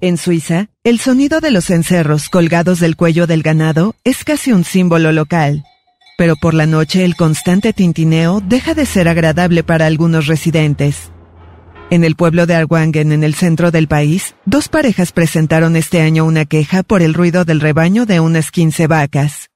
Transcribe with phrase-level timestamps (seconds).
[0.00, 4.62] En Suiza, el sonido de los cencerros colgados del cuello del ganado es casi un
[4.62, 5.64] símbolo local.
[6.16, 11.10] Pero por la noche el constante tintineo deja de ser agradable para algunos residentes.
[11.90, 16.24] En el pueblo de Arwangen, en el centro del país, dos parejas presentaron este año
[16.26, 19.50] una queja por el ruido del rebaño de unas 15 vacas.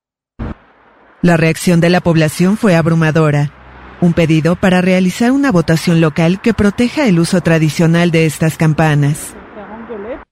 [1.21, 3.53] La reacción de la población fue abrumadora.
[4.01, 9.37] Un pedido para realizar una votación local que proteja el uso tradicional de estas campanas.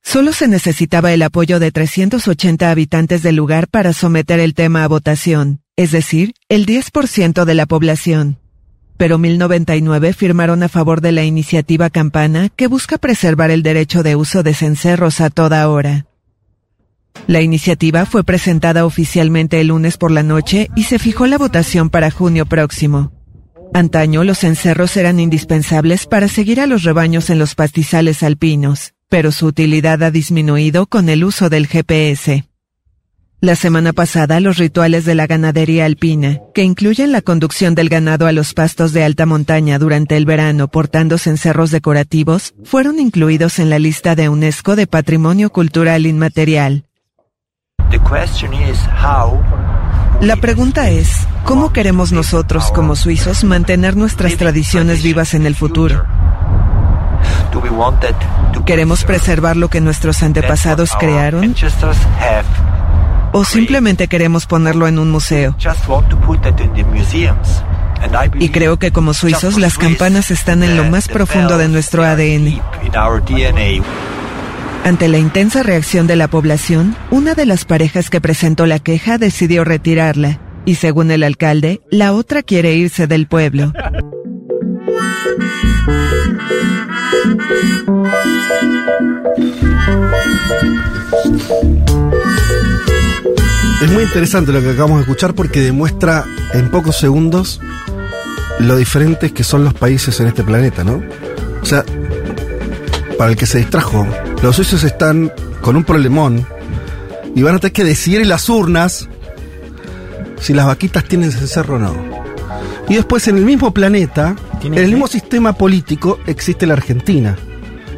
[0.02, 4.88] Solo se necesitaba el apoyo de 380 habitantes del lugar para someter el tema a
[4.88, 8.38] votación, es decir, el 10% de la población.
[8.96, 14.16] Pero 1099 firmaron a favor de la iniciativa Campana que busca preservar el derecho de
[14.16, 16.06] uso de cencerros a toda hora.
[17.26, 21.88] La iniciativa fue presentada oficialmente el lunes por la noche y se fijó la votación
[21.90, 23.12] para junio próximo.
[23.72, 29.32] Antaño los cencerros eran indispensables para seguir a los rebaños en los pastizales alpinos pero
[29.32, 32.46] su utilidad ha disminuido con el uso del GPS.
[33.42, 38.26] La semana pasada los rituales de la ganadería alpina, que incluyen la conducción del ganado
[38.26, 43.68] a los pastos de alta montaña durante el verano portando cencerros decorativos, fueron incluidos en
[43.68, 46.84] la lista de UNESCO de Patrimonio Cultural Inmaterial.
[50.20, 56.04] La pregunta es, ¿cómo queremos nosotros como suizos mantener nuestras tradiciones vivas en el futuro?
[58.66, 61.54] ¿Queremos preservar lo que nuestros antepasados crearon?
[63.32, 65.56] ¿O simplemente queremos ponerlo en un museo?
[68.38, 72.60] Y creo que como suizos las campanas están en lo más profundo de nuestro ADN.
[74.84, 79.18] Ante la intensa reacción de la población, una de las parejas que presentó la queja
[79.18, 83.72] decidió retirarla, y según el alcalde, la otra quiere irse del pueblo.
[93.82, 97.60] Es muy interesante lo que acabamos de escuchar porque demuestra en pocos segundos
[98.58, 101.02] lo diferentes que son los países en este planeta, ¿no?
[101.62, 101.84] O sea,
[103.18, 104.06] para el que se distrajo,
[104.42, 106.46] los suizos están con un problemón
[107.34, 109.08] y van a tener que decidir en las urnas
[110.40, 112.29] si las vaquitas tienen cencerro o no.
[112.88, 117.36] Y después en el mismo planeta, en el mismo sistema político, existe la Argentina.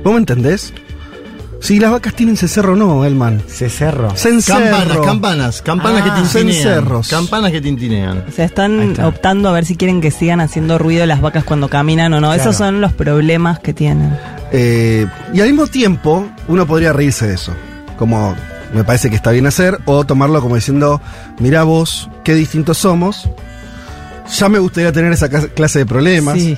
[0.04, 0.72] ¿Vos me entendés?
[1.60, 3.40] Si las vacas tienen cencerro o no, Elman.
[3.46, 4.10] Cencerro.
[4.16, 4.60] Cencerro.
[4.60, 6.52] Campanas, campanas, campanas Ah, que tintinean.
[6.52, 7.08] cencerros.
[7.08, 8.24] Campanas que tintinean.
[8.28, 9.06] O sea, están está.
[9.06, 12.34] optando a ver si quieren que sigan haciendo ruido las vacas cuando caminan o no.
[12.34, 14.12] Esos son los problemas que tienen.
[14.50, 17.52] Eh, y al mismo tiempo, uno podría reírse de eso.
[17.96, 18.34] Como
[18.74, 21.00] me parece que está bien hacer, o tomarlo como diciendo,
[21.38, 23.28] mira vos, qué distintos somos.
[24.38, 26.34] Ya me gustaría tener esa clase de problemas.
[26.38, 26.56] Sí,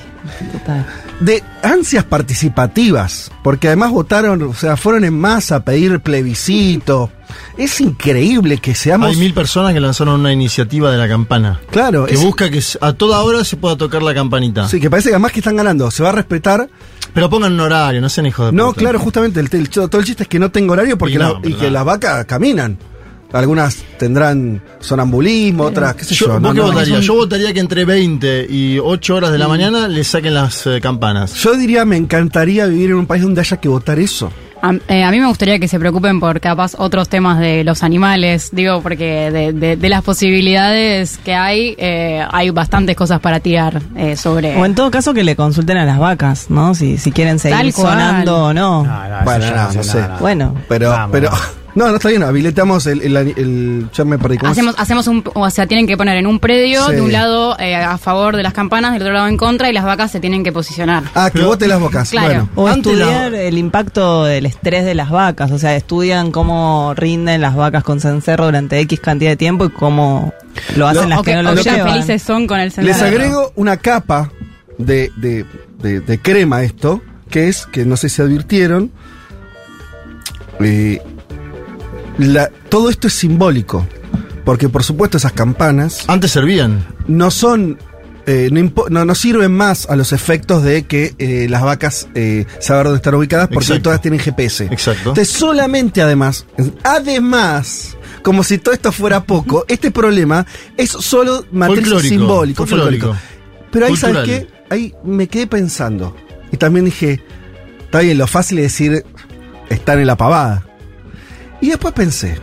[0.51, 0.85] total.
[1.19, 7.11] De ansias participativas, porque además votaron, o sea, fueron en masa a pedir plebiscito.
[7.57, 9.09] Es increíble que seamos.
[9.09, 11.59] Hay mil personas que lanzaron una iniciativa de la campana.
[11.71, 14.67] Claro, Que es- busca que a toda hora se pueda tocar la campanita.
[14.69, 15.89] Sí, que parece que además que están ganando.
[15.91, 16.69] Se va a respetar.
[17.13, 18.79] Pero pongan un horario, no sean hijos de No, puta.
[18.81, 19.39] claro, justamente.
[19.39, 21.53] El, el- todo el chiste es que no tengo horario porque Y no, la- y
[21.53, 22.77] que las vacas caminan.
[23.35, 26.27] Algunas tendrán sonambulismo, otras, qué sé yo.
[26.27, 29.37] Yo, ¿Vos no, qué no, son- Yo votaría que entre 20 y 8 horas de
[29.37, 31.33] la mañana le saquen las eh, campanas.
[31.35, 34.31] Yo diría, me encantaría vivir en un país donde haya que votar eso.
[34.61, 37.83] A, eh, a mí me gustaría que se preocupen por capaz otros temas de los
[37.83, 43.41] animales, digo, porque de, de- de las posibilidades que hay, eh, hay bastantes cosas para
[43.41, 44.55] tirar eh, sobre...
[44.55, 46.73] O en todo caso que le consulten a las vacas, ¿no?
[46.73, 48.87] Si, si quieren seguir sonando o no.
[49.25, 50.03] Bueno, no, no sé.
[50.21, 51.31] Bueno, Pero, Vamos, pero.
[51.75, 53.01] No, no está bien, habilitamos el.
[53.01, 54.37] el, el- ya me perdí.
[54.43, 56.93] Hacemos, hacemos un, o sea, tienen que poner en un predio, Sí.
[56.95, 59.73] de un lado eh, a favor de las campanas, del otro lado en contra, y
[59.73, 61.03] las vacas se tienen que posicionar.
[61.13, 62.09] Ah, que vote las bocas.
[62.11, 62.27] Claro.
[62.27, 62.49] Bueno.
[62.55, 67.55] O estudiar el impacto del estrés de las vacas, o sea, estudian cómo rinden las
[67.55, 70.33] vacas con cencerro durante X cantidad de tiempo y cómo
[70.77, 71.91] lo hacen las o que, no lo llevan.
[71.91, 73.05] felices son con el Les cencerro.
[73.07, 74.31] agrego una capa
[74.77, 75.45] de, de,
[75.81, 78.91] de- de crema a esto, que es, que no sé si advirtieron,
[80.61, 81.01] eh,
[82.17, 83.85] la- todo esto es simbólico,
[84.43, 86.85] porque por supuesto esas campanas Antes servían.
[87.07, 87.77] no son...
[88.27, 92.07] eh, no, impo- no, no sirven más a los efectos de que eh, las vacas
[92.15, 93.83] eh, saber dónde están ubicadas porque Exacto.
[93.83, 94.65] todas tienen GPS.
[94.65, 95.09] Exacto.
[95.09, 96.45] Entonces, solamente además,
[96.83, 100.45] además, como si todo esto fuera poco, este problema
[100.77, 103.07] es solo materia Folclórico, simbólico, folclórico.
[103.07, 103.25] folclórico.
[103.71, 104.47] Pero ahí, ¿sabes Cultural.
[104.47, 104.73] qué?
[104.73, 106.15] Ahí me quedé pensando.
[106.51, 107.21] Y también dije,
[107.83, 109.05] está bien, lo fácil es decir,
[109.69, 110.65] están en la pavada.
[111.61, 112.37] Y después pensé,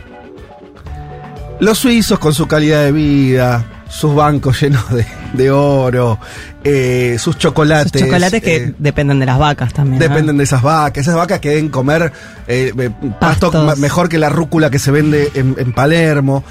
[1.59, 6.19] los suizos con su calidad de vida, sus bancos llenos de, de oro,
[6.63, 7.93] eh, sus chocolates.
[8.01, 9.99] Los chocolates que eh, dependen de las vacas también.
[9.99, 10.07] ¿no?
[10.07, 11.03] Dependen de esas vacas.
[11.03, 12.11] Esas vacas que deben comer
[12.47, 12.73] eh,
[13.19, 16.43] pasto mejor que la rúcula que se vende en, en Palermo.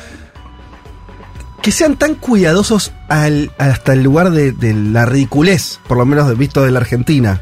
[1.62, 6.36] Que sean tan cuidadosos al- hasta el lugar de, de la ridiculez, por lo menos
[6.36, 7.40] visto de la Argentina.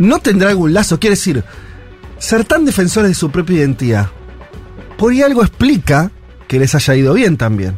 [0.00, 0.98] ¿No tendrá algún lazo?
[0.98, 1.44] Quiere decir,
[2.18, 4.08] ser tan defensores de su propia identidad.
[5.00, 6.10] Por ahí algo explica
[6.46, 7.76] que les haya ido bien también.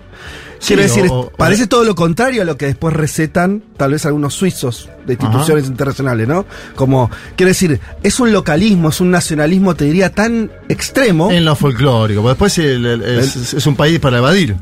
[0.64, 3.92] Quiero Sí, decir, o- o- parece todo lo contrario a lo que después recetan tal
[3.92, 6.46] vez algunos suizos de instituciones internacionales, ¿no?
[6.76, 11.32] Como, quiero decir, es un localismo, es un nacionalismo, te diría, tan extremo.
[11.32, 14.54] En lo folclórico, porque después el- el- es, es un país para evadir.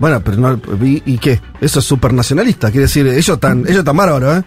[0.00, 1.40] Bueno, pero no, ¿y, y qué?
[1.60, 4.44] Eso es súper nacionalista, quiere decir, ellos tan, ellos tan bárbaros, ¿eh?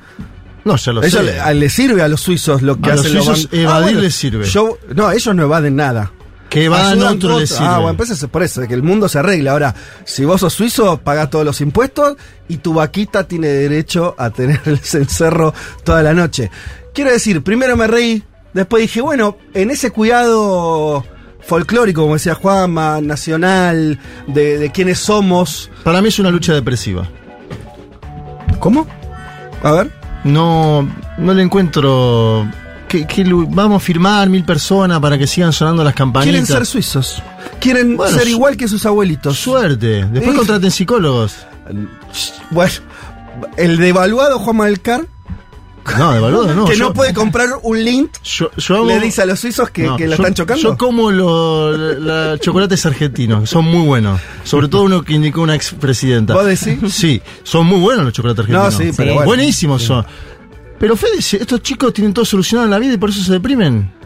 [0.66, 1.54] No, ya lo Ellos sé.
[1.56, 4.46] le, sirve a los suizos lo que A los hacen suizos ban- evadir les sirve.
[4.46, 6.12] Yo, no, ellos no evaden nada.
[6.50, 7.66] Que evadan Ayudan otro otro- les sirve.
[7.68, 9.52] Ah, bueno, pues es por eso, que el mundo se arregla.
[9.52, 12.16] Ahora, si vos sos suizo, pagás todos los impuestos
[12.48, 15.54] y tu vaquita tiene derecho a tener el cencerro
[15.84, 16.50] toda la noche.
[16.94, 18.24] Quiero decir, primero me reí,
[18.54, 21.04] después dije, bueno, en ese cuidado
[21.42, 25.70] folclórico, como decía Juanma, nacional, de, de quiénes somos.
[25.84, 27.08] Para mí es una lucha depresiva.
[28.60, 28.88] ¿Cómo?
[29.64, 29.92] A ver.
[30.24, 32.48] No, no le encuentro.
[32.88, 33.06] Que
[33.50, 36.32] vamos a firmar mil personas para que sigan sonando las campanitas.
[36.32, 37.22] Quieren ser suizos.
[37.60, 39.38] Quieren Bueno, ser igual que sus abuelitos.
[39.38, 40.06] Suerte.
[40.06, 40.38] Después Eh.
[40.38, 41.36] contraten psicólogos.
[42.52, 42.72] Bueno,
[43.58, 45.06] el devaluado Juan Malcar,
[45.98, 46.66] No, de valor, no.
[46.66, 48.50] que yo- no puede comprar un lint, Yo,
[48.86, 50.62] le dice a los suizos que, No, que la están chocando.
[50.62, 54.20] Yo como los la- chocolates argentinos, son muy buenos.
[54.44, 56.34] Sobre todo uno que indicó una expresidenta.
[56.34, 56.78] ¿Vos decís?
[56.94, 58.74] Sí, son muy buenos los chocolates argentinos.
[58.74, 59.14] No, sí, pero Sí.
[59.16, 59.26] bueno.
[59.26, 60.06] Buenísimos son.
[60.80, 63.97] Pero Fede, estos chicos tienen todo solucionado en la vida y por eso se deprimen.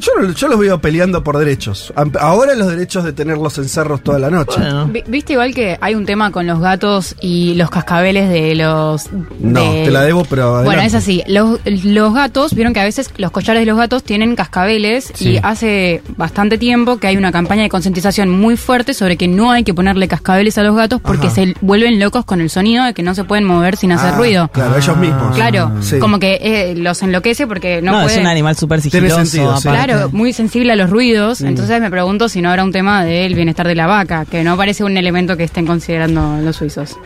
[0.00, 1.92] Yo, yo los veo peleando por derechos.
[2.20, 4.58] Ahora los derechos de tener los encerros toda la noche.
[4.58, 4.90] Bueno.
[5.06, 9.10] ¿Viste igual que hay un tema con los gatos y los cascabeles de los...
[9.40, 11.22] No, de- te la debo, pero Bueno, es así.
[11.26, 15.30] Los, los gatos, vieron que a veces los collares de los gatos tienen cascabeles Sí.
[15.30, 19.50] y hace bastante tiempo que hay una campaña de concientización muy fuerte sobre que no
[19.50, 21.34] hay que ponerle cascabeles a los gatos porque Ajá.
[21.36, 24.16] se vuelven locos con el sonido de que no se pueden mover sin hacer Ah,
[24.16, 24.48] ruido.
[24.52, 25.34] Claro, ellos mismos.
[25.36, 25.98] Claro, Sí.
[25.98, 29.69] como que eh, los enloquece porque no, No, es un animal súper Tiene sigiloso.
[29.70, 29.92] Aparte.
[29.92, 33.34] Claro, muy sensible a los ruidos, entonces me pregunto si no habrá un tema del
[33.34, 36.96] bienestar de la vaca, que no parece un elemento que estén considerando los suizos.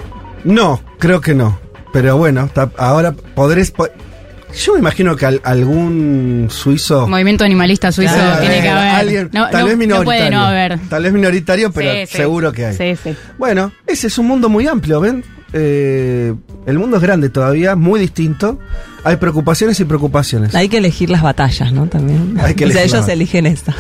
[0.45, 1.59] No, creo que no.
[1.93, 3.71] Pero bueno, ahora podrés.
[3.71, 3.89] po-
[4.57, 7.09] Yo me imagino que al- algún suizo.
[7.09, 8.89] Movimiento animalista suizo Claro, tiene que eh, haber.
[8.95, 10.05] alguien- no, tal no- vez no minoritario.
[10.05, 10.79] puede no haber.
[10.89, 12.17] Tal vez minoritario, pero Sí, sí.
[12.19, 12.77] seguro que hay.
[12.77, 13.17] Sí, sí.
[13.39, 15.25] Bueno, ese es un mundo muy amplio, ¿ven?
[15.57, 16.35] Eh,
[16.67, 18.59] el mundo es grande todavía, muy distinto.
[19.05, 20.55] Hay preocupaciones y preocupaciones.
[20.55, 21.87] Hay que elegir las batallas, ¿no?
[21.87, 22.37] También.
[22.41, 23.75] Hay que o sea, ellos eligen esta.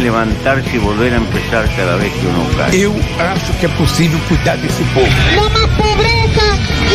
[0.00, 2.80] Levantarse y volver a empezar cada vez que uno cae.
[2.80, 5.06] Eu acho que é possível cuidar desse povo.
[5.36, 6.46] No más pobreza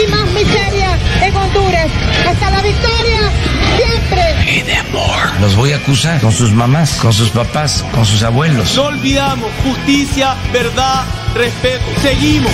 [0.02, 1.90] y más miseria en Honduras.
[2.28, 3.22] Hasta la victoria,
[3.78, 4.24] siempre.
[4.58, 5.16] Y de amor.
[5.42, 8.76] Los voy a acusar con sus mamás, con sus papás, con sus abuelos.
[8.76, 11.86] No olvidamos justicia, verdad, respeto.
[12.02, 12.52] Seguimos.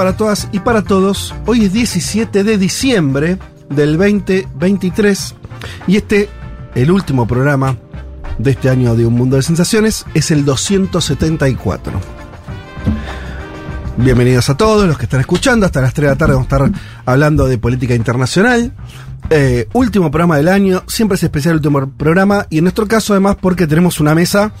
[0.00, 1.34] Para todas y para todos.
[1.44, 3.36] Hoy es 17 de diciembre
[3.68, 5.34] del 2023
[5.86, 6.30] y este,
[6.74, 7.76] el último programa
[8.38, 11.92] de este año de Un Mundo de Sensaciones, es el 274.
[13.98, 15.66] Bienvenidos a todos los que están escuchando.
[15.66, 18.72] Hasta las 3 de la tarde vamos a estar hablando de política internacional.
[19.28, 23.12] Eh, último programa del año, siempre es especial el último programa y en nuestro caso
[23.12, 24.54] además porque tenemos una mesa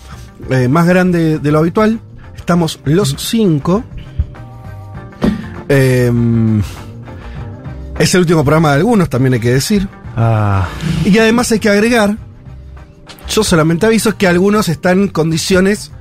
[0.50, 1.98] eh, más grande de lo habitual.
[2.36, 3.84] Estamos los cinco.
[5.70, 6.10] Eh,
[7.98, 9.88] es el último programa de algunos, también hay que decir.
[10.16, 10.66] Ah,
[11.04, 12.16] Y además hay que agregar,
[13.28, 15.92] yo solamente aviso que algunos están en condiciones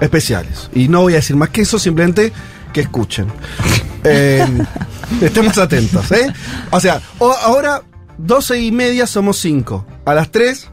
[0.00, 0.70] especiales.
[0.74, 2.32] Y no voy a decir más que eso, simplemente
[2.72, 3.26] que escuchen.
[4.04, 4.46] Eh,
[5.20, 6.32] estemos atentos, ¿eh?
[6.70, 7.82] O sea, o- ahora
[8.18, 9.84] 12 y media somos 5.
[10.04, 10.68] A las 3...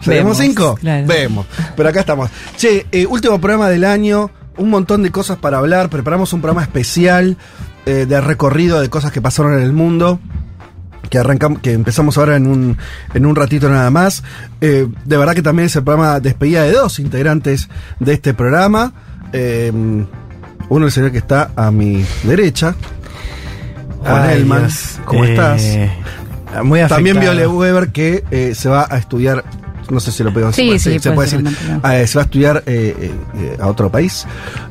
[0.00, 0.74] ¿Seremos Vemos, 5?
[0.80, 1.06] claro.
[1.06, 1.46] Vemos.
[1.76, 2.28] Pero acá estamos.
[2.56, 5.88] Che, eh, último programa del año, un montón de cosas para hablar.
[5.88, 7.36] Preparamos un programa especial
[7.86, 10.20] eh, de recorrido de cosas que pasaron en el mundo
[11.10, 12.78] que arrancamos, que empezamos ahora en un,
[13.12, 14.22] en un ratito nada más.
[14.60, 17.68] Eh, de verdad que también es el programa despedida de dos integrantes
[18.00, 18.92] de este programa.
[19.32, 19.70] Eh,
[20.68, 22.74] uno el señor que está a mi derecha,
[24.00, 24.60] Juan ay, Elman.
[24.60, 25.00] Dios.
[25.04, 25.62] ¿Cómo estás?
[26.62, 26.80] Muy.
[26.86, 29.44] También Viole Weber que se va a estudiar,
[29.92, 32.24] no sé si lo puedo Sí, decir, sí, se puede decir, eh, se va a
[32.24, 34.26] estudiar eh, eh, a otro país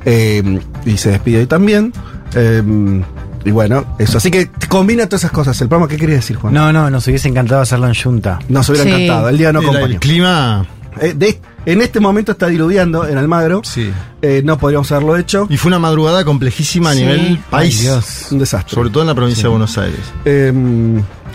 [0.05, 1.93] eh, y se despide hoy también.
[2.35, 3.01] Eh,
[3.43, 4.17] y bueno, eso.
[4.19, 5.59] Así que combina todas esas cosas.
[5.61, 6.53] El programa, ¿qué querías decir, Juan?
[6.53, 8.39] No, no, nos hubiese encantado hacerlo en Junta.
[8.49, 8.91] Nos hubiera Sí.
[8.91, 9.29] encantado.
[9.29, 9.85] El día no acompañó.
[9.87, 10.65] el clima.
[10.99, 13.61] Eh, de- en este momento está diluviando en Almagro.
[13.63, 13.91] Sí.
[14.21, 15.47] Eh, no podríamos haberlo hecho.
[15.49, 16.99] Y fue una madrugada complejísima a Sí.
[17.01, 17.77] nivel país.
[17.79, 18.27] Ay, Dios.
[18.31, 18.73] Un desastre.
[18.75, 19.99] Sobre todo en la provincia de Buenos Aires.
[20.25, 20.53] Eh,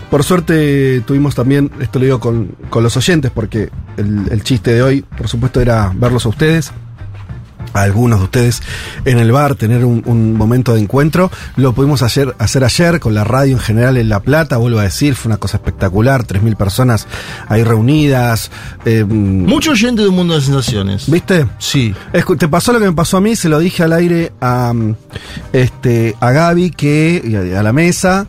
[0.09, 4.73] por suerte tuvimos también, esto lo digo con, con los oyentes, porque el, el chiste
[4.73, 6.71] de hoy, por supuesto, era verlos a ustedes,
[7.73, 8.61] a algunos de ustedes
[9.05, 11.31] en el bar, tener un, un momento de encuentro.
[11.55, 14.83] Lo pudimos ayer, hacer ayer con la radio en general en La Plata, vuelvo a
[14.83, 17.07] decir, fue una cosa espectacular, 3.000 personas
[17.47, 18.51] ahí reunidas.
[18.85, 21.09] eh, Mucho oyente de un mundo de sensaciones.
[21.09, 21.47] ¿Viste?
[21.59, 21.93] Sí.
[22.37, 24.73] Te pasó lo que me pasó a mí, se lo dije al aire a,
[25.53, 28.27] este, a Gaby que, a, la mesa,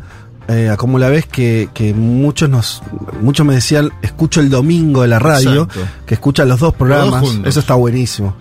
[0.48, 2.82] eh, a cómo la ves, que, que muchos nos,
[3.20, 5.80] muchos me decían, escucho el domingo de la radio, Exacto.
[6.06, 8.34] que escuchan los dos programas, eso está buenísimo.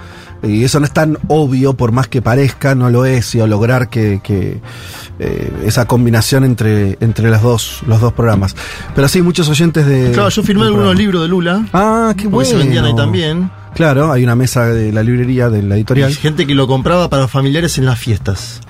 [0.44, 3.89] Y eso no es tan obvio, por más que parezca, no lo es, y lograr
[3.89, 4.60] que, que,
[5.20, 8.56] eh, esa combinación entre, entre las dos, los dos programas.
[8.96, 10.12] Pero sí, muchos oyentes de.
[10.12, 11.65] Claro, yo firmé algunos libros de Lula.
[11.74, 12.50] Ah, qué bueno.
[12.50, 13.50] se vendían ahí también.
[13.74, 16.13] Claro, hay una mesa de la librería de la Y editorial.
[16.15, 18.62] gente que lo compraba para familiares en las fiestas.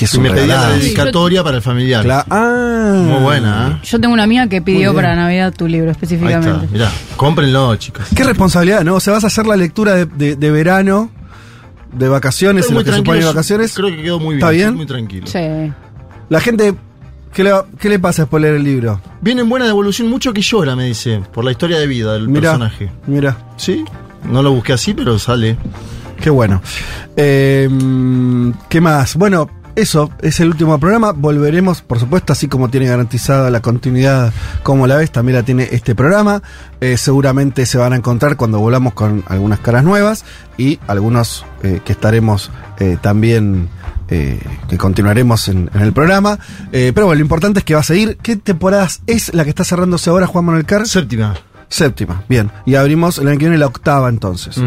[0.00, 2.02] Que es Y un me pedía la dedicatoria para el familiar.
[2.06, 3.02] Cla- ah.
[3.06, 3.86] Muy buena, ¿eh?
[3.86, 6.68] Yo tengo una amiga que pidió para Navidad tu libro Ahí está, específicamente.
[6.72, 6.90] mirá.
[7.18, 8.06] Cómprenlo, chicos.
[8.16, 8.94] Qué responsabilidad, ¿no?
[8.94, 11.10] O sea, vas a hacer la lectura de, de- de verano,
[11.92, 13.74] de vacaciones, en lo muy que supone vacaciones.
[13.74, 14.38] Creo que quedó muy bien.
[14.38, 14.74] ¿Está bien?
[14.74, 15.26] Muy tranquilo.
[15.26, 15.38] Sí.
[16.30, 16.74] La gente,
[17.34, 19.02] ¿qué le, qué le pasa después de leer el libro?
[19.20, 22.30] Viene en buena devolución, mucho que llora, me dice, por la historia de vida del
[22.30, 22.90] personaje.
[23.06, 23.84] mira, ¿Sí?
[24.24, 25.58] No lo busqué así, pero sale.
[26.22, 26.62] qué bueno.
[27.16, 27.68] Eh,
[28.70, 29.16] ¿Qué más?
[29.16, 31.12] Bueno, eso es el último programa.
[31.12, 35.68] Volveremos, por supuesto, así como tiene garantizada la continuidad como la ves, también la tiene
[35.70, 36.42] este programa.
[36.80, 40.24] Eh, seguramente se van a encontrar cuando volvamos con algunas caras nuevas
[40.58, 43.68] y algunos eh, que estaremos eh, también.
[44.08, 46.36] que continuaremos en, en el programa.
[46.72, 48.16] Pero bueno, lo importante es que va a seguir.
[48.20, 50.84] ¿Qué temporadas es la que está cerrándose ahora Juan Manuel Carr?
[50.88, 51.36] Séptima.
[51.68, 52.50] Séptima, bien.
[52.66, 54.60] Y abrimos el año que viene la octava entonces.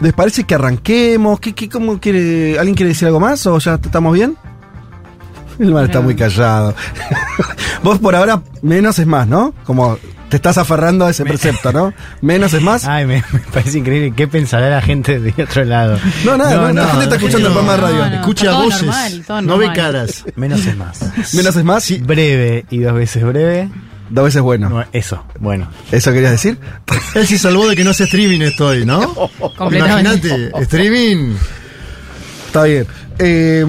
[0.00, 1.40] ¿Les parece que arranquemos?
[1.40, 4.36] ¿Qué, qué, cómo quiere, ¿Alguien quiere decir algo más o ya estamos bien?
[5.58, 6.04] El mal está No.
[6.04, 6.74] muy callado.
[7.82, 9.54] Vos por ahora menos es más, ¿no?
[9.64, 9.98] Como
[10.28, 11.94] te estás aferrando a ese precepto, ¿no?
[12.20, 12.84] Menos es más.
[12.84, 14.12] Ay, me, me parece increíble.
[14.16, 15.98] ¿Qué pensará la gente de otro lado?
[16.24, 17.98] No, nada, no, la gente está escuchando el programa de radio.
[18.04, 18.82] No, no, Escucha todo voces.
[18.82, 19.76] normal, no ve normal.
[19.76, 20.24] caras.
[20.34, 21.00] Menos es más.
[21.34, 22.00] Menos es más.
[22.02, 23.70] Breve y dos veces breve.
[24.10, 24.68] Dos veces bueno.
[24.68, 25.68] No, eso, bueno.
[25.90, 26.58] ¿Eso querías decir?
[27.14, 29.00] Él se salvó de que no sea streaming estoy, ¿no?
[29.70, 31.34] Imagínate, streaming.
[32.46, 32.86] Está bien.
[33.18, 33.64] Eh,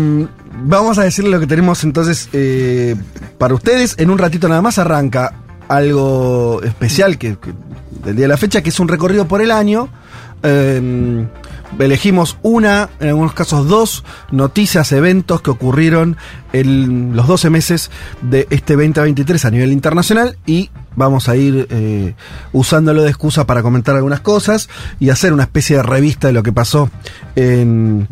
[0.63, 2.95] vamos a decirle lo que tenemos entonces eh,
[3.37, 3.95] para ustedes.
[3.97, 5.33] En un ratito nada más arranca
[5.67, 7.53] algo especial que, que-
[8.03, 9.89] del día de la fecha, que es un recorrido por el año.
[10.43, 11.25] Eh,
[11.79, 16.17] elegimos una, en algunos casos dos, noticias, eventos que ocurrieron
[16.53, 22.15] en los 12 meses de este 2023 a nivel internacional y vamos a ir eh,
[22.53, 24.69] usándolo de excusa para comentar algunas cosas
[24.99, 26.89] y hacer una especie de revista de lo que pasó
[27.35, 28.07] en,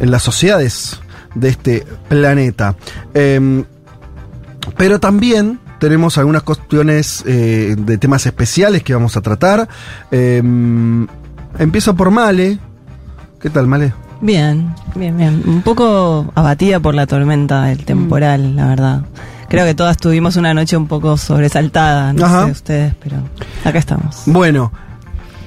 [0.00, 1.00] las sociedades
[1.34, 2.76] de este planeta.
[3.14, 3.64] Em,
[4.76, 9.68] pero también tenemos algunas cuestiones eh, de temas especiales que vamos a tratar.
[10.10, 11.06] Em,
[11.58, 12.58] empiezo por Male.
[13.46, 13.94] ¿Qué tal, Male?
[14.20, 15.40] Bien, bien, bien.
[15.46, 19.02] Un poco abatida por la tormenta del temporal, la verdad.
[19.48, 22.46] Creo que todas tuvimos una noche un poco sobresaltada, no Ajá.
[22.46, 23.18] sé ustedes, pero
[23.64, 24.22] acá estamos.
[24.26, 24.72] Bueno,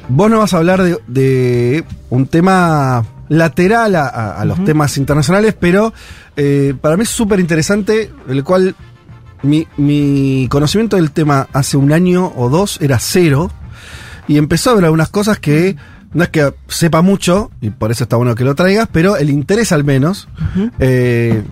[0.07, 5.93] vos nos vas a hablar de, de un tema lateral a, los temas internacionales, pero
[6.37, 8.77] eh, para mí es súper interesante, el cual
[9.43, 13.51] mi, mi conocimiento del tema hace un año o dos era cero,
[14.25, 15.75] y empezó a ver algunas cosas que
[16.13, 19.29] no es que sepa mucho, y por eso está bueno que lo traigas, pero el
[19.29, 20.27] interés al menos
[20.79, 21.43] eh,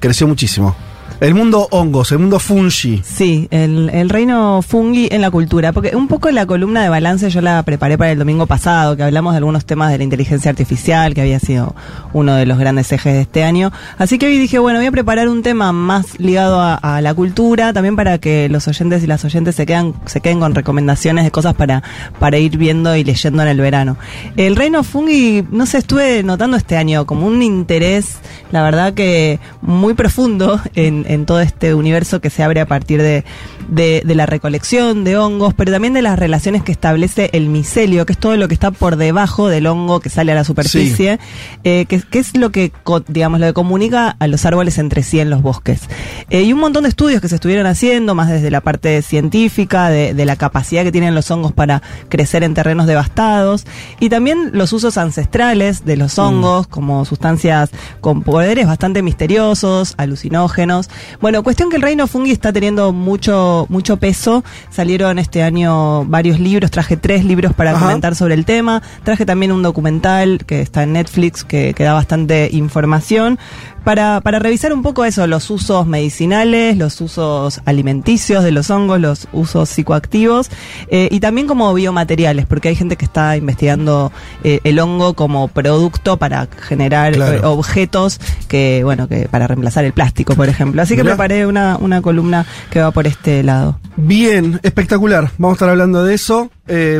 [0.00, 0.76] creció muchísimo.
[1.22, 3.00] El mundo hongos, el mundo fungi.
[3.04, 7.30] Sí, el, el reino fungi en la cultura, porque un poco la columna de balance
[7.30, 10.50] yo la preparé para el domingo pasado, que hablamos de algunos temas de la inteligencia
[10.50, 11.76] artificial, que había sido
[12.12, 13.70] uno de los grandes ejes de este año.
[13.98, 17.14] Así que hoy dije, bueno, voy a preparar un tema más ligado a, a la
[17.14, 21.24] cultura, también para que los oyentes y las oyentes se quedan, se queden con recomendaciones
[21.24, 21.84] de cosas para,
[22.18, 23.96] para ir viendo y leyendo en el verano.
[24.36, 28.16] El reino fungi, no sé, estuve notando este año como un interés,
[28.50, 33.00] la verdad que muy profundo en, en todo este universo que se abre a partir
[33.02, 33.24] de,
[33.68, 38.06] de, de la recolección de hongos, pero también de las relaciones que establece el micelio,
[38.06, 41.18] que es todo lo que está por debajo del hongo que sale a la superficie,
[41.64, 42.72] eh, que, que es lo que,
[43.08, 45.82] digamos, lo que comunica a los árboles entre sí en los bosques.
[46.30, 49.88] Eh, y un montón de estudios que se estuvieron haciendo, más desde la parte científica,
[49.88, 53.66] de, de la capacidad que tienen los hongos para crecer en terrenos devastados,
[54.00, 60.88] y también los usos ancestrales de los hongos como sustancias con poderes bastante misteriosos, alucinógenos.
[61.20, 64.44] Bueno, cuestión que el reino fungi está teniendo mucho, mucho peso.
[64.70, 67.86] Salieron este año varios libros, traje tres libros para Ajá.
[67.86, 68.82] comentar sobre el tema.
[69.04, 73.38] Traje también un documental que está en Netflix que, que da bastante información.
[73.84, 79.00] Para, para revisar un poco eso, los usos medicinales, los usos alimenticios de los hongos,
[79.00, 80.50] los usos psicoactivos
[80.88, 84.12] eh, y también como biomateriales, porque hay gente que está investigando
[84.44, 87.36] eh, el hongo como producto para generar Claro.
[87.38, 90.80] eh, objetos que, bueno, que para reemplazar el plástico, por ejemplo.
[90.82, 91.14] Así que Mirá.
[91.14, 93.78] preparé una, una columna que va por este lado.
[93.96, 95.30] Bien, espectacular.
[95.38, 96.50] Vamos a estar hablando de eso.
[96.68, 96.96] Eh,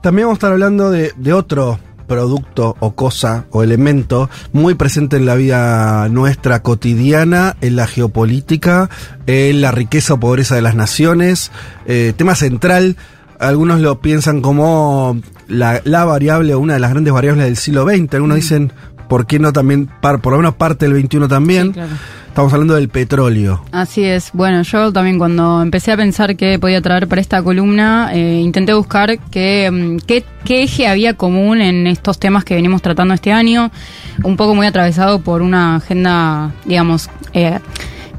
[0.00, 1.78] también vamos a estar hablando de, de otro
[2.10, 8.90] producto o cosa o elemento muy presente en la vida nuestra cotidiana, en la geopolítica,
[9.28, 11.52] en la riqueza o pobreza de las naciones.
[11.86, 12.96] Eh, tema central.
[13.38, 15.18] Algunos lo piensan como
[15.48, 18.12] la, la variable o una de las grandes variables del siglo XX.
[18.14, 18.72] Algunos dicen,
[19.08, 21.68] ¿por qué no también, par- por lo menos parte del XXI también?
[21.68, 21.90] Sí, claro.
[22.30, 23.60] Estamos hablando del petróleo.
[23.72, 24.30] Así es.
[24.32, 28.72] Bueno, yo también cuando empecé a pensar qué podía traer para esta columna, eh, intenté
[28.72, 33.32] buscar qué, mm, qué, qué eje había común en estos temas que venimos tratando este
[33.32, 33.72] año,
[34.22, 37.58] un poco muy atravesado por una agenda, digamos, eh,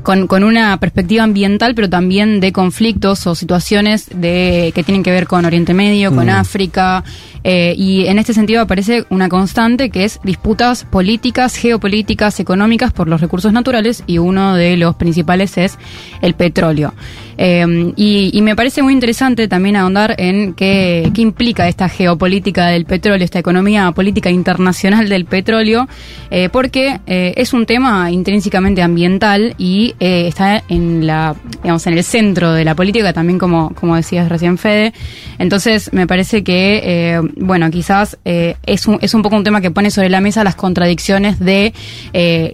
[0.03, 5.11] con, con una perspectiva ambiental, pero también de conflictos o situaciones de que tienen que
[5.11, 7.03] ver con Oriente Medio, con África,
[7.43, 13.07] eh, y en este sentido aparece una constante que es disputas políticas, geopolíticas, económicas por
[13.07, 15.77] los recursos naturales, y uno de los principales es
[16.21, 16.93] el petróleo.
[17.37, 22.67] Eh, y, y me parece muy interesante también ahondar en qué, qué implica esta geopolítica
[22.67, 25.87] del petróleo, esta economía política internacional del petróleo,
[26.29, 31.93] eh, porque eh, es un tema intrínsecamente ambiental y eh, está en la, digamos, en
[31.97, 34.93] el centro de la política, también como, como decías recién Fede.
[35.39, 39.61] Entonces me parece que, eh, bueno, quizás eh, es, un, es un poco un tema
[39.61, 41.73] que pone sobre la mesa las contradicciones de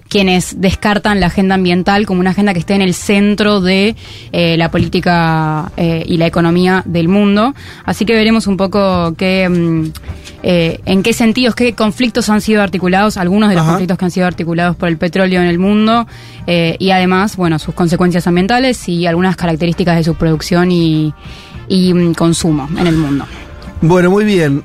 [0.10, 3.96] quienes descartan la agenda ambiental como una agenda que esté en el centro de
[4.32, 7.54] la política y la economía del mundo.
[7.84, 9.92] Así que veremos un poco qué, mm,
[10.44, 13.72] en qué sentidos, qué conflictos han sido articulados, algunos de los Ajá.
[13.72, 16.08] conflictos que han sido articulados por el petróleo en el mundo
[16.48, 21.14] y además, bueno, sus consecuencias ambientales y algunas características de su producción y,
[21.70, 23.26] mm, consumo en el mundo.
[23.82, 24.64] Bueno, muy bien.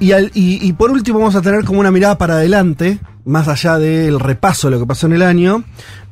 [0.00, 3.76] Y, al- y, por último vamos a tener como una mirada para adelante, más allá
[3.78, 5.62] del repaso de lo que pasó en el año,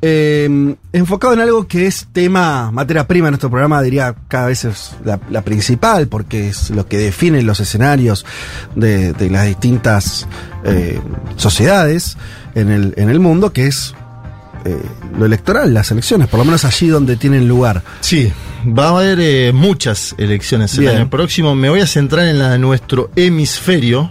[0.03, 4.67] eh, enfocado en algo que es tema, materia prima en nuestro programa, diría cada vez
[4.67, 8.27] es la, principal, porque es lo que define los escenarios
[8.77, 10.29] de, de las distintas
[10.65, 11.01] eh,
[11.37, 12.19] sociedades
[12.55, 13.95] en el, en el mundo, que es
[14.69, 14.83] eh,
[15.19, 17.83] lo electoral, las elecciones, por lo menos allí donde tienen lugar.
[18.01, 18.33] Sí,
[18.67, 21.55] va a haber eh, muchas elecciones el año próximo.
[21.55, 24.11] Me voy a centrar en la de nuestro hemisferio,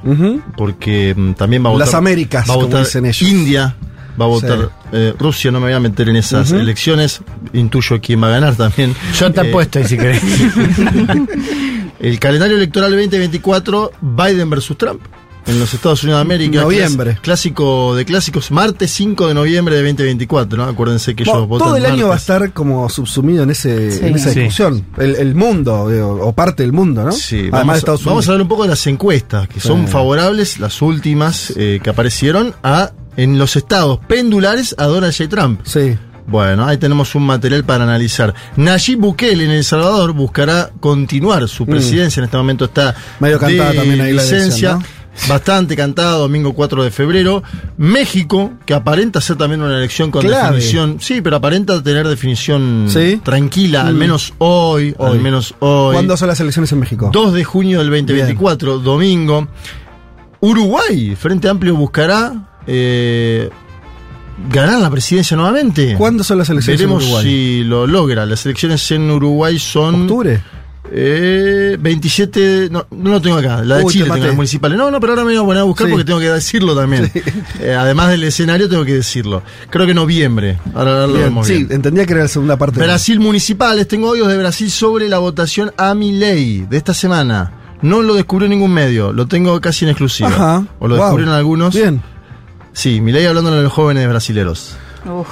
[0.56, 1.88] porque mm, también va a votar.
[1.88, 3.22] Las Américas, va a como votar dicen ellos.
[3.22, 3.76] India,
[4.20, 4.66] va a votar Sí.
[4.94, 5.52] eh, Rusia.
[5.52, 7.22] No me voy a meter en esas elecciones.
[7.54, 8.96] Intuyo quién va a ganar también.
[9.20, 10.22] Yo te apuesto ahí si querés.
[12.00, 15.02] El calendario electoral 2024, Biden versus Trump.
[15.48, 16.62] En los Estados Unidos de América.
[16.62, 17.18] Noviembre.
[17.22, 20.64] Clásico de clásicos, martes 5 de noviembre de 2024, ¿no?
[20.70, 23.92] Acuérdense que Bueno, ellos votan todo el año va a estar como subsumido en ese
[23.92, 24.06] Sí.
[24.06, 24.40] en esa Sí.
[24.42, 24.86] discusión.
[24.98, 25.84] El, el mundo,
[26.22, 27.12] o, parte del mundo, ¿no?
[27.12, 28.28] Sí, Además vamos, de Estados a, vamos a Unidos.
[28.30, 29.68] hablar un poco de las encuestas, que Sí.
[29.68, 35.30] son favorables, las últimas eh, que aparecieron, a en los estados pendulares a Donald J.
[35.30, 35.62] Trump.
[35.64, 35.98] Sí.
[36.28, 38.34] Bueno, ahí tenemos un material para analizar.
[38.58, 42.20] Nayib Bukele en El Salvador buscará continuar su presidencia.
[42.20, 43.24] En este momento está Mm.
[43.24, 44.72] Medio cantada de también ahí la licencia.
[44.72, 44.97] elección,
[45.28, 47.44] Bastante cantada, domingo 4 de febrero.
[47.78, 50.56] México, que aparenta ser también una elección con Clave.
[50.58, 50.98] definición.
[51.02, 53.20] Sí, pero aparenta tener definición Sí.
[53.24, 53.98] tranquila, al Mm.
[53.98, 55.12] menos hoy, Hoy.
[55.12, 55.94] al menos hoy.
[55.94, 57.10] ¿Cuándo son las elecciones en México?
[57.12, 59.48] 2 de junio del 2024, domingo.
[60.40, 62.34] Uruguay, Frente Amplio buscará
[62.68, 63.50] eh,
[64.52, 65.96] ganar la presidencia nuevamente.
[65.98, 67.26] ¿Cuándo son las elecciones Veremos en Uruguay?
[67.26, 68.26] si lo logra.
[68.26, 70.42] Las elecciones en Uruguay son ¿Octubre?
[70.92, 74.78] Eh, 27, no, no lo tengo acá, la de Uy, te Chile tengo las municipales.
[74.78, 75.92] No, no, pero ahora me voy a poner a buscar Sí.
[75.92, 77.12] porque tengo que decirlo también.
[77.14, 77.22] Sí.
[77.62, 79.44] Eh, además del escenario tengo que decirlo.
[79.70, 80.60] Creo que noviembre.
[80.74, 81.68] Ahora lo Bien, vemos sí, bien.
[81.72, 82.80] entendía que era la segunda parte.
[82.80, 87.52] Brasil municipales, tengo audios de Brasil sobre la votación a mi ley de esta semana.
[87.82, 90.30] No lo descubrió ningún medio, lo tengo casi en exclusiva.
[90.30, 90.66] Ajá.
[90.80, 91.04] O lo Wow.
[91.06, 91.76] descubrieron algunos.
[91.76, 92.02] Bien.
[92.74, 94.76] Sí, mi ley hablando a los jóvenes brasileros.
[95.06, 95.28] Uf,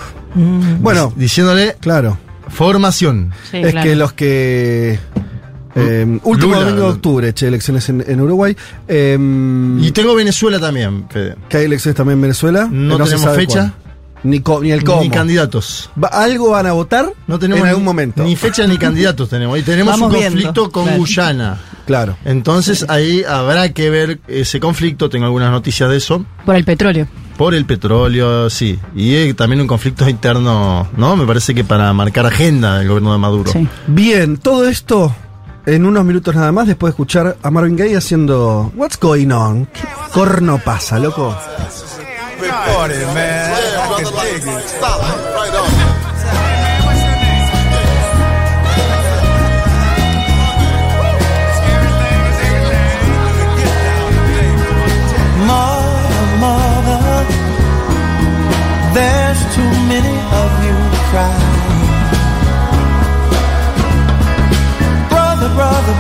[0.80, 2.18] Bueno, Diciéndole claro.
[2.50, 3.32] formación.
[3.50, 3.90] sí, es claro.
[3.90, 5.00] que los que.
[5.76, 6.66] Eh, último Lula.
[6.66, 8.56] domingo de octubre, che, elecciones en, en Uruguay.
[8.88, 9.18] Eh,
[9.82, 11.36] Y tengo Venezuela también, Fede.
[11.50, 12.68] que hay elecciones también en Venezuela.
[12.72, 13.74] No se tenemos fecha.
[14.24, 14.38] Ni,
[14.72, 15.02] el cómo.
[15.04, 15.92] Ni candidatos.
[16.12, 18.24] Algo van a votar No tenemos en algún ni- momento.
[18.24, 19.60] Ni fecha ni candidatos tenemos.
[19.60, 20.98] Y tenemos Vamos un viendo, conflicto con claro.
[20.98, 21.62] Guyana.
[21.86, 22.18] Claro.
[22.26, 25.10] Entonces ahí habrá que ver ese conflicto.
[25.12, 26.26] Tengo algunas noticias de eso.
[26.44, 27.08] Por el petróleo.
[27.38, 28.80] Por el petróleo, sí.
[28.96, 31.16] Y eh, también un conflicto interno, ¿no?
[31.16, 33.52] Me parece que para marcar agenda del gobierno de Maduro.
[33.52, 33.68] Sí.
[33.86, 35.16] Bien, todo esto
[35.66, 39.66] en unos minutos nada más, después de escuchar a Marvin Gaye haciendo What's Going On.
[39.66, 41.36] ¿Qué corno pasa, loco?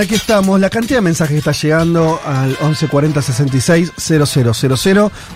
[0.00, 0.58] Aquí estamos.
[0.60, 4.24] La cantidad de mensajes que está llegando al 1140 66 000,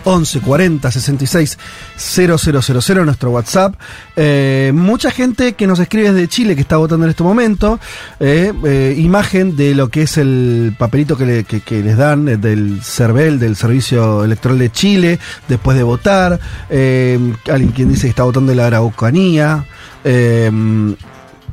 [0.04, 1.58] 1140 66
[1.96, 3.74] 000, nuestro WhatsApp.
[4.16, 7.78] Eh, mucha gente que nos escribe desde Chile que está votando en este momento.
[8.20, 13.38] eh, eh, imagen de lo que es el papelito que, que- les dan del CERVEL,
[13.38, 16.38] del Servicio Electoral de Chile, después de votar.
[16.70, 19.64] Alguien quien dice que está votando en la Araucanía.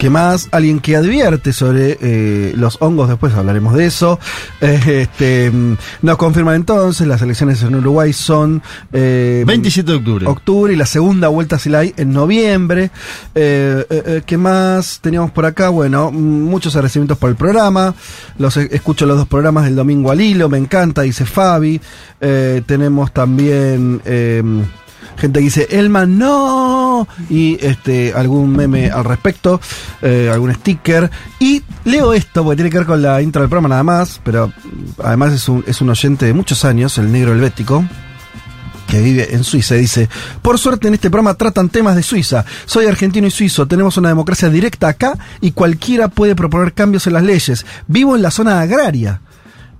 [0.02, 0.50] Eh, ¿Qué más?
[0.52, 4.20] Alguien que advierte sobre eh, los hongos, después hablaremos de eso.
[4.62, 8.62] Eh, este, mm, nos confirman entonces, las elecciones en Uruguay son...
[8.94, 10.28] eh, 27 de octubre.
[10.28, 12.92] octubre y la segunda vuelta si la hay en noviembre.
[13.34, 15.70] Eh, eh, eh, ¿Qué más teníamos por acá?
[15.70, 17.96] Bueno, mm, muchos agradecimientos por el programa.
[18.38, 21.82] Los eh, escucho los dos programas del domingo al hilo, me encanta, dice Fabi.
[22.20, 24.44] Eh, tenemos también eh,
[25.18, 29.60] gente que dice Elman no y este algún meme al respecto,
[30.02, 31.10] eh, algún sticker.
[31.40, 34.52] Y leo esto porque tiene que ver con la intro del programa nada más, pero
[35.04, 37.84] además es un, es un oyente de muchos años, el negro helvético
[38.92, 40.10] que vive en Suiza, dice,
[40.42, 42.44] por suerte en este programa tratan temas de Suiza.
[42.66, 47.14] Soy argentino y suizo, tenemos una democracia directa acá y cualquiera puede proponer cambios en
[47.14, 47.66] las leyes.
[47.88, 49.22] Vivo en la zona agraria.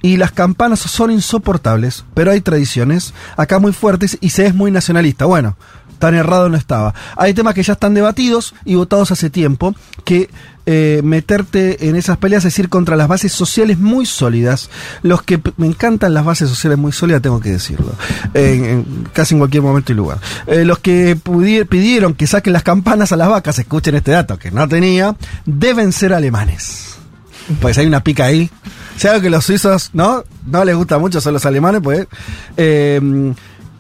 [0.02, 4.72] Y las campanas son insoportables, pero hay tradiciones acá muy fuertes y se es muy
[4.72, 5.26] nacionalista.
[5.26, 5.56] Bueno,
[6.02, 6.94] tan errado no estaba.
[7.16, 10.30] Hay temas que ya están debatidos y votados hace tiempo, que
[10.66, 14.70] eh, meterte en esas peleas es ir contra las bases sociales muy sólidas.
[15.04, 17.94] Los que me encantan las bases sociales muy sólidas, tengo que decirlo,
[18.34, 20.20] en, casi en cualquier momento y lugar.
[20.48, 21.18] Eh, los que
[21.70, 25.92] pidieron que saquen las campanas a las vacas, escuchen este dato que no tenía, deben
[25.94, 26.96] ser alemanes.
[27.62, 28.50] Pues hay una pica ahí.
[29.02, 32.06] Si algo que los suizos no, no les gusta mucho son los alemanes, pues.
[32.56, 33.34] eh,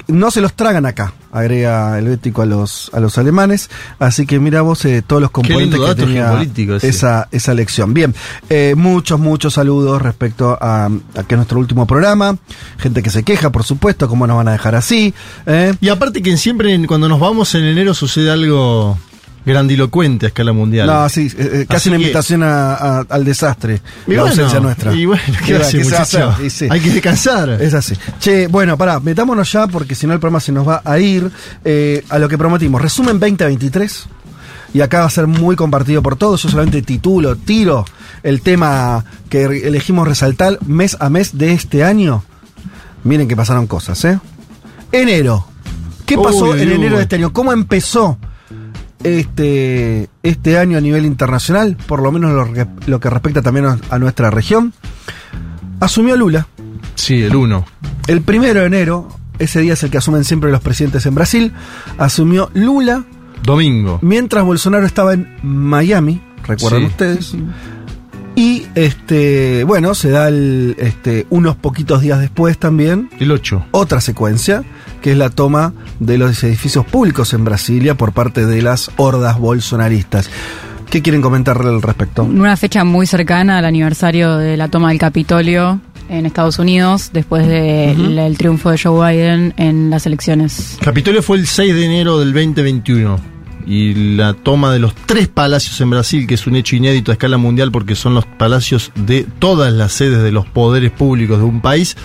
[0.07, 3.69] no se los tragan acá, agrega Helvético a los, a los alemanes.
[3.99, 6.43] Así que mira vos eh, todos los componentes que tenía
[6.81, 7.93] esa, esa lección.
[7.93, 8.13] Bien,
[8.49, 12.35] eh, muchos, muchos saludos respecto a, a que es nuestro último programa.
[12.79, 15.13] Gente que se queja, por supuesto, cómo nos van a dejar así.
[15.45, 15.73] eh.
[15.79, 18.97] Y aparte que siempre cuando nos vamos en enero sucede algo
[19.45, 20.87] grandilocuente a escala mundial.
[20.87, 24.21] No, sí, eh, eh, casi Así una que- invitación a- a- al desastre, Y la
[24.23, 24.93] bueno, ausencia nuestra.
[24.93, 25.23] Y bueno.
[26.69, 27.61] Hay que descansar.
[27.61, 27.95] Es así.
[28.19, 31.29] Che, bueno, pará, metámonos ya porque si no el programa se nos va a ir
[31.65, 32.81] eh, a lo que prometimos.
[32.81, 34.05] Resumen 2023.
[34.73, 36.43] Y acá va a ser muy compartido por todos.
[36.43, 37.83] Yo solamente titulo, tiro
[38.23, 42.23] el tema que elegimos resaltar mes a mes de este año.
[43.03, 44.19] Miren que pasaron cosas, ¿eh?
[44.93, 45.45] Enero.
[46.05, 46.75] ¿Qué pasó Uy, en uy.
[46.75, 47.33] enero de este año?
[47.33, 48.17] ¿Cómo empezó
[49.03, 51.77] este, este año a nivel internacional?
[51.87, 54.73] Por lo menos lo, que- lo que respecta también a, a nuestra región.
[55.79, 56.47] Asumió Lula.
[56.95, 57.65] Sí, el 1.
[58.07, 59.07] El primero de enero,
[59.39, 61.53] ese día es el que asumen siempre los presidentes en Brasil,
[61.97, 63.03] asumió Lula,
[63.43, 63.99] Domingo.
[64.01, 66.85] mientras Bolsonaro estaba en Miami, recuerdan Sí.
[66.87, 67.35] ustedes.
[68.35, 73.65] Y este, bueno, se da el, este, unos poquitos días después también El 8.
[73.71, 74.63] otra secuencia,
[75.01, 79.39] que es la toma de los edificios públicos en Brasilia por parte de las hordas
[79.39, 80.29] bolsonaristas.
[80.89, 82.23] ¿Qué quieren comentar al respecto?
[82.23, 87.47] Una fecha muy cercana al aniversario de la toma del Capitolio en Estados Unidos, después
[87.47, 90.77] del triunfo de Joe Biden en las elecciones.
[90.81, 93.17] Capitolio fue el 6 de enero del 2021.
[93.65, 97.13] Y la toma de los tres palacios en Brasil, que es un hecho inédito a
[97.13, 101.45] escala mundial porque son los palacios de todas las sedes de los poderes públicos de
[101.45, 101.95] un país,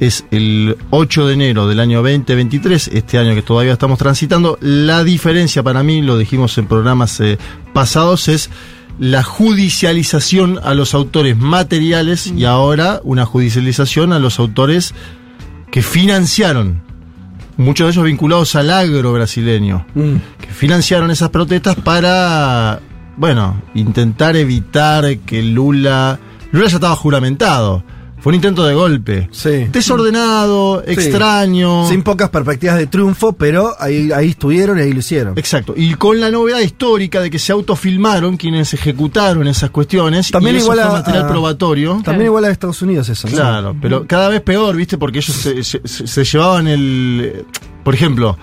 [0.00, 4.58] es el 8 de enero del año 2023, este año que todavía estamos transitando.
[4.60, 7.38] La diferencia para mí, lo dijimos en programas eh,
[7.72, 8.50] pasados, es
[8.98, 14.94] la judicialización a los autores materiales y ahora una judicialización a los autores
[15.70, 16.82] que financiaron
[17.58, 20.16] muchos de ellos vinculados al agro brasileño, Mm.
[20.40, 22.80] que financiaron esas protestas para,
[23.16, 26.18] bueno, intentar evitar que Lula...
[26.52, 27.82] Lula ya estaba juramentado.
[28.26, 29.28] Fue un intento de golpe.
[29.30, 29.68] Sí.
[29.70, 30.92] Desordenado, Sí.
[30.94, 31.88] extraño.
[31.88, 35.38] Sin pocas perspectivas de triunfo, pero ahí, ahí estuvieron y ahí lo hicieron.
[35.38, 35.74] Exacto.
[35.76, 40.32] Y con la novedad histórica de que se autofilmaron quienes ejecutaron esas cuestiones.
[40.32, 42.00] También y eso igual fue a- material a- probatorio.
[42.04, 43.28] También igual a Estados Unidos eso.
[43.28, 43.34] ¿no?
[43.36, 44.98] Claro, pero cada vez peor, ¿viste?
[44.98, 47.44] Porque ellos se, se- llevaban el.
[47.84, 48.36] Por ejemplo,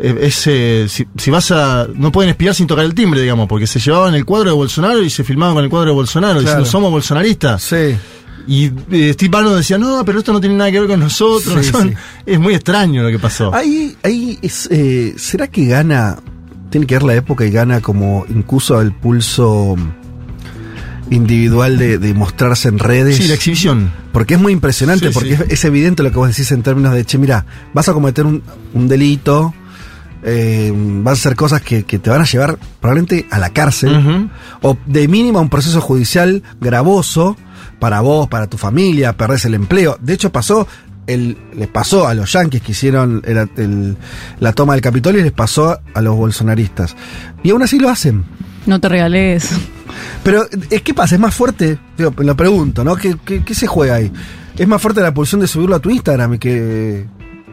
[0.00, 1.88] eh, ese, si, si vas a.
[1.92, 5.02] No pueden espiar sin tocar el timbre, digamos, porque se llevaban el cuadro de Bolsonaro
[5.02, 6.42] y se filmaban con el cuadro de Bolsonaro, Claro.
[6.42, 7.62] diciendo somos bolsonaristas.
[7.64, 7.96] Sí.
[8.46, 11.64] Y eh, Steve Bannon decía, no, pero esto no tiene nada que ver con nosotros.
[11.64, 11.94] Sí, son- sí.
[12.26, 13.54] Es muy extraño lo que pasó.
[13.54, 16.16] Ahí, ahí es, eh, ¿será que gana,
[16.70, 19.76] tiene que ver la época y gana como incluso el pulso
[21.10, 23.16] individual de, de mostrarse en redes?
[23.16, 23.90] Sí, la exhibición.
[24.12, 25.34] Porque es muy impresionante, Sí, porque.
[25.34, 28.26] Es, es evidente lo que vos decís en términos de, che, mira, vas a cometer
[28.26, 28.42] un,
[28.74, 29.54] un delito,
[30.22, 34.28] eh, vas a hacer cosas que, que te van a llevar probablemente a la cárcel,
[34.62, 37.36] o de mínimo a un proceso judicial gravoso
[37.84, 39.98] para vos, para tu familia, perdés el empleo.
[40.00, 40.66] De hecho, pasó,
[41.06, 43.96] el, les pasó a los yanquis que hicieron el- el-
[44.40, 46.96] la toma del Capitolio y les pasó a los bolsonaristas.
[47.42, 48.24] Y aún así lo hacen.
[48.64, 49.50] No te regales.
[50.22, 51.16] Pero, eh, ¿qué pasa?
[51.16, 51.78] ¿Es más fuerte?
[51.98, 52.96] Digo, lo pregunto, ¿no?
[52.96, 54.10] ¿Qué, qué, qué se juega ahí?
[54.56, 57.04] ¿Es más fuerte la pulsión de subirlo a tu Instagram que,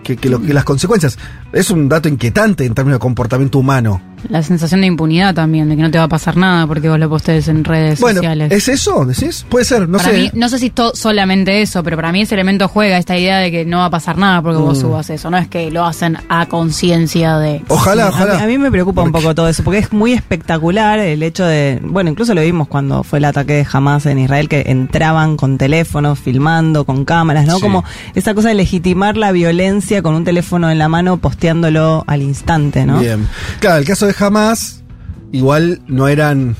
[0.01, 1.17] que, que lo- que las consecuencias?
[1.53, 4.01] Es un dato inquietante en términos de comportamiento humano.
[4.29, 6.99] La sensación de impunidad también, de que no te va a pasar nada porque vos
[6.99, 8.51] lo postees en redes Bueno, sociales.
[8.51, 9.03] ¿es eso?
[9.03, 9.47] ¿Decís?
[9.49, 10.17] Puede ser, no para sé.
[10.17, 13.39] mí, no sé si to- solamente eso, pero para mí ese elemento juega esta idea
[13.39, 14.81] de que no va a pasar nada porque vos Mm.
[14.81, 15.31] subas eso.
[15.31, 17.63] No es que lo hacen a conciencia de.
[17.67, 18.33] Ojalá, Sí, ojalá.
[18.35, 21.23] A mí, a mí me preocupa un poco todo eso, porque es muy espectacular el
[21.23, 24.65] hecho de, bueno, incluso lo vimos cuando fue el ataque de Hamas en Israel, que
[24.67, 27.55] entraban con teléfonos, filmando, con cámaras, ¿no?
[27.55, 27.61] Sí.
[27.61, 27.83] Como
[28.13, 32.85] esa cosa de legitimar la violencia con un teléfono en la mano, posteándolo al instante,
[32.85, 32.99] ¿no?
[32.99, 33.27] Bien.
[33.59, 34.83] Claro, el caso de Hamas,
[35.31, 36.55] igual no eran.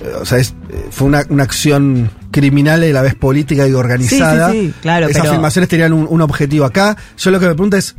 [0.00, 3.66] eh, O sea, es- eh, fue una, una acción criminal y a la vez política
[3.66, 4.52] y organizada.
[4.52, 6.96] Sí, sí, sí, claro, Esas pero- filmaciones tenían un, un objetivo acá.
[7.16, 7.96] Yo lo que me pregunto es: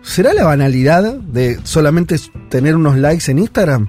[0.00, 2.16] ¿será la banalidad de solamente
[2.48, 3.88] tener unos likes en Instagram?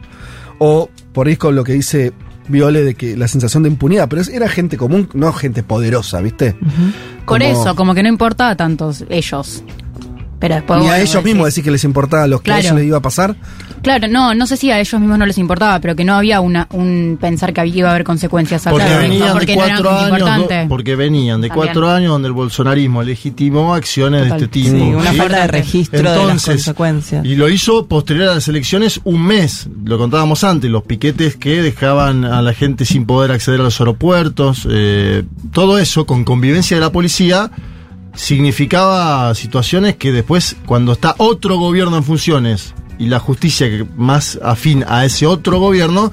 [0.60, 2.12] O por ahí con lo que dice
[2.49, 6.19] Viole de que la sensación de impunidad, pero es- era gente común, no gente poderosa,
[6.19, 6.58] ¿viste?
[7.26, 9.63] Por Como- eso, como que no importa a tantos ellos.
[10.43, 10.82] Pero después.
[10.82, 12.60] Ni a ellos mismos decir que les importaba lo que a Claro.
[12.67, 13.34] ellos les iba a pasar.
[13.82, 16.41] Claro, no, no sé si a ellos mismos no les importaba, pero que no había
[16.41, 19.63] una, un pensar que había- iba a haber consecuencias Porque atrás, venían porque de no
[19.65, 20.62] era cuatro años, importante.
[20.63, 21.65] do- porque venían de También.
[21.73, 24.38] cuatro años donde el bolsonarismo legitimó acciones Total.
[24.39, 24.69] de este tipo.
[24.77, 25.17] Sí, una ¿sí?
[25.17, 27.25] falta de registro de las Entonces, consecuencias.
[27.25, 31.62] Y lo hizo posterior a las elecciones un mes, lo contábamos antes, los piquetes que
[31.62, 36.75] dejaban a la gente sin poder acceder a los aeropuertos, eh, todo eso con convivencia
[36.75, 37.49] de la policía,
[38.15, 44.39] significaba situaciones que después, cuando está otro gobierno en funciones y la justicia que más
[44.43, 46.12] afín a ese otro gobierno,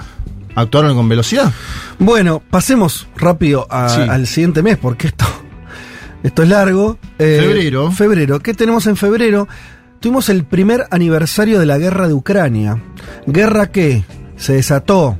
[0.54, 1.52] actuaron con velocidad.
[1.98, 4.00] Bueno, pasemos rápido a- Sí.
[4.00, 5.26] al siguiente mes, porque esto,
[6.22, 6.98] esto es largo.
[7.18, 7.92] Eh, Febrero.
[7.92, 8.40] Febrero.
[8.40, 9.46] ¿Qué tenemos en febrero?
[10.00, 12.82] Tuvimos el primer aniversario de la guerra de Ucrania.
[13.26, 14.04] Guerra que
[14.36, 15.18] se desató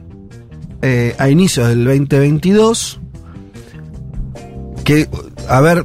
[0.80, 2.98] eh, a inicios del 2022.
[4.84, 5.08] Que,
[5.48, 5.84] a ver,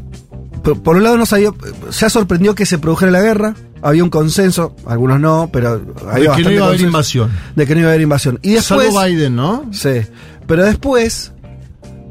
[0.65, 1.51] por, por un lado nos había,
[1.91, 3.56] se ha sorprendido que se produjera la guerra.
[3.82, 7.32] Había un consenso, algunos no, pero De había que no bastante iba a haber invasión.
[7.56, 8.39] de que no iba a haber invasión.
[8.41, 9.65] Y después, Salvo Biden, ¿no?
[9.71, 10.01] Sí.
[10.47, 11.32] Pero después,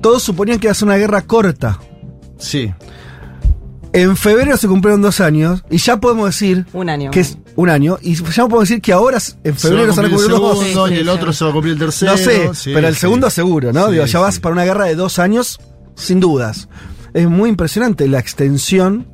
[0.00, 1.80] todos suponían que iba a ser una guerra corta.
[2.38, 2.72] Sí.
[3.92, 7.10] En febrero se cumplieron dos años y ya podemos decir Un año.
[7.12, 10.14] que es un año y ya podemos decir que ahora en febrero se van va
[10.14, 10.58] a cumplir el dos.
[10.58, 11.38] segundo Sí, y el sí, otro sí.
[11.38, 12.12] se va a cumplir el tercero.
[12.12, 13.00] No sé, Sí, pero el sí.
[13.00, 13.86] segundo seguro, ¿no?
[13.86, 14.22] Sí, Digo, ya sí.
[14.22, 15.60] vas para una guerra de dos años,
[15.94, 16.68] sin dudas.
[17.14, 19.06] Es muy impresionante la extensión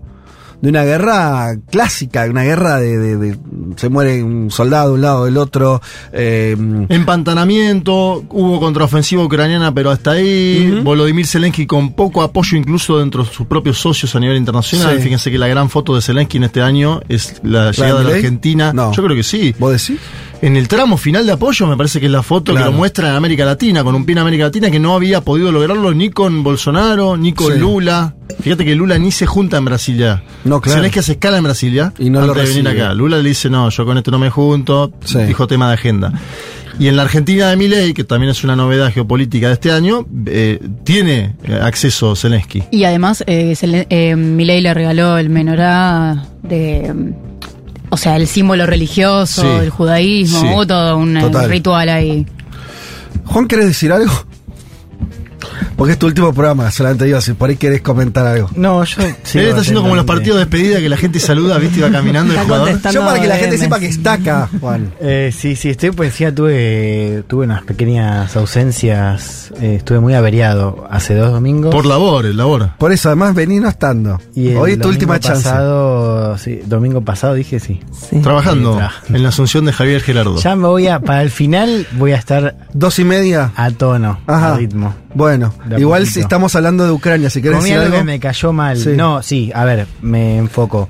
[0.60, 3.38] de una guerra clásica, una guerra de, de- de-
[3.76, 5.80] se muere un soldado de un lado del otro.
[6.12, 6.54] eh,
[6.88, 10.80] Empantanamiento, hubo contraofensiva ucraniana, pero hasta ahí.
[10.82, 14.96] Volodymyr Zelensky con poco apoyo incluso dentro de sus propios socios a nivel internacional.
[14.96, 15.02] Sí.
[15.02, 18.04] Fíjense que la gran foto de Zelensky en este año es la ¿La llegada de
[18.10, 18.14] la?
[18.16, 18.72] Argentina.
[18.72, 18.92] No.
[18.92, 19.54] Yo creo que sí.
[19.58, 20.00] ¿Vos decís?
[20.42, 22.66] En el tramo final de apoyo me parece que es la foto Claro.
[22.68, 25.20] que lo muestra en América Latina, con un pie en América Latina que no había
[25.20, 27.59] podido lograrlo ni con Bolsonaro, ni con Sí.
[27.59, 28.14] Lula.
[28.40, 30.22] Fíjate que Lula ni se junta en Brasilia.
[30.44, 30.79] No, claro.
[30.79, 32.94] Zelensky hace escala en Brasilia Y no antes lo de venir acá.
[32.94, 35.18] Lula le dice, no, yo con esto no me junto, Sí.
[35.24, 36.12] dijo tema de agenda.
[36.79, 40.07] Y en la Argentina de Milei, que también es una novedad geopolítica de este año,
[40.24, 42.62] eh, tiene eh, acceso Zelensky.
[42.70, 43.55] Y además, eh,
[43.90, 46.94] eh, Milei le regaló el menorá de.
[47.90, 49.48] O sea, el símbolo religioso, Sí.
[49.64, 50.46] el judaísmo, Sí.
[50.53, 51.48] hubo todo un Total.
[51.50, 52.26] ritual ahí.
[53.26, 54.12] Juan, ¿querés decir algo?
[55.81, 58.51] Porque es tu último programa, solamente digo, si por ahí querés comentar algo.
[58.55, 59.01] No, yo.
[59.03, 59.16] Él
[59.47, 62.40] está haciendo como los partidos de despedida que la gente saluda, viste, va caminando el
[62.40, 62.79] jugador.
[62.93, 64.93] Yo para que la gente sepa que está acá, Juan.
[65.01, 69.53] Eh, sí, sí, estoy pues encima tuve, tuve unas pequeñas ausencias.
[69.61, 71.75] eh, estuve muy averiado hace dos domingos.
[71.75, 72.73] Por labor, el labor.
[72.77, 74.21] Por eso, además, vení no estando.
[74.35, 75.45] y el Hoy es tu última chance.
[75.45, 77.81] pasado, sí, domingo pasado dije sí.
[78.11, 78.21] Sí.
[78.21, 80.37] Trabajando Sí, en la asunción de Javier Gerardo.
[80.37, 83.53] Ya me voy a, para el final voy a estar Dos y media.
[83.57, 84.55] a tono, Ajá.
[84.55, 84.95] a ritmo.
[85.12, 87.98] Bueno, igual si estamos hablando de Ucrania, si querés Comí decir algo algo.
[87.98, 88.76] que me cayó mal.
[88.76, 88.90] Sí.
[88.96, 90.88] No, sí, a ver, me enfoco.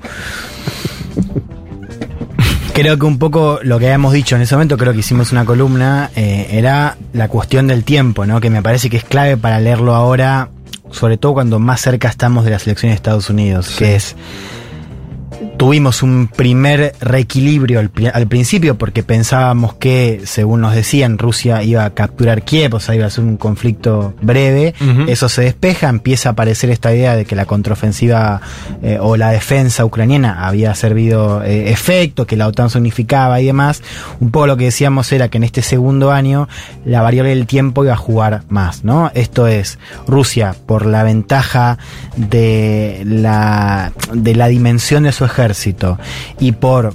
[2.73, 5.43] Creo que un poco lo que habíamos dicho en ese momento, creo que hicimos una
[5.45, 8.39] columna, eh, era la cuestión del tiempo, ¿no?
[8.39, 10.49] Que me parece que es clave para leerlo ahora,
[10.89, 14.15] sobre todo cuando más cerca estamos de las elecciones de Estados Unidos, que es
[15.57, 21.63] tuvimos un primer reequilibrio al, pri- al principio porque pensábamos que, según nos decían, Rusia
[21.63, 24.73] iba a capturar Kiev, o sea, iba a ser un conflicto breve.
[25.07, 28.41] Eso se despeja, empieza a aparecer esta idea de que la contraofensiva
[28.81, 33.45] eh, o la defensa ucraniana había servido eh, efecto, que la OTAN se unificaba y
[33.45, 33.81] demás.
[34.19, 36.47] Un poco lo que decíamos era que en este segundo año
[36.85, 39.11] la variable del tiempo iba a jugar más, ¿no?
[39.13, 41.77] Esto es, Rusia, por la ventaja
[42.15, 45.97] de la, de la dimensión de su ejército
[46.39, 46.93] y por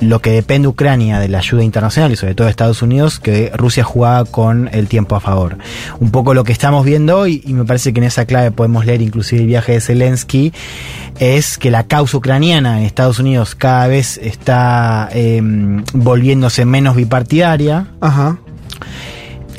[0.00, 3.84] lo que depende Ucrania de la ayuda internacional y sobre todo Estados Unidos, que Rusia
[3.84, 5.58] jugaba con el tiempo a favor.
[6.00, 8.86] Un poco lo que estamos viendo hoy, y me parece que en esa clave podemos
[8.86, 10.52] leer inclusive el viaje de Zelensky,
[11.18, 15.40] es que la causa ucraniana en Estados Unidos cada vez está eh,
[15.92, 17.88] volviéndose menos bipartidaria.
[18.00, 18.38] Ajá.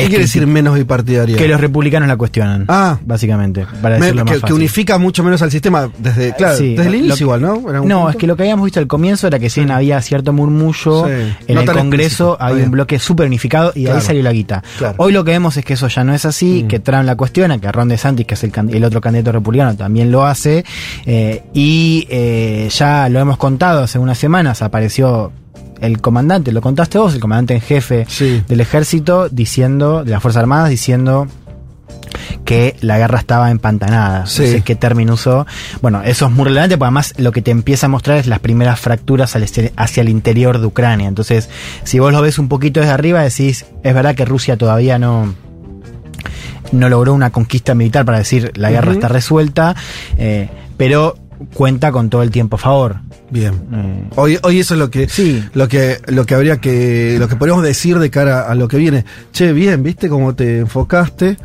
[0.03, 1.37] ¿Qué quiere que- decir menos bipartidaria?
[1.37, 2.65] Que los republicanos la cuestionan.
[2.67, 2.97] Ah.
[3.05, 4.55] Básicamente, para Me- decirlo más que, que fácil.
[4.55, 7.55] unifica mucho menos al sistema desde, claro, Sí, desde el inicio que- igual, ¿no?
[7.55, 8.09] No, punto.
[8.09, 11.05] es que lo que habíamos visto al comienzo era que si bien había cierto murmullo,
[11.07, 11.11] Sí,
[11.47, 12.65] en no el Congreso había bien.
[12.67, 14.63] un bloque súper unificado y de ahí salió la guita.
[14.77, 14.95] Claro.
[14.97, 17.57] Hoy lo que vemos es que eso ya no es así, que Trump la cuestiona,
[17.59, 20.63] que Ron DeSantis, que es el otro candidato republicano, también lo hace,
[21.05, 25.31] eh, y eh, ya lo hemos contado hace unas semanas, apareció
[25.81, 28.43] el comandante, lo contaste vos, el comandante en jefe Sí.
[28.47, 31.27] del ejército, diciendo, de las Fuerzas Armadas, diciendo
[32.45, 34.25] que la guerra estaba empantanada.
[34.25, 34.41] Sí.
[34.43, 35.45] No sé qué término usó.
[35.81, 38.39] Bueno, eso es muy relevante porque además lo que te empieza a mostrar es las
[38.39, 41.07] primeras fracturas este- hacia el interior de Ucrania.
[41.07, 41.49] Entonces,
[41.83, 45.33] si vos lo ves un poquito desde arriba, decís, es verdad que Rusia todavía no
[46.71, 49.75] no logró una conquista militar para decir la guerra está resuelta,
[50.17, 51.17] eh, pero
[51.53, 52.97] cuenta con todo el tiempo a favor.
[53.29, 53.53] Bien.
[53.73, 55.43] Eh, Hoy, hoy eso es lo que, Sí.
[55.53, 58.77] lo que, lo que habría que, lo que podríamos decir de cara a lo que
[58.77, 59.05] viene.
[59.33, 61.37] Che, bien, ¿viste cómo te enfocaste?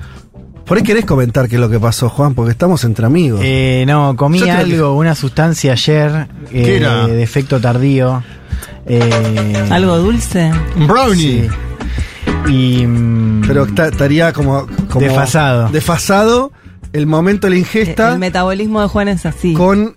[0.65, 3.41] Por ahí querés comentar qué es lo que pasó, Juan, porque estamos entre amigos.
[3.45, 7.07] Eh, no, comí que- algo, una sustancia ayer eh, ¿Qué era?
[7.07, 8.23] de efecto tardío.
[8.85, 10.51] Eh, ¿Algo dulce?
[10.77, 11.49] Un brownie.
[11.49, 12.53] sí.
[12.53, 12.87] Y.
[12.87, 15.69] mm, Pero estaría como, como Desfasado.
[15.69, 16.53] Desfasado
[16.97, 19.55] el momento de la ingesta El metabolismo de Juan es así.
[19.55, 19.97] con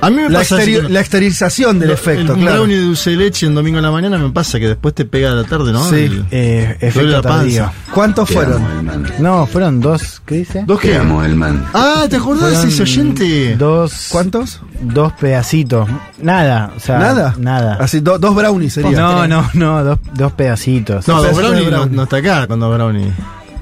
[0.00, 2.58] A mí me la, pasa la exteriorización del lo- efecto, el claro.
[2.58, 5.04] brownie de dulce de leche en domingo en la mañana me pasa que después te
[5.04, 5.82] pega a la tarde, ¿no?
[5.90, 5.96] Sí.
[6.04, 7.38] El- Eh, efecto la panza.
[7.38, 7.70] tardío.
[7.92, 8.62] ¿Cuántos fueron?
[9.18, 10.62] No, fueron dos, ¿qué dice?
[10.66, 11.00] ¿Dos qué?
[11.74, 13.56] Ah, ¿te acordás ese oyente?
[13.56, 14.08] Dos.
[14.12, 14.60] ¿Cuántos?
[14.80, 15.88] Dos pedacitos.
[16.22, 16.98] Nada, o sea.
[17.00, 17.34] ¿Nada?
[17.36, 17.78] Nada.
[17.80, 18.92] Así, do- dos brownies sería.
[18.92, 21.08] No, no, no, dos, dos pedacitos.
[21.08, 21.96] No, dos de brownie no, brownie.
[21.96, 23.12] no está acá con dos brownie.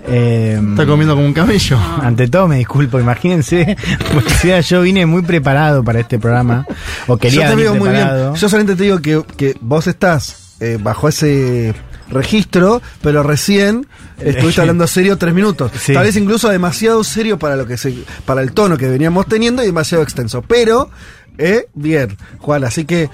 [0.09, 1.78] Eh, Está comiendo como un camello.
[2.02, 3.76] Ante todo me disculpo, imagínense,
[4.14, 6.66] porque si era yo vine muy preparado para este programa,
[7.07, 8.09] o quería Yo te veo muy bien.
[8.34, 11.74] Yo solamente te digo que, que vos estás eh, bajo ese
[12.09, 13.86] registro, pero recién
[14.20, 15.72] estuviste hablando serio tres minutos.
[15.80, 15.92] Sí.
[15.92, 17.92] Tal vez incluso demasiado serio para lo que se,
[18.24, 20.40] para el tono que veníamos teniendo y demasiado extenso.
[20.42, 20.88] Pero,
[21.36, 23.11] eh, bien, Juan, así que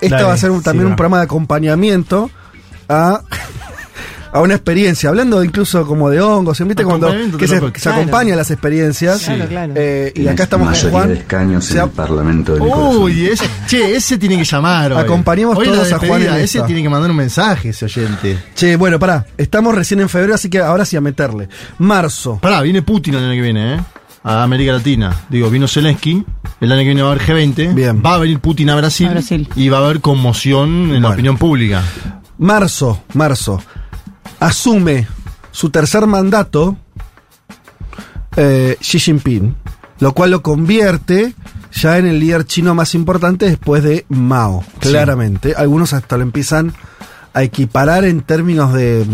[0.00, 2.30] esto Dale, va a ser un- también sí, un programa de acompañamiento
[2.88, 3.22] a.
[4.30, 6.84] A una experiencia, hablando incluso como de hongos, ¿viste?
[6.84, 7.98] Cuando que se, se Claro.
[8.00, 9.22] acompaña a las experiencias.
[9.24, 9.72] Claro, claro.
[9.76, 11.08] Eh, y acá estamos con Juan.
[11.08, 12.62] de escaños Se en el Parlamento del.
[12.62, 14.92] Uy, ese, che, ese tiene que llamar.
[14.92, 14.98] hoy.
[14.98, 18.38] Acompañemos Hoy la todos a Juan en Ese tiene que mandar un mensaje, ese oyente.
[18.54, 19.24] Che, bueno, pará.
[19.38, 21.48] Estamos recién en febrero, así que ahora sí a meterle.
[21.78, 22.38] Marzo.
[22.40, 23.80] Pará, viene Putin el año que viene, ¿eh?
[24.24, 25.14] A América Latina.
[25.30, 26.22] Digo, vino Zelensky.
[26.60, 27.72] El año que viene va a haber G20.
[27.74, 28.02] Bien.
[28.04, 29.06] Va a venir Putin a Brasil.
[29.08, 29.48] A Brasil.
[29.56, 31.82] Y va a haber conmoción en la opinión pública.
[32.36, 33.62] Marzo, marzo.
[34.40, 35.06] Asume
[35.50, 36.76] su tercer mandato
[38.36, 39.54] eh, Xi Jinping,
[40.00, 41.34] lo cual lo convierte
[41.72, 44.88] ya en el líder chino más importante después de Mao, Sí.
[44.90, 45.54] claramente.
[45.56, 46.72] Algunos hasta lo empiezan
[47.34, 49.04] a equiparar en términos de...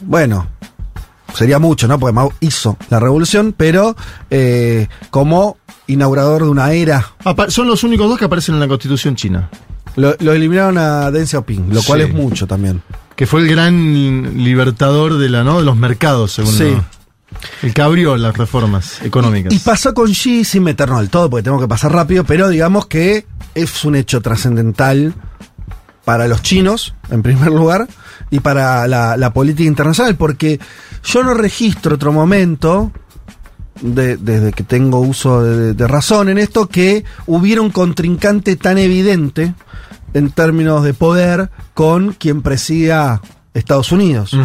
[0.00, 0.48] Bueno,
[1.34, 1.98] sería mucho, ¿no?
[1.98, 3.94] Porque Mao hizo la revolución, pero
[4.30, 8.68] eh, como inaugurador de una era Apa- son los únicos dos que aparecen en la
[8.68, 9.50] constitución china.
[9.96, 12.08] Lo, lo eliminaron a Deng Xiaoping, lo cual Sí.
[12.08, 12.82] es mucho también.
[13.16, 15.58] Que fue el gran libertador de, la, ¿no?
[15.58, 16.76] de los mercados, según Sí.
[17.62, 19.52] El que abrió las reformas económicas.
[19.52, 22.86] Y pasó con Xi sin meternos del todo, porque tengo que pasar rápido, pero digamos
[22.86, 25.14] que es un hecho trascendental
[26.04, 27.88] para los chinos, en primer lugar,
[28.30, 30.60] y para la, la política internacional, porque
[31.04, 32.92] yo no registro otro momento,
[33.80, 38.78] de- desde que tengo uso de, de razón en esto, que hubiera un contrincante tan
[38.78, 39.54] evidente
[40.14, 43.20] en términos de poder con quien presida
[43.54, 44.36] Estados Unidos.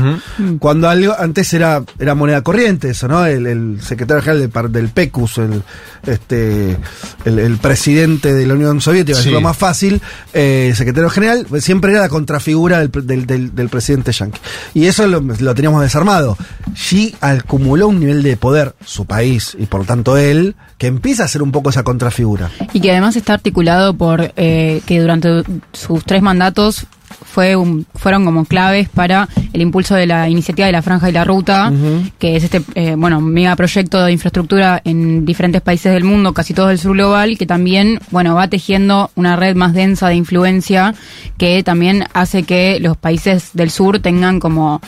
[0.59, 3.25] Cuando algo antes era, era moneda corriente eso, ¿no?
[3.25, 5.63] El, el secretario general del, del PECUS, el,
[6.05, 6.77] este,
[7.25, 9.29] el, el presidente de la Unión Soviética, Sí.
[9.29, 9.99] es lo más fácil,
[10.33, 14.11] eh, el secretario general, pues, siempre era la contrafigura del, pre- del, del- del presidente
[14.11, 14.39] yankee.
[14.75, 16.37] Y eso lo, lo teníamos desarmado.
[16.75, 21.23] Xi acumuló un nivel de poder, su país, y por lo tanto él, que empieza
[21.23, 22.51] a ser un poco esa contrafigura.
[22.73, 25.43] Y que además está articulado por eh, que durante
[25.73, 26.85] sus tres mandatos
[27.25, 31.11] fue un- fueron como claves para el impulso de la iniciativa de la Franja y
[31.13, 31.71] la Ruta,
[32.19, 36.67] que es este eh, bueno megaproyecto de infraestructura en diferentes países del mundo, casi todo
[36.67, 40.93] del sur global, que también bueno va tejiendo una red más densa de influencia
[41.37, 44.81] que también hace que los países del sur tengan como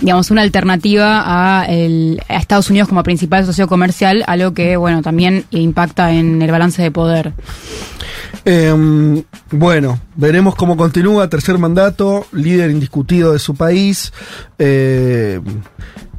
[0.00, 1.22] digamos una alternativa
[1.60, 6.40] a, el- a Estados Unidos como principal socio comercial, algo que bueno también impacta en
[6.42, 7.32] el balance de poder.
[8.44, 14.12] Eh, bueno, veremos cómo continúa, tercer mandato, líder indiscutido de su país,
[14.58, 15.40] eh,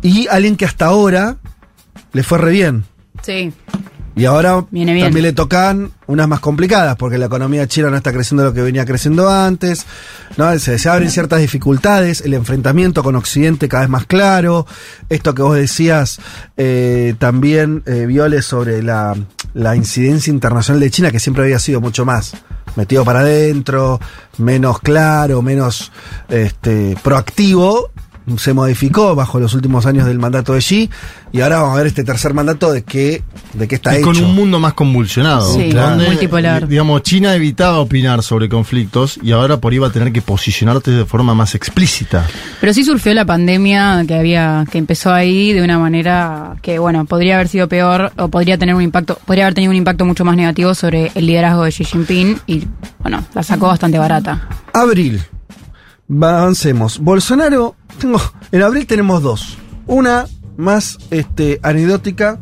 [0.01, 1.37] y alguien que hasta ahora
[2.13, 2.85] le fue re bien.
[3.23, 3.51] Sí.
[4.15, 5.07] Y ahora Viene bien.
[5.07, 8.61] también le tocan unas más complicadas, porque la economía china no está creciendo lo que
[8.61, 9.87] venía creciendo antes,
[10.37, 10.57] ¿no?
[10.59, 14.67] se, se abren ciertas dificultades, el enfrentamiento con Occidente cada vez más claro,
[15.09, 16.19] esto que vos decías
[16.57, 19.15] eh, también, eh, Viole, sobre la,
[19.55, 22.33] la incidencia internacional de China, que siempre había sido mucho más
[22.75, 23.99] metido para adentro,
[24.37, 25.91] menos claro, menos
[26.29, 27.91] este, proactivo,
[28.37, 30.89] se modificó bajo los últimos años del mandato de Xi
[31.31, 33.21] y ahora vamos a ver este tercer mandato de qué
[33.53, 34.05] de qué está y hecho.
[34.07, 35.53] con un mundo más convulsionado.
[35.53, 36.63] Sí, donde, multipolar.
[36.63, 40.21] eh, Digamos, China evitaba opinar sobre conflictos y ahora por ahí va a tener que
[40.21, 42.25] posicionarte de forma más explícita.
[42.61, 47.05] Pero sí surgió la pandemia que había, que empezó ahí de una manera que, bueno,
[47.05, 50.23] podría haber sido peor o podría tener un impacto, podría haber tenido un impacto mucho
[50.25, 52.67] más negativo sobre el liderazgo de Xi Jinping y,
[52.99, 54.47] bueno, la sacó bastante barata.
[54.73, 55.21] Abril.
[56.09, 56.99] Va, avancemos.
[56.99, 59.57] Bolsonaro, tengo, en abril tenemos dos.
[59.87, 60.25] Una
[60.57, 62.39] más este, anecdótica,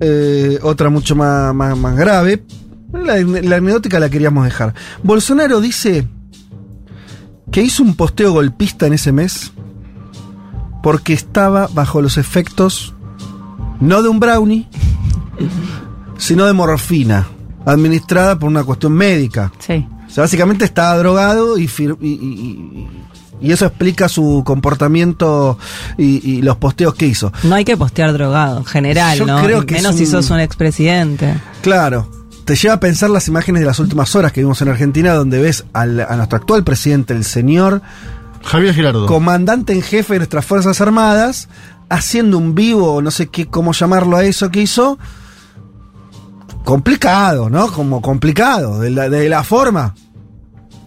[0.00, 2.44] eh, otra mucho más, más, más grave.
[2.92, 4.74] La, la anecdótica la queríamos dejar.
[5.02, 6.06] Bolsonaro dice
[7.50, 9.52] que hizo un posteo golpista en ese mes
[10.82, 12.94] porque estaba bajo los efectos
[13.80, 14.68] no de un brownie,
[16.16, 17.26] sino de morfina,
[17.64, 19.52] administrada por una cuestión médica.
[19.58, 19.86] Sí.
[20.14, 22.88] O sea, básicamente estaba drogado y, fir- y, y- y-
[23.48, 25.58] y eso explica su comportamiento
[25.98, 27.32] y, y los posteos que hizo.
[27.42, 29.42] No hay que postear drogado, en general, Yo ¿no?
[29.42, 31.34] creo que Menos si sos un expresidente.
[31.62, 32.08] Claro.
[32.44, 35.42] Te lleva a pensar las imágenes de las últimas horas que vimos en Argentina, donde
[35.42, 37.82] ves al- a nuestro actual presidente, el señor
[38.44, 39.06] Javier Gerardo.
[39.06, 41.48] comandante en jefe de nuestras Fuerzas Armadas,
[41.88, 44.96] haciendo un vivo, no sé qué, cómo llamarlo a eso que hizo.
[46.64, 47.70] Complicado, ¿no?
[47.70, 49.94] Como complicado, de la, de la forma.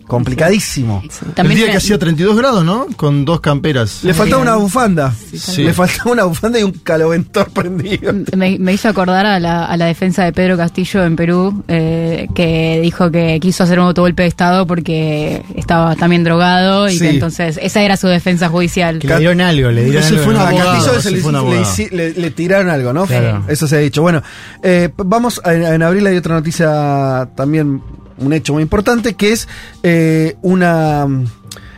[0.08, 1.04] Complicadísimo.
[1.36, 2.88] el día que hacía 32 grados, ¿no?
[2.96, 4.04] Con dos camperas.
[4.04, 5.14] Le faltaba una bufanda.
[5.36, 5.64] Sí.
[5.64, 8.14] Le faltaba una bufanda y un caloventor prendido.
[8.36, 12.28] Me, me hizo acordar a la, a la defensa de Pedro Castillo en Perú, eh,
[12.34, 17.00] que dijo que quiso hacer un autogolpe de Estado porque estaba también drogado y Sí.
[17.00, 19.00] que entonces esa era su defensa judicial.
[19.00, 20.24] Que le dieron algo, le dieron algo.
[20.24, 22.94] fue un A abogado, Castillo ese se le, fue un le le- le tiraron algo,
[22.94, 23.06] ¿no?
[23.06, 23.44] Claro.
[23.48, 24.02] Eso se ha dicho.
[24.02, 24.24] Bueno,
[24.64, 27.82] eh, vamos, a- en abril hay otra noticia también,
[28.18, 29.48] un hecho muy importante, que es
[29.84, 31.08] eh, una...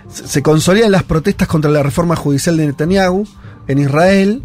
[0.10, 3.28] Se consolidan las protestas contra la reforma judicial de Netanyahu
[3.68, 4.44] en Israel.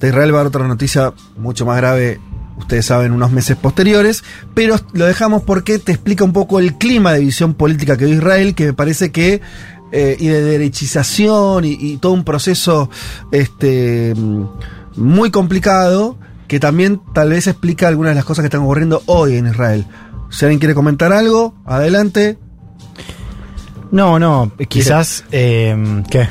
[0.00, 2.18] De Israel va a haber otra noticia mucho más grave,
[2.56, 4.24] ustedes saben, unos meses posteriores,
[4.54, 8.16] pero lo dejamos porque te explica un poco el clima de visión política que vive
[8.16, 9.42] Israel, que me parece que
[9.92, 12.90] eh, y de derechización y, y todo un proceso
[13.30, 14.44] este, mm,
[14.96, 16.18] muy complicado
[16.48, 19.86] que también tal vez explica algunas de las cosas que están ocurriendo hoy en Israel.
[20.30, 22.38] Si alguien quiere comentar algo, adelante.
[23.92, 25.24] No, no, quizás.
[25.30, 26.28] eh, ¿Qué?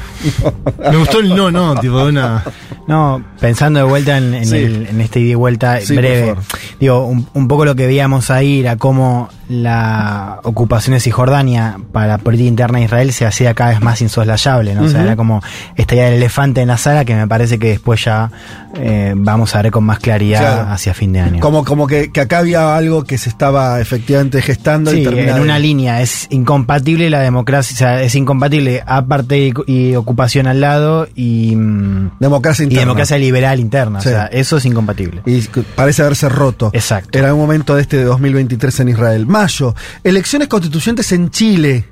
[0.91, 2.43] Me gustó el no, no, tipo de una.
[2.87, 4.57] No, pensando de vuelta en, en Sí.
[4.57, 6.35] el- en este ida y vuelta Sí, breve,
[6.79, 12.07] digo, un, un poco lo que veíamos ahí era cómo la ocupación de Cisjordania para
[12.07, 14.83] la política interna de Israel se hacía cada vez más insoslayable, ¿no?
[14.83, 15.41] O sea, era como
[15.75, 18.31] esta idea del elefante en la sala que me parece que después ya
[18.77, 20.71] eh, vamos a ver con más claridad Claro.
[20.71, 21.39] hacia fin de año.
[21.39, 25.25] Como, como que, que acá había algo que se estaba efectivamente gestando Sí, y en
[25.35, 30.47] de- una línea es incompatible la democracia, o sea, es incompatible aparte y, y ocupación
[30.47, 32.81] al lado y, mm, democracia y interna.
[32.81, 34.09] democracia liberal interna, Sí.
[34.09, 35.21] o sea, eso es incompatible.
[35.25, 35.41] Y
[35.75, 36.69] parece haberse roto.
[36.73, 37.17] Exacto.
[37.17, 39.25] En algún momento de este de 2023 en Israel.
[39.35, 41.83] Mayo, elecciones constituyentes en Chile.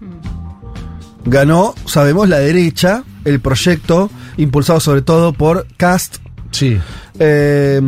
[1.25, 6.17] Ganó, sabemos, la derecha, el proyecto, impulsado sobre todo por Cast.
[6.51, 6.77] Sí.
[7.19, 7.81] Eh,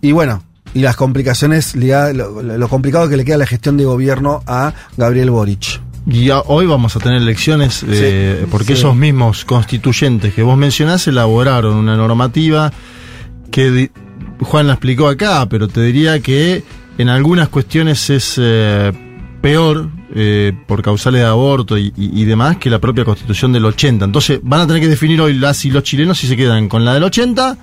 [0.00, 0.42] y bueno,
[0.72, 5.30] y las complicaciones, ligadas- lo, complicado que le queda la gestión de gobierno a Gabriel
[5.30, 5.82] Boric.
[6.06, 8.72] Y a- hoy vamos a tener elecciones eh, porque sí.
[8.74, 12.72] esos mismos constituyentes que vos mencionás elaboraron una normativa
[13.50, 13.90] que
[14.40, 16.62] Juan la explicó acá, pero te diría que
[16.98, 18.92] en algunas cuestiones es eh,
[19.42, 23.64] peor eh, por causales de aborto y, y- y demás que la propia constitución del
[23.64, 24.04] 80.
[24.06, 26.84] Entonces van a tener que definir hoy las y los chilenos si se quedan con
[26.84, 27.58] la del 80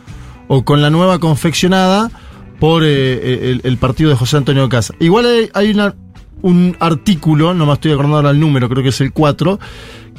[0.48, 2.12] o con la nueva confeccionada
[2.60, 4.94] por eh, el, el partido de José Antonio Casa.
[5.00, 5.96] Igual hay, hay una-
[6.42, 9.60] un artículo, no me estoy acordando ahora el número, creo que es el 4,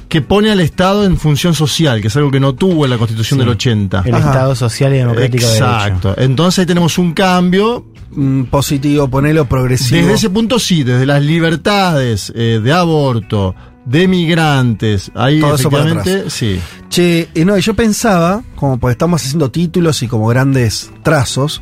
[0.08, 2.98] que pone al Estado en función social, que es algo que no tuvo en la
[2.98, 3.44] Constitución Sí.
[3.44, 4.02] del 80.
[4.06, 4.28] El Ajá.
[4.30, 5.64] Estado Social y Democrático de Derecho.
[5.64, 6.14] Exacto.
[6.18, 7.86] Entonces ahí tenemos un cambio.
[8.16, 10.00] Mm, positivo, ponelo progresivo.
[10.02, 13.54] Desde ese punto sí, desde las libertades eh, de aborto,
[13.84, 16.60] de migrantes, ahí Todo eso para efectivamente, sí.
[16.88, 21.60] Che, y no, yo pensaba, como porque estamos haciendo títulos y como grandes trazos,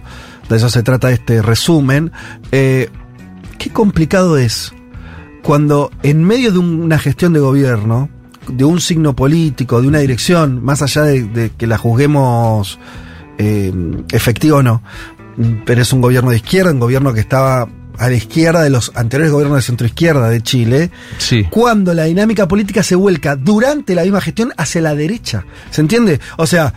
[0.49, 2.13] de eso se trata este resumen,
[2.53, 2.91] eh,
[3.59, 4.73] qué complicado es
[5.43, 8.09] cuando en medio de un- una gestión de gobierno,
[8.49, 12.79] de un signo político, de una dirección, más allá de, de que la juzguemos
[13.39, 13.73] eh,
[14.13, 14.83] efectiva o no,
[15.65, 17.69] pero es un gobierno de izquierda, un gobierno que estaba
[17.99, 21.45] a la izquierda de los anteriores gobiernos de centroizquierda de Chile, Sí.
[21.51, 25.45] cuando la dinámica política se vuelca durante la misma gestión hacia la derecha.
[25.71, 26.19] ¿Se entiende?
[26.39, 26.73] O sea,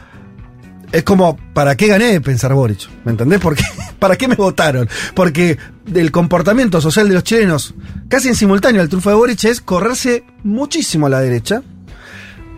[0.91, 2.87] es como, ¿para qué gané pensar Boric?
[3.05, 3.39] ¿Me entendés?
[3.39, 3.63] Porque,
[3.99, 4.87] ¿Para qué me votaron?
[5.13, 5.57] Porque
[5.93, 7.73] el comportamiento social de los chilenos,
[8.09, 11.63] casi en simultáneo al triunfo de Boric, es correrse muchísimo a la derecha.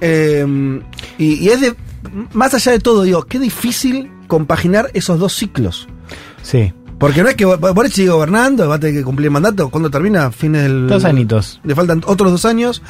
[0.01, 0.81] Eh,
[1.17, 1.75] y, y es de,
[2.33, 5.87] más allá de todo, digo, qué difícil compaginar esos dos ciclos.
[6.41, 6.73] Sí.
[6.99, 9.69] Porque no es que Bo- Boric sigue gobernando, va a tener que cumplir el mandato.
[9.69, 10.31] ¿Cuándo termina?
[10.31, 10.87] Fines del.
[10.87, 11.59] Dos añitos.
[11.63, 12.81] Le faltan otros dos años.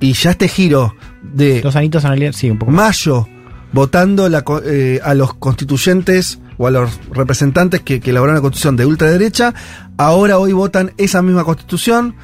[0.00, 3.28] Y ya este giro de Dos añitos en sí, un poco mayo
[3.72, 8.76] votando la eh, a los constituyentes o a los representantes que, que elaboraron la constitución
[8.76, 9.54] de ultraderecha,
[9.96, 12.14] ahora hoy votan esa misma constitución.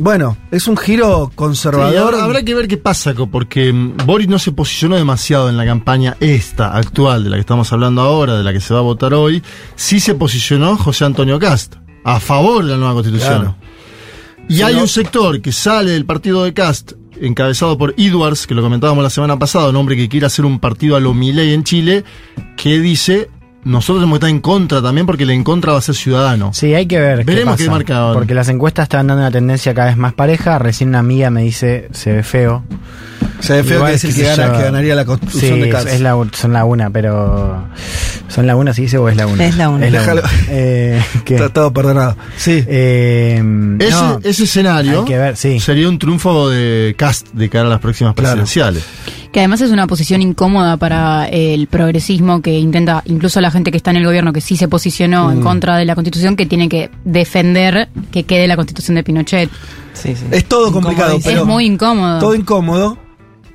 [0.00, 2.14] Bueno, es un giro conservador.
[2.14, 5.64] habrá, habrá que ver qué pasa, porque mm, Boris no se posicionó demasiado en la
[5.66, 8.82] campaña esta, actual, de la que estamos hablando ahora, de la que se va a
[8.84, 9.42] votar hoy.
[9.74, 11.74] Sí se posicionó José Antonio Cast,
[12.04, 13.40] a favor de la nueva constitución.
[13.40, 13.56] Claro.
[14.48, 18.46] Y Si hay no- un sector que sale del partido de Cast, encabezado por Edwards,
[18.46, 21.12] que lo comentábamos la semana pasada, un hombre que quiere hacer un partido a lo
[21.12, 22.04] Milei en Chile,
[22.56, 23.28] que dice
[23.64, 26.52] nosotros que estar en contra también porque el en contra va a ser ciudadano.
[26.54, 27.24] Sí, hay que ver.
[27.24, 28.12] Veremos qué, qué marca.
[28.12, 30.58] Porque las encuestas están dando una tendencia cada vez más pareja.
[30.58, 32.64] Recién una amiga me dice, se ve feo.
[33.40, 34.52] Se ve feo Igual, que es el qué que, gana, yo.
[34.58, 35.86] que ganaría la construcción Sí, de Katz.
[35.86, 37.64] es la, son la una, pero.
[38.28, 39.44] ¿Son la una, se dice, o es la una?
[39.46, 39.86] Es la una.
[39.86, 40.20] Es la Déjalo.
[40.22, 40.30] una.
[40.50, 41.34] Eh, ¿qué?
[41.36, 42.16] Está todo perdonado.
[42.36, 42.62] Sí.
[42.66, 43.36] Eh,
[43.78, 45.60] Ese, no, ese escenario hay que ver, sí.
[45.60, 48.36] sería un triunfo de Cast de cara a las próximas Claro.
[48.36, 48.84] presidenciales.
[49.32, 53.76] Que además es una posición incómoda para el progresismo que intenta, incluso la gente que
[53.76, 55.32] está en el gobierno que sí se posicionó Mm.
[55.32, 59.50] en contra de la constitución, que tiene que defender que quede la constitución de Pinochet.
[59.94, 60.24] Sí, sí.
[60.30, 62.18] Es todo complicado, pero es muy incómodo.
[62.20, 62.98] todo incómodo.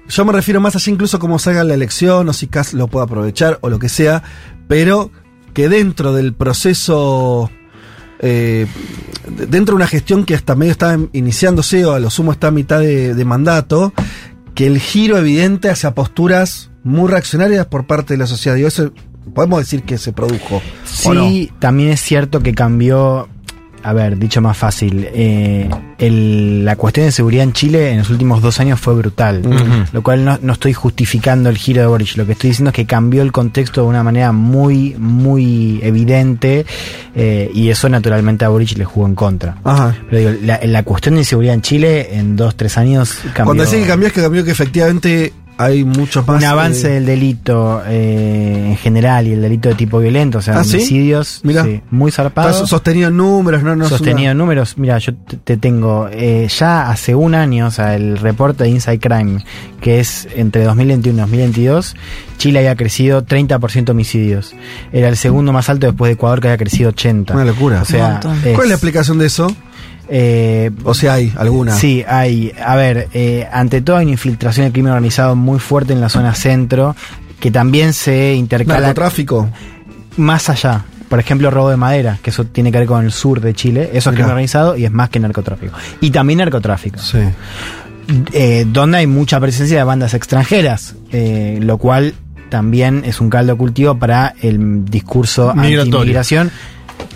[0.09, 3.05] Yo me refiero más allá incluso como salga la elección o si Kass lo puede
[3.05, 4.21] aprovechar o lo que sea,
[4.67, 5.11] pero
[5.53, 7.49] que dentro del proceso,
[8.19, 8.65] eh,
[9.37, 12.47] de- dentro de una gestión que hasta medio está iniciándose o a lo sumo está
[12.47, 13.93] a mitad de, de mandato,
[14.55, 18.55] que el giro evidente hacia posturas muy reaccionarias por parte de la sociedad.
[18.55, 18.91] Digo, eso
[19.33, 20.61] podemos decir que se produjo.
[21.05, 21.27] ¿o no?
[21.29, 23.29] Sí, también es cierto que cambió.
[23.83, 28.09] A ver, dicho más fácil, eh, el- la cuestión de seguridad en Chile en los
[28.09, 29.41] últimos dos años fue brutal.
[29.91, 32.15] Lo cual no, no estoy justificando el giro de Boric.
[32.15, 36.65] Lo que estoy diciendo es que cambió el contexto de una manera muy, muy evidente.
[37.15, 39.57] eh, y eso naturalmente a Boric le jugó en contra.
[39.63, 39.95] Ajá.
[40.09, 43.45] Pero digo, la, la cuestión de inseguridad en Chile en dos, tres años cambió.
[43.45, 46.37] Cuando decís que cambió, es que cambió que efectivamente hay muchos más.
[46.41, 50.41] un avance eh, del delito eh, en general y el delito de tipo violento, o
[50.41, 50.77] sea, ¿Ah, sí?
[50.77, 51.63] homicidios, Mirá.
[51.63, 52.49] sí, muy zarpado.
[52.49, 54.77] Está sostenido en números, no, no sostenido una- en números.
[54.77, 58.69] Mira, yo te, te tengo eh, ya hace un año, o sea, el reporte de
[58.71, 59.43] Inside Crime,
[59.81, 61.95] que es entre 2021 y 2022,
[62.37, 64.53] Chile había crecido 30% homicidios.
[64.91, 67.33] Era el segundo más alto después de Ecuador, que había crecido 80.
[67.33, 67.81] Una locura.
[67.81, 68.37] O sea, Un montón.
[68.43, 69.55] es- ¿Cuál es la explicación de eso?
[70.15, 71.75] Eh, O sea, hay alguna.
[71.75, 72.53] Sí, hay.
[72.63, 76.09] A ver, eh, ante todo hay una infiltración del crimen organizado muy fuerte en la
[76.09, 76.95] zona centro,
[77.39, 79.49] que también se intercala Narcotráfico.
[80.17, 80.85] más allá.
[81.09, 83.89] Por ejemplo, robo de madera, que eso tiene que ver con el sur de Chile.
[83.93, 85.75] Eso es crimen organizado y es más que narcotráfico.
[85.99, 86.99] Y también narcotráfico.
[86.99, 87.19] Sí.
[88.33, 92.13] Eh, donde hay mucha presencia de bandas extranjeras, eh, lo cual
[92.49, 96.51] también es un caldo de cultivo para el discurso anti-inmigración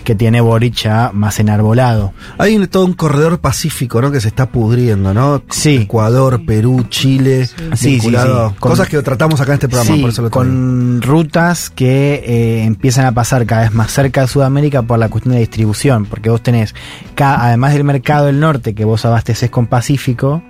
[0.04, 2.14] que tiene Boric ya más enarbolado.
[2.38, 4.10] Hay un- todo un corredor pacífico, ¿no?
[4.10, 5.42] Que se está pudriendo, ¿no?
[5.50, 5.76] Sí.
[5.82, 8.48] Ecuador, Perú, Chile, Sí, vinculado.
[8.48, 8.60] sí, sí.
[8.60, 12.22] Con- Cosas que tratamos acá en este programa, Sí, por eso lo con rutas que
[12.24, 16.06] eh, empiezan a pasar cada vez más cerca de Sudamérica por la cuestión de distribución,
[16.06, 16.74] porque vos tenés,
[17.16, 20.42] además del mercado del norte que vos abasteces con Pacífico,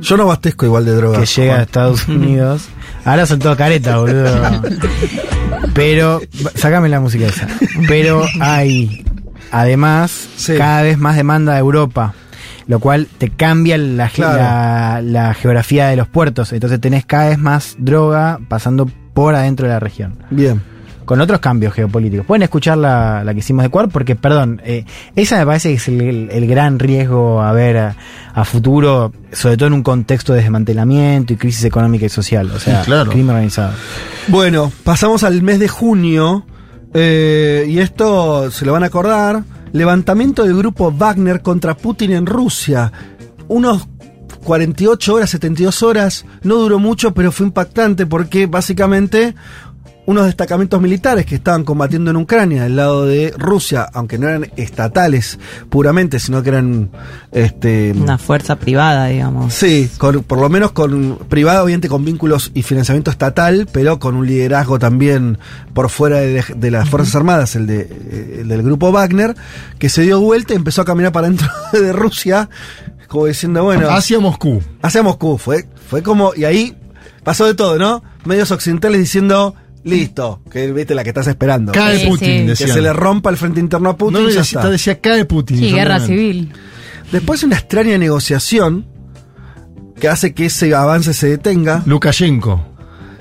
[0.00, 1.20] Yo no abastezco igual de drogas.
[1.20, 1.62] que llega a.
[1.62, 2.68] Estados Unidos,
[3.04, 4.62] ahora son todo careta, boludo.
[5.74, 6.20] Pero,
[6.54, 7.46] sácame la música esa.
[7.86, 9.04] Pero hay,
[9.52, 10.54] además, Sí.
[10.56, 12.14] cada vez más demanda de Europa.
[12.66, 14.36] Lo cual te cambia la, ge- Claro.
[14.38, 16.52] la, la geografía de los puertos.
[16.52, 20.18] Entonces tenés cada vez más droga pasando por adentro de la región.
[20.30, 20.62] Bien.
[21.10, 22.24] Con otros cambios geopolíticos.
[22.24, 24.84] Pueden escuchar la, la que hicimos de Ecuador porque, perdón, eh,
[25.16, 27.96] esa me parece que es el, el- el gran riesgo a ver a,
[28.32, 32.48] a futuro, sobre todo en un contexto de desmantelamiento y crisis económica y social.
[32.52, 33.10] O sea, Sí, claro.
[33.10, 33.72] crimen organizado.
[34.28, 36.46] Bueno, pasamos al mes de junio.
[36.94, 39.42] eh, y esto se lo van a acordar.
[39.72, 42.92] Levantamiento del grupo Wagner contra Putin en Rusia.
[43.48, 43.88] Unos
[44.44, 46.24] 48 horas, 72 horas.
[46.42, 49.34] No duró mucho, pero fue impactante porque básicamente
[50.06, 54.50] unos destacamentos militares que estaban combatiendo en Ucrania del lado de Rusia, aunque no eran
[54.56, 55.38] estatales
[55.68, 56.90] puramente, sino que eran
[57.30, 59.54] este, Una fuerza privada, digamos.
[59.54, 64.16] Sí, con- por lo menos con privado, obviamente con vínculos y financiamiento estatal, pero con
[64.16, 65.38] un liderazgo también
[65.74, 69.36] por fuera de, de las Fuerzas Armadas, el, de, el del grupo Wagner,
[69.78, 72.48] que se dio vuelta y empezó a caminar para dentro de Rusia,
[73.06, 74.60] como diciendo, bueno, Hacia Moscú.
[74.82, 75.36] hacia Moscú.
[75.38, 76.76] Fue, fue como, y ahí
[77.22, 78.02] pasó de todo, ¿no?
[78.24, 79.54] Medios occidentales diciendo,
[79.84, 81.72] listo, que viste la que estás esperando.
[81.72, 82.64] Cae Sí, Putin, sí.
[82.64, 84.14] Que se le rompa el frente interno a Putin.
[84.14, 84.68] No, no, decía, está.
[84.70, 85.58] decía cae Putin.
[85.58, 86.52] Sí, guerra civil.
[87.12, 88.86] Después de una extraña negociación
[90.00, 91.82] que hace que ese avance se detenga.
[91.86, 92.66] Lukashenko.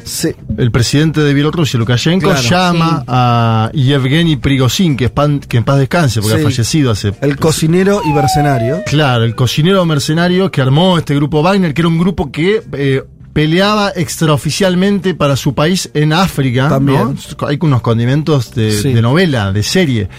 [0.02, 2.42] se- El presidente de Bielorrusia, Lukashenko, Claro.
[2.42, 3.06] llama Sí.
[3.10, 6.42] a Yevgeny Prigozhin, que, es pan- que en paz descanse, porque Sí.
[6.42, 8.82] ha fallecido hace el cocinero y mercenario.
[8.88, 13.04] Claro, el cocinero mercenario que armó este grupo Wagner, que era un grupo que eh,
[13.40, 16.68] peleaba extraoficialmente para su país en África.
[16.68, 17.16] También.
[17.40, 17.48] ¿no?
[17.48, 18.92] Hay unos condimentos de, Sí.
[18.92, 20.10] de novela, de serie.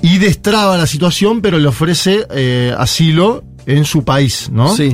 [0.00, 4.68] Y destraba la situación, pero le ofrece eh, asilo en su país, ¿no?
[4.76, 4.92] Sí.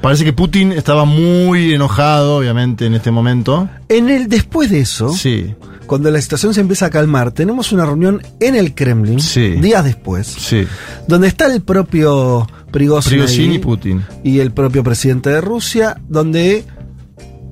[0.00, 3.68] Parece que Putin estaba muy enojado, obviamente, en este momento.
[3.88, 5.54] En el después de eso, Sí,
[5.86, 9.50] cuando la situación se empieza a calmar, tenemos una reunión en el Kremlin, Sí.
[9.60, 10.64] días después, sí.
[11.08, 14.02] donde está el propio Prigozhin, Prigozhin ahí, y Putin.
[14.22, 16.64] y el propio presidente de Rusia, donde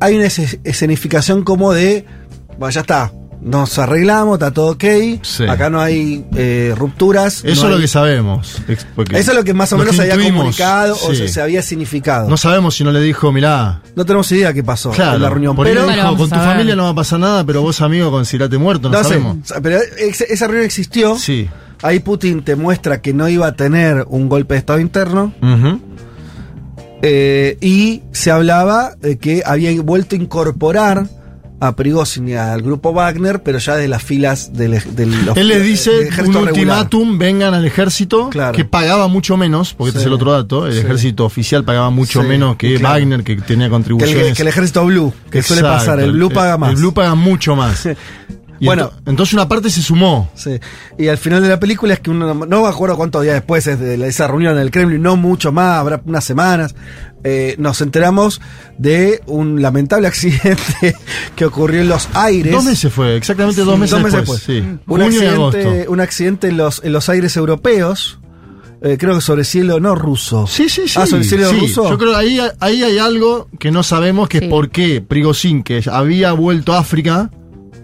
[0.01, 2.05] hay una es- escenificación como de,
[2.59, 4.85] bueno, ya está, nos arreglamos, está todo ok,
[5.23, 5.45] Sí.
[5.49, 7.43] acá no hay eh, rupturas.
[7.43, 8.61] Eso no es lo que sabemos.
[8.69, 12.29] Eso es lo que más o menos se había comunicado o se, se había significado.
[12.29, 15.31] No sabemos si no le dijo, mirá, No tenemos idea qué pasó claro, en la
[15.31, 18.11] reunión, por pero dijo, con tu familia no va a pasar nada, pero vos, amigo,
[18.11, 19.39] considerate muerto, no, no sé, sabemos.
[19.63, 21.17] pero esa reunión existió.
[21.19, 21.49] Sí.
[21.83, 25.33] Ahí Putin te muestra que no iba a tener un golpe de Estado interno.
[27.03, 31.07] Eh, y se hablaba de que había vuelto a incorporar
[31.63, 35.63] a Prigozhin y al grupo Wagner, pero ya de las filas del, del Él les
[35.63, 36.43] dice un regular.
[36.45, 38.57] ultimátum, vengan al ejército, Claro.
[38.57, 40.79] que pagaba mucho menos, porque este es el otro dato, el Sí.
[40.79, 42.95] ejército oficial pagaba mucho Sí, menos que claro.
[42.95, 44.37] Wagner, que tenía Que el, contribuciones.
[44.37, 46.71] que el ejército blue, que suele pasar, el blue paga más.
[46.71, 47.87] El blue paga mucho más.
[48.61, 48.91] Y Bueno.
[48.91, 50.31] ento- entonces una parte se sumó.
[50.35, 50.59] Sí.
[50.99, 53.67] Y al final de la película es que uno no me acuerdo cuántos días después
[53.67, 56.75] es de esa reunión en el Kremlin, no mucho más, habrá unas semanas,
[57.25, 58.41] eh, nos enteramos
[58.77, 60.95] de un lamentable accidente
[61.37, 62.53] que ocurrió en los aires.
[62.53, 64.47] Dos meses fue, exactamente dos meses Dos meses después.
[64.47, 64.63] después.
[64.65, 64.79] sí.
[64.87, 65.93] Un Junio y accidente, agosto.
[65.93, 68.19] un accidente en los, en los aires europeos,
[68.83, 70.47] eh, creo que sobre cielo no ruso.
[70.47, 70.99] Sí, sí, sí.
[71.01, 71.61] Ah, sobre cielo sí.
[71.61, 71.89] ruso.
[71.89, 74.45] Yo creo que ahí, ahí hay algo que no sabemos, que Sí.
[74.45, 77.31] es por qué Prigozhin, que había vuelto a África,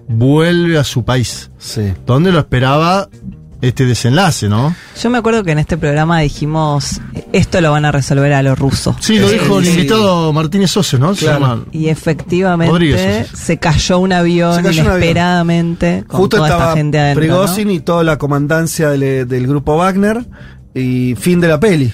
[0.09, 1.51] vuelve a su país.
[1.59, 1.93] Sí.
[2.07, 3.09] Donde lo esperaba
[3.63, 4.75] este desenlace, ¿no?
[5.03, 7.01] Yo me acuerdo que en este programa dijimos,
[7.33, 8.95] esto lo van a resolver a los rusos.
[9.01, 9.71] Sí, lo Sí, dijo el sí.
[9.71, 11.15] invitado Martínez Socio, ¿no?
[11.15, 11.41] Se Claro.
[11.41, 14.97] llama- Y efectivamente Rodríguez, se cayó un avión cayó un avión.
[14.99, 17.21] inesperadamente con Justo toda estaba esta gente adentro.
[17.23, 17.73] Prigozhin ¿no?
[17.75, 20.25] y toda la comandancia del, del grupo Wagner
[20.75, 21.93] y fin de la peli.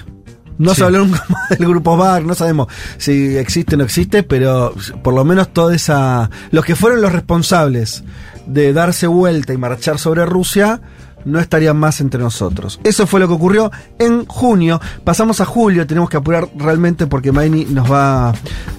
[0.59, 0.77] No Sí.
[0.77, 4.75] se habló nunca más del grupo Wagner, no sabemos si existe o no existe, pero
[5.03, 6.31] por lo menos toda esa...
[6.51, 8.05] Los que fueron los responsables
[8.47, 10.81] de darse vuelta y marchar sobre Rusia
[11.25, 12.81] no estarían más entre nosotros.
[12.83, 14.81] Eso fue lo que ocurrió en junio.
[15.05, 18.33] Pasamos a julio, tenemos que apurar realmente porque Maini nos va,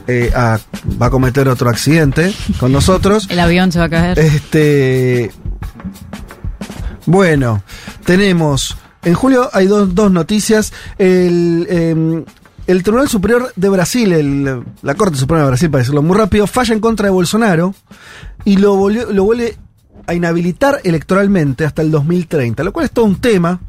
[0.08, 0.60] eh, a,
[1.02, 3.28] va a cometer otro accidente con nosotros.
[3.30, 4.20] El avión se va a caer.
[4.20, 5.32] Este.
[7.06, 7.64] Bueno,
[8.06, 8.78] tenemos.
[9.06, 10.72] En julio hay dos, dos noticias.
[10.98, 12.24] El, eh,
[12.68, 16.48] el Tribunal Superior de Brasil, el- la Corte Suprema de Brasil, para decirlo muy rápido,
[16.48, 17.76] falla en contra de Bolsonaro
[18.46, 19.58] y lo, volvió- lo vuelve
[20.08, 23.60] a inhabilitar electoralmente hasta el 2030, lo cual es todo un tema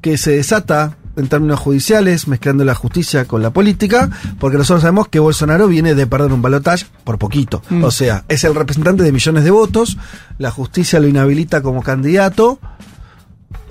[0.00, 4.08] que se desata en términos judiciales, mezclando la justicia con la política,
[4.38, 7.62] porque nosotros sabemos que Bolsonaro viene de perder un balotaje por poquito.
[7.68, 7.84] Mm.
[7.84, 9.98] O sea, es el representante de millones de votos,
[10.38, 12.58] la justicia lo inhabilita como candidato.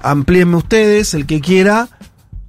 [0.04, 1.90] Amplíenme ustedes, el que quiera.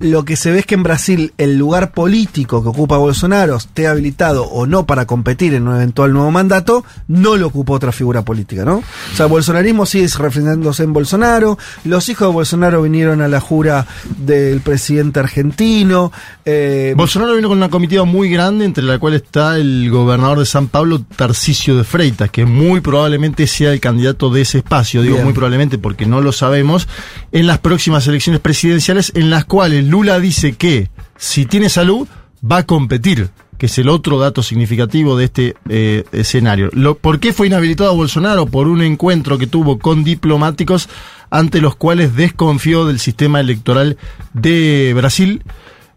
[0.03, 3.86] Lo que se ve es que en Brasil el lugar político que ocupa Bolsonaro esté
[3.86, 8.22] habilitado o no para competir en un eventual nuevo mandato, no lo ocupó otra figura
[8.22, 8.78] política, ¿no?
[8.78, 13.38] O sea, el bolsonarismo sigue representándose en Bolsonaro, los hijos de Bolsonaro vinieron a la
[13.40, 13.86] jura
[14.18, 16.11] del presidente argentino,
[16.44, 20.46] eh, Bolsonaro vino con una comitiva muy grande, entre la cual está el gobernador de
[20.46, 25.03] San Pablo, Tarcisio de Freitas, que muy probablemente sea el candidato de ese espacio.
[25.03, 25.24] Digo Bien.
[25.24, 26.88] muy probablemente porque no lo sabemos,
[27.30, 32.09] en las próximas elecciones presidenciales, en las cuales Lula dice que si tiene salud,
[32.51, 33.30] va a competir.
[33.59, 36.68] Que es el otro dato significativo de este eh, escenario.
[36.72, 38.47] Lo- ¿Por qué fue inhabilitado Bolsonaro?
[38.47, 40.88] Por un encuentro que tuvo con diplomáticos
[41.30, 43.99] ante los cuales desconfió del sistema electoral
[44.32, 45.45] de Brasil.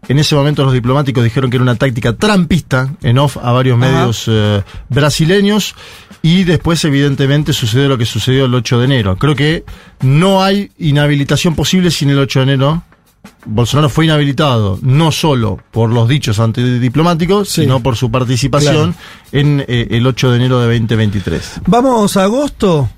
[0.06, 3.82] En ese momento los diplomáticos dijeron que era una táctica trampista en off a varios
[3.82, 3.90] Ajá.
[3.90, 5.74] medios eh, brasileños
[6.22, 9.16] y después evidentemente sucedió lo que sucedió el 8 de enero.
[9.16, 9.64] Creo que
[10.02, 12.84] no hay inhabilitación posible sin el 8 de enero.
[13.44, 17.62] Bolsonaro fue inhabilitado no solo por los dichos antidiplomáticos, Sí.
[17.62, 18.94] sino por su participación
[19.32, 21.60] en eh, el 8 de enero de 2023.
[21.66, 22.88] Vamos a agosto.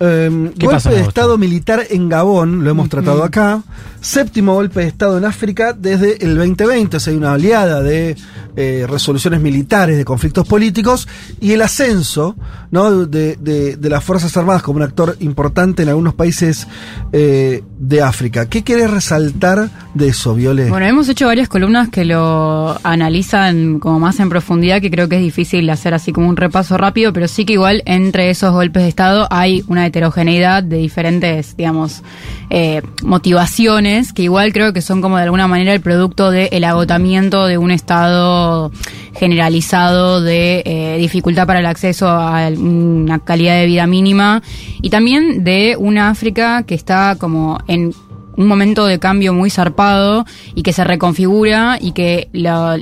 [0.00, 1.20] Eh, ¿Qué golpe pasa en de agosto?
[1.20, 3.62] Estado militar en Gabón, lo hemos tratado acá.
[4.02, 6.96] Séptimo golpe de Estado en África desde el 2020.
[6.96, 8.16] O sea, hay una oleada de
[8.56, 11.08] eh, resoluciones militares, de conflictos políticos
[11.40, 12.36] y el ascenso
[12.70, 13.06] ¿no?
[13.06, 16.66] de, de- de las Fuerzas Armadas como un actor importante en algunos países
[17.12, 18.46] eh, de África.
[18.48, 20.68] ¿Qué quieres resaltar de eso, Viole?
[20.68, 25.16] Bueno, hemos hecho varias columnas que lo analizan como más en profundidad, que creo que
[25.16, 28.82] es difícil hacer así como un repaso rápido, pero sí que igual entre esos golpes
[28.82, 32.02] de Estado hay una heterogeneidad de diferentes, digamos,
[32.50, 37.46] eh, motivaciones, que igual creo que son como de alguna manera el producto del agotamiento
[37.46, 38.70] de un Estado
[39.14, 44.42] generalizado de eh, dificultad para el acceso a una calidad de vida mínima
[44.80, 47.92] y también de una África que está como en
[48.36, 50.24] un momento de cambio muy zarpado
[50.54, 52.76] y que se reconfigura y que lo-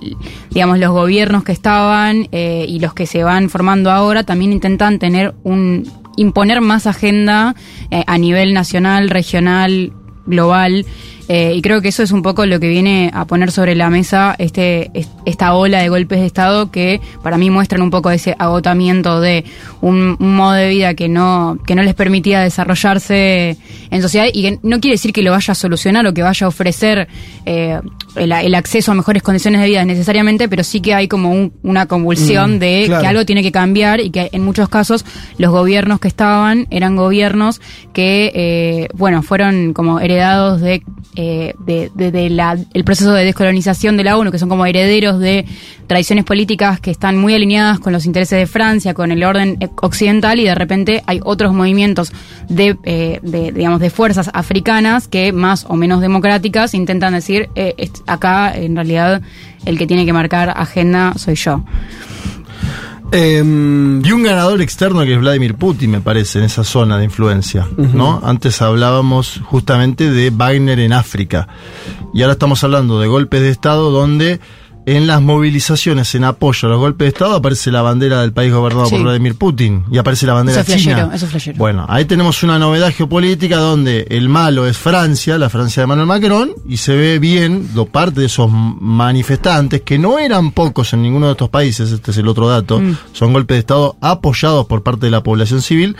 [0.50, 4.98] digamos los gobiernos que estaban eh, y los que se van formando ahora también intentan
[4.98, 7.54] tener un imponer más agenda
[7.90, 9.92] eh, a nivel nacional regional
[10.30, 10.82] global
[11.32, 13.88] Eh, y creo que eso es un poco lo que viene a poner sobre la
[13.88, 18.10] mesa este, es- esta ola de golpes de Estado que para mí muestran un poco
[18.10, 19.44] ese agotamiento de
[19.80, 23.56] un, un modo de vida que no, que no les permitía desarrollarse
[23.92, 26.46] en sociedad y que no quiere decir que lo vaya a solucionar o que vaya
[26.46, 27.06] a ofrecer
[27.46, 27.78] eh,
[28.16, 31.52] el, el acceso a mejores condiciones de vida necesariamente, pero sí que hay como un-
[31.62, 33.02] una convulsión Mm, de claro.
[33.02, 35.04] que algo tiene que cambiar y que en muchos casos
[35.38, 37.60] los gobiernos que estaban eran gobiernos
[37.92, 40.82] que, eh, bueno, fueron como heredados de,
[41.22, 44.64] eh, de, de- de la- el proceso de descolonización de la ONU, que son como
[44.64, 45.44] herederos de
[45.86, 49.68] tradiciones políticas que están muy alineadas con los intereses de Francia, con el orden eh,
[49.82, 52.10] occidental y de repente hay otros movimientos
[52.48, 57.74] de, eh, de, digamos, de fuerzas africanas que más o menos democráticas intentan decir, eh,
[58.06, 59.20] acá en realidad
[59.66, 61.62] el que tiene que marcar agenda soy yo.
[63.12, 67.04] Em, Y un ganador externo que es Vladimir Putin, me parece, en esa zona de
[67.04, 67.68] influencia.
[67.76, 68.20] ¿no?
[68.24, 71.48] Antes hablábamos justamente de Wagner en África.
[72.14, 74.40] Y ahora estamos hablando de golpes de Estado donde
[74.86, 78.52] en las movilizaciones en apoyo a los golpes de Estado aparece la bandera del país
[78.52, 78.92] gobernado Sí.
[78.94, 80.94] por Vladimir Putin y aparece la bandera Eso es china.
[80.94, 81.58] flashero, eso es flashero.
[81.58, 86.06] Bueno, ahí tenemos una novedad geopolítica donde el malo es Francia, la Francia de Emmanuel
[86.08, 91.02] Macron, y se ve bien do parte de esos manifestantes, que no eran pocos en
[91.02, 92.96] ninguno de estos países, este es el otro dato, Mm.
[93.12, 95.94] son golpes de Estado apoyados por parte de la población civil,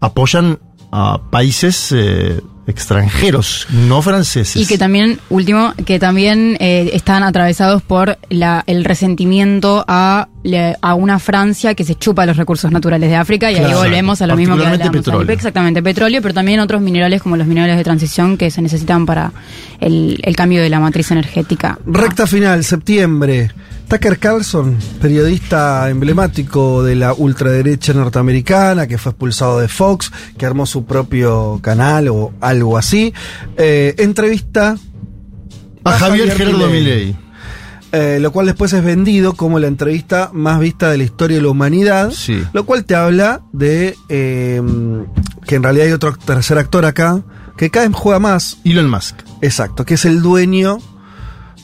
[0.00, 0.58] apoyan
[0.92, 4.56] a países eh, extranjeros, no franceses.
[4.60, 10.28] Y que también, último, que también eh, están atravesados por la, el resentimiento a,
[10.80, 13.78] a una Francia que se chupa los recursos naturales de África y ahí Claro.
[13.78, 14.90] volvemos a lo mismo que hablamos.
[14.96, 15.30] petróleo.
[15.32, 19.32] Exactamente, petróleo, pero también otros minerales como los minerales de transición que se necesitan para
[19.80, 21.78] el, el cambio de la matriz energética.
[21.86, 23.50] Recta final, septiembre.
[23.88, 30.66] Tucker Carlson, periodista emblemático de la ultraderecha norteamericana, que fue expulsado de Fox, que armó
[30.66, 33.14] su propio canal o algo así,
[33.56, 34.76] eh, entrevista
[35.84, 37.16] a Javier Gerardo Milei.
[37.92, 41.44] Eh, lo cual después es vendido como la entrevista más vista de la historia de
[41.44, 42.42] la humanidad, Sí.
[42.52, 44.60] lo cual te habla de eh,
[45.46, 47.22] que en realidad hay otro tercer actor acá,
[47.56, 49.14] que cada vez juega más, Elon Musk.
[49.40, 50.78] Exacto, que es el dueño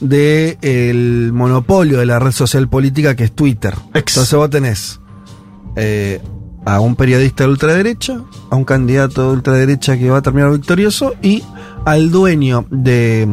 [0.03, 3.74] del monopolio de la red social política que es Twitter.
[3.94, 4.16] Ex.
[4.16, 5.00] Entonces vos tenés
[5.76, 6.20] eh,
[6.64, 11.14] a un periodista de ultraderecha, a un candidato de ultraderecha que va a terminar victorioso
[11.22, 11.42] y
[11.84, 13.28] al dueño de,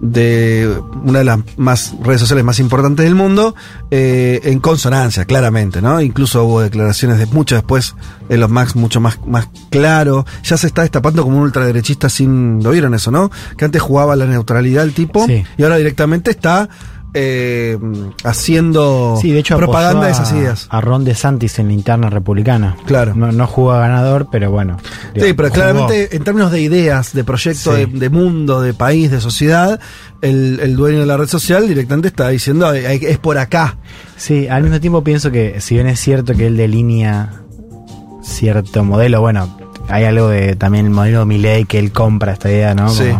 [0.00, 3.54] de una de las más redes sociales más importantes del mundo
[3.90, 6.00] eh, en consonancia, claramente, ¿no?
[6.00, 7.94] Incluso hubo declaraciones de mucho después
[8.28, 10.24] de los Max mucho más, más claro.
[10.44, 12.62] Ya se está destapando como un ultraderechista sin.
[12.62, 13.30] ¿Lo vieron eso, no?
[13.56, 15.44] Que antes jugaba la neutralidad el tipo Sí.
[15.56, 16.68] y ahora directamente está
[17.14, 17.78] eh,
[18.24, 20.66] haciendo Sí, de hecho propaganda de esas ideas.
[20.70, 22.76] A Ron DeSantis en la interna republicana.
[22.86, 23.14] Claro.
[23.14, 24.76] No, no jugó a ganador, pero bueno.
[25.14, 25.52] Sí, pero jugó.
[25.54, 27.86] claramente en términos de ideas, de proyecto, Sí.
[27.86, 29.80] de, de mundo, de país, de sociedad,
[30.20, 33.76] el, el dueño de la red social directamente está diciendo "Ay, ay, es por acá.
[34.16, 37.40] Sí, al mismo tiempo pienso que si bien es cierto que él delinea
[38.22, 39.56] cierto modelo, bueno,
[39.88, 42.90] hay algo de también el modelo Milei que él compra esta idea, ¿no?
[42.90, 43.10] Sí.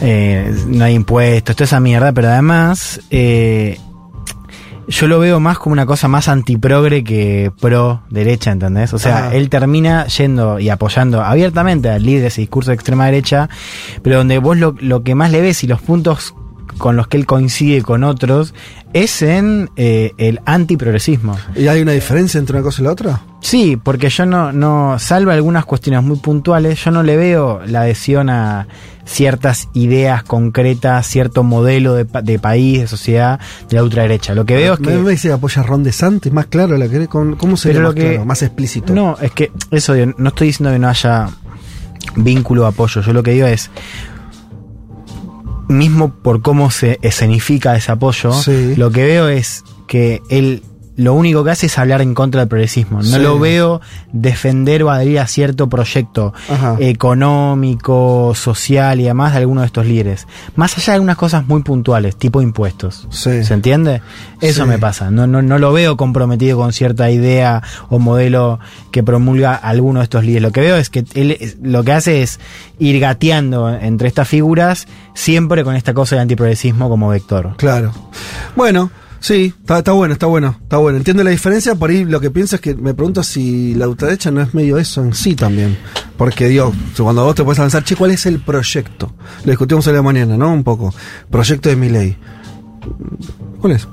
[0.00, 3.78] Eh, no hay impuestos, toda esa mierda, pero además eh,
[4.88, 8.92] yo lo veo más como una cosa más antiprogre que pro derecha, ¿entendés?
[8.92, 9.34] O sea, Ajá.
[9.34, 13.48] él termina yendo y apoyando abiertamente a líderes y discursos de extrema derecha,
[14.02, 16.34] pero donde vos lo, lo que más le ves y los puntos
[16.78, 18.54] con los que él coincide con otros
[18.92, 21.36] es en eh, el antiprogresismo.
[21.54, 23.20] ¿Y hay una diferencia entre una cosa y la otra?
[23.40, 27.82] Sí, porque yo no, no, salvo algunas cuestiones muy puntuales, yo no le veo la
[27.82, 28.66] adhesión a
[29.04, 34.34] ciertas ideas concretas, cierto modelo de, de país, de sociedad, de la ultraderecha.
[34.34, 34.90] Lo que veo es que...
[34.96, 38.00] me dice apoya a Ron DeSantis, más claro, la que, con- ¿cómo sería más que-
[38.12, 38.92] claro, más explícito?
[38.92, 41.28] No, es que eso, no estoy diciendo que no haya
[42.16, 43.70] vínculo o apoyo, yo lo que digo es,
[45.68, 48.74] mismo por cómo se escenifica ese apoyo, Sí.
[48.76, 50.62] lo que veo es que él
[50.96, 52.98] lo único que hace es hablar en contra del progresismo.
[52.98, 53.18] No Sí.
[53.18, 53.80] lo veo
[54.12, 56.76] defender o adherir a cierto proyecto Ajá.
[56.80, 60.26] económico, social y demás de alguno de estos líderes.
[60.56, 63.06] Más allá de algunas cosas muy puntuales, tipo impuestos.
[63.10, 63.44] Sí.
[63.44, 64.00] ¿Se entiende?
[64.40, 64.68] Eso Sí.
[64.68, 65.10] me pasa.
[65.10, 68.58] No, no, no lo veo comprometido con cierta idea o modelo
[68.90, 70.42] que promulga alguno de estos líderes.
[70.42, 72.40] Lo que veo es que él lo que hace es
[72.78, 77.54] ir gateando entre estas figuras, siempre con esta cosa de antiprogresismo como vector.
[77.56, 77.92] Claro.
[78.54, 78.90] Bueno,
[79.26, 80.98] sí, está, está bueno, está bueno, está bueno.
[80.98, 84.30] Entiendo la diferencia, por ahí lo que pienso es que me pregunto si la ultraderecha
[84.30, 85.76] no es medio eso en sí también.
[86.16, 89.14] Porque, digo, cuando vos te puedes avanzar, che, ¿cuál es el proyecto?
[89.44, 90.52] Lo discutimos hoy la mañana, ¿no?
[90.52, 90.94] Un poco.
[91.30, 92.16] Proyecto de mi ley.
[93.60, 93.88] ¿Cuál es?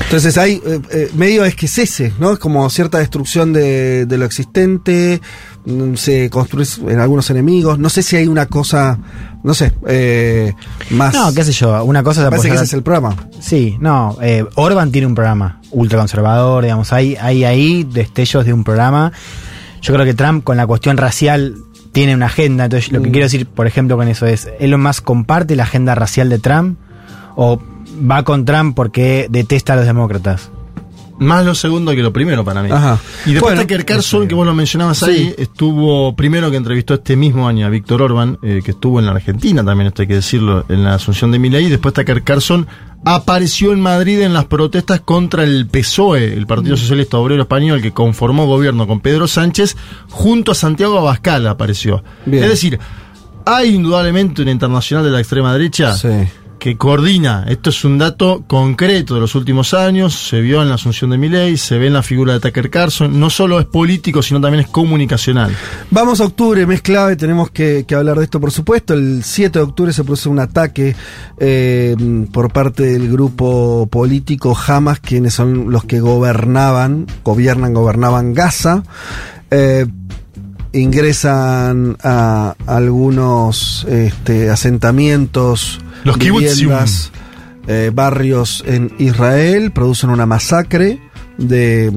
[0.00, 2.32] Entonces hay, eh, eh, medio es que es ese, ¿no?
[2.32, 5.20] Es como cierta destrucción de, de lo existente,
[5.96, 7.78] se construís en algunos enemigos.
[7.78, 8.98] No sé si hay una cosa,
[9.42, 10.54] no sé, eh,
[10.90, 11.12] más.
[11.14, 13.16] No, qué sé yo, una cosa Me parece que ese es el programa.
[13.40, 18.64] Sí, no, eh, Orban tiene un programa ultraconservador, digamos, hay, hay ahí destellos de un
[18.64, 19.12] programa.
[19.82, 21.54] Yo creo que Trump con la cuestión racial
[21.92, 23.12] tiene una agenda, entonces lo que Mm.
[23.12, 26.78] quiero decir, por ejemplo, con eso es, ¿Elon Musk comparte la agenda racial de Trump
[27.36, 27.60] o
[28.08, 30.50] va con Trump porque detesta a los demócratas?
[31.18, 32.70] Más lo segundo que lo primero para mí.
[32.70, 32.98] Ajá.
[33.24, 35.04] Y después Bueno, Tucker Carlson, que vos lo mencionabas Sí.
[35.10, 39.06] ahí, estuvo primero que entrevistó este mismo año a Víctor Orban, eh, que estuvo en
[39.06, 41.68] la Argentina también, esto hay que decirlo, en la asunción de Milei.
[41.70, 42.66] Después Tucker Carlson
[43.04, 47.92] apareció en Madrid en las protestas contra el PSOE, el Partido Socialista Obrero Español, que
[47.92, 49.76] conformó gobierno con Pedro Sánchez,
[50.10, 52.02] junto a Santiago Abascal apareció.
[52.26, 52.44] Bien.
[52.44, 52.78] Es decir,
[53.44, 56.08] hay indudablemente una internacional de la extrema derecha Sí.
[56.66, 57.44] Que coordina.
[57.46, 60.28] Esto es un dato concreto de los últimos años.
[60.28, 63.20] Se vio en la asunción de Milley, se ve en la figura de Tucker Carlson.
[63.20, 65.54] No solo es político, sino también es comunicacional.
[65.92, 68.94] Vamos a octubre, mes clave, tenemos que, hablar de esto por supuesto.
[68.94, 70.96] El 7 de octubre se produce un ataque
[71.38, 71.94] eh,
[72.32, 78.82] por parte del grupo político Hamas, quienes son los que gobernaban, gobiernan, gobernaban Gaza.
[79.52, 79.86] Eh,
[80.80, 87.10] ingresan a algunos este, asentamientos, Los viviendas,
[87.66, 91.00] eh, barrios en Israel, producen una masacre
[91.38, 91.92] de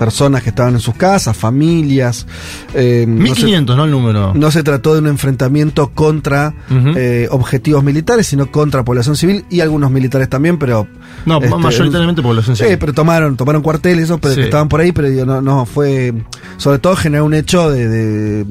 [0.00, 2.26] personas que estaban en sus casas, familias.
[2.74, 3.84] eh, no se- 1500, ¿no?
[3.84, 4.32] El número.
[4.34, 6.54] no se trató de un enfrentamiento contra
[6.96, 10.88] eh, objetivos militares, sino contra población civil y algunos militares también, pero...
[11.26, 12.78] No, este, mayoritariamente población Sí, civil.
[12.78, 14.40] pero tomaron, tomaron cuarteles, eso, pero Sí.
[14.40, 16.14] que estaban por ahí, pero no, no fue...
[16.56, 17.86] Sobre todo generó un hecho de...
[17.86, 18.44] de,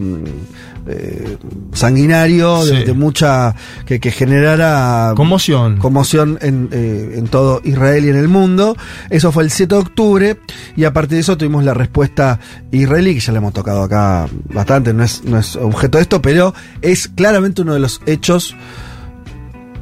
[0.89, 1.37] eh,
[1.73, 2.83] sanguinario, de, Sí.
[2.85, 3.55] de mucha...
[3.85, 5.13] Que, que generara...
[5.15, 5.77] Conmoción.
[5.77, 8.75] conmoción en, eh, en todo Israel y en el mundo.
[9.09, 10.37] Eso fue el 7 de octubre
[10.75, 12.39] y a partir de eso tuvimos la respuesta
[12.71, 16.21] israelí, que ya le hemos tocado acá bastante, no es, no es objeto de esto,
[16.21, 18.55] pero es claramente uno de los hechos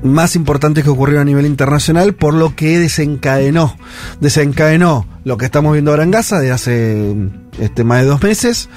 [0.03, 3.77] más importantes que ocurrieron a nivel internacional, por lo que desencadenó,
[4.19, 7.13] desencadenó lo que estamos viendo ahora en Gaza de hace
[7.59, 8.69] este, más de dos meses.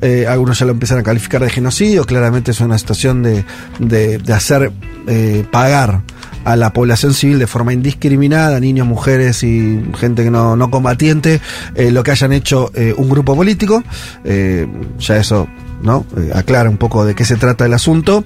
[0.00, 3.44] Eh, algunos ya lo empiezan a calificar de genocidio, claramente es una situación de,
[3.78, 4.72] de, hacer
[5.06, 6.02] eh, pagar
[6.44, 11.40] a la población civil de forma indiscriminada, niños, mujeres y gente que no, no combatiente,
[11.74, 13.82] eh, lo que hayan hecho un grupo político.
[14.24, 15.48] Ya eso
[15.82, 16.06] ¿no?
[16.34, 18.24] Aclara un poco de qué se trata el asunto.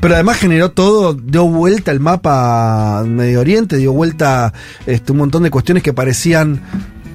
[0.00, 4.52] Pero además generó todo, dio vuelta el mapa Medio Oriente, dio vuelta
[4.86, 6.60] este, un montón de cuestiones que parecían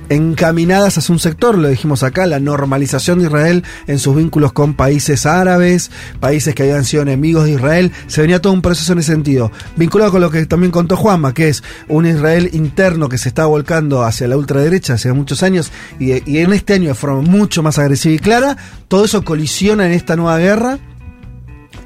[0.10, 4.74] encaminadas hacia un sector, lo dijimos acá, la normalización de Israel en sus vínculos con
[4.74, 9.00] países árabes, países que habían sido enemigos de Israel, se venía todo un proceso en
[9.00, 13.18] ese sentido, vinculado con lo que también contó Juanma, que es un Israel interno que
[13.18, 16.96] se está volcando hacia la ultraderecha hace muchos años y, y en este año de
[16.96, 20.80] forma mucho más agresiva y clara, todo eso colisiona en esta nueva guerra.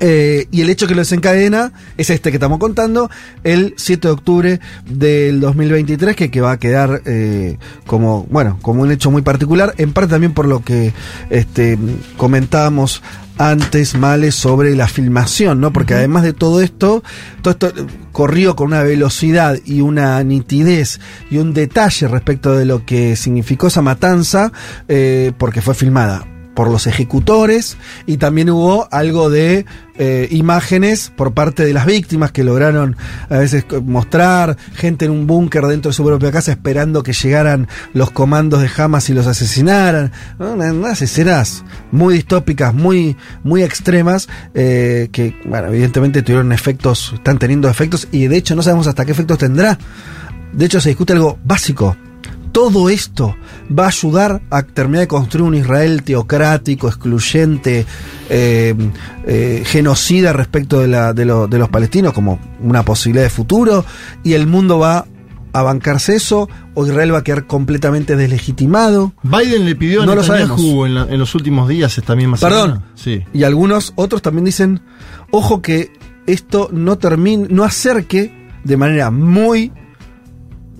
[0.04, 3.10] Eh, y el hecho que lo desencadena es este que estamos contando,
[3.44, 8.82] el 7 de octubre del 2023, que, que va a quedar eh, como, bueno, como
[8.82, 10.92] un hecho muy particular, en parte también por lo que
[11.30, 11.78] este,
[12.18, 13.04] comentábamos
[13.38, 15.72] antes, Males, sobre la filmación, ¿no?
[15.72, 17.04] Porque además de todo esto,
[17.44, 17.74] todo esto
[18.12, 21.00] corrió con una velocidad y una nitidez
[21.30, 24.52] y un detalle respecto de lo que significó esa matanza,
[24.88, 29.66] eh, porque fue filmada por los ejecutores y también hubo algo de
[29.98, 32.96] eh, imágenes por parte de las víctimas que lograron
[33.30, 37.68] a veces mostrar gente en un búnker dentro de su propia casa esperando que llegaran
[37.94, 45.10] los comandos de Hamas y los asesinaran unas escenas muy distópicas muy muy extremas eh,
[45.12, 49.12] que bueno evidentemente tuvieron efectos están teniendo efectos y de hecho no sabemos hasta qué
[49.12, 49.78] efectos tendrá.
[50.54, 51.96] De hecho se discute algo básico
[52.52, 53.36] todo esto
[53.78, 57.86] va a ayudar a terminar de construir un Israel teocrático, excluyente,
[58.30, 58.76] eh,
[59.26, 63.86] eh, genocida respecto de, la- de lo- de los palestinos como una posibilidad de futuro
[64.24, 65.06] y el mundo va
[65.54, 69.14] a bancarse eso o Israel va a quedar completamente deslegitimado.
[69.24, 72.68] Biden le pidió a No Netanyahu en, la- en los últimos días esta misma Perdón.
[72.70, 72.86] semana.
[72.96, 73.22] Sí.
[73.34, 74.82] Y algunos otros también dicen,
[75.32, 75.92] ojo que
[76.26, 79.74] esto no termine, no acerque de manera muy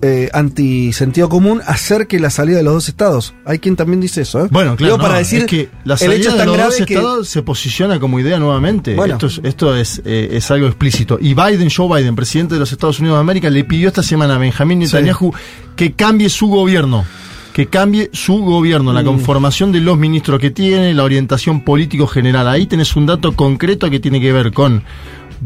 [0.02, 3.34] eh, anti sentido común, acerque la salida de los dos estados.
[3.44, 4.44] Hay quien también dice eso.
[4.44, 4.48] ¿eh?
[4.50, 6.56] Bueno, claro, Digo, para decir es que la el salida hecho es de tan los
[6.56, 8.94] grave dos que estados se posiciona como idea nuevamente.
[8.96, 9.14] Bueno.
[9.14, 11.18] Esto, es, esto es, eh, es algo explícito.
[11.20, 14.34] Y Biden, Joe Biden, presidente de los Estados Unidos de América, le pidió esta semana
[14.34, 15.32] a Benjamín Netanyahu
[15.76, 17.04] que cambie su gobierno.
[17.52, 19.06] Que cambie su gobierno, la Mm.
[19.06, 22.48] conformación de los ministros que tiene, la orientación político general.
[22.48, 24.82] Ahí tenés un dato concreto que tiene que ver con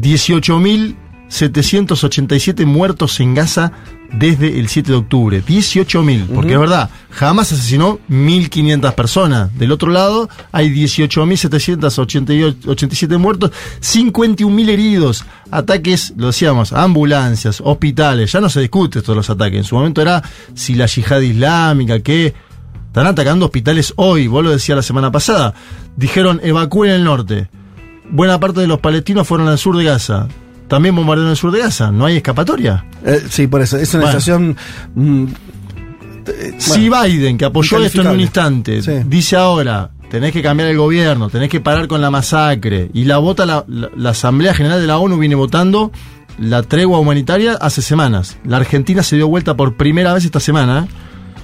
[0.01, 0.95] 18.000
[1.29, 3.73] 18.787 muertos en Gaza
[4.11, 5.43] desde el 7 de octubre.
[5.45, 9.53] 18.000, porque es verdad, jamás asesinó 1.500 personas.
[9.57, 13.51] Del otro lado hay 18.787 muertos,
[13.81, 18.31] 51.000 heridos, ataques, lo decíamos, ambulancias, hospitales.
[18.31, 19.57] Ya no se discute todos los ataques.
[19.57, 20.23] En su momento era
[20.53, 22.33] si la yihad islámica, que
[22.87, 25.53] están atacando hospitales hoy, vos lo decías la semana pasada.
[25.95, 27.49] Dijeron evacúen el norte.
[28.09, 30.29] Buena parte de los palestinos fueron al sur de Gaza.
[30.67, 31.91] También bombardearon el sur de Gaza.
[31.91, 32.85] No hay escapatoria.
[33.05, 33.77] Eh, sí, por eso.
[33.77, 34.19] Es una Bueno.
[34.19, 34.57] situación.
[34.95, 35.25] mm,
[36.27, 38.91] eh, Si bueno, Biden, que apoyó esto en un instante, Sí.
[39.05, 43.17] dice ahora, tenés que cambiar el gobierno, tenés que parar con la masacre, y la
[43.17, 45.91] vota la, la- la Asamblea General de la ONU viene votando
[46.39, 48.37] la tregua humanitaria hace semanas.
[48.45, 50.87] La Argentina se dio vuelta por primera vez esta semana.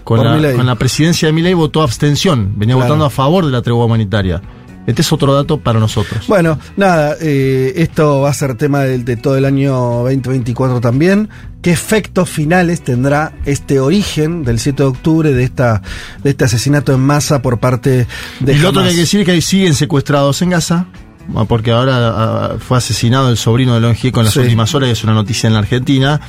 [0.03, 2.87] Con Por la, con la presidencia de Milei votó abstención, venía Claro.
[2.89, 4.41] votando a favor de la tregua humanitaria.
[4.85, 6.27] Este es otro dato para nosotros.
[6.27, 9.71] Bueno, nada, eh, esto va a ser tema de, todo el año
[10.03, 11.29] 2024 también.
[11.61, 15.81] ¿Qué efectos finales tendrá este origen del 7 de octubre de, esta,
[16.23, 18.07] de este asesinato en masa por parte
[18.41, 20.87] de y lo otro que hay que decir es que ahí siguen secuestrados en Gaza,
[21.33, 24.41] ah, porque ahora ah, fue asesinado el sobrino de Lon Gieco en las Sí.
[24.41, 26.19] últimas horas, que es una noticia en la Argentina.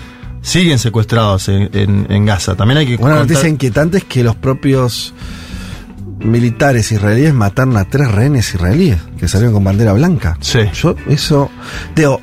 [0.42, 2.54] Siguen secuestrados en, en- en Gaza.
[2.54, 5.14] También hay que Una contar- noticia inquietante es que los propios
[6.24, 10.36] militares israelíes mataron a tres rehenes israelíes que salieron con bandera blanca.
[10.40, 10.60] Sí.
[10.74, 11.50] Yo eso
[11.94, 12.20] digo,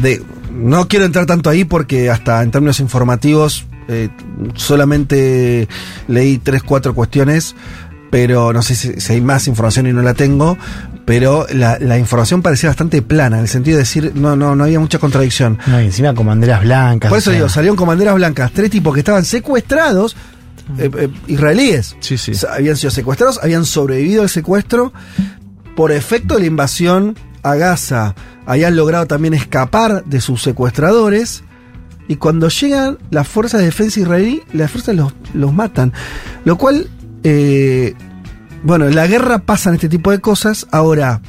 [0.00, 0.22] de,
[0.52, 4.08] no quiero entrar tanto ahí porque hasta en términos informativos eh,
[4.54, 5.68] solamente
[6.08, 7.54] leí tres, cuatro cuestiones,
[8.10, 10.58] pero no sé si, si hay más información y no la tengo,
[11.04, 14.64] pero la, la información parecía bastante plana, en el sentido de decir, no, no, no
[14.64, 15.58] había mucha contradicción.
[15.66, 17.08] No, y encima con banderas blancas.
[17.08, 20.16] Por o eso sea, digo, salieron con banderas blancas, tres tipos que estaban secuestrados,
[20.78, 21.96] eh, eh, israelíes.
[22.00, 22.32] Sí, sí.
[22.48, 24.92] Habían sido secuestrados, habían sobrevivido al secuestro
[25.74, 28.14] por efecto de la invasión a Gaza.
[28.46, 31.44] Habían logrado también escapar de sus secuestradores.
[32.08, 35.92] Y cuando llegan las fuerzas de defensa israelí, las fuerzas los, los matan.
[36.44, 36.88] Lo cual,
[37.24, 37.94] eh,
[38.62, 40.66] bueno, en la guerra pasan este tipo de cosas.
[40.70, 41.20] Ahora,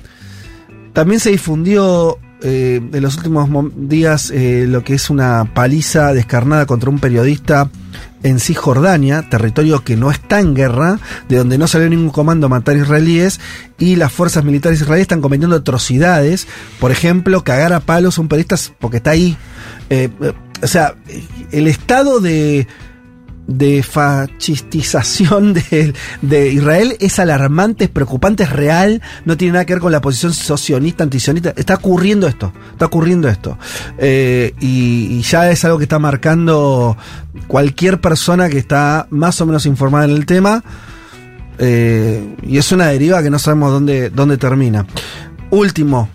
[0.93, 6.67] también se difundió eh, en los últimos días eh, lo que es una paliza descarnada
[6.67, 7.69] contra un periodista
[8.23, 10.99] en Cisjordania, territorio que no está en guerra,
[11.29, 13.39] de donde no salió ningún comando a matar israelíes,
[13.77, 16.47] y las fuerzas militares israelíes están cometiendo atrocidades,
[16.79, 19.37] por ejemplo, cagar a palos a un periodista porque está ahí.
[19.89, 20.95] Eh, eh, o sea,
[21.51, 22.67] el estado de,
[23.47, 29.73] de fascistización de, de Israel es alarmante, es preocupante, es real, no tiene nada que
[29.73, 31.53] ver con la posición socionista, antisionista.
[31.55, 33.57] Está ocurriendo esto, está ocurriendo esto.
[33.97, 36.95] Eh, y, ya es algo que está marcando
[37.47, 40.63] cualquier persona que está más o menos informada en el tema.
[41.59, 44.85] Eh, y es una deriva que no sabemos dónde, dónde termina.
[45.49, 46.09] Último.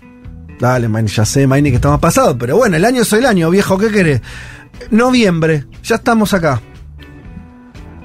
[0.59, 3.49] Dale, Maini, ya sé, Maini, que estamos pasados, pero bueno, el año es el año,
[3.49, 4.21] viejo, ¿qué querés?
[4.91, 6.61] Noviembre, ya estamos acá.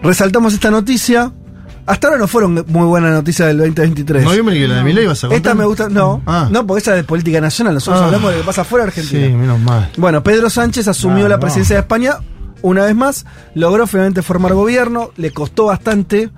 [0.03, 1.33] Resaltamos esta noticia.
[1.87, 4.23] Hasta ahora no fueron muy buenas noticias del 2023.
[4.25, 5.37] Noviembre que la de Milei vas a contar.
[5.39, 6.49] Esta me gusta, no, Ah.
[6.51, 8.07] no, porque esa es de política nacional, nosotros Ah.
[8.07, 9.27] hablamos de lo que pasa fuera de Argentina.
[9.27, 9.91] Sí, menos mal.
[9.97, 11.41] Bueno, Pedro Sánchez asumió Ah, la no.
[11.41, 12.19] presidencia de España
[12.61, 13.25] una vez más,
[13.55, 16.31] logró finalmente formar gobierno, le costó bastante.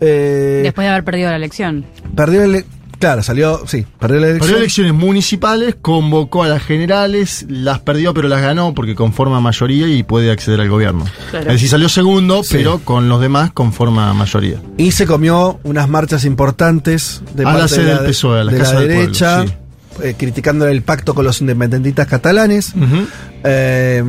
[0.00, 1.84] eh, Después de haber perdido la elección.
[2.14, 2.64] perdió el.
[2.98, 4.40] Claro, salió, sí, perdió la elección.
[4.48, 9.86] Perdió elecciones municipales, convocó a las generales, las perdió pero las ganó porque conforma mayoría
[9.86, 11.04] y puede acceder al gobierno.
[11.30, 11.46] Claro.
[11.46, 12.56] Es decir, salió segundo, Sí.
[12.56, 14.60] pero con los demás conforma mayoría.
[14.76, 18.44] Y se comió unas marchas importantes de A la sede de la, del PSOE, a
[18.44, 19.52] la de la Casa del Pueblo, derecha, sí.
[20.02, 22.72] Eh, criticando el pacto con los independentistas catalanes.
[23.44, 24.02] Eh,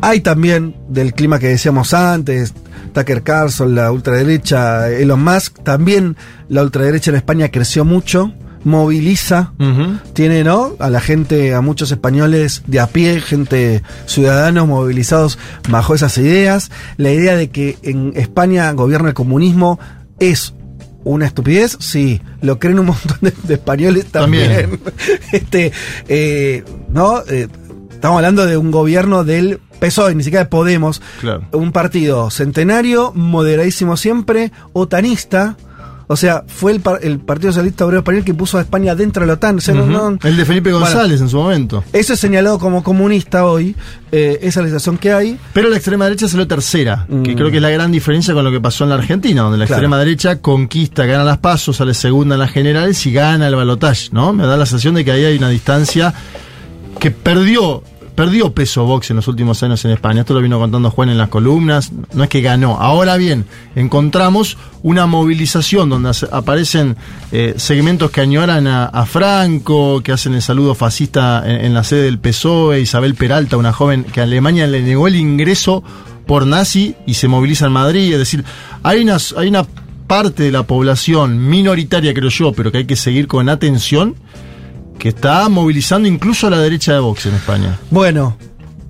[0.00, 2.54] hay también del clima que decíamos antes,
[2.92, 6.16] Tucker Carlson, la ultraderecha, Elon Musk, también
[6.48, 8.32] la ultraderecha en España creció mucho,
[8.64, 9.52] moviliza,
[10.12, 10.72] tiene, ¿no?
[10.80, 16.70] A la gente, a muchos españoles de a pie, gente, ciudadanos movilizados bajo esas ideas.
[16.96, 19.78] La idea de que en España gobierna el comunismo
[20.18, 20.52] es
[21.06, 24.50] una estupidez, sí, lo creen un montón de, de españoles también.
[24.50, 24.80] También.
[25.32, 25.72] este,
[26.08, 27.22] eh, ¿no?
[27.28, 27.48] Eh,
[27.90, 31.44] estamos hablando de un gobierno del PSOE, ni siquiera de Podemos, Claro.
[31.52, 35.56] un partido centenario, moderadísimo siempre, otanista.
[36.08, 39.22] O sea, fue el, par- el Partido Socialista Obrero Español que puso a España dentro
[39.22, 39.56] de la OTAN.
[39.58, 39.90] O sea, no- Ujú.
[39.92, 41.82] no- El de Felipe Bueno, González en su momento.
[41.92, 43.74] eso es señalado como comunista hoy.
[44.12, 45.38] eh, esa es la situación que hay.
[45.52, 47.36] Pero la extrema derecha salió tercera, que Mm.
[47.36, 49.66] creo que es la gran diferencia con lo que pasó en la Argentina, donde la
[49.66, 49.80] Claro.
[49.80, 54.08] extrema derecha conquista, gana las pasos, sale segunda en las generales y gana el balotaje,
[54.12, 54.32] ¿no?
[54.32, 56.14] Me da la sensación de que ahí hay una distancia
[57.00, 57.82] que perdió
[58.16, 60.22] perdió peso Vox en los últimos años en España.
[60.22, 61.92] Esto lo vino contando Juan en las columnas.
[62.12, 62.78] No es que ganó.
[62.80, 63.44] Ahora bien,
[63.76, 66.96] encontramos una movilización donde aparecen
[67.30, 72.02] eh, segmentos que añoran a, Franco, que hacen el saludo fascista en, en la sede
[72.02, 75.84] del PSOE, Isabel Peralta, una joven que a Alemania le negó el ingreso
[76.26, 78.12] por nazi y se moviliza en Madrid.
[78.12, 78.44] Es decir,
[78.82, 79.66] hay una, hay una
[80.06, 84.14] parte de la población minoritaria, creo yo, pero que hay que seguir con atención,
[84.98, 87.78] que está movilizando incluso a la derecha de Vox en España.
[87.90, 88.36] Bueno,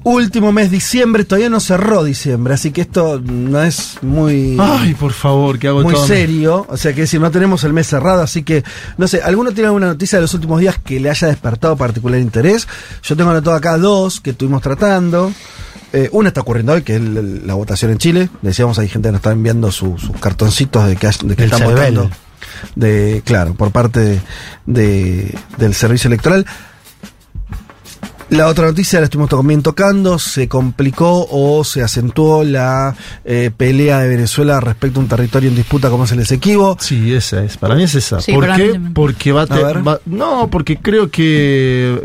[0.04, 4.56] último mes diciembre, todavía no cerró diciembre, así que esto no es muy.
[4.60, 6.06] Ay, por favor, que hago muy todo.
[6.06, 8.62] serio, o sea que decir, no tenemos el mes cerrado, así que,
[8.98, 12.20] no sé, ¿alguno tiene alguna noticia de los últimos días que le haya despertado particular
[12.20, 12.68] interés?
[13.02, 15.32] Yo tengo anotado acá dos que estuvimos tratando.
[15.92, 18.28] Eh, una está ocurriendo hoy, que es la votación en Chile.
[18.42, 21.94] Decíamos, hay gente que nos está enviando su- sus cartoncitos de que, de que CERVEL.
[21.94, 22.10] votando.
[22.74, 24.20] De, claro, por parte de,
[24.66, 26.46] de- del servicio electoral.
[28.28, 34.00] La otra noticia la estuvimos también tocando, se complicó o se acentuó la eh, pelea
[34.00, 36.76] de Venezuela respecto a un territorio en disputa como es el Esequibo.
[36.80, 37.56] Sí, esa es.
[37.56, 38.20] Para mí es esa.
[38.20, 38.80] Sí, ¿Por qué?
[38.92, 39.86] Porque va a, te- A ver.
[39.86, 42.00] va- No, porque creo que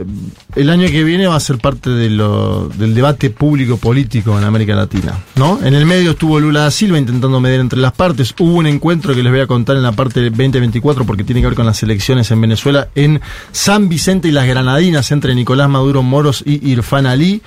[0.56, 4.44] el año que viene va a ser parte de lo- del debate público político en
[4.44, 5.18] América Latina.
[5.38, 5.60] ¿no?
[5.64, 8.36] En el medio estuvo Lula da Silva intentando medir entre las partes.
[8.38, 11.42] Hubo un encuentro que les voy a contar en la parte de 2024 porque tiene
[11.42, 13.22] que ver con las elecciones en Venezuela en
[13.52, 17.42] San Vicente y las Granadinas entre Nicolás Maduro Moros y Irfan Ali.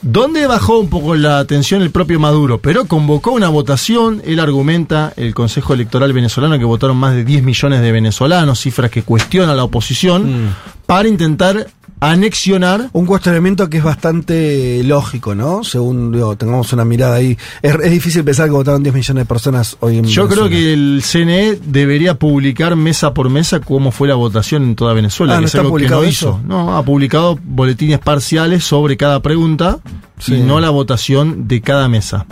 [0.00, 5.12] Donde bajó un poco la atención el propio Maduro, pero convocó una votación, él argumenta,
[5.16, 9.56] el Consejo Electoral venezolano, que votaron más de 10 millones de venezolanos, cifras que cuestiona
[9.56, 10.54] la oposición,
[10.86, 11.66] para intentar
[12.00, 15.64] anexionar Un cuestionamiento que es bastante lógico, ¿no?
[15.64, 17.36] Según digo, tengamos una mirada ahí.
[17.62, 20.72] Es, es difícil pensar que votaron 10 millones de personas hoy en Yo creo que
[20.72, 25.36] el CNE debería publicar mesa por mesa cómo fue la votación en toda Venezuela, Ah,
[25.36, 26.28] que ¿no es está algo que publicado no eso?
[26.28, 26.40] hizo.
[26.46, 29.78] No, ha publicado boletines parciales sobre cada pregunta
[30.18, 30.34] Sí.
[30.34, 32.26] y no la votación de cada mesa.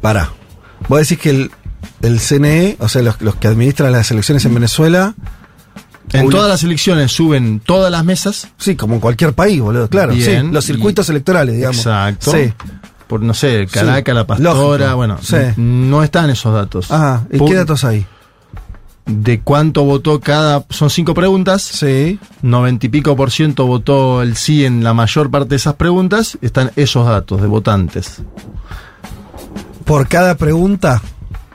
[0.00, 0.30] Pará.
[0.88, 1.50] Vos decís que el,
[2.02, 5.14] el CNE, o sea, los, los que administran las elecciones en Venezuela,
[6.12, 8.48] En todas las elecciones suben todas las mesas.
[8.58, 10.12] sí, como en cualquier país, boludo, claro.
[10.14, 11.76] Bien, sí, los circuitos electorales, digamos.
[11.78, 12.32] Exacto.
[12.32, 12.52] Sí.
[13.06, 14.96] Por, no sé, Caracas, Sí, La Pastora, lógico.
[14.96, 15.36] bueno, Sí.
[15.56, 16.90] no están esos datos.
[16.90, 18.04] Ajá, ¿y qué datos hay?
[19.06, 20.66] De cuánto votó cada.
[20.68, 21.62] Son cinco preguntas.
[21.62, 22.18] Sí.
[22.42, 26.36] 90 y pico por ciento votó el sí en la mayor parte de esas preguntas.
[26.42, 28.20] Están esos datos de votantes.
[29.86, 31.00] Por cada pregunta.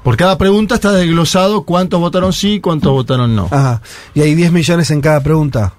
[0.03, 3.47] Por cada pregunta está desglosado cuántos votaron sí y cuántos votaron no.
[3.51, 3.81] Ajá.
[4.13, 5.73] Y hay 10 millones en cada pregunta.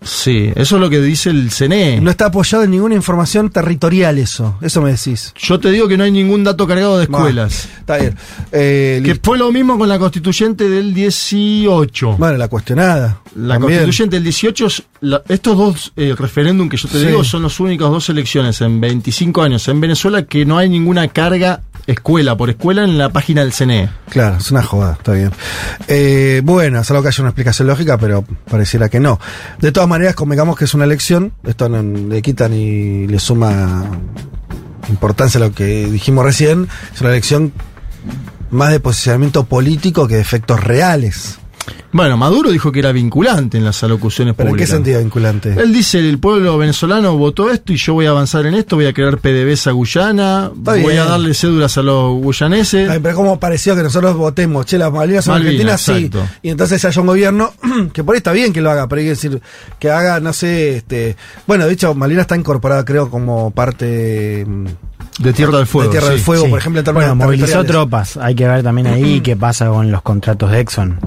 [0.00, 2.00] Sí, eso es lo que dice el CNE.
[2.00, 4.56] No está apoyado en ninguna información territorial eso.
[4.60, 5.34] Eso me decís.
[5.36, 7.68] Yo te digo que no hay ningún dato cargado de escuelas.
[7.80, 8.16] Está bien.
[8.52, 12.12] Eh, Que fue lo mismo con la constituyente del 18.
[12.16, 13.20] Bueno, la cuestionada.
[13.34, 13.80] La También.
[13.80, 17.06] constituyente del 18, es la- estos dos eh, referéndum que yo te Sí.
[17.06, 21.08] digo son los únicos dos elecciones en 25 años en Venezuela que no hay ninguna
[21.08, 23.88] carga escuela por escuela en la página del CNE.
[24.10, 25.32] Claro, es una joda, está bien.
[25.88, 29.18] Eh, bueno, es algo que haya una explicación lógica, pero pareciera que no.
[29.58, 33.86] De todas maneras, convengamos que es una elección, esto no le quita ni le suma
[34.90, 37.52] importancia a lo que dijimos recién, es una elección
[38.50, 41.38] más de posicionamiento político que de efectos reales.
[41.92, 44.70] Bueno, Maduro dijo que era vinculante en las alocuciones ¿Pero en qué públicas.
[44.76, 45.54] sentido vinculante?
[45.58, 48.86] Él dice, el pueblo venezolano votó esto y yo voy a avanzar en esto, voy
[48.86, 50.98] a crear PDVSA Guyana, Está voy bien.
[50.98, 52.88] a darle cédulas a los guyaneses.
[52.90, 56.38] Ay, pero como pareció que nosotros votemos, che, las Malvinas son Malvinas, argentinas, sí.
[56.42, 57.52] Y entonces haya un gobierno,
[57.92, 59.40] que por ahí está bien que lo haga, pero hay que decir,
[59.78, 61.16] que haga, no sé, este.
[61.46, 64.46] Bueno, de hecho, Malvinas está incorporada, creo, como parte.
[65.18, 65.90] Mm, de Tierra del Fuego.
[65.90, 66.20] de Tierra del.
[66.20, 66.50] Fuego, Sí.
[66.50, 68.16] por ejemplo, en Bueno, movilizó tropas.
[68.16, 70.98] Hay que ver también ahí qué pasa con los contratos de Exxon.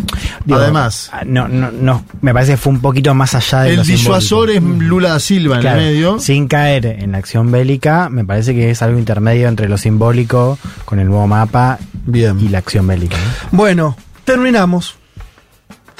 [0.51, 1.09] Además.
[1.13, 4.49] ah, no, no, no, me parece que fue un poquito más allá de El disuasor
[4.49, 6.19] es Lula da Silva en el medio.
[6.19, 10.57] Sin caer en la acción bélica, me parece que es algo intermedio entre lo simbólico
[10.85, 12.39] con el nuevo mapa Bien.
[12.39, 13.17] y la acción bélica.
[13.17, 13.57] ¿no?
[13.57, 14.95] Bueno, terminamos.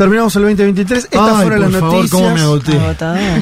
[0.02, 1.04] Terminamos el 2023.
[1.04, 2.12] Estas Ay, fueron por las favor, noticias.
[2.22, 2.72] cómo me agoté.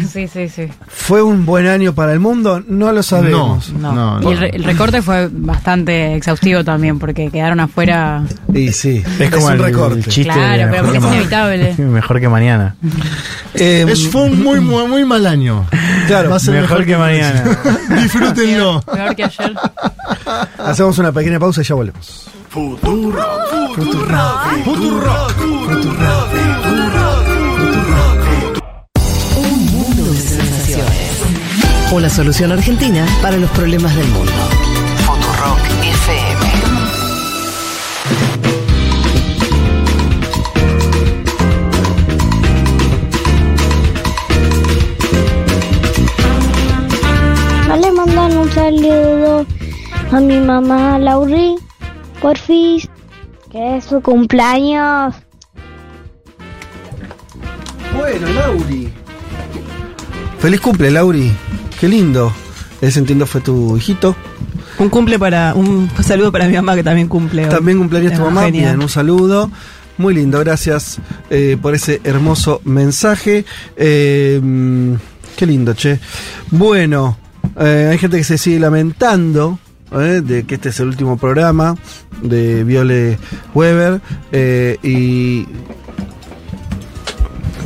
[0.12, 0.68] Sí, sí, sí.
[0.90, 2.62] ¿Fue un buen año para el mundo?
[2.68, 3.72] No lo sabemos.
[3.72, 3.94] No.
[3.94, 4.32] No, y no.
[4.32, 8.24] el, re- el recorte fue bastante exhaustivo también, porque quedaron afuera.
[8.54, 10.00] Y sí, Es como un el, recorte.
[10.00, 11.76] el chiste Claro, pero mejor porque que es inevitable.
[11.78, 12.76] mejor que mañana.
[13.54, 15.66] Eh, Es, fue un muy, muy, muy mal año.
[16.08, 17.58] Claro, Va a ser mejor que mañana.
[18.02, 18.82] Disfrútenlo.
[18.82, 19.54] Peor que ayer.
[20.58, 22.26] hacemos una pequeña pausa y ya volvemos.
[22.54, 23.12] Un
[31.92, 34.32] Una solución argentina para los problemas del mundo.
[35.06, 36.50] Futurock FM.
[48.52, 49.46] saludo
[50.12, 51.56] a mi mamá Lauri,
[52.22, 52.88] porfis,
[53.52, 55.16] que es su cumpleaños.
[57.96, 58.94] Bueno, Lauri.
[60.40, 61.32] Feliz cumple, Lauri.
[61.80, 62.34] Qué lindo.
[62.82, 64.16] Ese entiendo fue tu hijito.
[64.78, 67.44] Un cumple para, un saludo para mi mamá que también cumple.
[67.46, 67.50] hoy.
[67.50, 68.46] También cumpleaños tu mamá.
[68.48, 69.52] Bien, un saludo.
[69.98, 71.00] Muy lindo, gracias
[71.30, 73.44] eh, por ese hermoso mensaje.
[73.76, 74.40] Eh,
[75.36, 76.00] qué lindo, che.
[76.52, 77.18] Bueno,
[77.60, 79.60] eh, hay gente que se sigue lamentando
[79.92, 81.76] eh, de que este es el último programa
[82.22, 83.20] de Viole
[83.54, 84.00] Weber.
[84.32, 85.46] eh, y.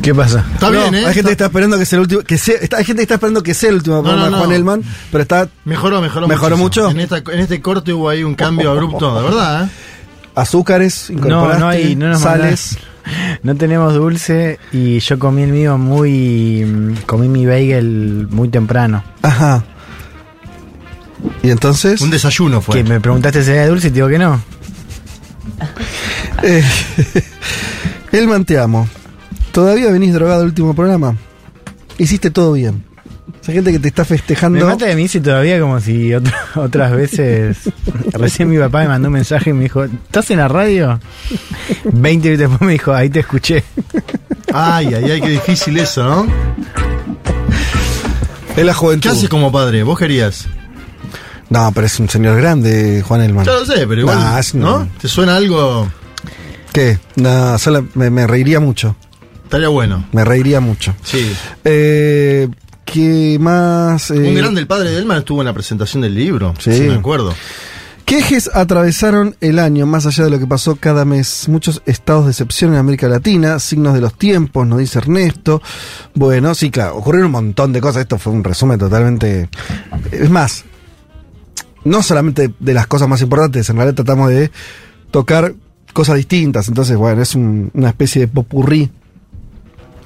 [0.04, 0.46] ¿Qué pasa?
[0.54, 1.06] Está No, bien, ¿eh?
[1.08, 2.22] Hay gente que está esperando que sea el último.
[2.22, 4.32] Que sea, está- hay gente que está esperando que sea el último No, programa no,
[4.32, 4.56] de Juan no.
[4.56, 6.90] Elman, pero está Mejoró, mejoró, ¿Mejoró mucho?
[6.92, 9.70] En, esta, en este corte hubo ahí un cambio abrupto, de verdad, ¿eh?
[10.36, 12.74] azúcares, No, incorporaste, no hay, no nos sales.
[12.74, 12.78] mandás.
[13.44, 16.96] No tenemos dulce y yo comí el mío muy.
[17.06, 19.04] Comí mi bagel muy temprano.
[19.22, 19.64] Ajá.
[21.42, 22.00] Y entonces.
[22.00, 22.76] Un desayuno fue.
[22.78, 24.42] Que me preguntaste si era dulce y te digo que no.
[26.44, 26.64] Eh,
[28.14, 28.88] Elman, te amo.
[29.54, 31.16] ¿Todavía venís drogado al último programa?
[31.98, 32.84] Hiciste todo bien.
[33.48, 34.66] Hay gente que te está Me festejando.
[34.66, 37.58] mata de mí si todavía como si otra- otras veces.
[38.14, 41.00] Recién mi papá me mandó un mensaje y me dijo: ¿Estás en la radio?
[41.86, 43.64] 20 minutos después me dijo: Ahí te escuché.
[44.54, 46.28] Ay, ay, ay, qué difícil eso, ¿no?
[48.56, 49.10] Es la juventud.
[49.10, 49.84] ¿Qué haces como padre?
[49.84, 50.46] ¿Vos querías?
[51.50, 53.46] No, pero es un señor grande, Juan Elman.
[53.46, 54.88] Yo lo sé, pero igual, Nah, ¿no?
[55.02, 55.88] ¿Te suena algo?
[56.72, 56.98] ¿Qué?
[57.16, 58.96] No, solo me, me reiría mucho.
[59.54, 60.04] Estaría bueno.
[60.12, 60.96] Me reiría mucho.
[61.04, 61.32] Sí.
[61.64, 62.50] Eh,
[62.86, 64.10] ¿Qué más?
[64.10, 66.56] Eh, Un grande, el padre de Elman estuvo en la presentación del libro.
[66.58, 66.74] Sí.
[66.74, 66.82] Sí.
[66.86, 67.36] me acuerdo.
[68.04, 71.48] ¿Qué ejes atravesaron el año más allá de lo que pasó cada mes?
[71.50, 75.62] Muchos estados de excepción en América Latina, signos de los tiempos, nos dice Ernesto.
[76.16, 78.02] Bueno, sí, claro, ocurrieron un montón de cosas.
[78.02, 79.50] Esto fue un resumen totalmente.
[80.12, 80.66] Es más,
[81.84, 84.50] no solamente de las cosas más importantes, en realidad tratamos de
[85.12, 85.54] tocar
[85.94, 86.68] cosas distintas.
[86.70, 88.90] Entonces, bueno, es un- una especie de popurrí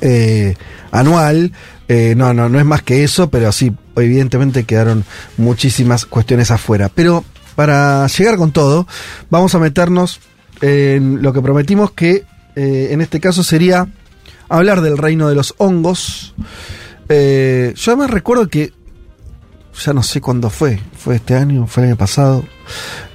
[0.01, 0.55] eh,
[0.91, 1.51] anual.
[1.87, 5.05] Eh, no, no, no es más que eso, pero sí, evidentemente quedaron
[5.37, 6.89] muchísimas cuestiones afuera.
[6.93, 7.23] Pero
[7.55, 8.87] para llegar con todo,
[9.29, 10.19] vamos a meternos
[10.61, 12.25] en lo que prometimos que
[12.55, 13.87] eh, en este caso sería
[14.49, 16.33] hablar del reino de los hongos.
[17.07, 18.73] Eh, yo además recuerdo que,
[19.85, 22.43] ya no sé cuándo fue, fue este año, fue el año pasado,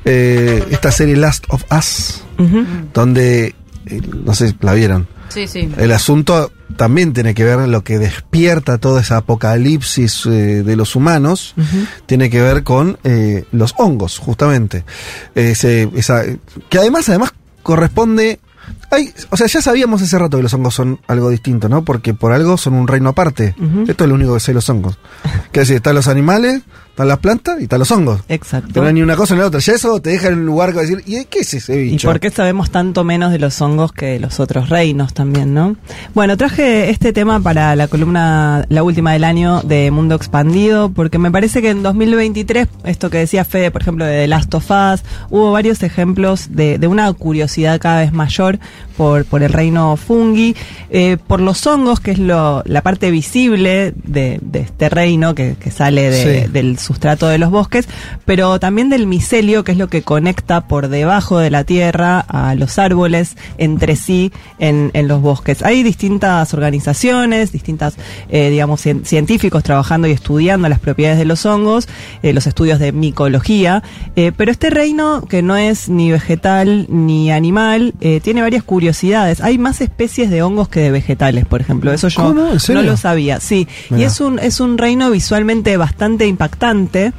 [0.04, 2.22] eh, esta serie Last of Us,
[2.94, 3.54] donde,
[4.24, 5.08] no sé, la vieron.
[5.32, 5.68] Sí, sí.
[5.78, 10.96] El asunto también tiene que ver lo que despierta toda esa apocalipsis eh, de los
[10.96, 11.54] humanos,
[12.06, 14.84] tiene que ver con eh, los hongos, justamente.
[15.34, 16.22] Ese, esa,
[16.68, 17.32] que además, además
[17.62, 18.40] corresponde.
[18.92, 21.82] Hay, o sea, ya sabíamos hace rato que los hongos son algo distinto, ¿no?
[21.82, 23.54] Porque por algo son un reino aparte.
[23.88, 24.98] Esto es lo único que sé de los hongos.
[25.50, 28.20] Que decir, están los animales, están las plantas y están los hongos.
[28.28, 28.68] Exacto.
[28.74, 29.60] Pero no hay ni una cosa ni la otra.
[29.60, 32.06] Ya eso te deja en un lugar que decir, ¿y qué es ese ¿Y bicho?
[32.06, 35.76] por qué sabemos tanto menos de los hongos que de los otros reinos también, no?
[36.14, 41.18] Bueno, traje este tema para la columna, la última del año de Mundo Expandido, porque
[41.18, 44.70] me parece que en 2023, esto que decía Fede, por ejemplo, de The Last of
[44.70, 48.58] Us, hubo varios ejemplos de, de una curiosidad cada vez mayor
[48.96, 50.54] por, por el reino fungi,
[50.90, 55.56] eh, por los hongos, que es lo, la parte visible de, de este reino que,
[55.58, 56.50] que sale de- Sí.
[56.52, 57.88] del sustrato de los bosques,
[58.24, 62.54] pero también del micelio, que es lo que conecta por debajo de la tierra a
[62.54, 65.62] los árboles entre sí en, en los bosques.
[65.62, 67.96] Hay distintas organizaciones, distintas,
[68.28, 71.88] eh, digamos, cien- científicos trabajando y estudiando las propiedades de los hongos,
[72.22, 73.82] eh, los estudios de micología,
[74.36, 79.42] pero este reino, que no es ni vegetal ni animal, tiene varias curiosidades.
[79.42, 81.92] Hay más especies de hongos que de vegetales, por ejemplo.
[81.92, 82.52] Eso yo ¿Cómo?
[82.52, 82.80] ¿En serio?
[82.80, 83.38] no lo sabía.
[83.38, 87.12] Sí, y es un, es un reino visualmente bastante impactante.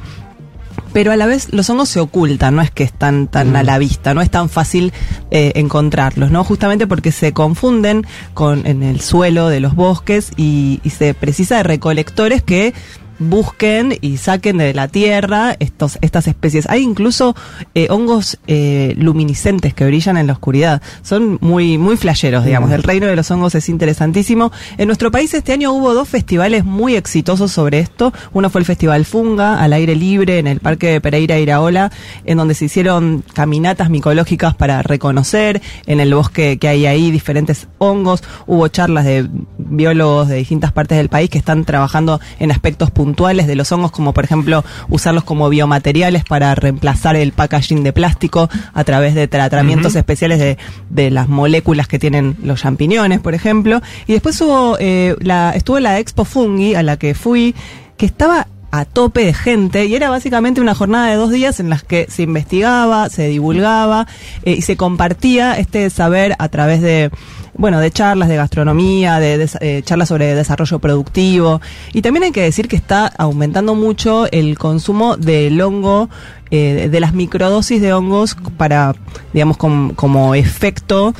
[0.92, 3.78] Pero a la vez los hongos se ocultan, no es que están tan a la
[3.78, 4.92] vista, no es tan fácil
[5.30, 6.42] eh, encontrarlos, ¿no?
[6.42, 11.58] Justamente porque se confunden con en el suelo de los bosques y, y se precisa
[11.58, 12.74] de recolectores que
[13.18, 16.68] busquen y saquen de la tierra estos, estas especies.
[16.68, 17.34] Hay incluso
[17.74, 20.82] eh, hongos eh, luminiscentes que brillan en la oscuridad.
[21.02, 22.70] Son muy, muy flasheros, digamos.
[22.72, 24.52] El reino de los hongos es interesantísimo.
[24.78, 28.12] En nuestro país este año hubo dos festivales muy exitosos sobre esto.
[28.32, 31.90] Uno fue el Festival Funga, al aire libre, en el Parque de Pereira Iraola,
[32.24, 37.68] en donde se hicieron caminatas micológicas para reconocer en el bosque que hay ahí diferentes
[37.78, 38.22] hongos.
[38.46, 39.28] Hubo charlas de
[39.58, 43.90] biólogos de distintas partes del país que están trabajando en aspectos puntuales de los hongos,
[43.90, 49.28] como por ejemplo usarlos como biomateriales para reemplazar el packaging de plástico a través de
[49.28, 50.56] tratamientos especiales de,
[50.88, 53.82] de las moléculas que tienen los champiñones, por ejemplo.
[54.06, 57.54] Y después hubo eh, la, estuvo la Expo Fungi a la que fui,
[57.98, 61.68] que estaba a tope de gente y era básicamente una jornada de dos días en
[61.68, 64.06] las que se investigaba, se divulgaba
[64.44, 67.10] eh, y se compartía este saber a través de
[67.56, 71.60] bueno, de charlas de gastronomía, de, eh, charlas sobre desarrollo productivo.
[71.92, 76.08] Y también hay que decir que está aumentando mucho el consumo del hongo,
[76.50, 78.94] eh, de- las microdosis de hongos para,
[79.32, 81.14] digamos, com- como efecto.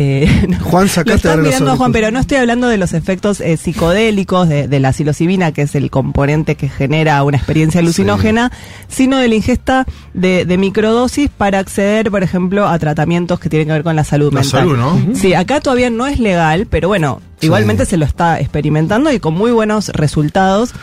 [0.00, 0.28] Eh,
[0.62, 3.56] Juan, lo sacate los mirando a Juan, pero no estoy hablando de los efectos eh,
[3.56, 8.52] psicodélicos, de, de la psilocibina, que es el componente que genera una experiencia alucinógena,
[8.86, 13.66] sino de la ingesta de, de microdosis para acceder, por ejemplo, a tratamientos que tienen
[13.66, 14.60] que ver con la salud La mental.
[14.60, 15.14] salud, ¿no?
[15.16, 19.34] Sí, acá todavía no es legal, pero bueno, igualmente se lo está experimentando y con
[19.34, 20.74] muy buenos resultados.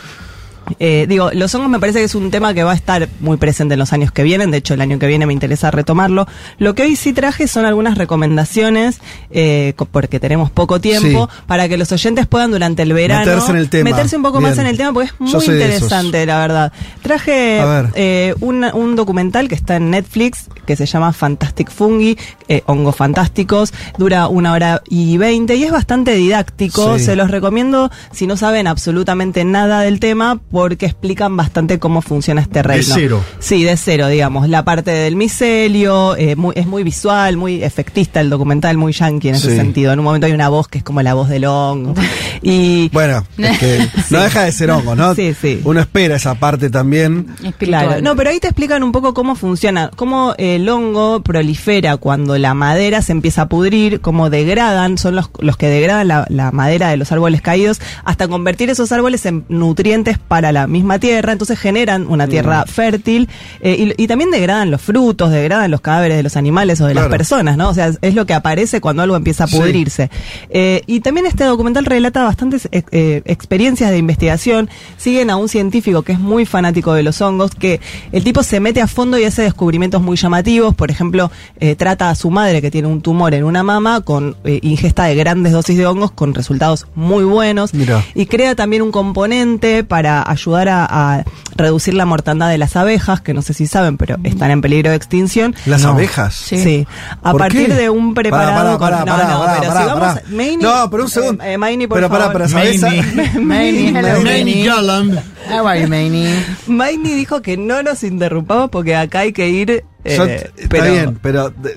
[0.80, 3.36] Eh, digo, los hongos me parece que es un tema que va a estar muy
[3.36, 4.50] presente en los años que vienen.
[4.50, 6.26] De hecho, el año que viene me interesa retomarlo.
[6.58, 11.42] Lo que hoy sí traje son algunas recomendaciones, eh, porque tenemos poco tiempo, Sí.
[11.46, 13.90] para que los oyentes puedan durante el verano Meterse en el tema.
[13.90, 16.72] meterse un poco más en el tema, porque es muy interesante, la verdad.
[17.02, 17.90] Traje A ver.
[17.94, 22.18] eh, un, un documental que está en Netflix, que se llama Fantastic Fungi,
[22.48, 26.98] eh, hongos fantásticos, dura una hora y veinte y es bastante didáctico.
[26.98, 27.04] Sí.
[27.04, 32.40] Se los recomiendo si no saben absolutamente nada del tema, porque explican bastante cómo funciona
[32.40, 32.94] este reino.
[32.94, 33.22] cero.
[33.40, 34.48] Sí, de cero, digamos.
[34.48, 39.28] La parte del micelio, eh, muy- es muy visual, muy efectista el documental, muy yankee
[39.28, 39.56] en ese Sí.
[39.56, 39.92] sentido.
[39.92, 41.94] En un momento hay una voz que es como la voz del hongo.
[42.42, 45.14] Y Bueno, es que no deja de ser hongo, ¿no?
[45.14, 45.60] Sí, sí.
[45.64, 47.26] Uno espera esa parte también.
[47.58, 52.38] Claro, no, pero ahí te explican un poco cómo funciona, cómo el hongo prolifera cuando
[52.38, 56.50] la madera se empieza a pudrir, cómo degradan, son los, los que degradan la, la
[56.50, 61.32] madera de los árboles caídos, hasta convertir esos árboles en nutrientes para la misma tierra,
[61.32, 63.28] entonces generan una tierra fértil
[63.60, 66.92] eh, y, y también degradan los frutos, degradan los cadáveres de los animales o de
[66.92, 67.08] Claro.
[67.08, 67.68] las personas, ¿no?
[67.68, 69.56] O sea, es, lo que aparece cuando algo empieza a Sí.
[69.56, 70.10] pudrirse.
[70.50, 74.68] Eh, y también este documental relata bastantes eh, experiencias de investigación.
[74.96, 77.80] Siguen a un científico que es muy fanático de los hongos, que
[78.12, 80.74] el tipo se mete a fondo y hace descubrimientos muy llamativos.
[80.74, 81.30] Por ejemplo,
[81.76, 85.52] trata a su madre que tiene un tumor en una mama con ingesta de grandes
[85.52, 87.74] dosis de hongos con resultados muy buenos.
[87.74, 88.04] Mira.
[88.14, 90.86] Y crea también un componente para ayudar a,
[91.18, 91.24] a
[91.56, 94.90] reducir la mortandad de las abejas, que no sé si saben, pero están en peligro
[94.90, 95.54] de extinción.
[95.66, 95.90] ¿Las No.
[95.90, 96.34] abejas?
[96.34, 96.86] Sí.
[97.22, 97.74] A ¿Por partir qué?
[97.74, 100.22] de un preparado Pará, pará, con- pará, no, no, pará, pero pará, si vamos pará.
[100.30, 101.44] Maini- No, pero un segundo.
[101.44, 102.32] Eh, eh, Maini, por Pero pará, favor.
[102.34, 104.66] para saber esa- Maini, hello, Maini.
[104.68, 106.26] How are you, Manny?
[106.66, 109.84] Maini dijo que no nos interrumpamos porque acá hay que ir.
[110.04, 111.76] eh, Yo- está pero- bien, pero de-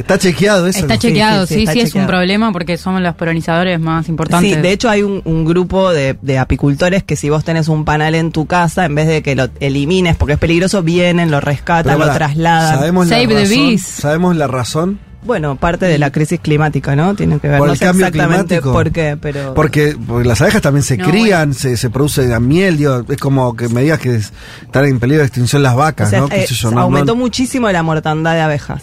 [0.00, 0.78] está chequeado eso.
[0.80, 4.54] Está chequeado, sí, sí, sí, está es un problema porque somos los polinizadores más importantes.
[4.54, 7.84] Sí, de hecho hay un, un grupo de, de apicultores que si vos tenés un
[7.84, 11.40] panal en tu casa, en vez de que lo elimines porque es peligroso, vienen, lo
[11.40, 12.76] rescatan, Pero lo trasladan.
[12.78, 13.50] ¿Sabemos Save la the razón?
[13.68, 13.82] bees.
[13.82, 14.98] ¿Sabemos la razón?
[15.20, 17.14] Bueno, parte de la crisis climática, ¿no?
[17.16, 17.58] Tiene que ver.
[17.58, 18.72] Por no el sé cambio exactamente climático.
[18.72, 19.52] por qué, pero.
[19.52, 23.54] Porque, porque las abejas también se No, crían, se, se produce miel, digo, es como
[23.56, 26.28] que me digas que es- están en peligro de extinción las O vacas, sea, ¿no?
[26.28, 28.82] Qué eh, sé yo, no- aumentó no- muchísimo la mortandad de abejas.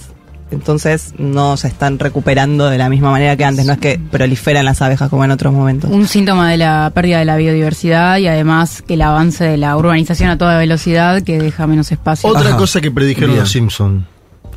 [0.51, 3.65] Entonces no se están recuperando de la misma manera que antes.
[3.65, 5.89] No es que proliferan las abejas como en otros momentos.
[5.91, 9.76] Un síntoma de la pérdida de la biodiversidad y además que el avance de la
[9.76, 12.30] urbanización a toda velocidad que deja menos espacio.
[12.30, 12.57] Otra Ajá.
[12.57, 14.03] cosa que predijeron los Simpsons.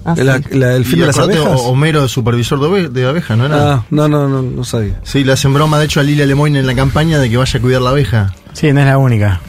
[0.05, 0.23] Ah, sí.
[0.23, 1.61] la- la- el fin de las abejas.
[1.65, 3.73] Homero de supervisor de, ove- de abeja, ¿no era?
[3.75, 5.01] Ah, no, no, no, no sabía.
[5.03, 7.59] Sí, le hacen broma, de hecho, a Lilia Lemoyne en la campaña de que vaya
[7.59, 8.33] a cuidar la abeja.
[8.53, 9.41] Sí, no es la única.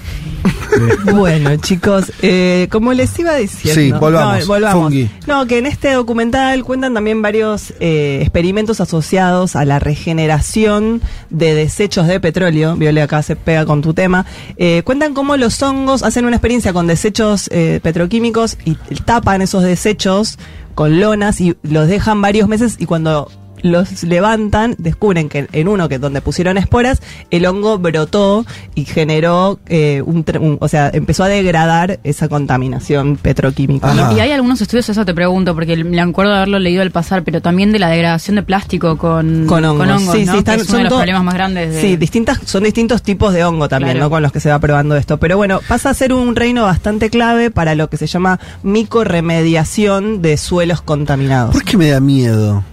[1.14, 3.82] Bueno, chicos, eh, como les iba diciendo.
[3.82, 4.42] Sí, volvamos.
[4.42, 4.84] No, volvamos.
[4.84, 5.10] Fungi.
[5.28, 11.56] No, que en este documental cuentan también varios eh, experimentos asociados a la regeneración de
[11.56, 12.76] desechos de petróleo.
[12.76, 14.26] Viole, acá se pega con tu tema.
[14.58, 18.76] Eh, cuentan cómo los hongos hacen una experiencia con desechos eh, petroquímicos y
[19.06, 20.38] tapan esos desechos
[20.76, 23.30] con lonas y los dejan varios meses y cuando
[23.62, 28.46] los levantan, descubren que en uno que donde pusieron esporas, el hongo brotó
[28.76, 33.94] y generó eh, un, un- o sea, empezó a degradar esa contaminación petroquímica.
[34.16, 37.24] Y hay algunos estudios, eso te pregunto, porque me acuerdo de haberlo leído al pasar,
[37.24, 40.38] pero también de la degradación de plástico con, Con hongos, sí, ¿no?
[40.38, 41.74] sí, Que es uno son de los problemas más grandes.
[41.76, 44.06] De, Sí, distintas, son distintos tipos de hongo también, Claro.
[44.06, 44.10] ¿no?
[44.10, 45.18] Con los que se va probando esto.
[45.18, 50.22] Pero bueno, pasa a ser un reino bastante clave para lo que se llama micorremediación
[50.22, 51.54] de suelos contaminados.
[51.54, 52.64] ¿Por qué me da miedo?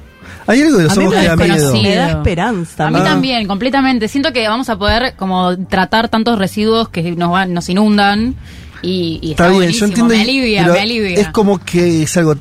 [0.47, 1.73] Hay algo de los A mí me que da miedo.
[1.83, 2.87] Me da esperanza.
[2.87, 3.05] A mí Ah.
[3.05, 4.09] también, completamente.
[4.09, 8.37] Siento que vamos a poder como tratar tantos residuos que nos van, nos inundan
[8.83, 9.81] y, y está, Está bien, buenísimo.
[9.81, 10.15] yo entiendo.
[10.15, 11.21] me alivia, me alivia.
[11.21, 12.37] Es como que es algo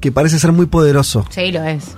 [0.00, 1.24] que parece ser muy poderoso.
[1.30, 1.96] Sí, lo es.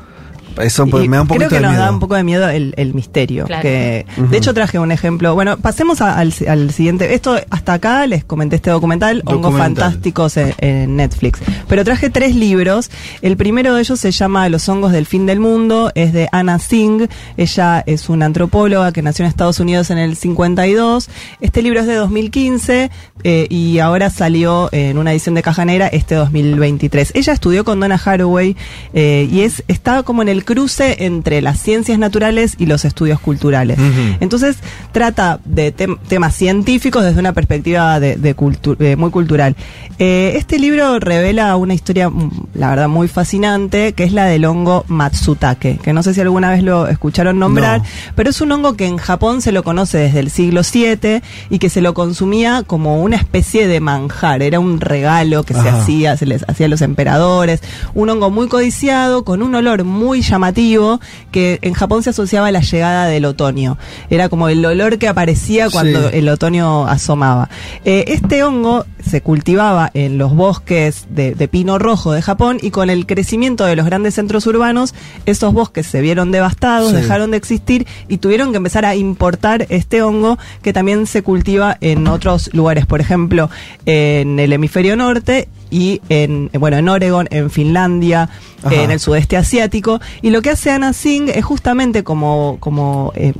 [0.61, 1.85] Eso pues, Y me da un poquito creo que de nos miedo.
[1.85, 3.45] da un poco de miedo el, el misterio.
[3.47, 3.63] Claro.
[3.63, 4.07] que-.
[4.31, 5.35] De hecho, traje un ejemplo.
[5.35, 7.15] Bueno, pasemos a- al, al siguiente.
[7.15, 9.57] Esto, hasta acá les comenté este documental, Hongos.
[9.57, 11.41] Fantásticos en, en Netflix.
[11.69, 12.91] Pero traje tres libros.
[13.23, 15.91] El primero de ellos se llama Los hongos del fin del mundo.
[15.95, 17.09] Es de Anna Singh.
[17.37, 21.09] Ella es una antropóloga que nació en Estados Unidos en el 52.
[21.41, 22.91] Este libro es de 2015
[23.25, 27.13] eh, y ahora salió en una edición de caja negra este 2023.
[27.15, 28.57] Ella estudió con Donna Haraway
[28.95, 33.21] eh, y es está como en el cruce entre las ciencias naturales y los estudios
[33.21, 33.79] culturales.
[34.21, 34.57] Entonces
[34.93, 39.57] trata de tem- temas científicos desde una perspectiva de, de cultu- eh, muy cultural.
[39.99, 44.45] Eh, este libro revela una historia, mm, la verdad, muy fascinante, que es la del
[44.45, 47.87] hongo Matsutake, que no sé si alguna vez lo escucharon nombrar, No.
[48.15, 51.59] pero es un hongo que en Japón se lo conoce desde el siglo VII y
[51.59, 56.17] que se lo consumía como una especie de manjar, era un regalo que se hacía,
[56.17, 57.61] se les hacía a los emperadores,
[57.95, 61.01] un hongo muy codiciado, con un olor muy llamativo,
[61.31, 63.77] que en Japón se asociaba a la llegada del otoño.
[64.11, 66.17] Era como el olor que aparecía cuando Sí.
[66.19, 67.49] el otoño asomaba.
[67.85, 72.71] Eh, este hongo se cultivaba en los bosques de, de pino rojo de Japón y
[72.71, 74.95] con el crecimiento de los grandes centros urbanos,
[75.27, 76.97] esos bosques se vieron devastados, Sí.
[76.97, 81.77] dejaron de existir y tuvieron que empezar a importar este hongo que también se cultiva
[81.81, 83.51] en otros lugares, por ejemplo,
[83.87, 88.29] en el hemisferio norte y en bueno en Oregon, en Finlandia,
[88.63, 88.75] Ajá.
[88.75, 90.01] en el sudeste asiático.
[90.21, 93.33] Y lo que hace Anna Singh es justamente como, como eh,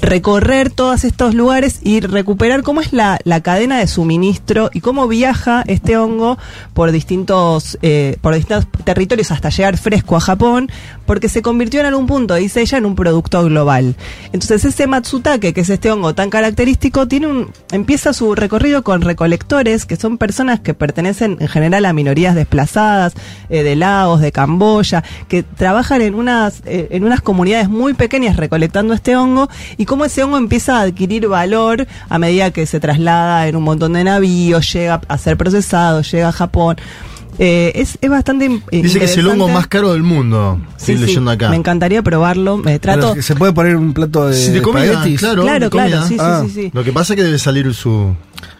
[0.00, 5.06] recorrer todos estos lugares y recuperar cómo es la, la cadena de suministro y cómo
[5.06, 6.38] viaja este hongo
[6.74, 10.70] por distintos, eh, por distintos territorios hasta llegar fresco a Japón,
[11.06, 13.94] porque se convirtió en algún punto, dice ella, en un producto global.
[14.32, 19.02] Entonces ese Matsutake, que es este hongo tan característico, tiene un, empieza su recorrido con
[19.02, 23.14] recolectores, que son personas que pertenecen en general a minorías desplazadas,
[23.50, 28.36] eh, de Laos, de Camboya, que trabajan en unas, eh, en unas comunidades muy pequeñas
[28.36, 32.80] recolectando este hongo, y cómo ese hongo empieza a adquirir valor a medida que se
[32.80, 36.76] traslada en un montón de navíos, llega a ser procesado, llega a Japón.
[37.38, 40.58] Eh, es, es bastante Dice que es el hongo más caro del mundo.
[40.76, 41.50] Sí, Estoy sí, leyendo acá.
[41.50, 42.56] Me encantaría probarlo.
[42.56, 43.10] Me trato.
[43.10, 45.20] Pero ¿Se puede poner un plato de, Sí, de comida, espaguetis?
[45.20, 45.42] claro.
[45.42, 45.88] Claro, de comida.
[45.88, 46.42] claro, sí, Ah.
[46.46, 46.70] sí, sí.
[46.72, 48.14] Lo que pasa es que debe salir su.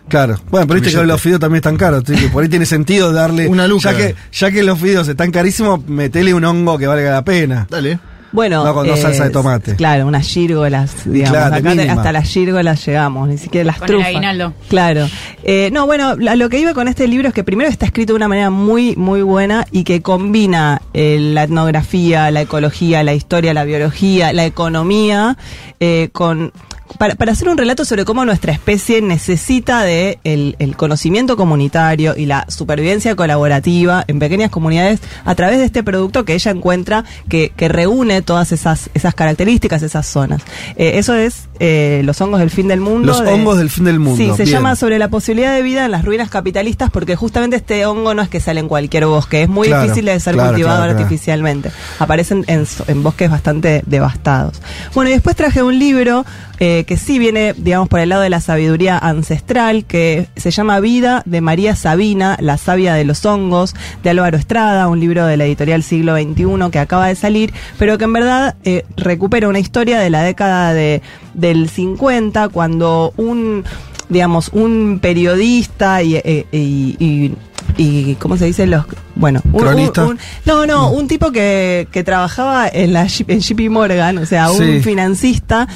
[0.09, 0.39] Claro.
[0.51, 2.05] Bueno, pero viste que los fideos también están caros.
[2.05, 3.49] que por ahí tiene sentido darle.
[3.49, 3.93] Una luca.
[3.93, 7.67] Ya que, ya que los fideos están carísimos, metele un hongo que valga la pena.
[7.71, 7.99] Dale.
[8.33, 9.77] Bueno, No, con dos eh, salsa de tomate.
[9.77, 11.31] Claro, unas gírgolas, digamos.
[11.39, 11.93] claro, Acá te- mínima.
[11.95, 14.09] hasta las gírgolas llegamos, ni siquiera las Con el trufas.
[14.09, 14.53] aguinaldo.
[14.69, 15.09] Claro.
[15.43, 18.13] Eh, no, bueno, la- lo que iba con este libro es que primero está escrito
[18.13, 23.15] de una manera muy, muy buena y que combina eh, la etnografía, la ecología, la
[23.15, 25.37] historia, la biología, la economía,
[25.81, 26.53] eh, con
[26.99, 32.15] para, para hacer un relato sobre cómo nuestra especie necesita de el, el conocimiento comunitario
[32.17, 37.05] y la supervivencia colaborativa en pequeñas comunidades a través de este producto que ella encuentra
[37.29, 40.43] que, que reúne todas esas, esas características, esas zonas.
[40.77, 43.09] Eh, eso es eh, los hongos del fin del mundo.
[43.09, 44.17] Los de- hongos del fin del mundo.
[44.17, 44.57] Sí, se Bien.
[44.57, 48.23] llama sobre la posibilidad de vida en las ruinas capitalistas porque justamente este hongo no
[48.23, 50.99] es que sale en cualquier bosque, es muy Claro, difícil de ser claro, cultivado claro,
[50.99, 51.71] artificialmente.
[51.99, 54.61] Aparecen en, en bosques bastante devastados.
[54.95, 56.25] Bueno, y después traje un libro
[56.59, 60.81] eh, que sí viene, digamos, por el lado de la sabiduría ancestral, que se llama
[60.81, 65.37] Vida de María Sabina, la sabia de los hongos, de Álvaro Estrada, un libro de
[65.37, 69.59] la editorial Siglo XXI que acaba de salir, pero que en verdad eh, recupera una
[69.59, 71.03] historia de la década de,
[71.35, 73.65] del 50, cuando un
[74.09, 77.33] digamos, un periodista y, eh, y, y-
[77.77, 78.65] y- ¿cómo se dice?
[78.69, 78.85] Los,
[79.17, 80.05] bueno, un, ¿Cronista?
[80.05, 84.27] un- un- no, no, un tipo que, que trabajaba en la en JP Morgan, o
[84.27, 84.81] sea, un Sí.
[84.81, 85.67] financista,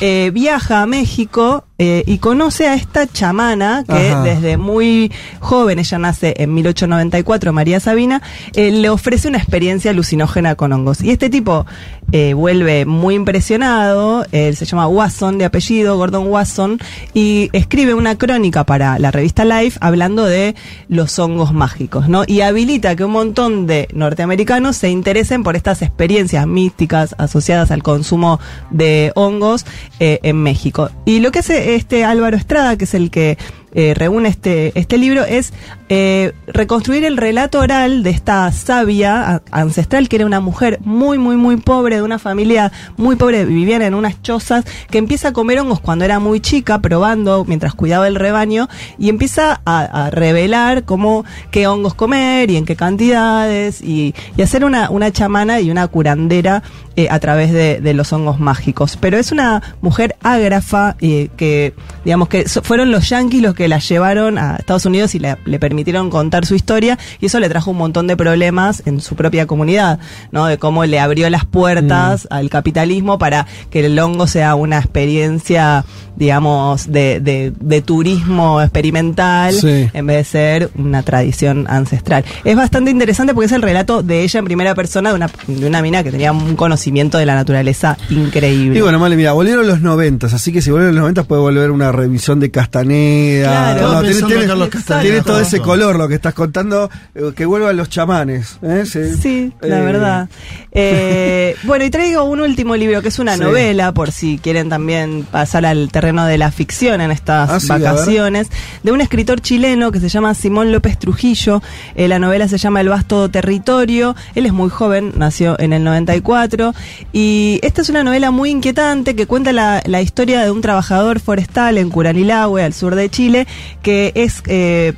[0.00, 4.22] eh, viaja a México eh, y conoce a esta chamana que Ajá.
[4.22, 5.10] desde muy
[5.40, 8.20] joven, ella nace en 1894, María Sabina,
[8.54, 11.00] eh, le ofrece una experiencia alucinógena con hongos.
[11.00, 11.64] Y este tipo
[12.12, 16.78] eh, vuelve muy impresionado, él se llama Watson de apellido, Gordon Watson,
[17.14, 20.54] y escribe una crónica para la revista Life hablando de
[20.88, 22.24] los hongos mágicos, ¿no?
[22.26, 27.82] Y habilita que un montón de norteamericanos se interesen por estas experiencias místicas asociadas al
[27.82, 28.40] consumo
[28.70, 29.66] de hongos
[29.98, 30.90] eh, en México.
[31.04, 33.38] Y lo que hace este Álvaro Estrada, que es el que
[33.72, 35.52] eh, reúne este, este libro, es
[35.88, 41.36] eh, reconstruir el relato oral de esta sabia ancestral, que era una mujer muy, muy,
[41.36, 45.58] muy pobre, de una familia muy pobre, vivían en unas chozas, que empieza a comer
[45.60, 48.68] hongos cuando era muy chica, probando mientras cuidaba el rebaño,
[48.98, 54.42] y empieza a, a revelar cómo, qué hongos comer y en qué cantidades, y, y
[54.42, 56.62] hacer una, una chamana y una curandera
[57.04, 58.96] eh, a través de, de los hongos mágicos.
[59.00, 61.74] Pero es una mujer ágrafa eh, que,
[62.04, 65.36] digamos que so- fueron los yanquis los que la llevaron a Estados Unidos y le,
[65.44, 69.14] le permitieron contar su historia y eso le trajo un montón de problemas en su
[69.16, 69.98] propia comunidad,
[70.32, 70.46] ¿no?
[70.46, 72.34] De cómo le abrió las puertas Mm.
[72.34, 75.84] al capitalismo para que el hongo sea una experiencia,
[76.16, 79.88] digamos, de, de, de turismo experimental Sí.
[79.92, 82.24] en vez de ser una tradición ancestral.
[82.44, 85.66] Es bastante interesante porque es el relato de ella en primera persona de una, de
[85.66, 88.78] una mina que tenía un conocimiento de la naturaleza increíble.
[88.78, 91.70] Y bueno, Male, mira, volvieron los noventas, así que si vuelven los noventas puede volver
[91.70, 93.48] una revisión de Castaneda.
[93.74, 93.80] Claro.
[93.80, 96.90] No, tiene, pensando tiene- en Carlos Castaneda, tiene todo ese color lo que estás contando,
[97.14, 98.58] eh, que vuelvan los chamanes.
[98.62, 98.84] ¿eh?
[98.86, 100.28] Sí, Sí, la Eh, verdad.
[100.72, 103.40] Eh, bueno, y traigo un último libro que es una Sí.
[103.40, 107.68] novela, por si quieren también pasar al terreno de la ficción en estas Ah, sí,
[107.68, 108.48] vacaciones,
[108.82, 111.62] de un escritor chileno que se llama Simón López Trujillo.
[111.96, 114.14] Eh, la novela se llama El vasto territorio.
[114.34, 116.72] Él es muy joven, nació en el 94.
[117.12, 121.78] Y esta es una novela muy inquietante que cuenta la, historia de un trabajador forestal
[121.78, 123.46] en Curanilahue, al sur de Chile,
[123.82, 124.42] que es...
[124.46, 124.94] eh,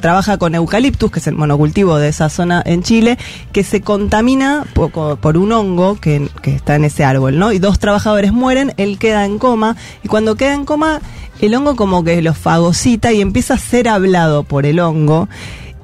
[0.00, 3.18] trabaja con eucaliptus, que es el monocultivo de esa zona en Chile,
[3.52, 7.50] que se contamina por, por un hongo que, que está en ese árbol, ¿no?
[7.52, 11.00] Y dos trabajadores mueren, él queda en coma, y cuando queda en coma,
[11.40, 15.28] el hongo como que lo fagocita y empieza a ser hablado por el hongo.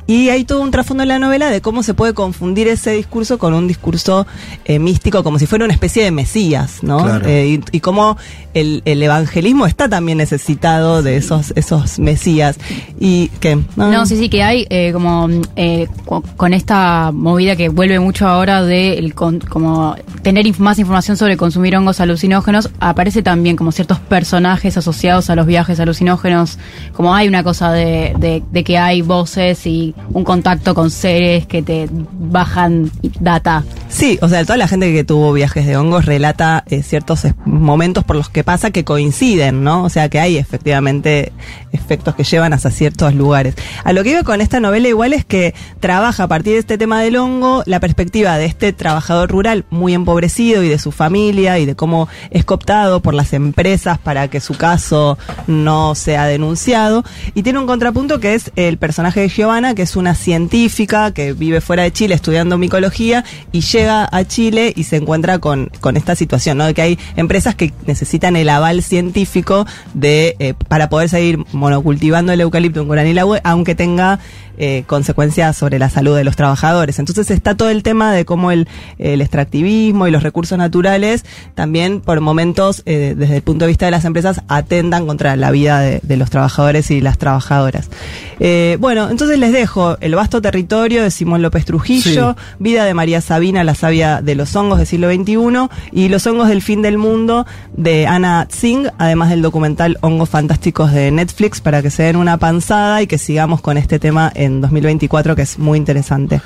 [0.08, 3.38] Y hay todo un trasfondo en la novela de cómo se puede confundir ese discurso
[3.38, 4.24] con un discurso
[4.64, 7.02] eh, místico, como si fuera una especie de mesías, ¿no?
[7.02, 7.26] Claro.
[7.28, 8.16] Eh, y, y cómo
[8.54, 12.56] el, el evangelismo está también necesitado de esos, esos mesías.
[13.00, 15.88] Y que No, sí, sí, que hay eh, como eh,
[16.36, 21.16] con esta movida que vuelve mucho ahora de el con- como tener inf- más información
[21.16, 26.58] sobre consumir hongos alucinógenos, aparece también como ciertos personajes asociados a los viajes alucinógenos,
[26.92, 31.46] como hay una cosa de, de, de que hay voces y un contacto con seres
[31.46, 32.90] que te bajan
[33.20, 33.64] data.
[33.88, 38.04] Sí, o sea, toda la gente que tuvo viajes de hongos relata eh, ciertos momentos
[38.04, 39.84] por los que pasa que coinciden, ¿no?
[39.84, 41.32] O sea, que hay efectivamente
[41.72, 43.54] efectos que llevan hacia ciertos lugares.
[43.84, 46.78] A lo que iba con esta novela igual es que trabaja a partir de este
[46.78, 51.58] tema del hongo la perspectiva de este trabajador rural muy empobrecido y de su familia
[51.58, 57.04] y de cómo es cooptado por las empresas para que su caso no sea denunciado.
[57.34, 61.32] Y tiene un contrapunto que es el personaje de Giovanna, que es una científica que
[61.32, 65.96] vive fuera de Chile estudiando micología y llega a Chile y se encuentra con, con
[65.96, 66.66] esta situación, ¿no?
[66.66, 69.64] De que hay empresas que necesitan el aval científico
[69.94, 74.18] de eh, para poder seguir monocultivando el eucalipto en Curanilahue, aunque tenga
[74.58, 76.98] eh, consecuencias sobre la salud de los trabajadores.
[76.98, 78.68] Entonces está todo el tema de cómo el,
[78.98, 81.24] el extractivismo y los recursos naturales
[81.54, 85.50] también por momentos, eh, desde el punto de vista de las empresas, atendan contra la
[85.50, 87.90] vida de, de los trabajadores y las trabajadoras.
[88.38, 93.20] Eh, bueno, entonces les dejo El vasto territorio de Simón López Trujillo, Vida de María
[93.20, 96.98] Sabina, la sabia de los hongos del siglo XXI, y Los hongos del fin del
[96.98, 97.46] mundo
[97.76, 102.36] de Ana Tsing, además del documental Hongos Fantásticos de Netflix, para que se den una
[102.36, 106.40] panzada y que sigamos con este tema en 2024, que es muy interesante.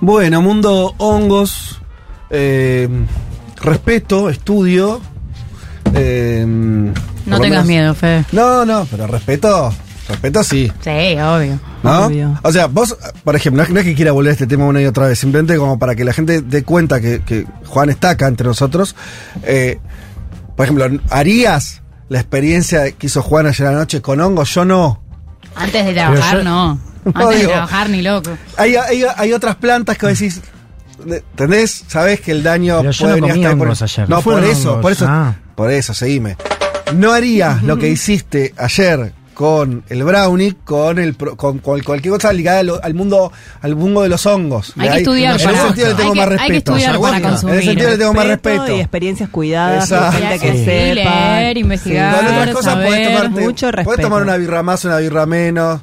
[0.00, 1.80] Bueno, mundo hongos,
[2.30, 2.88] eh,
[3.60, 5.00] respeto, estudio.
[5.94, 8.24] eh, No tengas menos- miedo, Fe.
[8.32, 9.72] No, no, pero respeto,
[10.08, 10.70] respeto sí.
[10.80, 11.58] Sí, obvio.
[11.82, 12.06] ¿No?
[12.06, 12.38] Obvio.
[12.42, 14.64] O sea, vos, por ejemplo, no es, no es que quiera volver a este tema
[14.66, 17.90] una y otra vez, simplemente como para que la gente dé cuenta que, que Juan
[17.90, 18.96] está acá entre nosotros.
[19.44, 19.78] Eh,
[20.56, 24.52] por ejemplo, ¿harías la experiencia que hizo Juan ayer anoche con hongos?
[24.54, 25.00] Yo no.
[25.54, 26.78] Antes de trabajar, yo- no.
[27.04, 28.30] No, Antes de digo- trabajar, ni loco.
[28.56, 30.40] Hay, hay, hay otras plantas que vos decís,
[31.06, 31.84] ¿entendés?
[31.88, 34.08] Sabés que el daño Pero yo puede no venir comí hasta por- ayer.
[34.08, 34.82] No, por eso, hongos.
[34.82, 35.34] por eso, Ah.
[35.54, 36.36] por eso, seguime.
[36.94, 42.14] No harías lo que hiciste ayer con el brownie, con el pro- con, con cualquier
[42.14, 43.30] cosa ligada al, al mundo
[43.60, 44.72] al mundo de los hongos.
[44.76, 46.72] Hay que estudiar En ese para- sentido le tengo hay que- más hay que respeto.
[46.76, 47.28] estudiar para Ayahuasca.
[47.30, 47.54] consumir.
[47.54, 48.76] En ese sentido le tengo más Respeto.
[48.76, 50.64] Y experiencias cuidadas, gente que Sí.
[50.64, 51.10] sepa.
[51.40, 52.16] Leer, investigar.
[52.16, 54.02] Con otras cosas podés saber, tomarte, mucho podés respeto.
[54.02, 55.82] tomar una birra más, una birra menos.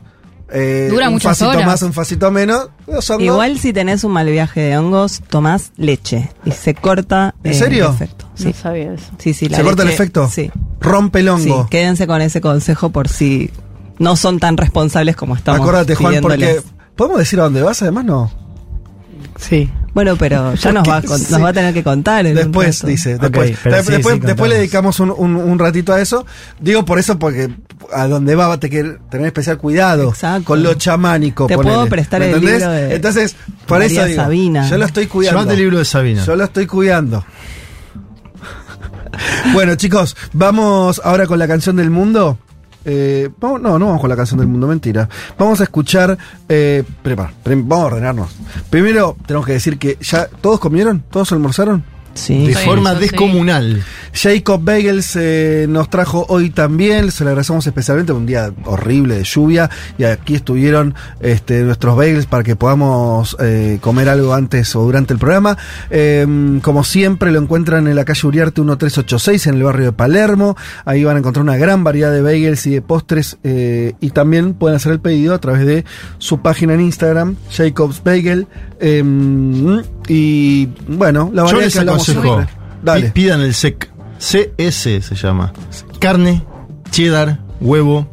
[0.52, 1.66] Eh, Dura un facito horas.
[1.66, 2.70] más, un facito menos.
[2.88, 7.34] Los hongos- Igual si tenés un mal viaje de hongos, tomás leche y se corta
[7.44, 7.88] ¿En eh, serio?
[7.90, 8.26] el efecto.
[8.36, 8.46] Sí.
[8.48, 9.06] No sabía eso.
[9.18, 10.30] Sí, sí, la ¿Se corta el efecto?
[10.32, 10.52] Sí.
[10.82, 11.68] Rompe el Sí, hongo.
[11.70, 13.50] quédense con ese consejo por si
[13.98, 16.62] no son tan responsables como estamos Acordate, Juan, porque.
[16.96, 17.82] ¿Podemos decir a dónde vas?
[17.82, 18.32] Además, no.
[19.40, 19.70] Sí.
[19.94, 21.32] Bueno, pero ya nos va, a con- Sí.
[21.32, 22.26] nos va a tener que contar.
[22.26, 23.18] en Después, dice.
[23.18, 24.50] Después, después, sí, después, sí, después contamos.
[24.50, 26.26] le dedicamos un, un- un ratito a eso.
[26.60, 27.50] Digo por eso, porque
[27.94, 30.46] a donde va va a tener que tener especial cuidado Exacto.
[30.46, 31.48] con lo chamánico.
[31.48, 31.76] Te ponele.
[31.76, 32.60] puedo prestar ¿Me el entendés?
[32.60, 33.36] libro de Entonces,
[33.66, 34.70] por María eso digo, Sabina.
[34.70, 35.40] yo lo estoy cuidando.
[35.40, 36.24] Llevate el libro de Sabina.
[36.26, 37.26] Yo lo estoy cuidando.
[39.54, 42.38] bueno, chicos, vamos ahora con la canción del mundo.
[42.88, 45.10] Eh, no, no vamos con la canción del mundo, mentira.
[45.38, 46.18] Vamos a escuchar.
[46.48, 48.30] Eh, prepara, vamos a ordenarnos.
[48.70, 50.28] Primero, tenemos que decir que ya.
[50.28, 51.04] ¿Todos comieron?
[51.10, 51.84] ¿Todos almorzaron?
[52.16, 52.48] Sí.
[52.48, 53.08] De Sí, forma eso sí.
[53.10, 53.84] descomunal.
[54.14, 59.24] Jacob Bagels eh, nos trajo hoy también, se lo agradecemos especialmente un día horrible de
[59.26, 64.84] lluvia y aquí estuvieron este, nuestros bagels para que podamos eh, comer algo antes o
[64.84, 65.58] durante el programa.
[65.90, 66.26] Eh,
[66.62, 70.56] como siempre lo encuentran en la calle Uriarte 1386 en el barrio de Palermo,
[70.86, 74.54] ahí van a encontrar una gran variedad de bagels y de postres eh, y también
[74.54, 75.84] pueden hacer el pedido a través de
[76.20, 78.48] su página en Instagram, Jacob's Bagel.
[80.08, 82.46] Y bueno, la Yo variedad les aconsejo.
[82.84, 83.06] Dale.
[83.08, 83.90] pi- pidan el SEC.
[84.20, 85.52] CS se llama.
[86.00, 86.44] Carne,
[86.92, 88.08] cheddar, huevo.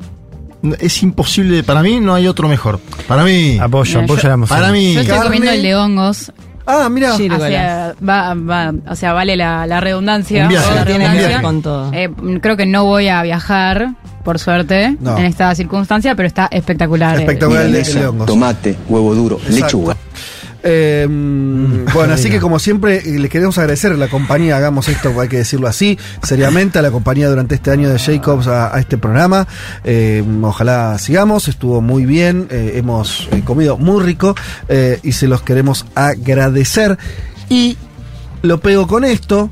[0.79, 2.79] Es imposible, para mí no hay otro mejor.
[3.09, 3.59] Para mí.
[3.61, 4.59] Apoyo, Mira, apoyo yo- la moción.
[4.61, 4.95] Para mí.
[4.95, 5.25] Yo estoy Carne.
[5.27, 6.33] comiendo el de hongos.
[6.65, 7.17] Ah, mira.
[7.17, 7.29] Sí.
[7.29, 10.45] O sea, va, va- o sea, vale la, la redundancia.
[10.45, 11.43] Un viaje, la Tiene que redundancia.
[11.43, 11.91] con todo.
[11.93, 12.09] Eh,
[12.41, 13.95] creo que no voy a viajar,
[14.25, 15.19] por suerte, No.
[15.19, 17.19] en esta circunstancia, pero está espectacular.
[17.19, 18.27] Espectacular el el de hongos.
[18.27, 19.57] tomate, huevo duro, Exacto.
[19.67, 19.97] lechuga.
[20.63, 25.19] Eh, bueno, así que como siempre eh, le queremos agradecer a la compañía, hagamos esto,
[25.21, 28.79] hay que decirlo así, seriamente, a la compañía durante este año de Jacobs a, a
[28.81, 29.47] este programa.
[29.85, 34.35] Eh, ojalá sigamos, estuvo muy bien, eh, hemos eh, comido muy rico
[35.03, 36.97] y se los queremos agradecer.
[37.49, 37.77] Y
[38.43, 39.51] lo pego con esto.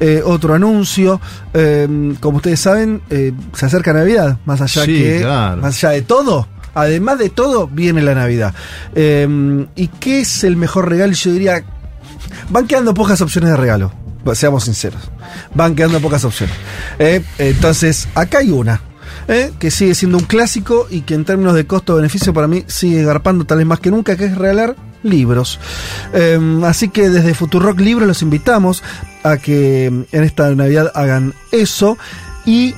[0.00, 1.20] eh, otro anuncio,
[1.52, 1.86] eh,
[2.20, 5.60] como ustedes saben, eh, se acerca Navidad, más allá Sí, que, claro.
[5.60, 8.54] más allá de todo, además de todo, viene la Navidad.
[8.94, 11.12] Eh, ¿Y qué es el mejor regalo?
[11.12, 11.64] Yo diría,
[12.50, 13.92] van quedando pocas opciones de regalo,
[14.34, 15.10] seamos sinceros.
[15.54, 16.54] Van quedando pocas opciones.
[16.98, 18.80] Eh, entonces, acá hay una.
[19.28, 23.04] eh, que sigue siendo un clásico y que en términos de costo-beneficio para mí sigue
[23.04, 25.58] garpando tal vez más que nunca, que es regalar libros.
[26.12, 28.82] Eh, así que desde Futurock Libros los invitamos
[29.22, 31.96] a que en esta Navidad hagan eso
[32.44, 32.74] y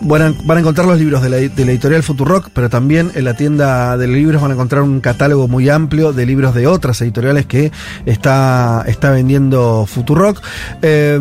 [0.00, 3.10] van a, van a encontrar los libros de la, de la editorial Futurock, pero también
[3.14, 6.66] en la tienda de libros van a encontrar un catálogo muy amplio de libros de
[6.66, 7.72] otras editoriales que
[8.04, 10.42] está, está vendiendo Futurock.
[10.82, 11.18] Eh,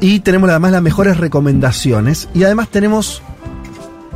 [0.00, 2.28] y tenemos además las mejores recomendaciones.
[2.34, 3.22] Y además tenemos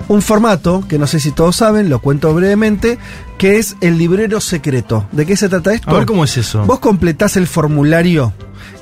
[0.09, 2.99] un formato que no sé si todos saben, lo cuento brevemente,
[3.39, 5.07] que es el librero secreto.
[5.13, 5.91] ¿De qué se trata esto?
[5.91, 6.65] A ver cómo es eso.
[6.65, 8.33] Vos completás el formulario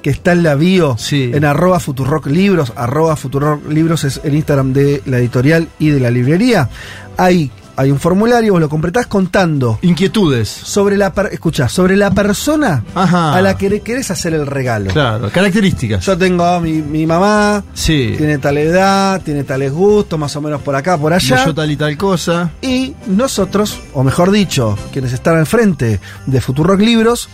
[0.05, 1.31] que está en la bio Sí.
[1.33, 5.99] en arroba Futurock Libros, arroba Futurock Libros es el Instagram de la editorial y de
[5.99, 6.69] la librería.
[7.17, 10.49] Ahí hay un formulario, vos lo completás contando Inquietudes.
[10.51, 13.35] sobre la per- escuchá, sobre la persona Ajá.
[13.35, 14.91] a la que le querés hacer el regalo.
[14.93, 16.05] Claro, características.
[16.05, 18.13] Yo tengo a mi, mi mamá, Sí.
[18.19, 21.47] tiene tal edad, tiene tales gustos, más o menos por acá, por allá.
[21.47, 22.51] Yo tal y tal cosa.
[22.61, 27.31] Y nosotros, o mejor dicho, quienes están al frente de Futurock Libros,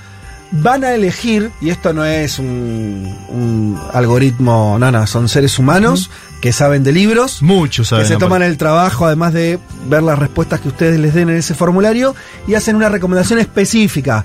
[0.52, 6.10] van a elegir, y esto no es un, un algoritmo, no, no, son seres humanos
[6.40, 8.06] que saben de libros, Muchos que saben.
[8.06, 9.59] se toman el trabajo, además de
[9.89, 12.14] ver las respuestas que ustedes les den en ese formulario,
[12.48, 14.24] y hacen una recomendación específica.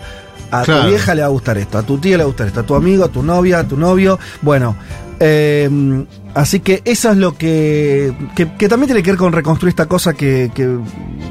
[0.52, 0.84] A Claro.
[0.84, 2.60] tu vieja le va a gustar esto, a tu tía le va a gustar esto,
[2.61, 4.18] a tu amigo, a tu novia, a tu novio.
[4.41, 4.76] Bueno,
[5.19, 5.69] eh,
[6.35, 9.87] así que eso es lo que, que, que también tiene que ver con reconstruir esta
[9.87, 10.77] cosa que, que,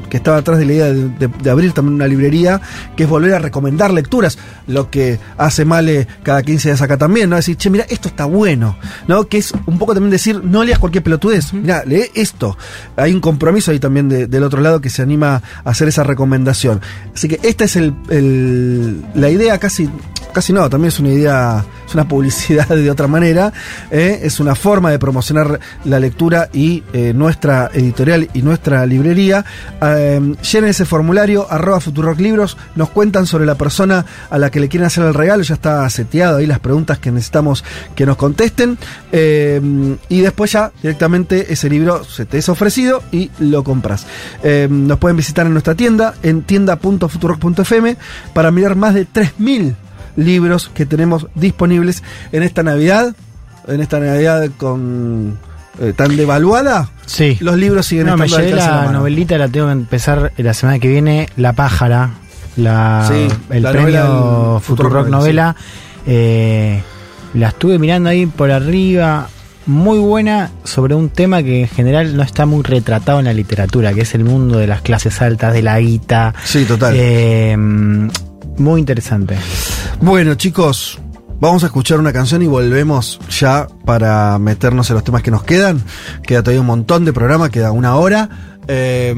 [0.09, 2.59] que estaba atrás de la idea de, de- de abrir también una librería,
[2.97, 4.37] que es volver a recomendar lecturas,
[4.67, 7.35] lo que hace Male cada 15 días acá también, ¿no?
[7.37, 8.77] Decir, che, mira, esto está bueno,
[9.07, 9.27] ¿no?
[9.27, 12.57] Que es un poco también decir, no leas cualquier pelotudez, mira, lee esto.
[12.97, 16.03] Hay un compromiso ahí también de- del otro lado que se anima a hacer esa
[16.03, 16.81] recomendación.
[17.13, 19.89] Así que esta es el, el- la idea casi,
[20.33, 23.53] casi no, también es una idea, es una publicidad de otra manera,
[23.91, 24.19] ¿eh?
[24.23, 29.45] es una forma de promocionar la lectura y eh, nuestra editorial y nuestra librería.
[29.81, 34.59] Eh, llenen ese formulario, arroba Futurock Libros, nos cuentan sobre la persona a la que
[34.59, 37.63] le quieren hacer el regalo, ya está seteado ahí las preguntas que necesitamos
[37.95, 38.77] que nos contesten.
[39.11, 39.61] Eh,
[40.09, 44.05] y después ya directamente ese libro se te es ofrecido y lo compras.
[44.69, 47.97] Nos pueden visitar en nuestra tienda, en tienda.futurock.fm,
[48.33, 49.75] para mirar más de 3.000
[50.15, 53.15] libros que tenemos disponibles en esta Navidad,
[53.67, 55.37] en esta Navidad con
[55.79, 56.89] eh, tan devaluada.
[57.05, 57.37] Sí.
[57.41, 60.53] Los libros siguen No, me estando al llevé la novelita, la tengo que empezar la
[60.53, 61.27] semana que viene.
[61.37, 62.11] La pájara,
[62.55, 63.91] la, Sí, el la premio
[64.53, 65.55] del Futurock Futurock Novela.
[66.07, 66.81] Eh,
[67.33, 69.27] la estuve mirando ahí por arriba.
[69.67, 73.93] Muy buena sobre un tema que en general no está muy retratado en la literatura,
[73.93, 76.35] que es el mundo de las clases altas, de la guita.
[76.43, 76.93] Sí, total.
[76.95, 79.35] Eh, muy interesante.
[80.01, 80.99] Bueno, chicos,
[81.39, 85.43] vamos a escuchar una canción y volvemos ya para meternos en los temas que nos
[85.43, 85.83] quedan.
[86.23, 88.29] Queda todavía un montón de programa, queda una hora.
[88.67, 89.13] eh,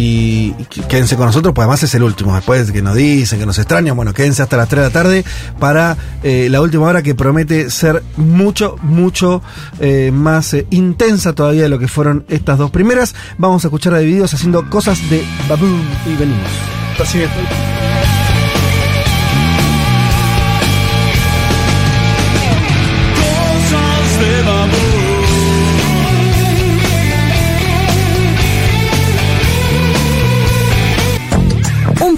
[0.00, 0.52] y,
[0.88, 2.32] quédense con nosotros, pues además es el último.
[2.32, 4.92] Después de que nos dicen, que nos extrañan, bueno, quédense hasta las 3 de la
[4.92, 5.24] tarde
[5.58, 9.42] para eh, la última hora que promete ser mucho, mucho
[9.80, 13.16] eh, más eh, intensa todavía de lo que fueron estas dos primeras.
[13.38, 16.50] Vamos a escuchar a Divididos haciendo cosas de Baboon y venimos.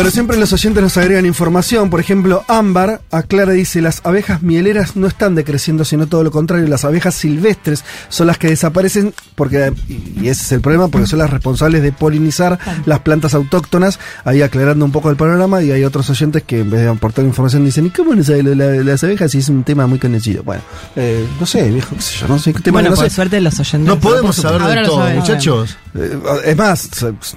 [0.00, 1.90] Bueno, siempre los oyentes nos agregan información.
[1.90, 6.66] Por ejemplo, Ámbar aclara, dice, las abejas mieleras no están decreciendo, sino todo lo contrario.
[6.68, 11.18] Las abejas silvestres son las que desaparecen, porque y ese es el problema, porque son
[11.18, 13.98] las responsables de polinizar las plantas autóctonas.
[14.24, 17.26] Ahí aclarando un poco el panorama, y hay otros oyentes que en vez de aportar
[17.26, 19.34] información dicen, ¿y cómo no sabe lo de la- las abejas?
[19.34, 20.42] Y es un tema muy conocido.
[20.44, 20.62] Bueno,
[20.96, 23.14] eh, no sé, viejo, qué sé yo, no sé qué tema Bueno, no por sé.
[23.14, 23.86] suerte los oyentes.
[23.86, 25.76] No podemos saber de todo, muchachos.
[25.94, 26.88] Eh, es más,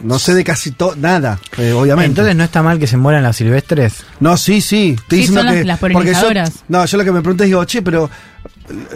[0.02, 2.06] no sé de casi todo, nada, eh, obviamente.
[2.12, 4.04] Entonces no está mal que se mueran las silvestres.
[4.20, 4.92] No, sí, sí.
[4.96, 5.64] Estoy Sí, diciendo son las- que.
[5.66, 6.52] las yo- polinizadoras.
[6.68, 8.10] no, yo lo que me pregunto es, digo, che, pero.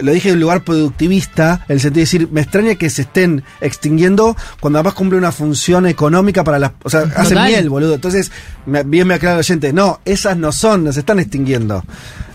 [0.00, 3.02] Lo dije en un lugar productivista, en el sentido de decir, me extraña que se
[3.02, 6.72] estén extinguiendo cuando además cumple una función económica para las.
[6.84, 7.48] O sea, hacen Total.
[7.50, 7.94] miel, boludo.
[7.94, 8.30] Entonces,
[8.64, 11.84] me- bien me aclara el oyente, no, esas no son, no se están extinguiendo.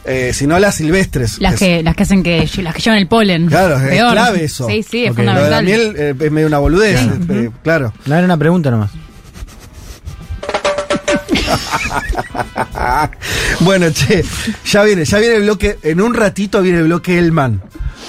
[0.06, 1.40] Eh, sino las silvestres.
[1.40, 3.48] Las que, las que hacen que, las que llevan el polen.
[3.48, 4.68] Claro, es clave eso.
[4.68, 5.16] Sí, sí, es.
[5.16, 5.66] Lo de la fundamental.
[5.66, 7.10] miel eh, es medio una boludez, Sí.
[7.30, 7.94] eh, claro.
[8.06, 8.92] No era una pregunta nomás.
[13.62, 14.24] bueno, che,
[14.66, 17.62] ya viene, ya viene el bloque, en un ratito viene el bloque Elman.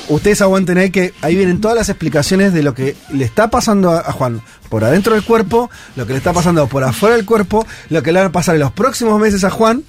[0.09, 3.93] Ustedes aguanten ahí que ahí vienen todas las explicaciones de lo que le está pasando
[3.93, 7.67] a, Juan por adentro del cuerpo, lo que le está pasando por afuera del cuerpo,
[7.89, 9.83] lo que le va a pasar en los próximos meses a Juan.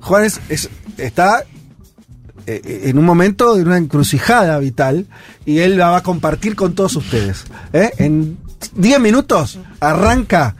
[0.00, 0.40] Juan es-
[0.96, 1.44] está
[2.46, 5.06] eh, en un momento de una encrucijada vital
[5.44, 7.44] y él la va a compartir con todos ustedes.
[7.72, 7.90] ¿eh?
[7.98, 8.38] En
[8.74, 10.56] 10 minutos arranca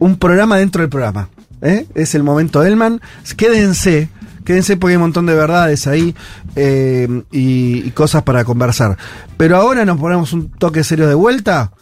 [0.00, 1.28] un programa dentro del programa.
[1.62, 1.86] ¿Eh?
[1.94, 3.00] Es el momento Elman.
[3.36, 4.08] Quédense,
[4.44, 6.14] quédense porque hay un montón de verdades ahí
[6.56, 8.96] eh, y, y cosas para conversar.
[9.36, 11.72] Pero ahora nos ponemos un toque serio de vuelta.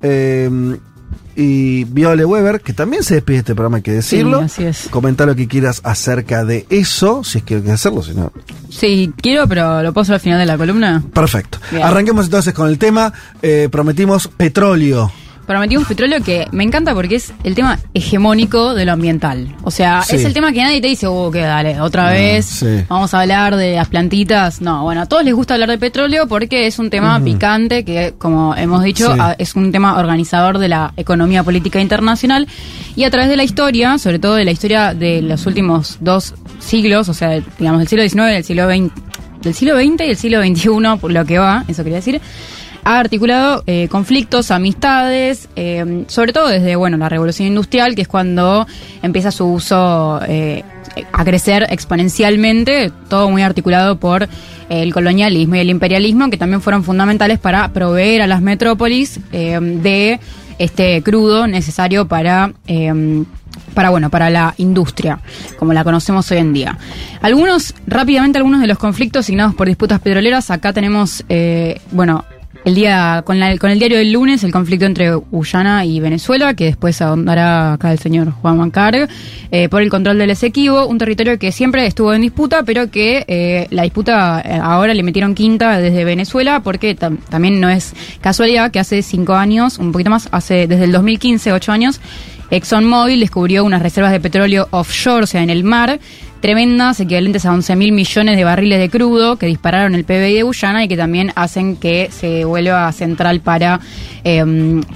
[0.00, 0.76] eh,
[1.34, 4.40] y Viole Weber, que también se despide de este programa, hay que decirlo.
[4.40, 4.88] así es.
[4.90, 8.30] Comentar lo que quieras acerca de eso, si es que hay que hacerlo, si no.
[8.68, 11.02] Sí, quiero, pero lo hacer al final de la columna.
[11.14, 11.58] Perfecto.
[11.70, 11.84] Bien.
[11.84, 13.14] Arranquemos entonces con el tema.
[13.40, 15.10] Eh, prometimos petróleo.
[15.46, 19.54] Prometimos petróleo que me encanta porque es el tema hegemónico de lo ambiental.
[19.64, 20.16] O sea, Sí.
[20.16, 22.84] es el tema que nadie te dice, oh, que dale, otra Ah, vez sí.
[22.88, 24.60] vamos a hablar de las plantitas.
[24.60, 28.14] No, bueno, a todos les gusta hablar de petróleo porque es un tema picante que,
[28.18, 29.20] como hemos dicho, Sí.
[29.38, 32.46] es un tema organizador de la economía política internacional.
[32.94, 36.34] Y a través de la historia, sobre todo de la historia de los últimos dos
[36.60, 38.92] siglos, o sea, digamos, del siglo XIX y del siglo XX,
[39.42, 42.20] del siglo XX y el siglo XXI, por lo que va, eso quería decir,
[42.84, 48.08] ha articulado eh, conflictos, amistades, eh, sobre todo desde bueno la revolución industrial, que es
[48.08, 48.66] cuando
[49.02, 50.64] empieza su uso eh,
[51.12, 54.28] a crecer exponencialmente, todo muy articulado por
[54.68, 60.20] el colonialismo y el imperialismo, que también fueron fundamentales para proveer a las metrópolis de
[60.58, 62.52] este crudo necesario para
[63.74, 65.20] para bueno para la industria
[65.58, 66.78] como la conocemos hoy en día.
[67.20, 70.50] Algunos rápidamente algunos de los conflictos asignados por disputas petroleras.
[70.50, 71.24] Acá tenemos
[71.90, 72.24] bueno
[72.64, 76.54] el día con, la- con el diario del lunes el conflicto entre Guyana y Venezuela
[76.54, 79.08] que después ahondará acá el señor Juan Mancarg
[79.50, 83.24] eh, por el control del Esequibo un territorio que siempre estuvo en disputa pero que
[83.26, 87.94] eh, la disputa eh, ahora le metieron quinta desde Venezuela porque tam- también no es
[88.20, 92.00] casualidad que hace cinco años un poquito más hace desde el 2015 ocho años
[92.50, 95.98] ExxonMobil descubrió unas reservas de petróleo offshore, o sea, en el mar,
[96.42, 100.42] tremendas, equivalentes a 11 mil millones de barriles de crudo que dispararon el PBI de
[100.42, 103.80] Guyana y que también hacen que se vuelva central para,
[104.24, 104.44] eh,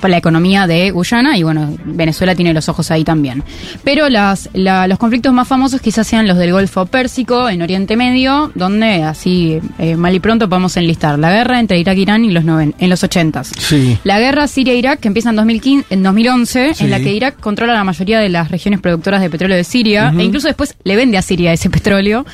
[0.00, 3.42] para la economía de Guyana y bueno, Venezuela tiene los ojos ahí también.
[3.84, 7.96] Pero las, la- los conflictos más famosos quizás sean los del Golfo Pérsico, en Oriente
[7.96, 12.24] Medio, donde así eh, mal y pronto podemos enlistar la guerra entre Irak e Irán
[12.24, 13.44] y los noven- en los 80s.
[13.56, 13.96] Sí.
[14.04, 16.84] La guerra Siria-Irak, que empieza en, 2015, en 2011, Sí.
[16.84, 20.12] en la que Irak controla la mayoría de las regiones productoras de petróleo de Siria,
[20.18, 22.24] e incluso después le vende a Siria ese petróleo.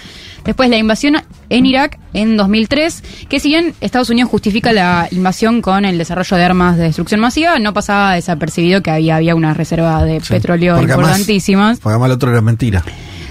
[0.45, 1.17] Después la invasión
[1.51, 6.37] en Irak en 2003, que si bien Estados Unidos justifica la invasión con el desarrollo
[6.37, 10.33] de armas de destrucción masiva, no pasaba desapercibido que había, había una reserva de Sí.
[10.33, 11.79] petróleo Porque además- importantísimas.
[11.79, 12.83] Porque además el otro era mentira.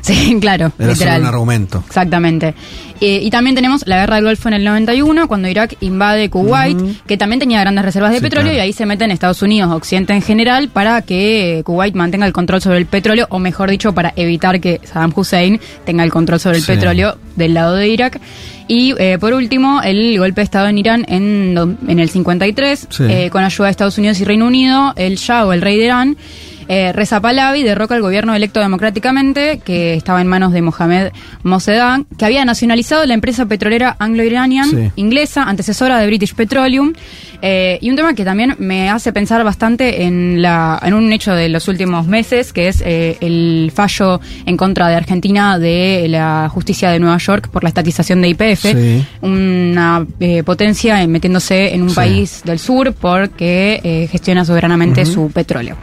[0.01, 1.15] Sí, claro, Era literal.
[1.17, 1.83] solo un argumento.
[1.85, 2.55] Exactamente.
[3.01, 6.77] Eh, y también tenemos la guerra del Golfo en el 91, cuando Irak invade Kuwait,
[7.07, 8.57] que también tenía grandes reservas de Sí, petróleo, claro.
[8.59, 12.31] y ahí se meten Estados Unidos, Occidente en general, para que eh, Kuwait mantenga el
[12.33, 16.39] control sobre el petróleo, o mejor dicho, para evitar que Saddam Hussein tenga el control
[16.39, 16.71] sobre el Sí.
[16.73, 18.19] petróleo del lado de Irak.
[18.67, 23.03] Y eh, por último, el golpe de Estado en Irán en, en el 53, Sí.
[23.09, 25.85] eh, con ayuda de Estados Unidos y Reino Unido, el Shah o el rey de
[25.85, 26.17] Irán
[26.73, 31.11] eh, Reza Pahlavi derroca al gobierno electo democráticamente, que estaba en manos de Mohamed
[31.43, 34.91] Mossadegh, que había nacionalizado la empresa petrolera Anglo-Iranian Sí.
[34.95, 36.93] inglesa, antecesora de British Petroleum.
[37.41, 41.33] Eh, y un tema que también me hace pensar bastante en, la, en un hecho
[41.33, 46.47] de los últimos meses, que es eh, el fallo en contra de Argentina de la
[46.53, 49.03] justicia de Nueva York por la estatización de IPF, Sí.
[49.23, 51.95] una eh, potencia metiéndose en un Sí.
[51.95, 55.75] país del sur porque eh, gestiona soberanamente su petróleo.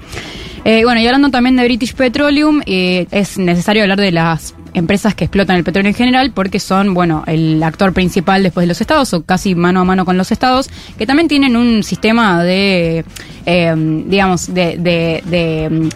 [0.65, 5.15] Eh, bueno, y hablando también de British Petroleum, eh, es necesario hablar de las empresas
[5.15, 8.81] que explotan el petróleo en general porque son, bueno, el actor principal después de los
[8.81, 10.69] estados o casi mano a mano con los estados,
[10.99, 13.05] que también tienen un sistema de,
[13.47, 13.75] eh,
[14.07, 14.77] digamos, de...
[14.79, 15.89] de- de,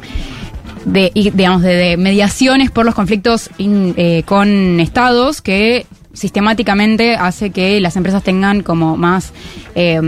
[0.84, 7.50] de, digamos, de, de mediaciones por los conflictos in- eh, con estados que sistemáticamente hace
[7.50, 9.32] que las empresas tengan como más,
[9.74, 10.00] eh,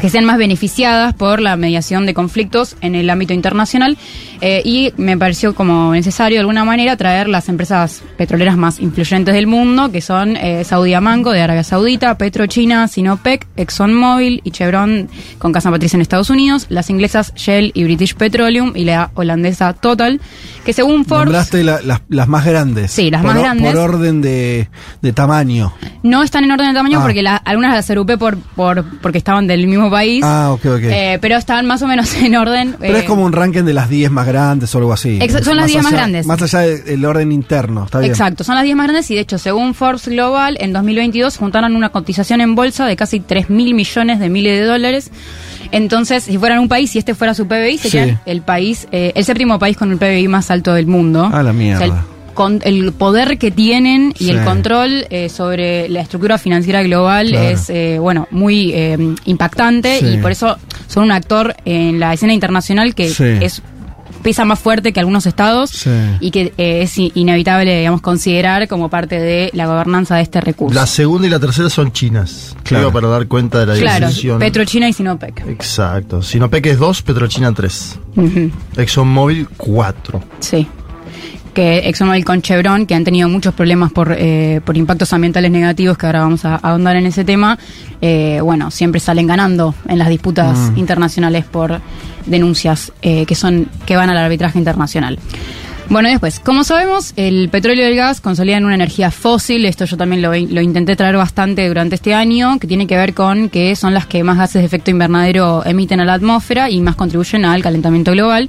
[0.00, 3.96] que sean más beneficiadas por la mediación de conflictos en el ámbito internacional
[4.40, 9.34] eh, y me pareció como necesario de alguna manera traer las empresas petroleras más influyentes
[9.34, 15.08] del mundo, que son eh, Saudi Amanco de Arabia Saudita, PetroChina, Sinopec, ExxonMobil y Chevron
[15.38, 19.72] con casa matriz en Estados Unidos, las inglesas Shell y British Petroleum y la holandesa
[19.74, 20.20] Total,
[20.64, 22.90] que según Forbes la- las, las más grandes.
[22.90, 23.72] Sí, las Por más grandes.
[23.72, 24.68] Por orden de,
[25.02, 25.72] de tamaño.
[26.02, 27.02] no están en orden de tamaño Ah.
[27.02, 30.80] porque la- algunas las agrupé por, por, porque estaban del mismo país, Ah, ok, ok.
[30.82, 32.76] eh, pero están más o menos en orden.
[32.78, 35.18] Pero eh, es como un ranking de las 10 más grandes o algo así.
[35.42, 36.26] Son las 10 más grandes.
[36.26, 38.10] Más allá de- del orden interno, está bien.
[38.10, 41.74] Exacto, son las 10 más grandes y de hecho, según Forbes Global, en 2022 juntaron
[41.76, 45.10] una cotización en bolsa de casi 3 mil millones de miles de dólares.
[45.72, 48.16] Entonces, si fueran un país, si este fuera su PBI, serían Sí.
[48.26, 51.30] el país, eh, el séptimo país con el PBI más alto del mundo.
[51.32, 52.04] Ah, la mierda.
[52.40, 54.30] Con- el poder que tienen y Sí.
[54.30, 57.48] el control eh, sobre la estructura financiera global Claro.
[57.50, 58.96] es, eh, bueno, muy eh,
[59.26, 60.06] impactante Sí.
[60.14, 60.56] y por eso
[60.86, 63.24] son un actor en la escena internacional que Sí.
[63.42, 63.60] es
[64.22, 65.90] pesa más fuerte que algunos estados Sí.
[66.20, 70.74] y que eh, es inevitable, digamos, considerar como parte de la gobernanza de este recurso.
[70.74, 72.54] La segunda y la tercera son chinas.
[72.62, 72.84] Claro.
[72.86, 74.38] Digo, para dar cuenta de la claro, decisión.
[74.38, 75.46] Petrochina y Sinopec.
[75.46, 76.22] Exacto.
[76.22, 77.98] Sinopec es 2, Petrochina 3.
[78.16, 80.22] Ujú, ExxonMobil 4.
[80.40, 80.66] Sí.
[81.52, 85.98] Que ExxonMobil con Chevron, que han tenido muchos problemas por, eh, por impactos ambientales negativos,
[85.98, 87.58] que ahora vamos a ahondar en ese tema,
[88.00, 90.78] eh, bueno, siempre salen ganando en las disputas Mm.
[90.78, 91.80] internacionales por
[92.26, 95.18] denuncias eh, que son que van al arbitraje internacional.
[95.88, 99.86] Bueno, y después, como sabemos, el petróleo y el gas consolidan una energía fósil, esto
[99.86, 103.48] yo también lo, lo intenté traer bastante durante este año, que tiene que ver con
[103.48, 106.94] que son las que más gases de efecto invernadero emiten a la atmósfera y más
[106.94, 108.48] contribuyen al calentamiento global.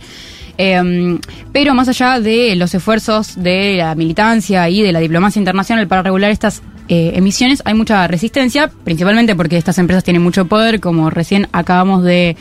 [0.63, 1.17] Eh,
[1.51, 6.03] pero más allá de los esfuerzos de la militancia y de la diplomacia internacional para
[6.03, 11.09] regular estas eh, emisiones, hay mucha resistencia, principalmente porque estas empresas tienen mucho poder, como
[11.09, 12.37] recién acabamos de,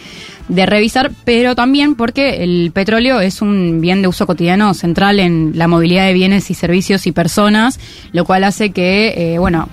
[0.50, 5.52] de revisar, pero también porque el petróleo es un bien de uso cotidiano central en
[5.54, 7.78] la movilidad de bienes y servicios y personas,
[8.12, 9.68] lo cual hace que, eh, bueno,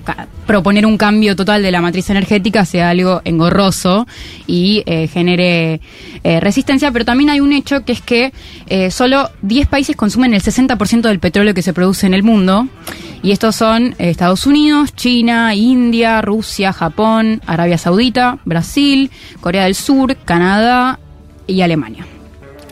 [0.48, 4.08] proponer un cambio total de la matriz energética sea algo engorroso
[4.48, 5.82] y eh, genere
[6.24, 8.32] eh, resistencia, pero también hay un hecho que es que
[8.68, 12.68] eh, solo 10 países consumen el 60% del petróleo que se produce en el mundo,
[13.24, 20.16] y estos son Estados Unidos, China, India, Rusia, Japón, Arabia Saudita, Brasil, Corea del Sur,
[20.24, 20.67] Canadá
[21.48, 22.06] y Alemania.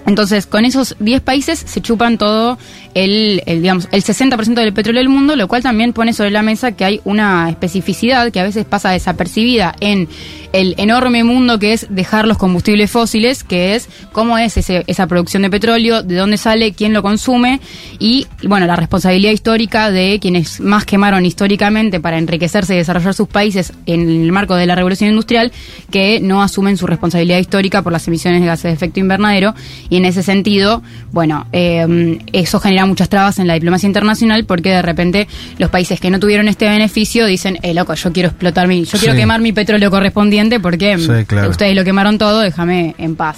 [0.05, 2.57] Entonces, con esos 10 países se chupan todo
[2.95, 6.41] el, el, digamos, el 60% del petróleo del mundo, lo cual también pone sobre la
[6.41, 10.07] mesa que hay una especificidad que a veces pasa desapercibida en
[10.53, 15.43] el enorme mundo que es dejar los combustibles fósiles, que es cómo es esa producción
[15.43, 17.59] de petróleo, de dónde sale, quién lo consume
[17.99, 23.27] y, bueno, la responsabilidad histórica de quienes más quemaron históricamente para enriquecerse y desarrollar sus
[23.27, 25.51] países en el marco de la revolución industrial,
[25.91, 29.53] que no asumen su responsabilidad histórica por las emisiones de gases de efecto invernadero.
[29.89, 30.81] Y en ese sentido,
[31.11, 35.99] bueno, eh, eso genera muchas trabas en la diplomacia internacional porque de repente los países
[35.99, 39.41] que no tuvieron este beneficio dicen, eh, loco, yo quiero explotar mi, yo quiero quemar
[39.41, 41.49] mi petróleo correspondiente porque Sí, claro.
[41.49, 43.37] ustedes lo quemaron todo, déjame en paz.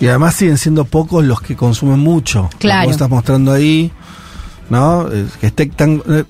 [0.00, 2.50] Y además siguen siendo pocos los que consumen mucho.
[2.58, 2.82] Claro.
[2.82, 3.90] Como estás mostrando ahí,
[4.70, 5.08] ¿no?
[5.12, 6.24] Eh, Que esté tan, eh,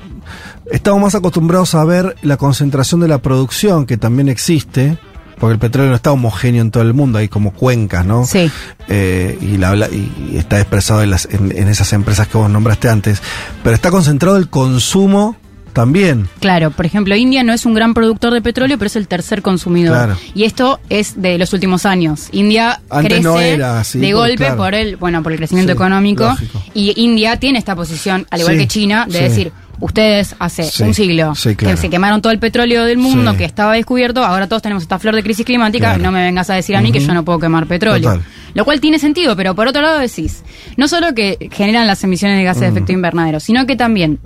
[0.70, 4.98] estamos más acostumbrados a ver la concentración de la producción que también existe,
[5.38, 8.24] porque el petróleo no está homogéneo en todo el mundo, hay como cuencas, ¿no?
[8.26, 8.50] Sí.
[8.88, 12.88] Eh, y, la, y, está expresado en, las, en, en esas empresas que vos nombraste
[12.88, 13.22] antes.
[13.62, 15.36] Pero está concentrado el consumo
[15.72, 16.28] también.
[16.38, 19.42] Claro, por ejemplo, India no es un gran productor de petróleo, pero es el tercer
[19.42, 19.96] consumidor.
[19.96, 20.16] Claro.
[20.32, 22.28] Y esto es de los últimos años.
[22.30, 24.56] India Antes crece no era así, de golpe claro.
[24.56, 26.24] por el, bueno, por el crecimiento Sí, económico.
[26.26, 26.62] lógico.
[26.74, 29.24] Y India tiene esta posición, al igual Sí, que China, de sí.
[29.24, 31.74] decir, ustedes hace Sí, un siglo sí, claro.
[31.76, 33.38] que se quemaron todo el petróleo del mundo, Sí.
[33.38, 36.02] que estaba descubierto, ahora todos tenemos esta flor de crisis climática, Claro.
[36.02, 38.10] no me vengas a decir a mí que yo no puedo quemar petróleo.
[38.12, 38.24] Total.
[38.54, 40.42] Lo cual tiene sentido, pero por otro lado decís,
[40.76, 44.20] no solo que generan las emisiones de gases de efecto invernadero, sino que también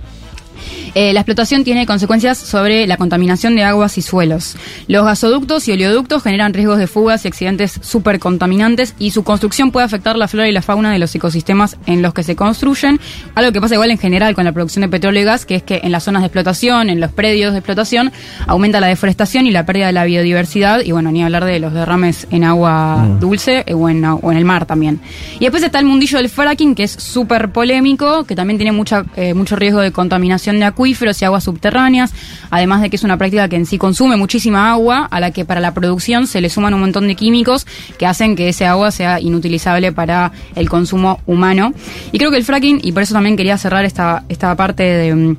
[0.94, 4.56] eh, la explotación tiene consecuencias sobre la contaminación de aguas y suelos.
[4.86, 9.70] Los gasoductos y oleoductos generan riesgos de fugas y accidentes súper contaminantes y su construcción
[9.70, 13.00] puede afectar la flora y la fauna de los ecosistemas en los que se construyen.
[13.34, 15.62] Algo que pasa igual en general con la producción de petróleo y gas, que es
[15.62, 18.12] que en las zonas de explotación, en los predios de explotación,
[18.46, 21.72] aumenta la deforestación y la pérdida de la biodiversidad y bueno, ni hablar de los
[21.72, 23.20] derrames en agua Mm.
[23.20, 25.00] dulce eh, o en, o en el mar también.
[25.36, 29.04] Y después está el mundillo del fracking, que es súper polémico, que también tiene mucha,
[29.16, 32.12] eh, mucho riesgo de contaminación de acuíferos y aguas subterráneas,
[32.50, 35.44] además de que es una práctica que en sí consume muchísima agua, a la que
[35.44, 37.66] para la producción se le suman un montón de químicos
[37.98, 41.72] que hacen que ese agua sea inutilizable para el consumo humano.
[42.12, 45.14] Y creo que el fracking, y por eso también quería cerrar esta, esta parte de...
[45.14, 45.36] mm,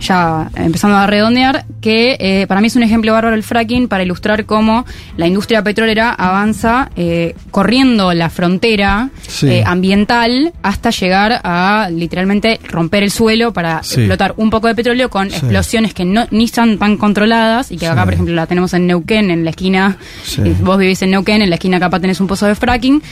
[0.00, 4.02] ya empezando a redondear, que eh, para mí es un ejemplo bárbaro el fracking para
[4.02, 4.84] ilustrar cómo
[5.16, 9.46] la industria petrolera avanza eh, corriendo la frontera Sí.
[9.48, 14.00] eh, ambiental hasta llegar a literalmente romper el suelo para Sí.
[14.00, 15.36] explotar un poco de petróleo con Sí.
[15.36, 18.86] explosiones que no ni están tan controladas y que acá por ejemplo la tenemos en
[18.86, 20.40] Neuquén en la esquina Sí.
[20.44, 23.02] eh, vos vivís en Neuquén en la esquina capaz tenés un pozo de fracking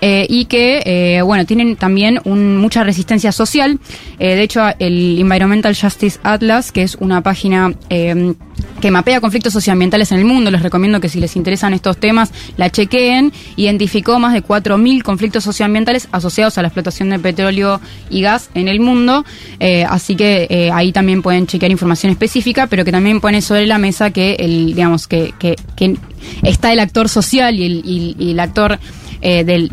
[0.00, 3.78] eh, y que eh, bueno tienen también un- mucha resistencia social
[4.18, 8.34] Eh, de hecho el Environmental Justice Atlas que es una página eh,
[8.80, 10.50] que mapea conflictos socioambientales en el mundo.
[10.50, 13.32] Les recomiendo que si les interesan estos temas la chequeen.
[13.56, 17.80] Identificó más de 4.000 conflictos socioambientales asociados a la explotación de petróleo
[18.10, 19.24] y gas en el mundo.
[19.60, 23.66] Eh, así que eh, ahí también pueden chequear información específica pero que también pone sobre
[23.66, 25.56] la mesa que el digamos que, que,
[26.42, 28.78] está el actor social y el, y- y el actor
[29.20, 29.70] eh, del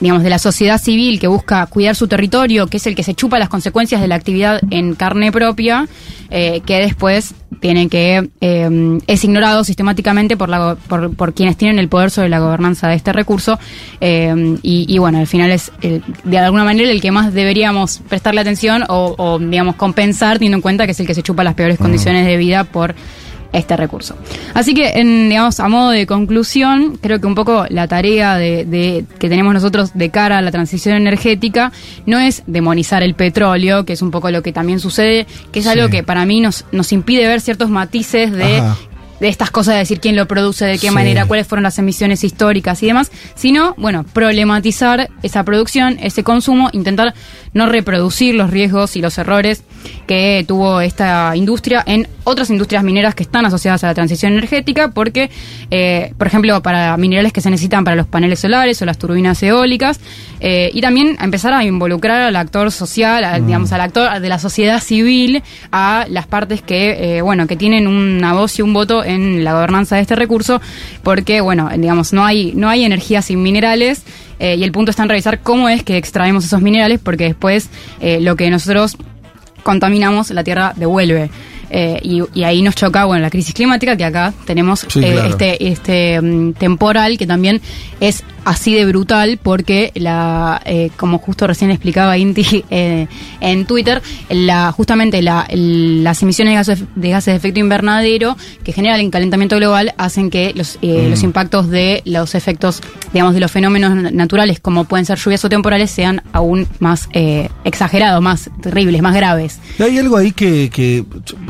[0.00, 3.14] digamos de la sociedad civil que busca cuidar su territorio que es el que se
[3.14, 5.86] chupa las consecuencias de la actividad en carne propia
[6.30, 11.78] eh, que después tiene que eh, es ignorado sistemáticamente por, la, por por quienes tienen
[11.78, 13.58] el poder sobre la gobernanza de este recurso
[14.00, 18.00] eh, y, y bueno al final es el- de alguna manera el que más deberíamos
[18.08, 21.44] prestarle atención o, o, digamos compensar teniendo en cuenta que es el que se chupa
[21.44, 22.94] las peores condiciones de vida por
[23.52, 24.16] este recurso.
[24.54, 28.64] Así que, en, digamos, a modo de conclusión, creo que un poco la tarea de,
[28.64, 31.72] de- que tenemos nosotros de cara a la transición energética
[32.06, 35.64] no es demonizar el petróleo, que es un poco lo que también sucede, que es
[35.64, 35.70] Sí.
[35.70, 38.76] algo que para mí nos, nos impide ver ciertos matices de Ajá.
[39.20, 40.94] De estas cosas de decir quién lo produce, de qué Sí.
[40.94, 46.68] manera, cuáles fueron las emisiones históricas y demás, sino, bueno, problematizar esa producción, ese consumo,
[46.72, 47.14] intentar
[47.54, 49.62] no reproducir los riesgos y los errores
[50.06, 54.90] que tuvo esta industria en otras industrias mineras que están asociadas a la transición energética,
[54.90, 55.30] porque,
[55.70, 59.42] eh, por ejemplo, para minerales que se necesitan para los paneles solares o las turbinas
[59.42, 60.00] eólicas,
[60.40, 64.28] eh, y también a empezar a involucrar al actor social, al, digamos, al actor de
[64.28, 68.72] la sociedad civil, a las partes que, eh, bueno, que tienen una voz y un
[68.74, 70.60] voto en la gobernanza de este recurso,
[71.02, 74.02] porque, bueno, digamos, no hay, no hay energía sin minerales.
[74.38, 77.70] eh, y el punto está en revisar cómo es que extraemos esos minerales, porque después
[78.00, 78.96] eh, lo que nosotros
[79.62, 81.30] contaminamos, la Tierra devuelve.
[81.70, 85.12] Eh, y, y ahí nos choca, bueno, la crisis climática, que acá tenemos Sí, eh,
[85.12, 85.28] claro.
[85.30, 87.60] este, este mm, temporal, que también
[87.98, 93.06] es así de brutal, porque la, eh, como justo recién explicaba Inti eh,
[93.40, 94.00] en Twitter,
[94.30, 99.10] la, justamente la, las emisiones de gases, de gases de efecto invernadero que generan el
[99.10, 101.10] calentamiento global hacen que los, eh, Mm.
[101.10, 102.80] los impactos de los efectos,
[103.12, 107.08] digamos, de los fenómenos na- naturales, como pueden ser lluvias o temporales, sean aún más
[107.12, 109.58] eh, exagerados, más terribles, más graves.
[109.78, 111.04] Hay algo ahí que, que,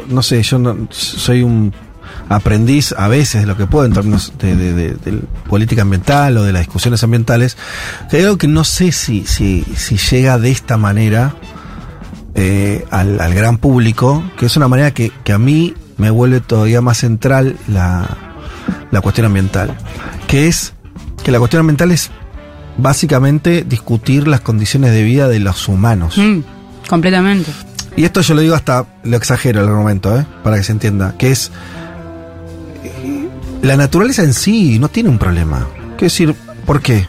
[0.08, 1.72] no sé, yo no, soy un
[2.28, 5.12] aprendiz a veces de lo que puedo en términos de, de- de- de
[5.48, 7.56] política ambiental o de las discusiones ambientales,
[8.10, 11.34] que hay algo que no sé si, si, si llega de esta manera
[12.34, 16.40] eh, al, al gran público, que es una manera que, que a mí me vuelve
[16.40, 18.06] todavía más central la,
[18.90, 19.74] la cuestión ambiental,
[20.26, 20.74] que es
[21.24, 22.10] que la cuestión ambiental es
[22.76, 26.18] básicamente discutir las condiciones de vida de los humanos.
[26.18, 26.40] Mm,
[26.88, 27.50] completamente.
[27.96, 30.26] Y esto yo lo digo hasta, lo exagero el argumento, ¿eh?
[30.44, 31.50] para que se entienda, que es,
[33.66, 35.66] la naturaleza en sí no tiene un problema.
[35.96, 36.34] Quiero decir,
[36.66, 37.08] ¿por qué?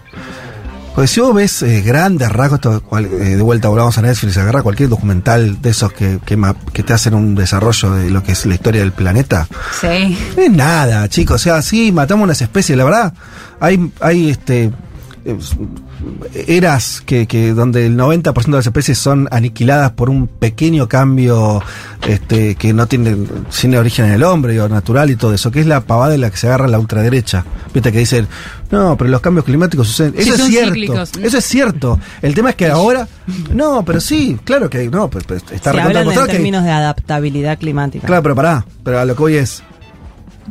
[0.96, 2.60] Porque si vos ves eh, grandes rasgos,
[3.00, 3.06] eh,
[3.36, 6.92] de vuelta volvamos a Netflix, agarra cualquier documental de esos que, que, ma- que te
[6.94, 9.48] hacen un desarrollo de lo que es la historia del planeta,
[9.80, 10.18] Sí.
[10.36, 11.36] no es nada, chicos.
[11.36, 12.76] O sea, sí, matamos unas especies.
[12.76, 13.14] La verdad,
[13.60, 14.72] hay, hay este,
[16.48, 21.62] eras que, que donde el 90% de las especies son aniquiladas por un pequeño cambio
[22.08, 23.18] este, que no tiene,
[23.60, 26.18] tiene origen en el hombre, digo, natural y todo eso, que es la pavada de
[26.18, 27.44] la que se agarra la ultraderecha.
[27.74, 28.28] Viste que dicen,
[28.72, 30.14] no, pero los cambios climáticos suceden.
[30.14, 30.74] Sí, Eso es cierto.
[30.74, 31.12] cíclicos.
[31.22, 32.00] Eso es cierto.
[32.22, 33.08] El tema es que ahora,
[33.54, 36.64] no, pero sí, claro que no, pues, pues, está Se recontra hablan en que términos
[36.64, 38.08] de adaptabilidad climática.
[38.08, 39.64] Claro, pero pará, pero a lo que voy es.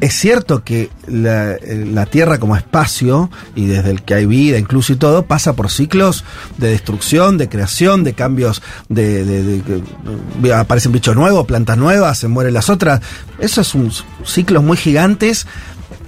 [0.00, 4.92] Es cierto que la, la Tierra como espacio, y desde el que hay vida incluso
[4.92, 6.22] y todo, pasa por ciclos
[6.58, 12.52] de destrucción, de creación, de cambios, de, de- aparecen bichos nuevos, plantas nuevas, se mueren
[12.52, 13.00] las otras.
[13.38, 13.90] Esos son
[14.24, 15.46] ciclos muy gigantes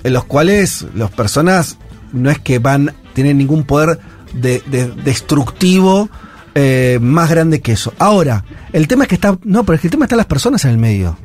[0.05, 1.78] en los cuales las personas
[2.12, 3.98] no es que van, tienen ningún poder
[4.35, 6.10] de, de- destructivo
[6.55, 7.94] eh, más grande que eso.
[7.98, 10.62] Ahora, el tema es que está, no, pero es que el tema está las personas
[10.66, 11.16] en el medio.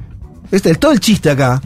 [0.51, 1.61] Este, todo el chiste acá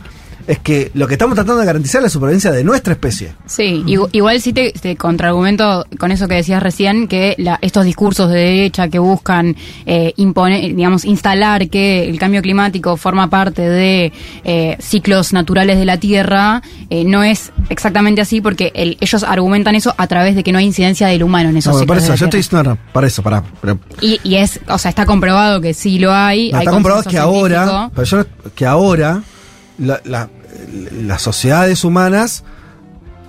[0.48, 3.34] es que lo que estamos tratando de garantizar es la supervivencia de nuestra especie.
[3.46, 7.84] Sí, igu- igual sí te, te contraargumento con eso que decías recién, que la- estos
[7.86, 9.56] discursos de derecha que buscan
[9.86, 14.14] eh, imponer, digamos, instalar que el cambio climático forma parte de
[14.44, 19.76] eh, ciclos naturales de la Tierra, eh, no es exactamente así porque el- ellos argumentan
[19.76, 21.88] eso a través de que no hay incidencia del humano en esos No, ciclos.
[21.88, 22.62] para eso, yo estoy Tierra.
[22.62, 23.44] diciendo, no, para eso, para.
[24.02, 26.52] Y, y es, o sea, está comprobado que sí lo hay.
[26.52, 28.26] no, hay está comprobado ahora, pero yo
[28.56, 29.22] que ahora
[29.78, 30.30] la- la-
[31.04, 32.44] las sociedades humanas,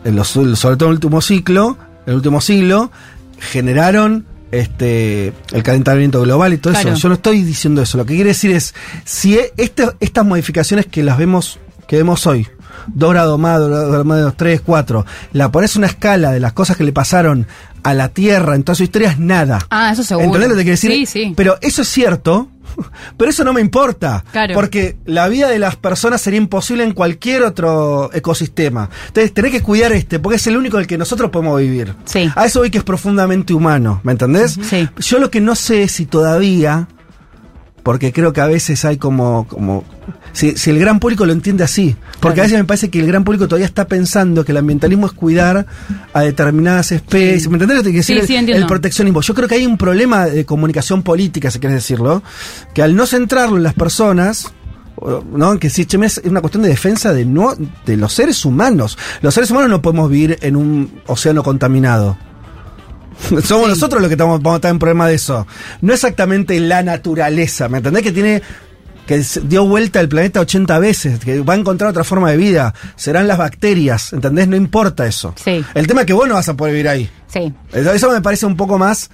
[0.04, 1.76] en los, sobre todo en el último ciclo,
[2.06, 2.90] en el último siglo,
[3.38, 6.90] generaron este el calentamiento global y todo Claro.
[6.90, 6.98] eso.
[6.98, 7.98] Yo no estoy diciendo eso.
[7.98, 12.26] Lo que quiere decir es, si e- este- estas modificaciones que las vemos, que vemos
[12.26, 12.46] hoy,
[12.86, 16.76] 2 grados más, 2 grados más, 3, 4, la pones una escala de las cosas
[16.76, 17.46] que le pasaron
[17.82, 19.58] a la Tierra en toda su historia, es nada.
[19.70, 20.26] Ah, eso seguro.
[20.26, 20.90] ¿Entendés lo que te quiero decir?
[20.92, 21.34] Sí, sí.
[21.36, 22.48] Pero eso es cierto,
[23.16, 24.24] pero eso no me importa.
[24.32, 24.54] Claro.
[24.54, 28.88] Porque la vida de las personas sería imposible en cualquier otro ecosistema.
[29.08, 31.94] Entonces tenés que cuidar este, porque es el único del que nosotros podemos vivir.
[32.04, 32.30] Sí.
[32.34, 34.58] A eso voy que es profundamente humano, ¿me entendés?
[34.62, 34.88] Sí.
[34.98, 36.88] Yo lo que no sé es si todavía,
[37.88, 39.82] porque creo que a veces hay como, como
[40.34, 41.96] si, si el gran público lo entiende así.
[42.20, 42.40] Porque Claro.
[42.42, 45.12] a veces me parece que el gran público todavía está pensando que el ambientalismo es
[45.12, 45.64] cuidar
[46.12, 47.48] a determinadas especies.
[47.48, 48.26] ¿Me entendés lo que quiero Sí, decir?
[48.26, 49.22] sí, El- el proteccionismo.
[49.22, 52.22] Yo creo que hay un problema de comunicación política, si quieres decirlo,
[52.74, 54.52] que al no centrarlo en las personas,
[55.32, 55.58] ¿no?
[55.58, 57.54] Que sí, es una cuestión de defensa de, no,
[57.86, 58.98] de los seres humanos.
[59.22, 62.18] Los seres humanos no podemos vivir en un océano contaminado.
[63.44, 65.46] Somos nosotros los que estamos, vamos a estar en problema de eso.
[65.80, 68.02] No exactamente la naturaleza, ¿me entendés?
[68.02, 68.42] Que tiene
[69.06, 72.74] que dio vuelta el planeta 80 veces, que va a encontrar otra forma de vida.
[72.94, 74.48] Serán las bacterias, ¿entendés?
[74.48, 75.32] No importa eso.
[75.42, 75.64] Sí.
[75.74, 77.10] El tema es que vos no vas a poder vivir ahí.
[77.26, 77.50] Sí.
[77.72, 79.08] Eso, me parece un poco más.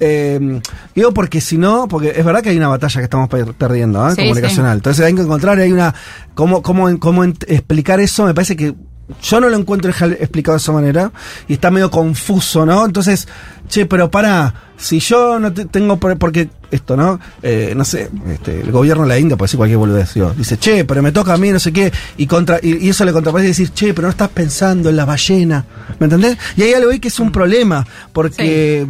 [0.00, 0.60] eh,
[0.96, 4.04] digo porque si no, porque es verdad que hay una batalla que estamos per- perdiendo,
[4.08, 4.12] ¿eh?
[4.16, 4.78] Sí, comunicacional.
[4.78, 5.94] Entonces hay que encontrar, hay una.
[6.34, 8.26] ¿Cómo, cómo, cómo explicar eso?
[8.26, 8.74] Me parece que
[9.22, 11.12] yo no lo encuentro explicado de esa manera
[11.48, 12.84] y está medio confuso, ¿no?
[12.84, 13.28] Entonces,
[13.68, 15.96] che, pero para, si yo no te- tengo.
[15.98, 17.20] por- Porque esto, ¿no?
[17.42, 20.14] Eh, no sé, este, el gobierno de la India puede decir cualquier boludez.
[20.14, 21.92] digo, dice, che, pero me toca a mí, no sé qué.
[22.16, 25.04] Y, contra, y, y eso le contraparece decir, che, pero no estás pensando en la
[25.04, 25.64] ballena.
[26.00, 26.36] ¿Me entendés?
[26.56, 28.88] Y ahí algo ahí que es un problema, porque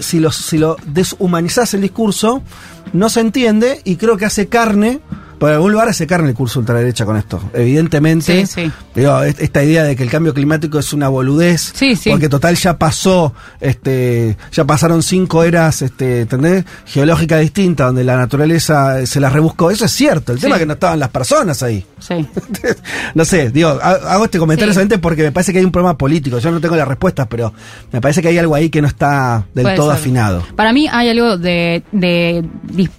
[0.00, 2.42] si, lo, si lo deshumanizás el discurso,
[2.92, 5.00] no se entiende y creo que hace carne.
[5.42, 7.42] Por algún lugar hace carne el curso ultraderecha con esto.
[7.52, 8.72] Evidentemente, Sí, sí.
[8.94, 12.10] digo, est- esta idea de que el cambio climático es una boludez, Sí, sí.
[12.10, 16.64] porque total ya pasó, este, ya pasaron cinco eras, este, ¿entendés?
[16.86, 19.72] Geológicas distintas, donde la naturaleza eh, se las rebuscó.
[19.72, 20.32] Eso es cierto.
[20.32, 21.84] El tema es que no estaban las personas ahí.
[21.98, 22.24] Sí.
[23.16, 25.98] no sé, digo, ha- hago este comentario solamente porque me parece que hay un problema
[25.98, 26.38] político.
[26.38, 27.52] Yo no tengo las respuestas, pero
[27.90, 29.96] me parece que hay algo ahí que no está del Puede todo ser.
[29.98, 30.44] afinado.
[30.54, 32.44] Para mí hay algo de, de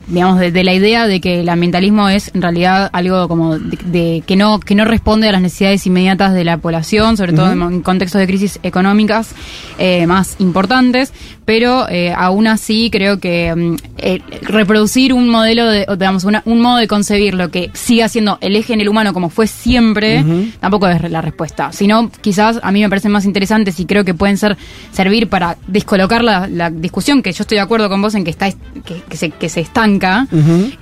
[0.07, 3.77] digamos, de, de la idea de que el ambientalismo es en realidad algo como de,
[3.85, 7.51] de que no que no responde a las necesidades inmediatas de la población, sobre todo
[7.51, 9.31] en, en contextos de crisis económicas
[9.77, 11.13] eh, más importantes,
[11.45, 16.41] pero eh, aún así creo que mm, eh, reproducir un modelo de, o digamos, una-
[16.45, 19.47] un modo de concebir lo que siga siendo el eje en el humano como fue
[19.47, 20.23] siempre,
[20.59, 21.71] tampoco es la respuesta.
[21.71, 24.57] Sino, quizás a mí me parecen más interesantes y creo que pueden ser
[24.91, 28.29] servir para descolocar la, la discusión, que yo estoy de acuerdo con vos en que
[28.31, 30.27] está que, que se, que se estanca,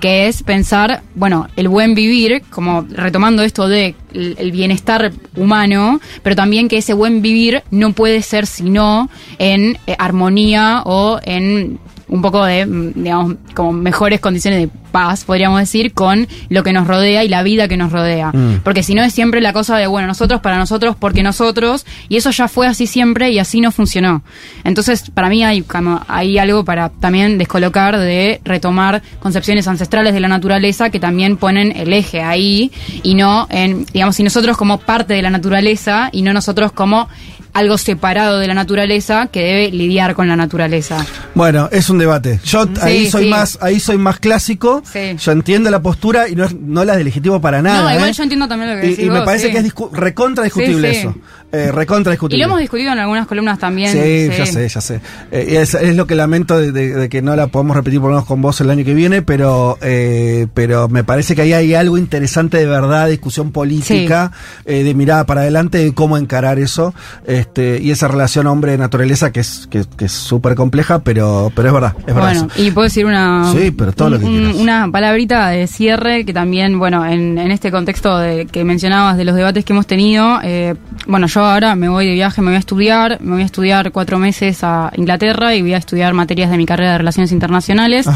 [0.00, 6.36] que es pensar, bueno, el buen vivir, como retomando esto de el, bienestar humano, pero
[6.36, 9.08] también que ese buen vivir no puede ser sino
[9.38, 11.78] en eh, armonía o en
[12.08, 16.72] un poco de, mm, digamos, como mejores condiciones de paz, podríamos decir, con lo que
[16.72, 18.30] nos rodea y la vida que nos rodea.
[18.32, 18.60] Mm.
[18.62, 22.16] Porque si no es siempre la cosa de, bueno, nosotros para nosotros, porque nosotros, y
[22.18, 24.22] eso ya fue así siempre y así no funcionó.
[24.62, 30.20] Entonces, para mí hay, como- hay algo para también descolocar de retomar concepciones ancestrales de
[30.20, 32.70] la naturaleza que también ponen el eje ahí
[33.02, 37.08] y no en, digamos, si nosotros como parte de la naturaleza y no nosotros como
[37.54, 41.04] algo separado de la naturaleza que debe lidiar con la naturaleza.
[41.34, 42.40] Bueno, es un debate.
[42.44, 43.28] Yo Sí, ahí soy sí.
[43.30, 44.81] más, ahí soy más clásico.
[44.84, 45.16] Sí.
[45.18, 47.82] Yo entiendo la postura y no, no la deslegitimo para nada.
[47.82, 48.12] no, igual ¿eh?
[48.12, 49.52] yo entiendo también lo que y, decís y me vos, parece sí.
[49.52, 51.14] que es discu- recontra discutible Sí, eso.
[51.52, 52.38] Eh, recontra Y discutible.
[52.42, 53.92] lo hemos discutido en algunas columnas también.
[53.92, 55.00] Sí, ya sé, ya sé.
[55.30, 58.00] Eh, y es, es lo que lamento de, de- de que no la podemos repetir
[58.00, 61.42] por lo menos con vos el año que viene, pero eh, pero me parece que
[61.42, 64.32] ahí hay algo interesante de verdad, discusión política,
[64.64, 66.94] de mirada para adelante, de cómo encarar eso,
[67.26, 71.74] este y esa relación hombre-naturaleza que es que, que es súper compleja, pero pero es
[71.74, 72.22] verdad, es verdad.
[72.32, 72.62] Bueno, eso.
[72.62, 74.54] y puedo decir una, Sí, pero todo lo que quieras.
[74.56, 79.24] una palabrita de cierre que también, bueno, en, en este contexto de, que mencionabas de
[79.24, 80.74] los debates que hemos tenido, eh,
[81.06, 83.92] bueno, yo ahora me voy de viaje, me voy a estudiar, me voy a estudiar
[83.92, 88.06] cuatro meses a Inglaterra y voy a estudiar materias de mi carrera de Relaciones Internacionales.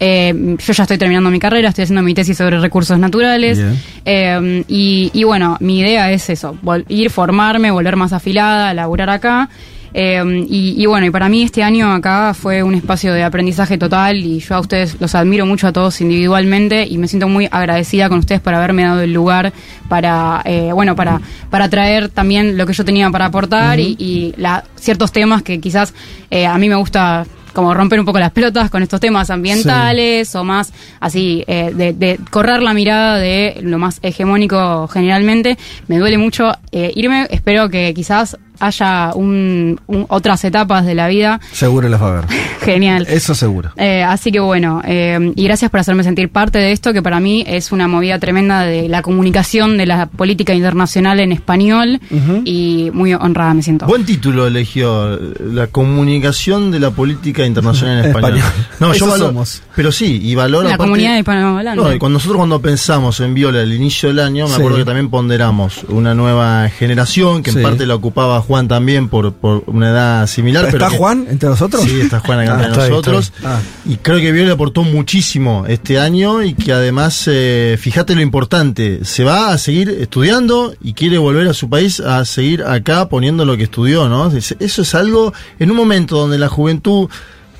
[0.00, 3.60] Eh, yo ya estoy terminando mi carrera, estoy haciendo mi tesis sobre recursos naturales.
[4.04, 6.56] Eh, y, y bueno, mi idea es eso,
[6.88, 9.48] ir, formarme, volver más afilada, laburar acá.
[9.94, 13.78] Eh, y, y bueno, y para mí este año acá fue un espacio de aprendizaje
[13.78, 17.48] total y yo a ustedes los admiro mucho a todos individualmente y me siento muy
[17.50, 19.52] agradecida con ustedes por haberme dado el lugar
[19.88, 21.20] para, eh, bueno, para,
[21.50, 25.60] para traer también lo que yo tenía para aportar y, y la- ciertos temas que
[25.60, 25.94] quizás
[26.30, 30.34] eh, a mí me gusta como romper un poco las pelotas con estos temas ambientales
[30.36, 35.56] o más así eh, de, de correr la mirada de lo más hegemónico generalmente.
[35.88, 41.08] Me duele mucho eh, irme, espero que quizás haya un, un- otras etapas de la
[41.08, 41.40] vida.
[41.52, 42.24] Seguro las va a ver.
[42.62, 43.06] Genial.
[43.08, 43.70] Eso seguro.
[43.76, 47.20] Eh, así que bueno, eh, y gracias por hacerme sentir parte de esto, que para
[47.20, 52.00] mí es una movida tremenda de la comunicación de la política internacional en español
[52.44, 53.86] y muy honrada me siento.
[53.86, 58.38] Buen título eligió, la comunicación de la política internacional en español.
[58.38, 58.66] Español.
[58.80, 59.62] No, yo valoro, somos.
[59.74, 61.82] pero sí, y valoro la aparte- comunidad hispanohablante.
[61.82, 64.58] No, y cuando nosotros cuando pensamos en Viola al inicio del año, me Sí.
[64.60, 67.58] acuerdo que también ponderamos una nueva generación, que Sí.
[67.58, 70.64] en parte la ocupaba Juan también por, por una edad similar.
[70.64, 71.82] pero ¿Está que- Juan entre nosotros?
[71.84, 73.26] Sí, está Juan acá Ah, entre estoy, nosotros.
[73.36, 73.42] estoy.
[73.46, 73.60] Ah.
[73.86, 79.04] Y creo que Viola aportó muchísimo este año y que además, eh, fíjate lo importante,
[79.04, 83.44] se va a seguir estudiando y quiere volver a su país a seguir acá poniendo
[83.44, 84.32] lo que estudió, ¿no?
[84.32, 87.08] Es- Eso es algo, en un momento donde la juventud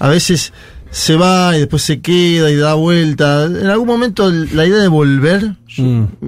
[0.01, 0.53] a veces
[0.91, 3.45] se va y después se queda y da vuelta.
[3.45, 5.53] En algún momento la idea de volver,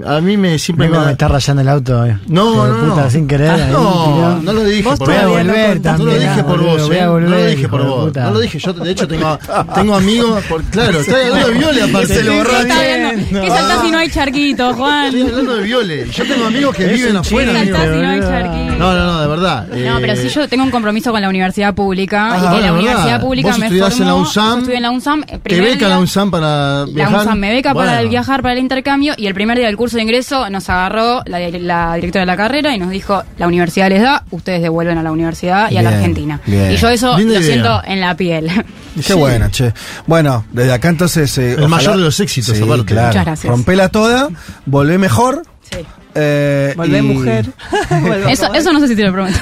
[0.06, 2.04] a mí me siempre me me da- está rayando el auto.
[2.06, 2.18] eh.
[2.28, 3.10] No, no, puta, no.
[3.10, 3.50] sin querer.
[3.50, 5.08] ahí, No, no lo dije por vos.
[5.08, 7.00] no volver No lo también, dije ah, por vos, eh.
[7.04, 8.14] No lo dije por vos.
[8.14, 8.58] No lo dije.
[8.58, 9.38] Yo, de hecho, tengo,
[9.74, 10.44] tengo amigos.
[10.48, 12.06] Por, claro, estoy hablando de Viole aparte.
[12.14, 15.06] Se lo ¿Qué saltás si no hay charquito, Juan?
[15.06, 16.10] Estoy hablando de Viole.
[16.10, 17.52] Yo tengo amigos que viven afuera.
[17.52, 18.76] ¿Qué saltás si no hay charquito?
[18.78, 19.66] No, no, no, de verdad.
[19.68, 22.62] No, pero Eh, si yo tengo un compromiso con la universidad pública Ah, y de
[22.62, 25.60] la universidad pública me formó, en la UNSAM, yo estudié en la UNSAM, eh, ¿Te
[25.60, 27.18] beca la UNSAM para La viajar?
[27.20, 30.02] UNSAM me beca para viajar, para el intercambio, y el primer día del curso de
[30.02, 34.02] ingreso nos agarró la, la directora de la carrera y nos dijo, la universidad les
[34.02, 36.40] da, ustedes devuelven a la universidad y a la Argentina.
[36.46, 36.72] bien.
[36.72, 37.52] Y yo eso Linda lo idea.
[37.54, 38.50] siento en la piel.
[38.96, 39.12] Qué Sí.
[39.14, 39.72] buena, che.
[40.06, 41.38] Bueno, desde acá entonces.
[41.38, 42.84] eh, El mayor de los éxitos, Sí, aparte.
[42.84, 43.08] Claro.
[43.08, 43.50] Muchas gracias.
[43.50, 44.28] Rompela toda,
[44.66, 45.42] volvé mejor.
[45.70, 45.78] Sí.
[46.14, 47.46] eh, Volvé y- mujer.
[48.28, 49.38] Eso, eso no sé si te lo prometo.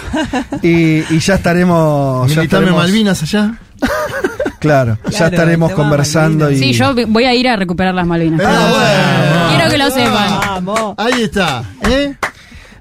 [0.62, 2.31] Y, y ya estaremos.
[2.31, 3.55] Ya Militarme estaremos Malvinas allá.
[4.59, 6.50] Claro, ya Claro, estaremos conversando.
[6.50, 8.40] Y, Sí, yo voy a ir a recuperar las Malvinas.
[8.44, 10.64] Ah, Quiero que lo sepan.
[10.64, 10.94] Vamos.
[10.96, 11.62] Ahí está.
[11.88, 12.16] ¿eh?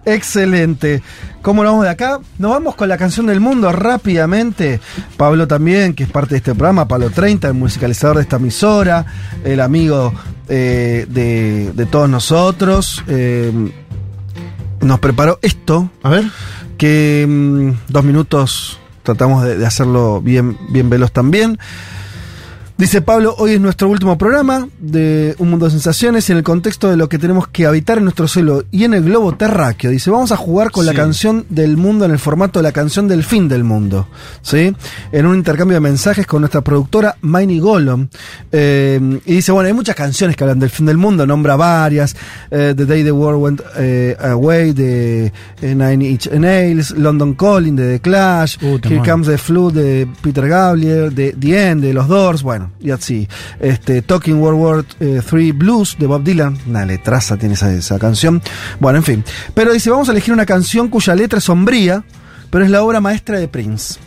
[0.06, 1.04] Excelente.
[1.44, 2.20] ¿Cómo nos vamos de acá?
[2.40, 4.80] Nos vamos con la canción del mundo rápidamente.
[5.18, 9.06] Pablo también, que es parte de este programa, Pablo 30, el musicalizador de esta emisora,
[9.44, 10.14] el amigo
[10.50, 13.04] eh, de, de todos nosotros.
[13.08, 13.52] eh,
[14.82, 16.26] nos preparó esto, A ver.
[16.78, 21.58] que mm, dos minutos tratamos de, hacerlo bien, bien veloz también.
[22.78, 26.44] Dice Pablo, hoy es nuestro último programa de Un Mundo de Sensaciones y en el
[26.44, 29.90] contexto de lo que tenemos que habitar en nuestro cielo y en el globo terráqueo.
[29.90, 33.08] Dice, vamos a jugar con la canción del mundo en el formato de la canción
[33.08, 34.08] del fin del mundo.
[34.44, 34.76] ¿Sí?
[35.12, 38.10] En un intercambio de mensajes con nuestra productora Miney Gollum.
[38.52, 42.16] Eh, y dice, bueno, hay muchas canciones que hablan del fin del mundo, nombra varias.
[42.52, 45.34] eh, the Day the World Went eh, Away de
[45.64, 49.02] eh, Nine Inch Nails, London Calling de The Clash, Uh, Here.
[49.04, 53.28] Comes the Flood de Peter Gabriel, de The End de Los Doors, bueno, y así.
[53.60, 58.00] Este, Talking World War eh, 3 Blues de Bob Dylan, una letraza tiene esa, esa
[58.00, 58.42] canción.
[58.80, 59.24] Bueno, en fin.
[59.54, 62.04] Pero dice, vamos a elegir una canción cuya letra es sombría,
[62.50, 64.00] pero es la obra maestra de Prince.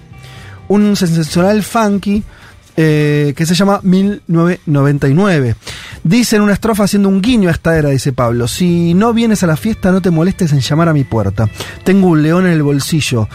[0.68, 2.22] Un sensacional funky
[2.76, 5.56] eh, que se llama 1999.
[6.02, 9.42] Dice en una estrofa haciendo un guiño a esta era, dice Pablo, si no vienes
[9.42, 11.48] a la fiesta no te molestes en llamar a mi puerta.
[11.84, 13.28] Tengo un león en el bolsillo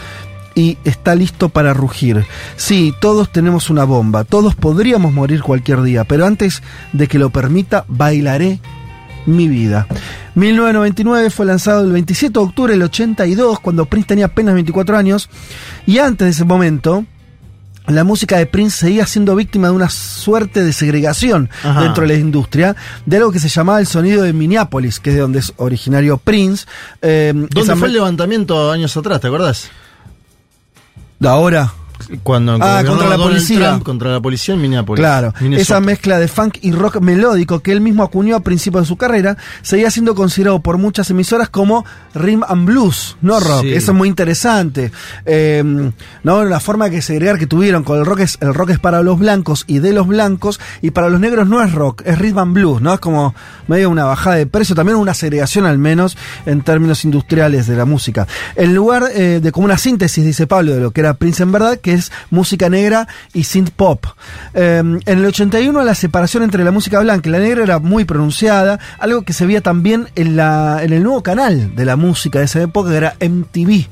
[0.56, 2.26] y está listo para rugir.
[2.56, 6.62] Sí, todos tenemos una bomba, todos podríamos morir cualquier día, pero antes
[6.92, 8.58] de que lo permita, bailaré
[9.26, 9.86] mi vida.
[10.34, 15.28] 1999 fue lanzado el 27 de octubre del 82, cuando Prince tenía apenas 24 años,
[15.86, 17.04] y antes de ese momento,
[17.86, 21.82] la música de Prince seguía siendo víctima de una suerte de segregación Ajá.
[21.82, 25.16] dentro de la industria, de algo que se llamaba el sonido de Minneapolis, que es
[25.16, 26.66] de donde es originario Prince.
[27.02, 29.20] Eh, ¿Dónde fue el levantamiento años atrás?
[29.20, 29.70] ¿Te acordás?
[31.24, 31.72] Ahora?
[32.22, 33.70] Cuando Ah, contra la policía.
[33.70, 35.00] Trump contra la policía en Minneapolis.
[35.00, 35.62] Claro, Minnesota.
[35.62, 38.96] esa mezcla de funk y rock melódico que él mismo acuñó a principios de su
[38.96, 43.62] carrera, seguía siendo considerado por muchas emisoras como rhythm and blues, no rock.
[43.62, 43.72] Sí.
[43.74, 44.92] Eso es muy interesante.
[45.24, 45.62] Eh,
[46.22, 49.02] no, la forma que segregar que tuvieron con el rock es el rock es para
[49.02, 52.38] los blancos y de los blancos y para los negros no es rock, es rhythm
[52.38, 53.34] and blues, no es como
[53.68, 56.16] medio una bajada de precio, también una segregación al menos
[56.46, 58.26] en términos industriales de la música.
[58.54, 61.52] En lugar eh, de como una síntesis, dice Pablo, de lo que era Prince en
[61.52, 64.06] verdad, que es música negra y synth pop.
[64.54, 68.04] Eh, en el 81 la separación entre la música blanca y la negra era muy
[68.04, 72.40] pronunciada, algo que se veía también en, la, en el nuevo canal de la música
[72.40, 73.86] de esa época, que era MTV.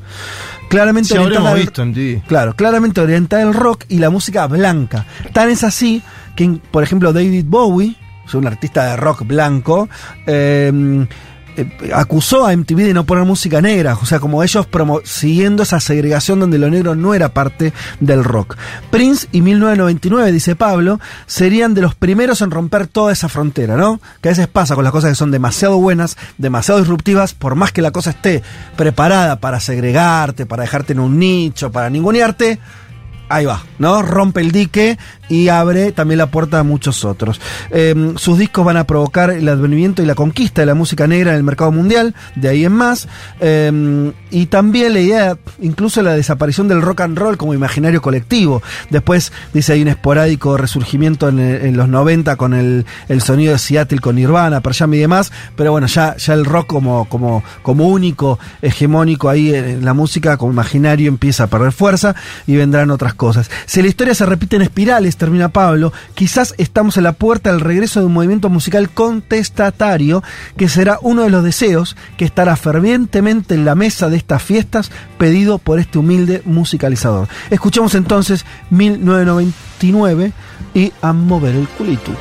[0.69, 2.23] Claramente Sí, orientada visto en.
[2.27, 5.07] Claro, claramente orientada al rock y la música blanca.
[5.33, 6.03] Tan es así
[6.35, 7.95] que, por ejemplo, David Bowie,
[8.33, 9.89] un artista de rock blanco,
[10.27, 11.07] eh,
[11.57, 14.67] eh, acusó a MTV de no poner música negra, o sea, como ellos
[15.05, 18.57] siguiendo esa segregación donde lo negro no era parte del rock.
[18.91, 24.01] Prince y 1999, dice Pablo, serían de los primeros en romper toda esa frontera, ¿no?
[24.21, 27.73] Que a veces pasa con las cosas que son demasiado buenas, demasiado disruptivas, por más
[27.73, 28.43] que la cosa esté
[28.77, 32.59] preparada para segregarte, para dejarte en un nicho, para ningunearte,
[33.29, 34.03] ahí va, ¿no?
[34.03, 34.99] Rompe el dique
[35.29, 37.41] y abre también la puerta a muchos otros.
[37.71, 41.33] Eh, sus discos van a provocar el advenimiento y la conquista de la música negra
[41.33, 43.09] en el mercado mundial, de ahí en más.
[43.41, 48.63] Eh, y también la idea, incluso la desaparición del rock and roll como imaginario colectivo.
[48.91, 52.85] Después, dice, hay un esporádico resurgimiento en, los 90 con el,
[53.21, 55.33] sonido de Seattle, con Nirvana, Jam y demás.
[55.57, 60.37] Pero bueno, ya, ya el rock como, como, como único, hegemónico ahí en la música,
[60.37, 62.15] como imaginario, empieza a perder fuerza
[62.47, 63.51] y vendrán otras cosas.
[63.67, 67.61] Si la historia se repite en espirales, termina Pablo, quizás estamos en la puerta del
[67.61, 70.23] regreso de un movimiento musical contestatario
[70.57, 74.91] que será uno de los deseos que estará fervientemente en la mesa de estas fiestas
[75.19, 77.29] pedido por este humilde musicalizador.
[77.51, 80.33] Escuchemos entonces 1999
[80.75, 82.13] y a mover el culito.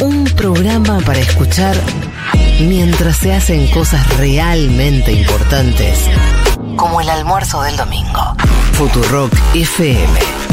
[0.00, 1.76] Un programa para escuchar
[2.60, 5.98] mientras se hacen cosas realmente importantes,
[6.76, 8.34] como el almuerzo del domingo.
[8.72, 10.45] Futurock FM.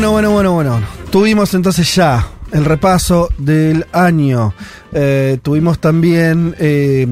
[0.00, 0.80] Bueno, bueno, bueno, bueno.
[1.10, 4.54] Tuvimos entonces ya el repaso del año.
[4.92, 7.06] Eh, tuvimos también eh,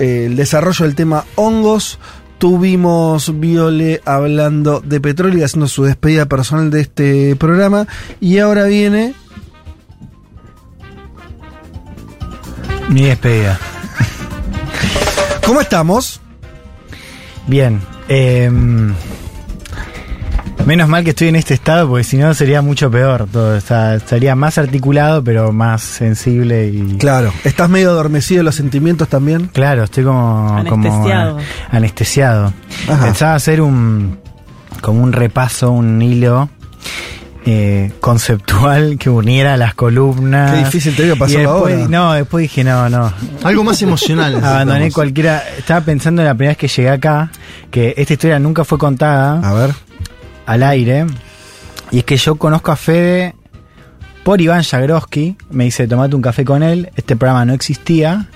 [0.00, 2.00] el desarrollo del tema hongos.
[2.38, 7.86] Tuvimos Viole hablando de petróleo y haciendo su despedida personal de este programa.
[8.18, 9.14] Y ahora viene
[12.88, 13.60] Mi despedida.
[15.46, 16.20] ¿Cómo estamos?
[17.46, 17.80] Bien.
[18.08, 18.50] eh,
[20.68, 23.56] menos mal que estoy en este estado, porque si no sería mucho peor todo.
[23.56, 26.96] O sea, estaría más articulado, pero más sensible y.
[26.98, 27.32] Claro.
[27.42, 29.46] ¿Estás medio adormecido en los sentimientos también?
[29.46, 30.62] Claro, estoy como.
[30.68, 31.40] como, Anestesiado.
[31.40, 32.52] eh, anestesiado.
[32.88, 33.04] Ajá.
[33.06, 34.18] Pensaba hacer un.
[34.82, 36.48] como un repaso, un hilo.
[37.46, 40.52] eh, conceptual que uniera las columnas.
[40.52, 41.88] Qué difícil te digo pasarlo después- ahora.
[41.88, 43.10] No, después dije, no, no.
[43.42, 44.36] Algo más emocional.
[44.44, 45.42] Abandoné cualquiera.
[45.56, 47.30] Estaba pensando en la primera vez que llegué acá,
[47.70, 49.74] que esta historia nunca fue contada A ver.
[50.48, 51.06] Al aire.
[51.90, 53.34] Y es que yo conozco a Fede
[54.24, 55.36] por Iván Jagroski.
[55.50, 56.90] Me dice, tomate un café con él.
[56.96, 58.28] Este programa no existía.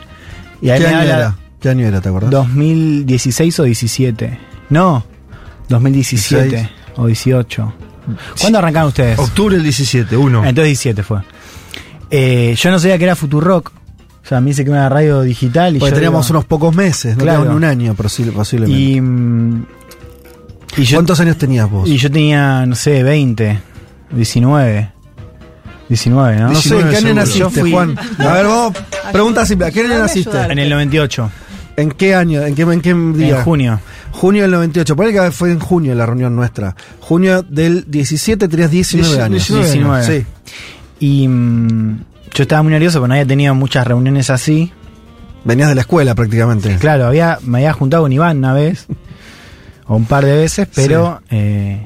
[0.60, 1.36] Y ahí ¿Qué año habla era?
[1.60, 2.30] ¿Qué año era, te acordás?
[2.30, 4.38] 2016 o 17.
[4.70, 5.04] No,
[5.68, 6.70] 2017 16.
[6.96, 7.74] o 18.
[8.40, 9.18] ¿Cuándo arrancaron ustedes?
[9.18, 10.38] Octubre del 17, uno.
[10.44, 11.20] Entonces 17 fue.
[12.10, 13.70] Eh, yo no sabía que era Futurock.
[14.24, 15.76] O sea, me dice que era una radio digital.
[15.76, 17.54] Y Porque yo teníamos digo- unos pocos meses, no Claro.
[17.54, 18.80] Un año posi- posiblemente.
[18.80, 19.66] Y, mm,
[20.76, 21.88] y yo, ¿Cuántos años tenías vos?
[21.88, 23.58] y yo tenía, no sé, 20,
[24.10, 24.90] 19.
[25.88, 26.48] 19, ¿no?
[26.52, 27.98] no sé, ¿en qué año naciste, Yo fui- Juan?
[28.18, 28.72] A ver, vos,
[29.12, 30.38] pregunta simple, ¿a qué año naciste?
[30.48, 31.30] En el 98,
[31.76, 32.42] ¿En qué año?
[32.42, 33.38] ¿En qué, en qué día?
[33.38, 33.80] en junio.
[34.12, 34.94] Junio del 98.
[34.94, 36.76] Ponele que fue en junio la reunión nuestra.
[37.00, 39.48] Junio del 17 tenías 19 años.
[39.48, 40.04] 19.
[40.06, 40.26] Sí.
[41.00, 41.98] Y mm,
[42.34, 44.70] yo estaba muy nervioso porque no había tenido muchas reuniones así.
[45.44, 46.76] Venías de la escuela prácticamente.
[46.76, 48.86] Claro, había, me había juntado con Iván una vez,
[49.92, 51.78] o un par de veces, pero eh,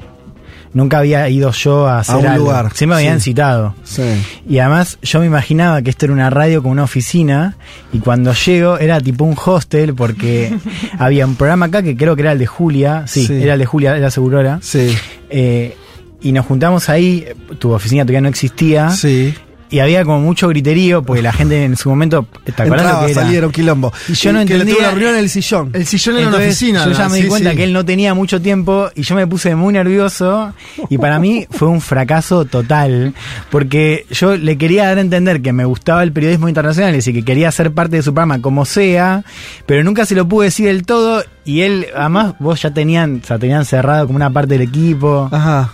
[0.73, 2.45] nunca había ido yo a hacer un algo.
[2.45, 3.31] lugar, Sí me habían sí.
[3.31, 3.75] citado.
[3.83, 4.03] Sí.
[4.47, 7.55] Y además yo me imaginaba que esto era una radio con una oficina
[7.91, 10.55] y cuando llego era tipo un hostel porque
[10.99, 13.33] había un programa acá que creo que era el de Julia, sí, Sí.
[13.41, 14.59] era el de Julia, era Segurora.
[14.61, 14.95] Sí.
[15.29, 15.75] Eh,
[16.21, 17.25] y nos juntamos ahí,
[17.59, 18.89] tu oficina todavía no existía.
[18.89, 19.33] Sí.
[19.69, 23.11] Y había como mucho griterío porque la gente en su momento, ¿te acuerdas lo que
[23.11, 23.21] era?
[23.21, 23.91] salía, era un quilombo.
[24.07, 25.71] Y yo no que le entendía- una reunión en el sillón.
[25.73, 26.85] El sillón era una Entonces, oficina.
[26.85, 27.57] Yo ya me di cuenta sí.
[27.57, 30.53] que él no tenía mucho tiempo y yo me puse muy nervioso
[30.89, 33.13] y para mí fue un fracaso total
[33.49, 37.23] porque yo le quería dar a entender que me gustaba el periodismo internacional y que
[37.23, 39.23] quería ser parte de su programa como sea,
[39.65, 43.27] pero nunca se lo pude decir del todo y él, además vos ya tenían, o
[43.27, 45.29] sea, tenían cerrado como una parte del equipo.
[45.31, 45.73] Ajá.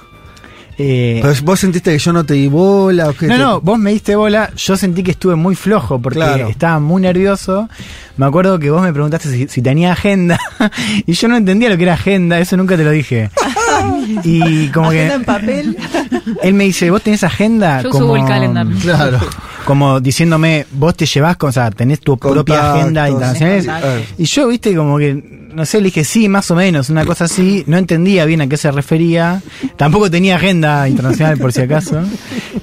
[0.77, 3.61] Eh, Pero vos sentiste que yo no te di bola o qué no, te- no,
[3.61, 6.47] vos me diste bola, yo sentí que estuve muy flojo porque Claro.
[6.47, 7.69] estaba muy nervioso.
[8.17, 10.39] Me acuerdo que vos me preguntaste si, si tenía agenda
[11.05, 13.29] y yo no entendía lo que era agenda, eso nunca te lo dije.
[14.23, 15.77] y como que Agenda en papel.
[16.43, 17.81] él me dice, ¿vos tenés agenda?
[17.81, 18.67] Yo como, subo el calendar.
[18.81, 19.19] Claro.
[19.65, 24.03] Como diciéndome, vos te llevas, con, o sea, tenés tu propia agenda internacional.
[24.17, 27.25] Y yo, viste, como que, no sé, le dije sí, más o menos, una cosa
[27.25, 27.63] así.
[27.67, 29.41] No entendía bien a qué se refería.
[29.77, 32.01] Tampoco tenía agenda internacional, por si acaso.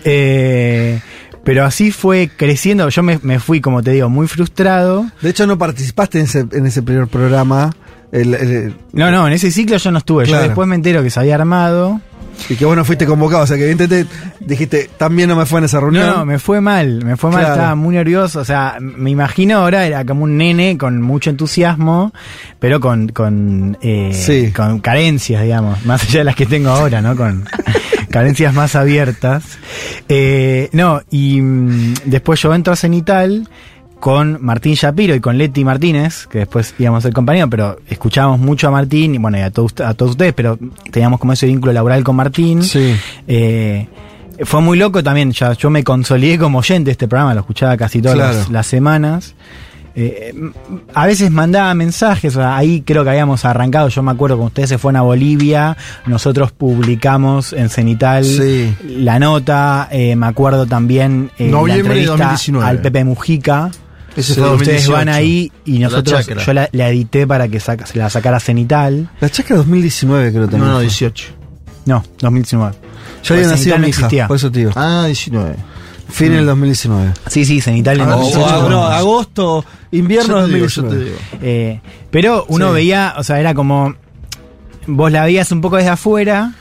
[0.05, 1.01] Eh,
[1.45, 2.89] pero así fue creciendo.
[2.89, 5.07] Yo me, me fui, como te digo, muy frustrado.
[5.23, 7.75] De hecho, no participaste en ese, en ese primer programa.
[8.13, 10.25] El- el- No, no, en ese ciclo yo no estuve.
[10.25, 10.43] Claro.
[10.43, 12.01] Yo después me entero que se había armado.
[12.49, 13.43] Y que vos no fuiste convocado.
[13.45, 14.11] O sea, que evidentemente
[14.41, 16.07] dijiste, también no me fue en esa reunión.
[16.07, 17.55] No, no, me fue mal, me fue mal, Claro.
[17.55, 22.13] estaba muy nervioso, o sea, me imagino ahora era como un nene con mucho entusiasmo,
[22.59, 24.53] pero con, con, eh, Sí.
[24.53, 27.15] con carencias, digamos, más allá de las que tengo ahora, ¿no?
[27.17, 27.45] Con
[28.11, 29.59] carencias más abiertas.
[30.09, 33.49] Eh, no, y mm, después yo entro a Cenital
[34.01, 38.41] con Martín Shapiro y con Leti Martínez, que después íbamos a ser compañeros, pero escuchábamos
[38.41, 40.59] mucho a Martín y bueno, y a todos, a todos ustedes, pero
[40.91, 42.63] teníamos como ese vínculo laboral con Martín.
[42.63, 42.97] Sí.
[43.29, 43.87] Eh,
[44.45, 47.77] fue muy loco también, ya, yo me consolidé como oyente de este programa, lo escuchaba
[47.77, 48.35] casi todas Claro.
[48.39, 49.35] las, las semanas.
[49.97, 50.33] Eh,
[50.95, 54.79] a veces mandaba mensajes, ahí creo que habíamos arrancado, yo me acuerdo cuando ustedes se
[54.79, 58.73] fueron a Bolivia, nosotros publicamos en Cenital Sí.
[58.87, 62.67] la nota, eh, me acuerdo también eh, la Noviembre de entrevista 2019.
[62.67, 63.71] al Pepe Mujica.
[64.17, 64.93] Ese Sí, fue ustedes 2018.
[64.93, 69.09] van ahí y nosotros, yo la, la edité para que saca- se la sacara Cenital.
[69.21, 70.69] La chacra 2019 creo No, también.
[70.69, 70.83] no, fue.
[70.85, 71.27] 18.
[71.87, 72.75] No, 2019.
[73.23, 74.27] Yo había nacido mi no hija, existía.
[74.29, 74.73] por eso digo.
[74.75, 75.55] Ah, 19.
[76.09, 77.13] Fin del 2019.
[77.29, 78.69] Sí, sí, Cenital en o- 2018.
[78.69, 80.97] no, agosto, invierno yo 2019.
[80.99, 81.17] te digo.
[81.43, 81.81] Eh,
[82.11, 82.75] pero uno Sí.
[82.75, 83.95] veía, o sea, era como.
[84.87, 86.53] Vos la veías un poco desde afuera,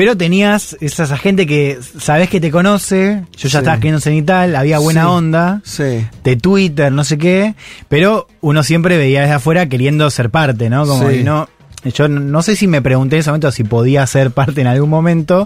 [0.00, 3.22] pero tenías esa gente que sabés que te conoce.
[3.36, 3.56] Yo ya Sí.
[3.58, 5.06] estaba escribiendo en Cenital, había buena Sí.
[5.08, 6.06] onda, Sí.
[6.24, 7.54] de Twitter, no sé qué,
[7.90, 10.86] pero uno siempre veía desde afuera queriendo ser parte, ¿no?
[10.86, 11.50] Como y no.
[11.94, 14.88] Yo no- sé si me pregunté en ese momento si podía ser parte en algún
[14.88, 15.44] momento,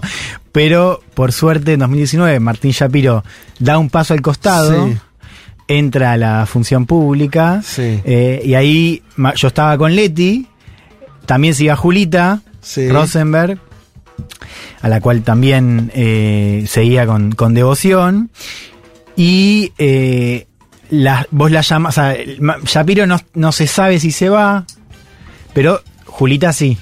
[0.53, 3.25] pero por suerte en 2019 Martín Shapiro
[3.59, 4.97] da un paso al costado Sí.
[5.67, 7.99] entra a la función pública Sí.
[8.05, 9.03] eh, y ahí
[9.35, 10.47] yo estaba con Leti,
[11.25, 12.87] también se iba Julita Sí.
[12.89, 13.59] Rosenberg,
[14.81, 18.29] a la cual también eh, seguía con, con devoción.
[19.15, 20.47] Y eh,
[20.89, 22.17] la, vos la llamas, o sea,
[22.65, 24.65] Shapiro no, no se sabe si se va,
[25.53, 26.77] pero Julita sí.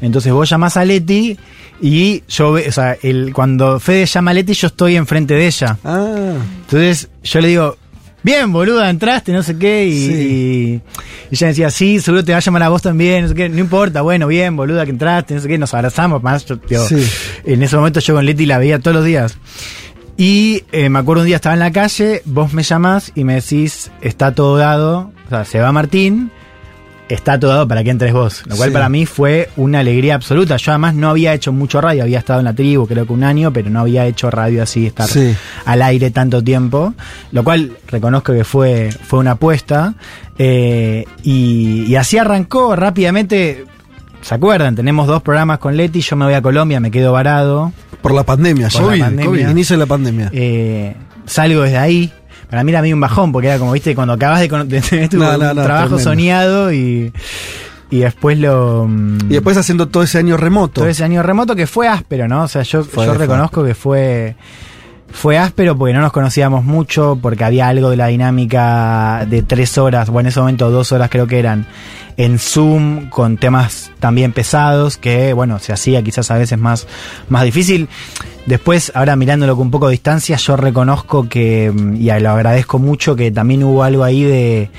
[0.00, 1.36] Entonces vos llamás a Leti
[1.80, 5.78] y yo, o sea, el, cuando Fede llama a Leti, yo estoy enfrente de ella.
[5.84, 6.34] Ah.
[6.62, 7.76] Entonces yo le digo,
[8.26, 10.80] bien, boluda, entraste, no sé qué, y,
[11.30, 13.60] ella decía, sí, seguro te va a llamar a vos también, no sé qué, no
[13.60, 16.56] importa, bueno, bien, boluda, que entraste, no sé qué, nos abrazamos, más, yo,
[16.88, 17.06] Sí.
[17.44, 19.38] en ese momento yo con Leti la veía todos los días.
[20.16, 23.34] Y eh, me acuerdo un día estaba en la calle, vos me llamás y me
[23.34, 26.32] decís, está todo dado, o sea, se va Martín,
[27.08, 28.42] está todo dado para que entres vos.
[28.46, 28.72] Lo cual Sí.
[28.72, 30.56] para mí fue una alegría absoluta.
[30.56, 33.22] Yo además no había hecho mucho radio, había estado en la tribu creo que un
[33.24, 35.34] año, pero no había hecho radio así, estar Sí.
[35.64, 36.94] al aire tanto tiempo.
[37.32, 39.94] Lo cual reconozco que fue, fue una apuesta.
[40.38, 43.64] Eh, y, y así arrancó rápidamente.
[44.22, 44.74] ¿Se acuerdan?
[44.74, 47.72] Tenemos dos programas con Leti, yo me voy a Colombia, me quedo varado.
[48.02, 49.26] Por la pandemia, Por la COVID, pandemia.
[49.26, 50.30] COVID, inicio de la pandemia.
[50.32, 50.94] Eh,
[51.26, 52.12] salgo desde ahí.
[52.50, 55.08] Para mí era medio un bajón, porque era como, viste, cuando acabas de, de tener
[55.08, 56.10] tu No, no, no, trabajo tremendo.
[56.10, 57.12] soñado y,
[57.90, 58.86] y después lo...
[58.88, 60.80] mm, Y después haciendo todo ese año remoto.
[60.82, 62.42] todo ese año remoto que fue áspero, ¿no?
[62.44, 64.36] O sea, yo, Fue- yo reconozco que fue
[65.08, 69.78] fue áspero porque no nos conocíamos mucho, porque había algo de la dinámica de tres
[69.78, 71.64] horas, o en ese momento dos horas creo que eran,
[72.18, 76.86] en Zoom, con temas también pesados, que bueno, se hacía quizás a veces más,
[77.30, 77.88] más difícil.
[78.46, 82.78] Después, ahora mirándolo con un poco de distancia, yo reconozco que, mm, y lo agradezco
[82.78, 84.70] mucho, que también hubo algo ahí de,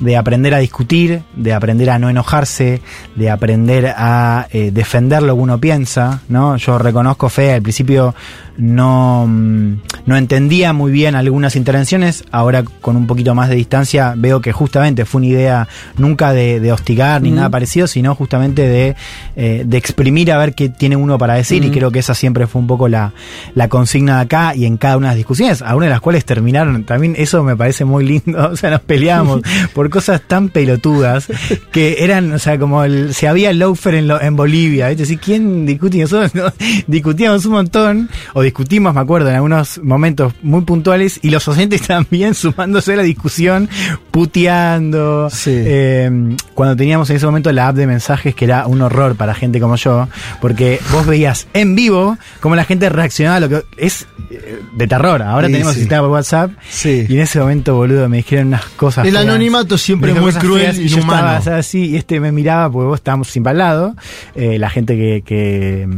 [0.00, 2.80] de aprender a discutir, de aprender a no enojarse,
[3.14, 6.56] de aprender a eh, defender lo que uno piensa, ¿no?
[6.56, 8.14] Yo reconozco, Fe, al principio
[8.56, 9.72] no, mm,
[10.06, 14.52] no entendía muy bien algunas intervenciones, ahora con un poquito más de distancia veo que
[14.52, 18.96] justamente fue una idea nunca de, de hostigar ni nada parecido, sino justamente de,
[19.36, 21.64] eh, de exprimir a ver qué tiene uno para decir.
[21.64, 23.12] Y creo que esa siempre fue un poco la,
[23.54, 26.24] la consigna de acá y en cada una de las discusiones, algunas de las cuales
[26.24, 27.14] terminaron, también.
[27.16, 29.40] Eso me parece muy lindo, o sea, nos peleamos
[29.72, 31.26] por cosas tan pelotudas
[31.72, 35.06] que eran, o sea, como el, si había loafer en, lo- en Bolivia, ¿viste?
[35.06, 35.98] Si, ¿quién discute?
[35.98, 36.52] Nosotros no,
[36.86, 41.82] discutíamos un montón, o discutimos, me acuerdo, en algunos momentos muy puntuales, y los oyentes
[41.86, 43.68] también sumándose a la discusión,
[44.10, 45.28] puteando.
[45.46, 46.10] Eh,
[46.54, 49.60] cuando teníamos en ese momento la app de mensajes, que era un horror para gente
[49.60, 50.08] como yo,
[50.40, 54.86] porque vos veías en vivo cómo la gente reaccionaba a lo que es eh, de
[54.86, 55.22] terror.
[55.22, 55.80] Ahora Sí, tenemos sí.
[55.80, 56.50] sistema por WhatsApp,
[56.84, 59.06] y en ese momento, boludo, me dijeron unas cosas.
[59.06, 59.24] El feas.
[59.24, 61.36] anonimato siempre muy cruel y yo inhumano.
[61.38, 63.94] estaba, así, y este me miraba porque vos estábamos sin al lado.
[64.34, 65.88] Eh, la gente que, que,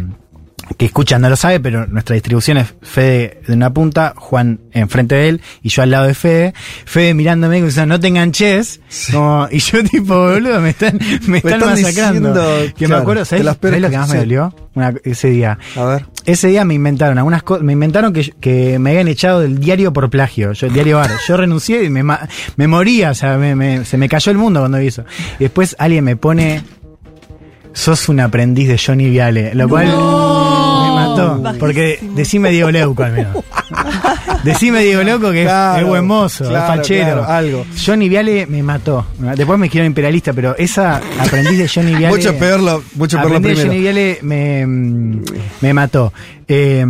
[0.76, 5.14] que escucha no lo sabe, pero nuestra distribución es Fede de una punta, Juan enfrente
[5.14, 6.54] de él y yo al lado de Fede.
[6.84, 8.80] Fede mirándome como diciendo, no te enganches.
[9.12, 12.32] Como- y yo tipo, boludo, me están, me están, están masacrando.
[12.32, 14.54] diciendo, que me acuerdo, ¿sabes, las ¿sabes lo que más me dolió?
[14.74, 15.58] Una- ese día.
[15.76, 16.06] A ver.
[16.26, 19.92] Ese día me inventaron algunas cosas, me inventaron que, que me habían echado del diario
[19.92, 21.10] por plagio, yo, el diario Bar.
[21.28, 22.02] Yo renuncié y me,
[22.56, 25.04] me moría, o sea, me- me- se me cayó el mundo cuando vi eso.
[25.38, 26.62] Y después alguien me pone,
[27.76, 29.92] sos un aprendiz de Johnny Viale, lo cual me
[30.94, 31.42] mató.
[31.58, 33.36] Porque decime Diego Leuco al menos.
[34.44, 37.04] Decime Diego Leuco que es- Claro, es buen mozo, es fachero.
[37.18, 37.66] claro, algo.
[37.84, 39.06] Johnny Viale me mató.
[39.36, 42.16] Después me quiero imperialista, pero esa aprendiz de Johnny Viale.
[42.16, 43.68] Mucho peor lo- mucho peor lo aprendiz de primero.
[43.68, 45.22] Johnny Viale me, mm,
[45.60, 46.12] me mató.
[46.48, 46.84] Eh,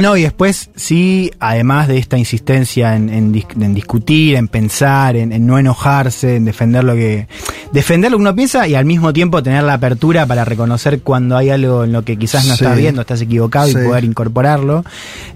[0.00, 5.16] no, y después sí, además de esta insistencia en, en dis- en discutir, en pensar,
[5.16, 7.26] en, en no enojarse, en defender lo que
[7.72, 11.36] defender lo que uno piensa y al mismo tiempo tener la apertura para reconocer cuando
[11.36, 12.64] hay algo en lo que quizás no Sí.
[12.64, 13.76] estás viendo, estás equivocado Sí.
[13.80, 14.84] y poder incorporarlo.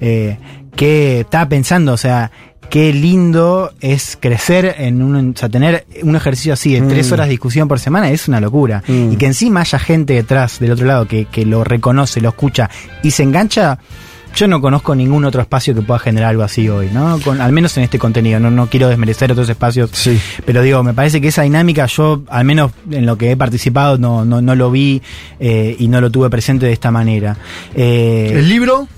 [0.01, 0.36] Eh,
[0.74, 2.32] que estaba pensando, o sea,
[2.70, 7.12] qué lindo es crecer en un, o sea, tener un ejercicio así de tres Mm.
[7.12, 8.82] horas de discusión por semana es una locura.
[8.89, 9.12] Mm.
[9.12, 12.69] Y que encima haya gente detrás del otro lado que, que lo reconoce, lo escucha
[13.05, 13.78] y se engancha.
[14.36, 17.20] Yo no conozco ningún otro espacio que pueda generar algo así hoy, ¿no?
[17.20, 18.40] Con, al menos en este contenido.
[18.40, 19.90] No, no quiero desmerecer otros espacios.
[20.44, 23.97] Pero digo, me parece que esa dinámica, yo, al menos en lo que he participado,
[23.97, 25.02] no, no, no lo vi
[25.39, 27.36] eh, y no lo tuve presente de esta manera.
[27.74, 28.89] Eh, ¿El libro?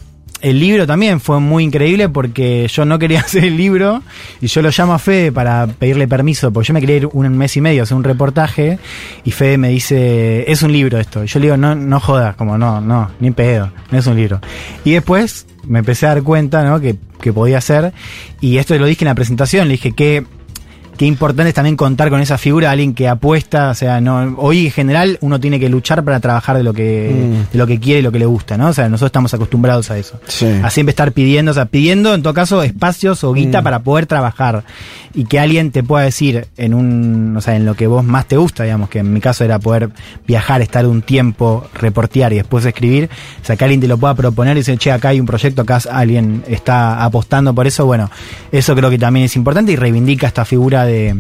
[0.46, 4.04] El libro también fue muy increíble porque yo no quería hacer el libro
[4.40, 7.36] y yo lo llamo a Fede para pedirle permiso porque yo me quería ir un
[7.36, 8.78] mes y medio a hacer un reportaje
[9.24, 11.24] y Fede me dice, es un libro esto.
[11.24, 14.14] Y yo le digo, no, no jodas, como no, no, ni pedo, no es un
[14.14, 14.40] libro.
[14.84, 16.80] Y después me empecé a dar cuenta, ¿no?
[16.80, 17.92] Que, que podía ser
[18.40, 20.26] y esto lo dije en la presentación, le dije que
[20.96, 24.66] qué importante es también contar con esa figura, alguien que apuesta, o sea, no, hoy
[24.66, 27.52] en general uno tiene que luchar para trabajar de lo que, Mm.
[27.52, 28.68] de lo que quiere y lo que le gusta, ¿no?
[28.68, 30.18] O sea, nosotros estamos acostumbrados a eso.
[30.26, 30.46] Sí.
[30.62, 33.64] A siempre estar pidiendo, o sea, pidiendo en todo caso espacios o guita Mm.
[33.64, 34.64] para poder trabajar.
[35.14, 38.26] Y que alguien te pueda decir en un, o sea, en lo que vos más
[38.26, 39.88] te gusta, digamos, que en mi caso era poder
[40.26, 43.08] viajar, estar un tiempo, reportear y después escribir,
[43.42, 45.62] o sea, que alguien te lo pueda proponer y decir, che, acá hay un proyecto,
[45.62, 48.10] acá alguien está apostando por eso, bueno,
[48.52, 51.16] eso creo que también es importante y reivindica esta figura de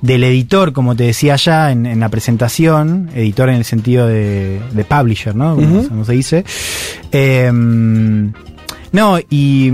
[0.00, 4.60] del editor, como te decía ya en, en la presentación, editor en el sentido de,
[4.70, 5.56] de publisher, ¿no?
[5.56, 6.44] Como, se dice.
[7.10, 7.50] Eh,
[8.90, 9.70] no, y,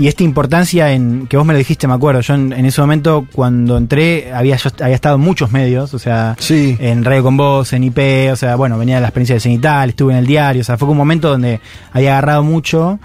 [0.00, 2.20] y esta importancia en que vos me lo dijiste, me acuerdo.
[2.22, 5.98] Yo en, en ese momento, cuando entré, había yo había estado en muchos medios, o
[5.98, 6.76] sea, Sí.
[6.80, 7.98] en Radio con Vos, en IP,
[8.32, 10.76] o sea, bueno, venía de la experiencia de Cenital, estuve en el diario, o sea,
[10.76, 11.60] fue un momento donde
[11.92, 12.98] había agarrado mucho.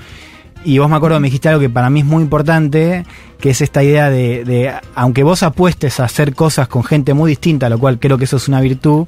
[0.66, 3.06] Y vos me acuerdo, me dijiste algo que para mí es muy importante,
[3.44, 7.30] que es esta idea de, de, aunque vos apuestes a hacer cosas con gente muy
[7.30, 9.06] distinta, lo cual creo que eso es una virtud,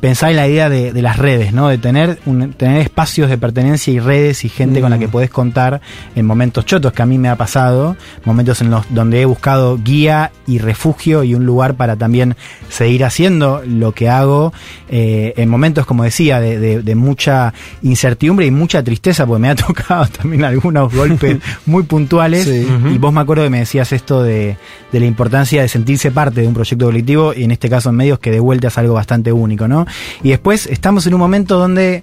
[0.00, 1.68] pensar en la idea de, de las redes, ¿no?
[1.68, 5.30] De tener, un- tener espacios de pertenencia y redes y gente con la que podés
[5.30, 5.80] contar
[6.16, 9.78] en momentos chotos que a mí me ha pasado, momentos en los donde he buscado
[9.78, 12.34] guía y refugio y un lugar para también
[12.68, 14.52] seguir haciendo lo que hago
[14.88, 19.48] eh, en momentos, como decía, de, de- de mucha incertidumbre y mucha tristeza, porque me
[19.50, 22.44] ha tocado también algunos golpes muy puntuales.
[22.44, 22.66] Sí.
[22.92, 24.56] Y vos me acuerdo que me decías esto de,
[24.92, 27.96] de la importancia de sentirse parte de un proyecto colectivo, y en este caso en
[27.96, 29.86] medios, que de vuelta es algo bastante único, ¿no?
[30.22, 32.02] Y después estamos en un momento donde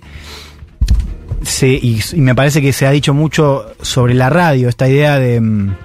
[1.44, 5.20] se, y, y me parece que se ha dicho mucho sobre la radio, esta idea
[5.20, 5.76] de, mm,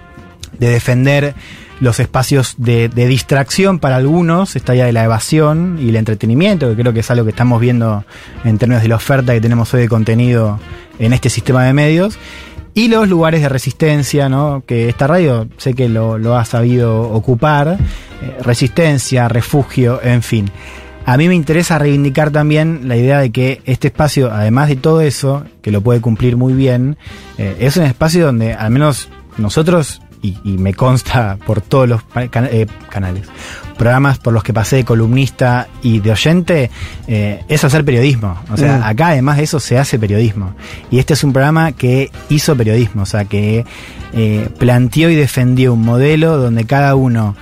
[0.59, 1.35] de defender
[1.81, 6.69] los espacios de, de distracción para algunos, esta idea de la evasión y el entretenimiento,
[6.69, 8.05] que creo que es algo que estamos viendo
[8.45, 10.59] en términos de la oferta que tenemos hoy de contenido
[10.99, 12.19] en este sistema de medios.
[12.79, 14.63] Y los lugares de resistencia, ¿no?
[14.65, 17.77] Que esta radio sé que lo, ha sabido ocupar.
[18.23, 20.49] eh, resistencia, refugio, en fin.
[21.05, 25.01] A mí me interesa reivindicar también la idea de que este espacio, además de todo
[25.01, 26.97] eso, que lo puede cumplir muy bien,
[27.37, 29.09] eh, es un espacio donde al menos
[29.39, 32.29] nosotros, y, me consta por todos los eh,
[32.91, 33.27] canales,
[33.79, 36.71] programas por los que pasé de columnista y de oyente,
[37.07, 38.37] eh, es hacer periodismo.
[38.51, 38.83] O sea, Mm.
[38.83, 40.53] acá además de eso se hace periodismo.
[40.91, 43.65] Y este es un programa que hizo periodismo, o sea, que
[44.13, 47.37] eh, planteó y defendió un modelo donde cada uno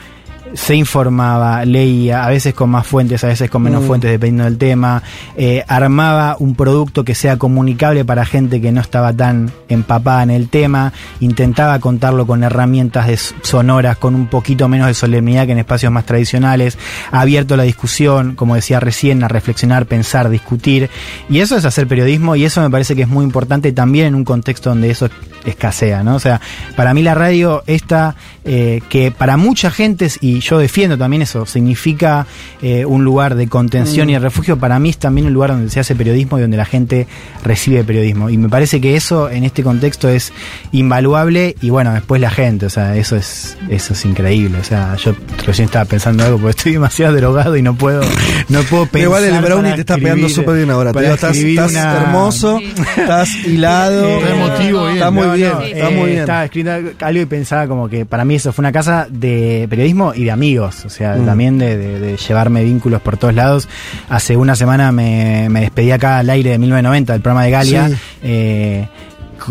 [0.55, 3.87] se informaba, leía, a veces con más fuentes, a veces con menos Mm.
[3.87, 5.03] fuentes, dependiendo del tema,
[5.37, 10.31] eh, armaba un producto que sea comunicable para gente que no estaba tan empapada en
[10.31, 15.53] el tema, intentaba contarlo con herramientas de sonoras, con un poquito menos de solemnidad que
[15.53, 16.79] en espacios más tradicionales,
[17.11, 20.91] abierto la discusión, como decía recién, a reflexionar, pensar, discutir,
[21.29, 24.15] y eso es hacer periodismo, y eso me parece que es muy importante también en
[24.15, 25.09] un contexto donde eso
[25.45, 26.17] escasea, ¿no?
[26.17, 26.41] O sea,
[26.77, 31.47] para mí la radio esta, eh, que para mucha gente, y yo defiendo también eso,
[31.47, 32.27] significa
[32.63, 34.11] eh, un lugar de contención Mm.
[34.11, 36.57] y de refugio, para mí es también un lugar donde se hace periodismo y donde
[36.57, 37.07] la gente
[37.45, 38.31] recibe periodismo.
[38.31, 40.33] Y me parece que eso en este contexto es
[40.73, 44.59] invaluable y bueno, después la gente, o sea, eso es, eso es increíble.
[44.61, 45.15] O sea, yo
[45.47, 48.03] recién estaba pensando algo porque estoy demasiado drogado y no puedo,
[48.49, 49.03] no puedo pensar.
[49.03, 50.93] Igual el brownie te está pegando súper bien ahora.
[50.93, 52.61] Digo, estás, escribir estás una- hermoso,
[52.97, 54.05] estás hilado.
[54.07, 54.95] Eh, emotivo, bien.
[54.95, 56.21] Está muy bien, no, está eh, muy bien.
[56.21, 60.13] Estaba escribiendo algo y pensaba como que para mí eso fue una casa de periodismo
[60.15, 61.27] y de amigos, o sea, Mm.
[61.27, 63.69] también de, de- de llevarme vínculos por todos lados.
[64.09, 67.89] Hace una semana me, me despedí acá al aire de 1990, del programa de Galia.
[67.89, 67.95] Sí.
[68.23, 68.89] eh,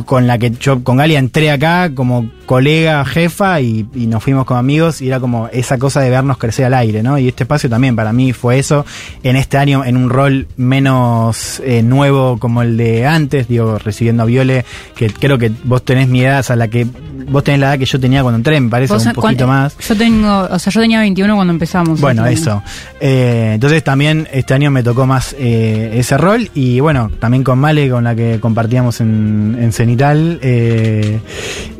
[0.06, 4.46] con la que yo con Galia entré acá como colega, jefa y, y nos fuimos
[4.46, 7.18] como amigos y era como esa cosa de vernos crecer al aire, ¿no?
[7.18, 8.86] Y este espacio también para mí fue eso,
[9.24, 14.24] en este año en un rol menos eh, nuevo como el de antes, digo, recibiendo
[14.24, 14.66] a Viole,
[14.96, 16.86] que creo que vos tenés mi edad, a la que
[17.30, 19.78] vos tenés la edad que yo tenía cuando entré, me parece, un poquito ¿cuán- más.
[19.80, 22.00] Yo tengo, o sea, yo tenía 21 cuando empezamos.
[22.02, 22.62] Bueno, eso.
[23.00, 27.58] Eh, entonces también este año me tocó más eh, ese rol y bueno, también con
[27.60, 31.20] Male, con la que compartíamos en, en Cenital eh,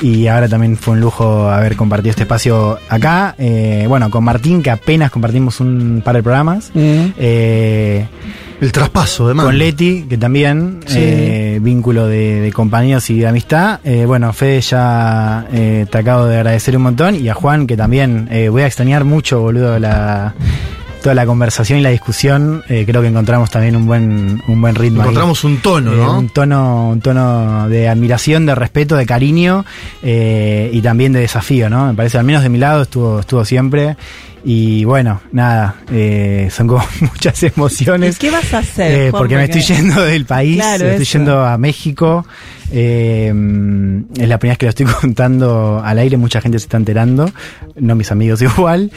[0.02, 3.36] y ahora también fue un lujo haber compartido este espacio acá.
[3.38, 6.72] Eh, bueno, con Martín, que apenas compartimos un par de programas.
[6.74, 7.06] Mm.
[7.18, 8.06] Eh,
[8.62, 9.48] El traspaso de mano.
[9.50, 10.98] con Leti, que también, Sí.
[11.02, 13.80] eh, vínculo de, de compañeros y de amistad.
[13.84, 17.16] Eh, bueno, Fede ya eh, te acabo de agradecer un montón.
[17.16, 20.34] Y a Juan, que también eh, voy a extrañar mucho, boludo, la,
[21.06, 22.64] toda la conversación y la discusión.
[22.68, 25.02] Eh, creo que encontramos también un buen, un buen ritmo.
[25.04, 25.10] ahí.
[25.10, 26.18] Encontramos un tono, Eh, ¿no?
[26.18, 29.66] un tono, un tono de admiración, de respeto, de cariño
[30.02, 31.86] eh, y también de desafío, ¿no?
[31.90, 33.96] Me parece, al menos de mi lado estuvo, estuvo siempre.
[34.48, 38.16] Y bueno, nada, eh, son como muchas emociones.
[38.16, 41.18] ¿Y qué vas a hacer, Eh, porque me estoy yendo del país, Claro, estoy eso.
[41.18, 42.26] yendo a México.
[42.72, 43.32] Eh,
[44.18, 47.32] es la primera vez que lo estoy contando al aire, mucha gente se está enterando,
[47.76, 48.92] no mis amigos igual.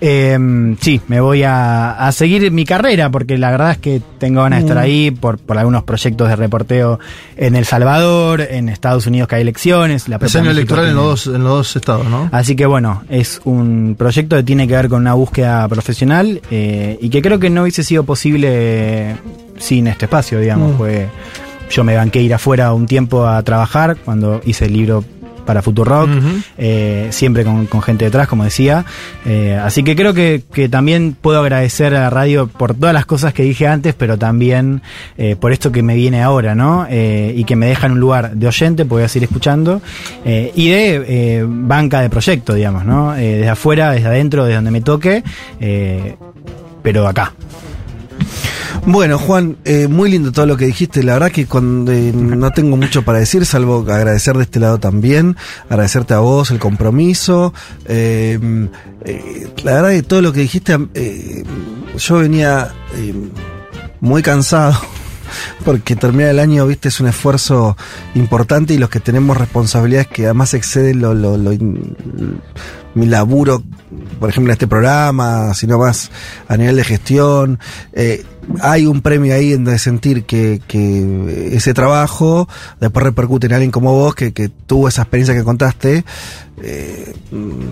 [0.00, 0.38] Eh,
[0.80, 4.60] sí, me voy a, a seguir mi carrera porque la verdad es que tengo ganas
[4.60, 4.80] de estar Mm.
[4.80, 6.98] ahí por, por algunos proyectos de reporteo
[7.36, 10.08] en El Salvador, en Estados Unidos que hay elecciones.
[10.08, 12.28] La Es año electoral en los, dos, en los dos estados, ¿no?
[12.32, 16.98] Así que bueno, es un proyecto que tiene que ver con una búsqueda profesional eh,
[17.00, 19.16] y que creo que no hubiese sido posible
[19.56, 20.74] sin este espacio, digamos.
[20.74, 20.76] Mm.
[20.76, 21.08] Fue,
[21.70, 25.02] yo me banqué ir afuera un tiempo a trabajar cuando hice el libro
[25.44, 26.28] para Futurock, Ujú.
[26.58, 28.84] eh, siempre con, con gente detrás, como decía.
[29.26, 33.06] Eh, así que creo que, que también puedo agradecer a la radio por todas las
[33.06, 34.82] cosas que dije antes, pero también
[35.18, 36.86] eh, por esto que me viene ahora, ¿no?
[36.88, 39.82] Eh, y que me deja en un lugar de oyente, porque voy a seguir escuchando,
[40.24, 43.12] eh, y de eh, banca de proyecto, digamos, ¿no?
[43.12, 45.22] Desde afuera, desde adentro, desde donde me toque,
[46.82, 47.32] pero acá.
[48.86, 51.02] Bueno, Juan, eh, muy lindo todo lo que dijiste.
[51.02, 54.78] La verdad que cuando, eh, no tengo mucho para decir, salvo agradecer de este lado
[54.78, 55.36] también,
[55.68, 57.54] agradecerte a vos el compromiso.
[57.86, 58.38] Eh,
[59.04, 61.44] eh, la verdad que todo lo que dijiste, eh,
[61.96, 63.14] yo venía eh,
[64.00, 64.74] muy cansado.
[65.64, 67.76] Porque terminar el año, viste, es un esfuerzo
[68.14, 71.52] importante y los que tenemos responsabilidades que además exceden lo, lo- lo
[72.94, 73.62] mi laburo,
[74.20, 76.10] por ejemplo, en este programa, sino más
[76.48, 77.58] a nivel de gestión.
[77.94, 78.22] eh,
[78.60, 82.48] hay un premio ahí en de sentir que, que ese trabajo
[82.80, 86.04] después repercute en alguien como vos que, que tuvo esa experiencia que contaste,
[86.62, 87.14] eh,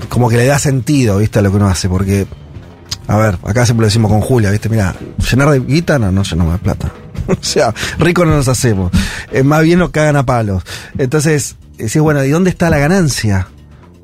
[0.09, 2.27] como que le da sentido, viste, a lo que uno hace, porque
[3.07, 4.69] a ver, acá siempre lo decimos con Julia, ¿viste?
[4.69, 4.95] Mira,
[5.31, 6.93] llenar de guita no, no llenamos de plata.
[7.27, 8.93] o sea, rico no nos hacemos.
[9.33, 10.63] Eh, más bien nos cagan a palos.
[10.97, 13.49] Entonces, decís, bueno, ¿y dónde está la ganancia?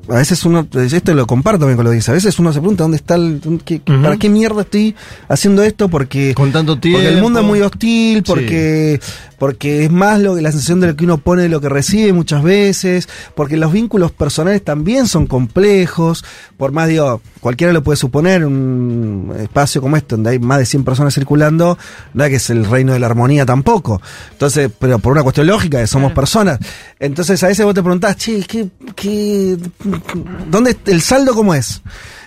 [0.09, 2.59] A veces uno, esto lo comparto también con lo que dice, a veces uno se
[2.59, 3.81] pregunta dónde está el, dónde- qué-.
[3.81, 4.95] ¿para qué mierda estoy
[5.27, 5.89] haciendo esto?
[5.89, 6.99] Porque, Con tanto tiempo.
[6.99, 9.01] porque el mundo es muy hostil, porque,
[9.37, 12.13] porque es más lo, la sensación de lo que uno pone de lo que recibe
[12.13, 16.23] muchas veces, porque los vínculos personales también son complejos,
[16.55, 20.65] por más digo, cualquiera lo puede suponer, un espacio como este donde hay más de
[20.65, 21.77] 100 personas circulando,
[22.13, 24.01] no es que es el reino de la armonía tampoco.
[24.31, 26.59] Entonces, pero por una cuestión lógica, que somos personas.
[26.99, 29.57] Entonces a veces vos te preguntás, che, ¿qué, qué,
[30.49, 31.81] ¿dónde el saldo cómo es?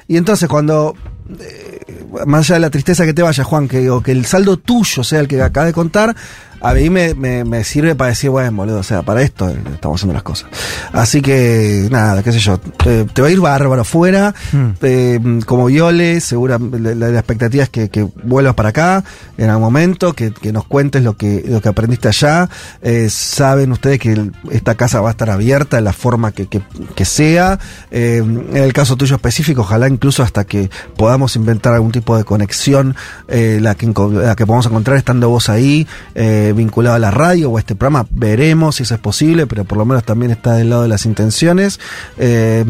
[0.09, 0.95] Y entonces cuando
[1.39, 4.57] eh, más allá de la tristeza que te vaya, Juan, que, o que el saldo
[4.59, 6.17] tuyo sea el que acabas de contar,
[6.61, 9.99] a mí me, me- me sirve para decir, bueno, boludo, o sea, para esto estamos
[10.01, 10.49] haciendo las cosas.
[10.93, 14.35] Así que, nada, qué sé yo, te, te va a ir bárbaro fuera,
[14.83, 19.05] eh, como Viole, segura, la, la- la expectativa es que, que vuelvas para acá
[19.39, 22.49] en algún momento, que, que nos cuentes lo que, lo que aprendiste allá.
[22.83, 26.47] Eh, saben ustedes que el- esta casa va a estar abierta en la forma que,
[26.47, 26.63] que-
[26.95, 27.59] que sea.
[27.91, 32.25] Eh, en el caso tuyo específico, ojalá incluso hasta que podamos inventar algún tipo de
[32.25, 32.95] conexión,
[33.29, 37.51] eh, la, que, la que podamos encontrar estando vos ahí, eh, vinculado a la radio
[37.51, 40.55] o a este programa, veremos si eso es posible, pero por lo menos también está
[40.55, 41.81] del lado de las intenciones.
[42.19, 42.65] Eh,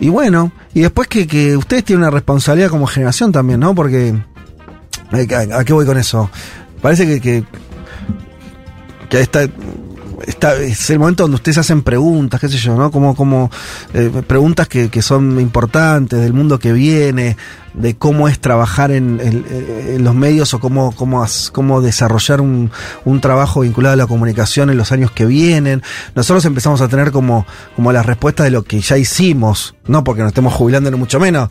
[0.00, 3.74] y bueno, y después que, que ustedes tienen una responsabilidad como generación también, ¿no?
[3.74, 4.14] Porque,
[5.12, 6.30] eh, ¿a, a qué voy con eso?
[6.80, 7.44] Parece que, que,
[9.08, 9.48] que esta,
[10.26, 12.90] esta- es el momento donde ustedes hacen preguntas, qué sé yo, ¿no?
[12.90, 13.50] Como, como
[13.94, 17.36] eh, preguntas que, que son importantes del mundo que viene,
[17.74, 19.18] de cómo es trabajar en,
[20.02, 22.70] los medios o cómo, cómo, cómo desarrollar un,
[23.04, 25.82] un trabajo vinculado a la comunicación en los años que vienen.
[26.14, 30.22] Nosotros empezamos a tener como, como las respuestas de lo que ya hicimos, no porque
[30.22, 31.50] nos estemos jubilando ni mucho menos,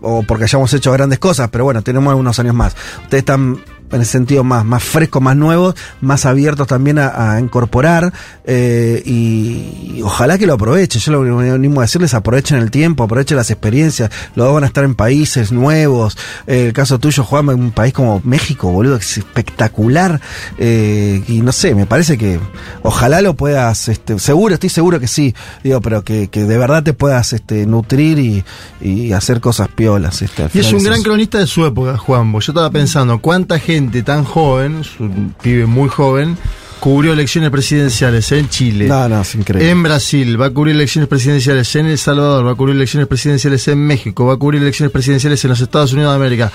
[0.00, 2.76] o porque hayamos hecho grandes cosas, pero bueno, tenemos algunos años más.
[3.02, 3.58] Ustedes están
[3.94, 8.12] en ese sentido más, más frescos, más nuevos, más abiertos también a, a incorporar
[8.44, 11.00] eh, y, y ojalá que lo aprovechen.
[11.00, 14.10] Yo lo que me animo a decirles, aprovechen el tiempo, aprovechen las experiencias.
[14.34, 16.16] Los dos van a estar en países nuevos.
[16.46, 20.20] Eh, el caso tuyo, Juan, en un país como México, boludo, que es espectacular.
[20.58, 22.40] Eh, y no sé, me parece que
[22.82, 26.82] ojalá lo puedas, este, seguro, estoy seguro que sí, digo, pero que, que de verdad
[26.82, 28.44] te puedas este, nutrir y,
[28.80, 30.22] y hacer cosas piolas.
[30.22, 32.32] Este, Y es un gran cronista de su época, Juan.
[32.32, 36.36] Yo estaba pensando, ¿cuánta gente tan joven, es un pibe muy joven,
[36.80, 38.86] cubrió elecciones presidenciales en Chile?
[38.88, 39.70] No, no, es increíble.
[39.70, 43.66] En Brasil, va a cubrir elecciones presidenciales en El Salvador, va a cubrir elecciones presidenciales
[43.68, 46.52] en México, va a cubrir elecciones presidenciales en los Estados Unidos de América.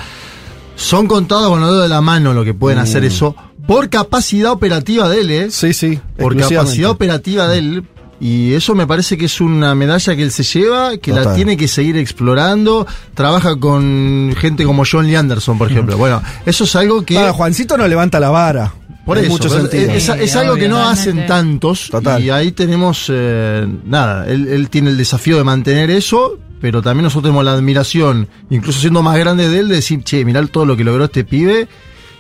[0.76, 2.84] Son contados con los dedos de la mano lo que pueden Mm.
[2.84, 3.36] hacer eso
[3.68, 5.48] por capacidad operativa de él, ¿eh?
[5.52, 6.00] Sí, sí.
[6.18, 7.84] Por capacidad operativa de él.
[8.22, 11.56] Y eso me parece que es una medalla que él se lleva, que la tiene
[11.56, 12.86] que seguir explorando.
[13.14, 15.98] Trabaja con gente como John Lee Anderson, por ejemplo.
[15.98, 17.18] Bueno, eso es algo que.
[17.18, 18.74] Ahora, Juancito no levanta la vara.
[19.06, 21.88] Por en eso, es, es algo que no hacen tantos.
[21.90, 22.22] Total.
[22.22, 27.04] Y ahí tenemos, eh, nada, él, él tiene el desafío de mantener eso pero también
[27.04, 30.66] nosotros tenemos la admiración, incluso siendo más grande de él, de decir, che, mirá todo
[30.66, 31.68] lo que logró este pibe.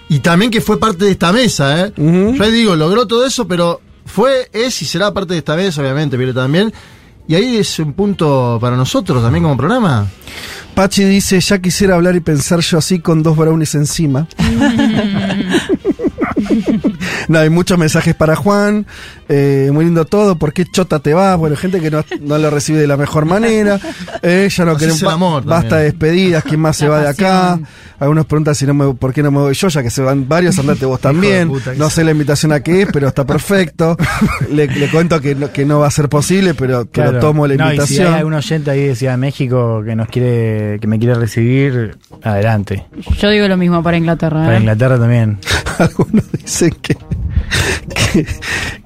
[0.07, 1.93] Y también que fue parte de esta mesa, ¿eh?
[1.97, 5.81] Yo ahí digo, logró todo eso, pero fue, es y será parte de esta mesa,
[5.81, 6.73] obviamente, pero también.
[7.27, 10.07] Y ahí es un punto para nosotros también como programa.
[10.73, 14.27] Pachi dice, ya quisiera hablar y pensar yo así con dos brownies encima.
[17.27, 18.87] no, hay muchos mensajes para Juan.
[19.27, 20.37] eh, muy lindo todo.
[20.37, 21.37] ¿Por qué chota te vas?
[21.37, 23.79] Bueno, gente que no, no lo recibe de la mejor manera.
[24.23, 25.45] Eh, ya no queremos.
[25.45, 26.43] basta de despedidas.
[26.43, 27.59] ¿Quién más se va de acá?
[27.99, 30.27] Algunos preguntan si no me, por qué no me voy yo, ya que se van
[30.27, 30.57] varios.
[30.59, 31.49] Andate vos también.
[31.49, 33.97] puta No sé la invitación a qué es, pero está perfecto.
[34.51, 37.19] le, le cuento que no, que no va a ser posible, pero, pero Claro.
[37.19, 38.07] tomo la No, y si invitación.
[38.13, 41.97] hay algún oyente ahí de Ciudad de México que nos quiere, que me quiere recibir,
[42.23, 42.85] adelante.
[43.19, 44.43] Yo digo lo mismo para Inglaterra.
[44.45, 44.59] Para ¿eh?
[44.59, 45.37] Inglaterra también.
[45.79, 46.95] Algunos dicen que,
[48.13, 48.25] que,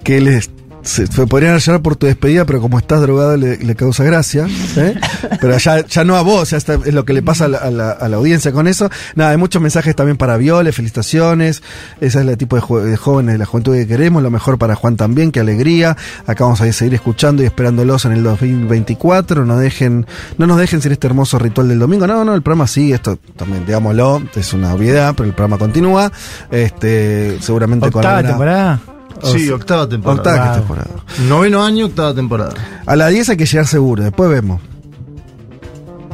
[0.03, 0.49] que les
[0.83, 4.47] se, podrían hallar por tu despedida, pero como estás drogado le, le causa gracia.
[4.77, 4.99] ¿eh?
[5.41, 7.57] Pero ya, ya no a vos, ya está, es lo que le pasa a la,
[7.57, 8.89] a la- a la audiencia con eso.
[9.15, 11.63] Nada, hay muchos mensajes también para Viole, felicitaciones.
[12.01, 14.21] Ese es el tipo de, jóvenes de la juventud que queremos.
[14.23, 15.95] Lo mejor para Juan también, qué alegría.
[16.27, 19.45] Acá vamos a seguir escuchando y esperándolos en el 2024.
[19.45, 20.05] No dejen,
[20.37, 22.05] no nos dejen sin este hermoso ritual del domingo.
[22.07, 26.11] No, no, el programa sigue, esto también, digámoslo, es una obviedad, pero el programa continúa.
[26.51, 28.79] Este, seguramente con Octava alguna- temporada.
[29.21, 30.19] Sí, octava temporada.
[30.21, 30.55] Octava Wow.
[30.59, 30.89] temporada.
[31.27, 32.53] Noveno año, octava temporada.
[32.85, 34.59] A la 10 hay que llegar seguro, después vemos.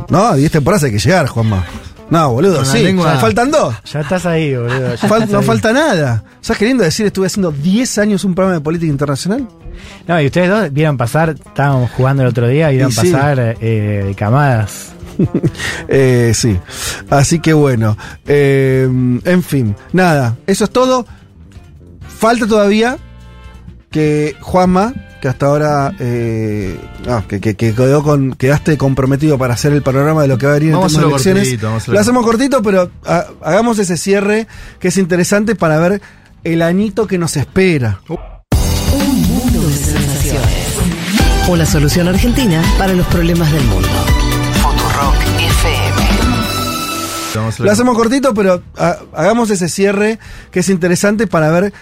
[0.09, 1.63] No, a 10 temporadas hay que llegar, Juanma.
[2.09, 2.79] No, boludo, sí.
[2.83, 3.75] lengua- Faltan dos.
[3.93, 4.97] Ya estás ahí, boludo.
[4.97, 5.45] Fal- estás no ahí.
[5.45, 6.23] falta nada.
[6.41, 7.05] ¿Sabes qué lindo decir?
[7.05, 9.47] Estuve haciendo 10 años un programa de política internacional.
[10.07, 13.11] No, y ustedes dos vieron pasar, estábamos jugando el otro día, vieron Y sí.
[13.11, 14.93] pasar eh, camadas.
[15.89, 16.57] Eh, sí.
[17.09, 17.97] Así que bueno.
[18.25, 18.87] eh,
[19.25, 19.75] en fin.
[19.93, 20.35] Nada.
[20.47, 21.05] Eso es todo.
[22.19, 22.97] Falta todavía
[23.91, 29.53] que Juanma, que hasta ahora eh, no, que, que- que quedó con, quedaste comprometido para
[29.53, 31.43] hacer el panorama de lo que va a venir Vamos en hacerlo elecciones.
[31.47, 34.47] cortito, vamos a hacerlo lo hacemos cortito, pero ha- hagamos ese cierre
[34.79, 36.01] que es interesante para ver
[36.43, 38.01] el añito que nos espera.
[38.09, 40.67] Un mundo de sensaciones.
[41.47, 43.87] Una solución argentina para los problemas del mundo.
[44.61, 45.99] Futurock FM.
[47.65, 50.19] Lo hacemos cortito, pero ha- hagamos ese cierre
[50.51, 51.73] que es interesante para ver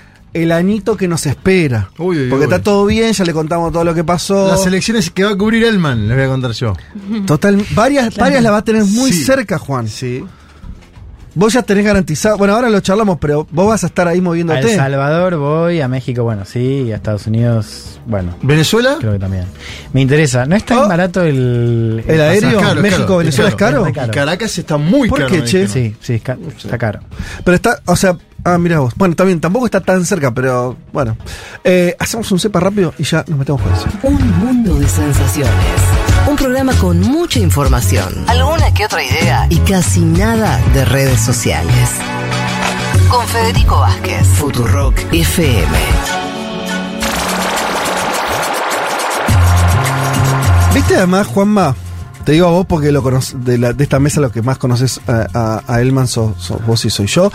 [0.44, 1.90] el añito que nos espera.
[1.98, 2.52] Uy, uy, Porque uy.
[2.54, 4.48] está todo bien, ya le contamos todo lo que pasó.
[4.50, 6.74] Las elecciones que va a cubrir Elman, les voy a contar yo.
[7.26, 9.24] Total, varias, varias las va a tener muy Sí.
[9.24, 9.88] cerca, Juan.
[9.88, 10.24] Sí.
[11.36, 12.36] Vos ya tenés garantizado.
[12.38, 14.76] Bueno, ahora lo charlamos, pero vos vas a estar ahí A El moviéndote.
[14.76, 18.96] Salvador voy, a México, bueno, sí, a Estados Unidos, bueno, ¿Venezuela?
[19.00, 19.46] creo que también.
[19.94, 20.88] Me interesa, ¿no es tan Oh.
[20.88, 22.60] barato el, ¿El aéreo?
[22.60, 23.86] Caro, ¿México, caro, Venezuela es caro?
[23.86, 24.08] es caro.
[24.08, 25.30] Y Caracas está muy ¿Por caro.
[25.32, 25.68] qué, me che?
[25.68, 27.02] Sí, sí, está caro.
[27.44, 28.18] Pero está, o sea,
[28.54, 28.94] ah, mira vos.
[28.96, 31.18] Bueno, también, tampoco está tan cerca, pero bueno.
[31.64, 33.88] Eh, hacemos un cepa rápido y ya nos metemos con eso.
[34.04, 35.54] Un mundo de sensaciones.
[36.30, 41.90] Un programa con mucha información, alguna que otra idea y casi nada de redes sociales.
[43.10, 45.68] Con Federico Vázquez, Futurock FM.
[50.74, 51.76] ¿Viste además, Juanma?
[52.26, 53.02] Te digo a vos porque lo
[53.36, 56.64] de, la- de esta mesa lo que más conoces a, a, a Elman sos, sos
[56.66, 57.32] vos y soy yo.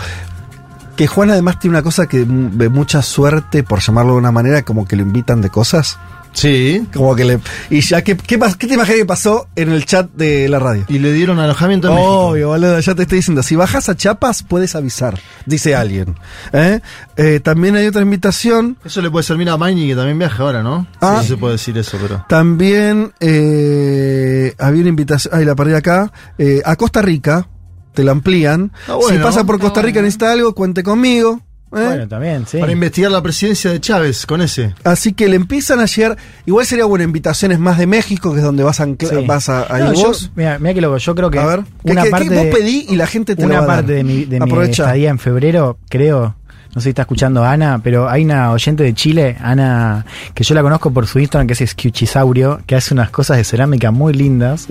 [0.95, 4.61] Que Juan además tiene una cosa que de mucha suerte, por llamarlo de una manera,
[4.63, 5.97] como que lo invitan de cosas.
[6.33, 6.87] Sí.
[6.93, 7.39] Como que le.
[7.69, 10.83] Y ya, ¿qué, qué, qué te imaginas que pasó en el chat de la radio?
[10.87, 11.97] Y le dieron alojamiento en.
[11.99, 13.43] Obvio, boludo, ya te estoy diciendo.
[13.43, 16.15] Si bajas a Chiapas, puedes avisar, dice alguien.
[16.51, 16.79] ¿Eh?
[17.17, 18.77] Eh, también hay otra invitación.
[18.83, 20.87] Eso le puede servir a Maini que también viaja ahora, ¿no?
[21.01, 21.19] Ah.
[21.21, 22.25] Sí, se puede decir eso, pero.
[22.27, 25.35] También eh, había una invitación.
[25.37, 26.11] Ay, la perdí acá.
[26.39, 27.47] eh, a Costa Rica.
[27.93, 28.71] Te la amplían.
[28.87, 29.17] Ah, bueno.
[29.17, 30.05] si pasa por Ah, Costa Rica, bueno.
[30.05, 31.41] necesita algo, cuente conmigo.
[31.75, 31.85] ¿eh?
[31.85, 32.59] Bueno, también, sí.
[32.59, 34.75] Para investigar la presidencia de Chávez con ese.
[34.83, 36.17] Así que le empiezan a llegar.
[36.45, 38.95] Igual sería buena invitaciones más de México, que es donde vas a, Sí.
[39.25, 40.31] vas a, a ir No, yo- vos.
[40.35, 42.51] mira, mira que loco, yo creo que a ver, ¿qué, una parte qué vos de-
[42.51, 43.75] pedí y la gente te lo una va a dar?
[43.77, 44.83] parte de mi, de mi Aprovecha.
[44.83, 46.35] estadía en febrero, creo,
[46.75, 50.55] no sé si está escuchando Ana, pero hay una oyente de Chile, Ana, que yo
[50.55, 54.13] la conozco por su Instagram, que es Escuchisaurio, que hace unas cosas de cerámica muy
[54.13, 54.67] lindas.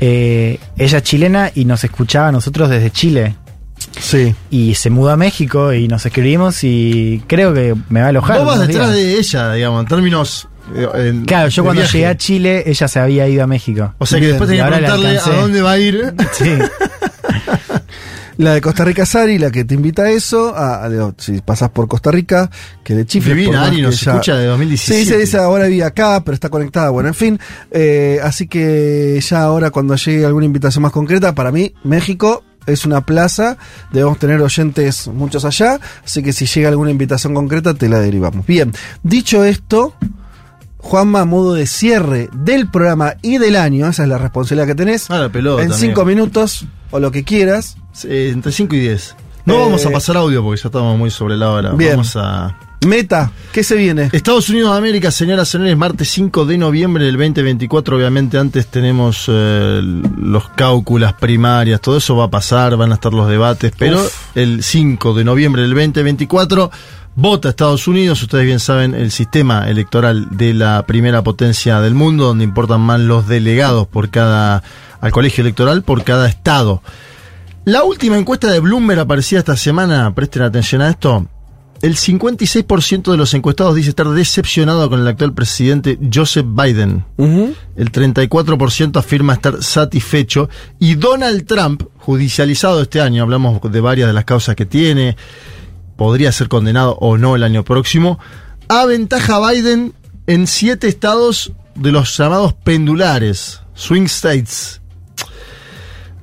[0.00, 3.36] Eh, ella es chilena y nos escuchaba a nosotros desde Chile.
[3.98, 4.34] Sí.
[4.50, 8.38] Y se mudó a México y nos escribimos y creo que me va a alojar.
[8.38, 8.96] Vos vas detrás días.
[9.06, 10.48] de ella, digamos, en términos.
[10.76, 11.98] eh, en- Claro, yo cuando viaje.
[11.98, 13.94] llegué a Chile, ella se había ido a México.
[13.98, 16.14] O sea que después Y tenés que preguntarle a dónde va a ir.
[16.32, 16.50] Sí.
[18.42, 21.40] La de Costa Rica Sari, la que te invita a eso, a, a- digo, si
[21.40, 22.50] pasas por Costa Rica,
[22.82, 23.36] que de chifles.
[23.36, 25.04] Divina, Ari, nos ya- escucha de 2017.
[25.04, 27.38] Sí, se dice ahora vive acá, pero está conectada, bueno, en fin.
[27.70, 32.84] eh, así que ya ahora cuando llegue alguna invitación más concreta, para mí, México es
[32.86, 33.56] una plaza,
[33.92, 38.46] debemos tener oyentes muchos allá, así que si llega alguna invitación concreta, te la derivamos.
[38.46, 39.94] Bien, dicho esto,
[40.78, 44.74] Juanma, a modo de cierre del programa y del año, esa es la responsabilidad que
[44.74, 45.10] tenés.
[45.10, 45.78] Ah, la pelota, en amigo.
[45.78, 47.76] cinco minutos, o lo que quieras.
[48.04, 49.16] Eh, entre 5 y 10.
[49.44, 51.70] No Eh, vamos a pasar audio porque ya estamos muy sobre la hora.
[51.72, 51.92] Bien.
[51.92, 52.56] Vamos a.
[52.86, 54.08] Meta, ¿qué se viene?
[54.10, 57.94] Estados Unidos de América, señoras y señores, martes 5 de noviembre del 2024.
[57.94, 63.12] Obviamente, antes tenemos eh, los cálculas primarias, todo eso va a pasar, van a estar
[63.12, 64.34] los debates, pero Uf.
[64.34, 66.70] el 5 de noviembre del 2024
[67.16, 68.22] vota Estados Unidos.
[68.22, 73.00] Ustedes bien saben el sistema electoral de la primera potencia del mundo, donde importan más
[73.00, 74.62] los delegados por cada
[75.02, 76.82] al colegio electoral por cada estado.
[77.64, 81.26] La última encuesta de Bloomberg aparecida esta semana, presten atención a esto.
[81.82, 87.04] El 56% de los encuestados dice estar decepcionado con el actual presidente Joseph Biden.
[87.18, 90.48] El 34% afirma estar satisfecho.
[90.78, 95.16] Y Donald Trump, judicializado este año, hablamos de varias de las causas que tiene,
[95.96, 98.18] podría ser condenado o no el año próximo,
[98.68, 99.92] aventaja a Biden
[100.26, 104.79] en siete estados de los llamados pendulares, swing states.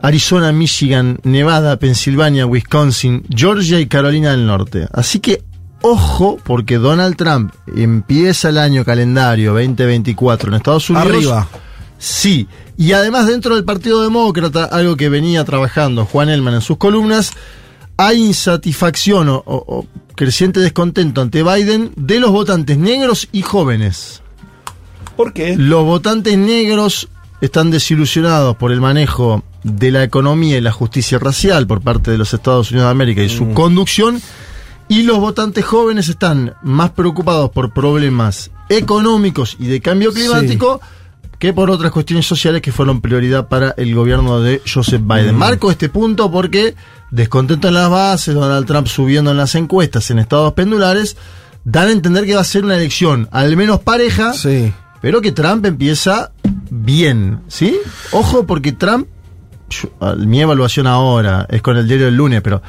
[0.01, 4.88] Arizona, Michigan, Nevada, Pensilvania, Wisconsin, Georgia y Carolina del Norte.
[4.93, 5.43] Así que
[5.82, 11.08] ojo porque Donald Trump empieza el año calendario 2024 en Estados Unidos.
[11.08, 11.48] Arriba.
[12.00, 16.77] Sí, y además dentro del Partido Demócrata, algo que venía trabajando Juan Elman en sus
[16.77, 17.32] columnas,
[17.98, 19.85] hay insatisfacción o, o- o
[20.16, 24.22] creciente descontento ante Biden de los votantes negros y jóvenes.
[25.16, 25.56] ¿Por qué?
[25.58, 27.08] Los votantes negros
[27.42, 32.18] están desilusionados por el manejo de la economía y la justicia racial por parte de
[32.18, 34.22] los Estados Unidos de América y su conducción.
[34.90, 40.80] Y los votantes jóvenes están más preocupados por problemas económicos y de cambio climático
[41.40, 45.36] que por otras cuestiones sociales que fueron prioridad para el gobierno de Joseph Biden.
[45.36, 46.76] Marco este punto porque
[47.12, 51.16] descontento en las bases, Donald Trump subiendo en las encuestas en estados pendulares,
[51.64, 54.34] dan a entender que va a ser una elección al menos pareja,
[55.08, 56.34] pero que Trump empieza
[56.69, 57.77] bien, ¿sí?
[58.11, 59.08] Ojo porque Trump,
[59.69, 62.61] yo- a- mi evaluación ahora es con el diario del lunes, pero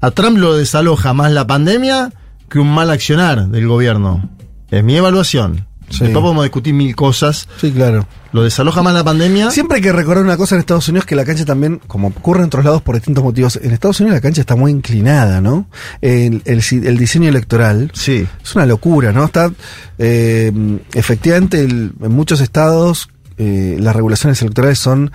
[0.00, 2.12] a Trump lo desaloja más la pandemia
[2.50, 4.28] que un mal accionar del gobierno.
[4.72, 5.68] Es mi evaluación.
[5.88, 7.48] Después podemos discutir mil cosas.
[7.60, 8.06] Sí, claro.
[8.32, 9.50] Lo desaloja más la pandemia.
[9.52, 12.40] Siempre hay que recordar una cosa en Estados Unidos, que la cancha también, como ocurre
[12.40, 15.66] en otros lados por distintos motivos, en Estados Unidos la cancha está muy inclinada, ¿no?
[16.00, 18.26] El, el si- el diseño electoral sí.
[18.42, 19.24] es una locura, ¿no?
[19.24, 19.52] Está,
[19.98, 20.50] eh,
[20.94, 25.10] efectivamente, el- en muchos estados eh, las regulaciones electorales son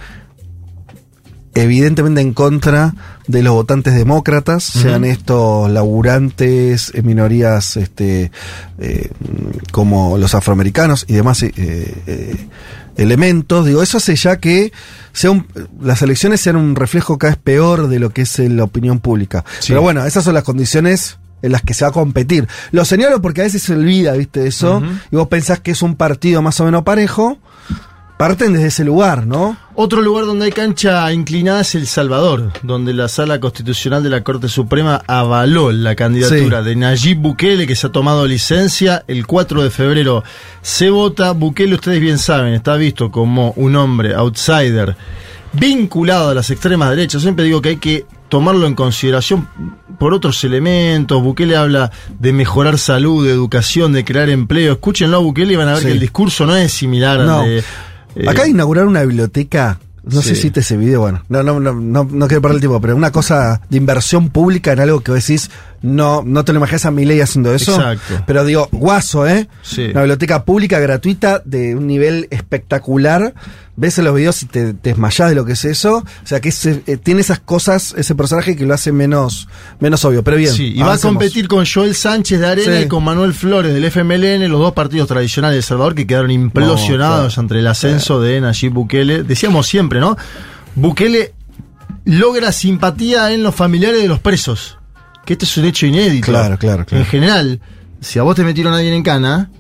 [1.56, 2.94] evidentemente en contra
[3.28, 8.32] de los votantes demócratas, sean estos laburantes, eh, minorías este,
[8.80, 9.10] eh,
[9.72, 12.36] como los afroamericanos y demás eh, eh,
[12.98, 13.66] elementos.
[13.66, 14.72] Digo, eso hace ya que
[15.14, 15.46] sea un-
[15.82, 19.46] las elecciones sean un reflejo cada vez peor de lo que es la opinión pública.
[19.60, 19.68] Sí.
[19.70, 22.48] Pero bueno, esas son las condiciones en las que se va a competir.
[22.72, 24.46] Lo señalo porque a veces se olvida, ¿viste?
[24.48, 24.82] Eso.
[25.12, 27.38] Y vos pensás que es un partido más o menos parejo.
[28.20, 29.56] Parten desde ese lugar, ¿no?
[29.76, 34.26] Otro lugar donde hay cancha inclinada es El Salvador, donde la Sala Constitucional de la
[34.26, 36.66] Corte Suprema avaló la candidatura Sí.
[36.68, 39.06] de Nayib Bukele, que se ha tomado licencia.
[39.08, 40.26] El 4 de febrero
[40.62, 41.32] se vota.
[41.32, 44.98] Bukele, ustedes bien saben, está visto como un hombre outsider
[45.54, 47.22] vinculado a las extremas derechas.
[47.22, 49.48] Siempre digo que hay que tomarlo en consideración
[49.98, 51.24] por otros elementos.
[51.24, 51.90] Bukele habla
[52.20, 54.74] de mejorar salud, de educación, de crear empleo.
[54.74, 55.86] Escúchenlo a Bukele y van a ver Sí.
[55.88, 57.40] que el discurso no es similar No.
[57.40, 57.64] al de...
[58.16, 61.74] eh, Acá inaugurar una biblioteca, no sé si viste ese video, bueno, no, no, no,
[61.74, 65.12] no, no quiero perder el tiempo, pero una cosa de inversión pública en algo que
[65.12, 67.76] vos decís, no, no te lo imaginas a Milei haciendo eso.
[67.76, 68.24] Exacto.
[68.28, 69.48] Pero digo, guaso, ¿eh?
[69.62, 69.86] Sí.
[69.92, 73.34] Una biblioteca pública gratuita de un nivel espectacular.
[73.78, 75.98] Ves en los videos y te, te desmayás de lo que es eso.
[76.00, 79.48] O sea que ese- eh, tiene esas cosas, ese personaje que lo hace menos,
[79.80, 80.22] menos obvio.
[80.22, 80.52] Pero bien.
[80.52, 82.84] Sí, y va a competir con Joel Sánchez de Arena Sí.
[82.84, 86.30] y con Manuel Flores del FMLN, los dos partidos tradicionales de El Salvador que quedaron
[86.32, 89.24] implosionados No, entre el ascenso de Nayib Bukele.
[89.24, 90.18] Decíamos siempre, ¿no?
[90.76, 91.34] Bukele
[92.06, 94.78] logra simpatía en los familiares de los presos,
[95.30, 96.26] que este es un hecho inédito.
[96.26, 97.04] Claro, claro, claro.
[97.04, 97.60] En general,
[98.02, 99.52] si a vos te metieron a alguien en cana,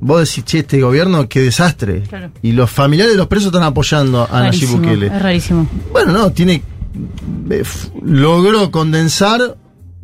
[0.00, 2.02] vos decís, che, este gobierno, qué desastre.
[2.02, 2.32] Claro.
[2.42, 5.06] Y los familiares de los presos están apoyando a Nayib Bukele.
[5.06, 5.68] Es rarísimo.
[5.92, 6.64] Bueno, no, tiene.
[7.48, 7.62] eh,
[8.02, 9.56] logró condensar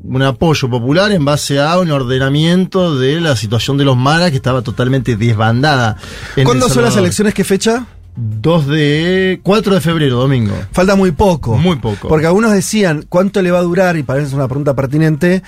[0.05, 4.37] un apoyo popular en base a un ordenamiento de la situación de los maras que
[4.37, 5.97] estaba totalmente desbandada.
[6.37, 7.35] en ¿Cuándo son las elecciones?
[7.35, 7.85] ¿Qué fecha?
[8.17, 9.41] 2 de.
[9.43, 10.55] 4 de febrero, domingo.
[10.73, 11.57] Falta muy poco.
[11.57, 12.09] Muy poco.
[12.09, 13.97] Porque algunos decían, ¿cuánto le va a durar?
[13.97, 15.43] Y parece una pregunta pertinente.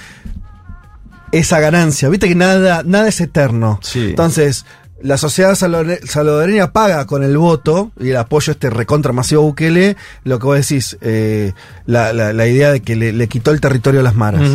[1.32, 2.08] Esa ganancia.
[2.08, 3.78] Viste que nada, nada es eterno.
[3.82, 4.06] Sí.
[4.10, 4.64] Entonces,
[5.02, 9.96] la sociedad salvadore- salvadoreña paga con el voto y el apoyo este recontra masivo Bukele,
[10.24, 11.52] lo que vos decís, eh,
[11.84, 14.48] la, la- la idea de que le, le quitó el territorio a las maras.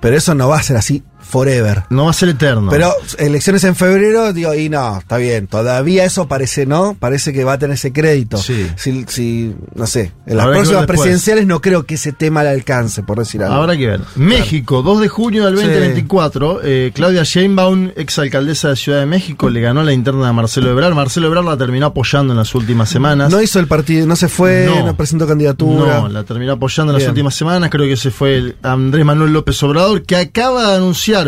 [0.00, 1.84] Pero eso no va a ser así forever.
[1.90, 2.70] No va a ser eterno.
[2.70, 5.46] Pero elecciones en febrero, digo, y no, está bien.
[5.46, 6.96] Todavía eso parece, ¿no?
[6.98, 8.36] Parece que va a tener ese crédito.
[8.36, 8.66] Sí.
[8.76, 12.50] Si, si, no sé, en las Habrá próximas presidenciales no creo que ese tema le
[12.50, 13.54] alcance, por decir algo.
[13.56, 14.00] Habrá que ver.
[14.16, 15.62] México, 2 de junio del Sí.
[15.66, 16.60] 2024.
[16.64, 20.94] eh, Claudia Sheinbaum, exalcaldesa de Ciudad de México, le ganó la interna a Marcelo Ebrard.
[20.94, 23.30] Marcelo Ebrard la terminó apoyando en las últimas semanas.
[23.30, 24.96] No hizo el partido, no se fue, no, No.
[24.96, 26.00] presentó candidatura.
[26.00, 27.10] No, la terminó apoyando en las Bien.
[27.10, 27.70] últimas semanas.
[27.70, 31.19] Creo que ese fue el Andrés Manuel López Obrador, que acaba de anunciar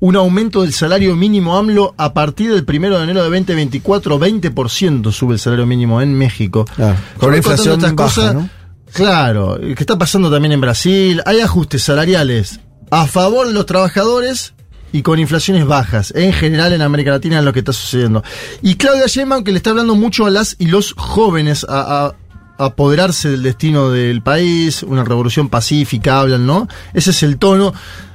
[0.00, 4.18] un aumento del salario mínimo AMLO a partir del primero de enero de 2024.
[4.18, 6.64] 20% sube el salario mínimo en México.
[6.78, 8.48] Ah, con contando inflación baja, cosas, ¿no?
[8.92, 11.22] Claro, que está pasando también en Brasil.
[11.26, 14.54] Hay ajustes salariales a favor de los trabajadores
[14.92, 16.12] y con inflaciones bajas.
[16.14, 18.22] En general en América Latina es lo que está sucediendo.
[18.62, 22.14] Y Claudia Sheinbaum que le está hablando mucho a las y los jóvenes a
[22.58, 26.68] apoderarse del destino del país, una revolución pacífica, hablan, ¿no?
[26.92, 27.72] Ese es el tono.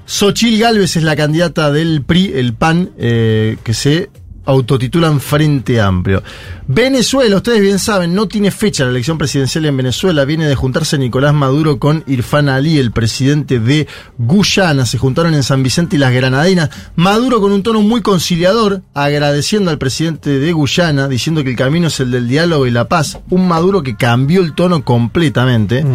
[0.10, 4.10] Xochil Gálvez es la candidata del PRI, el PAN, eh, que se
[4.44, 6.24] autotitulan Frente Amplio.
[6.66, 10.26] Venezuela, ustedes bien saben, no tiene fecha la elección presidencial en Venezuela.
[10.26, 14.88] Viene de juntarse Nicolás Maduro con Irfan Ali, el presidente de Guyana.
[14.88, 16.72] Se juntaron en San Vicente y las Granadinas.
[16.96, 21.86] Maduro con un tono muy conciliador, agradeciendo al presidente de Guyana, diciendo que el camino
[21.90, 23.20] es el del diálogo y la paz.
[23.30, 25.86] Un Maduro que cambió el tono completamente.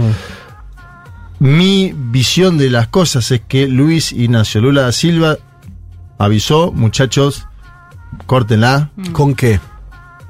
[1.45, 5.37] Mi visión de las cosas es que Luis Ignacio Lula da Silva
[6.17, 7.47] avisó, muchachos,
[8.25, 8.89] córtenla.
[9.13, 9.61] ¿Con qué?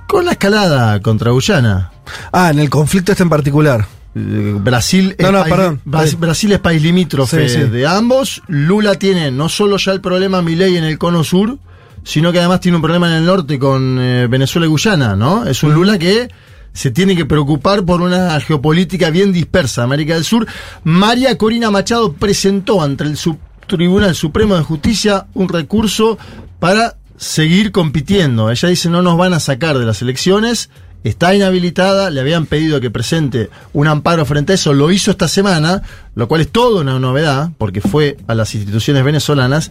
[0.08, 1.92] Con la escalada contra Guyana.
[2.32, 3.86] Ah, en el conflicto este en particular.
[4.16, 5.80] Eh, Brasil, No, es no, país- perdón.
[6.18, 7.60] Brasil es país limítrofe Sí, sí.
[7.70, 8.42] de ambos.
[8.48, 11.58] Lula tiene no solo ya el problema Milei en el cono sur,
[12.02, 15.46] sino que además tiene un problema en el norte con eh, Venezuela y Guyana, ¿no?
[15.46, 16.28] Es un Lula que
[16.74, 20.46] se tiene que preocupar por una geopolítica bien dispersa América del Sur.
[20.82, 26.18] María Corina Machado presentó ante el Sub- Tribunal Supremo de Justicia un recurso
[26.58, 28.50] para seguir compitiendo.
[28.50, 30.68] Ella dice no nos van a sacar de las elecciones.
[31.04, 35.28] Está inhabilitada, le habían pedido que presente un amparo frente a eso, lo hizo esta
[35.28, 35.82] semana,
[36.14, 39.70] lo cual es toda una novedad, porque fue a las instituciones venezolanas.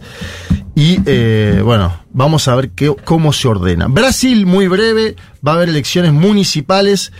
[0.76, 3.88] Y eh, bueno, vamos a ver qué, cómo se ordena.
[3.88, 7.12] Brasil, muy breve, va a haber elecciones municipales.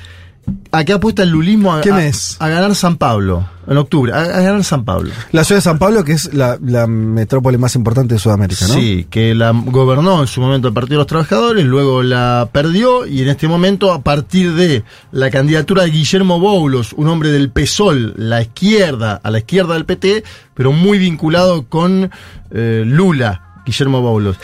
[0.74, 1.72] ¿A qué apuesta el lulismo?
[1.72, 5.12] A, ganar San Pablo, en octubre, a, a ganar San Pablo.
[5.30, 8.74] La ciudad de San Pablo, que es la, la metrópoli más importante de Sudamérica, ¿no?
[8.74, 13.06] Sí, que la gobernó en su momento el Partido de los Trabajadores, luego la perdió
[13.06, 14.82] y en este momento, a partir de
[15.12, 19.84] la candidatura de Guillermo Boulos, un hombre del PSOL, la izquierda, a la izquierda del
[19.84, 20.24] PT,
[20.54, 22.10] pero muy vinculado con
[22.50, 24.38] eh, Lula, Guillermo Boulos.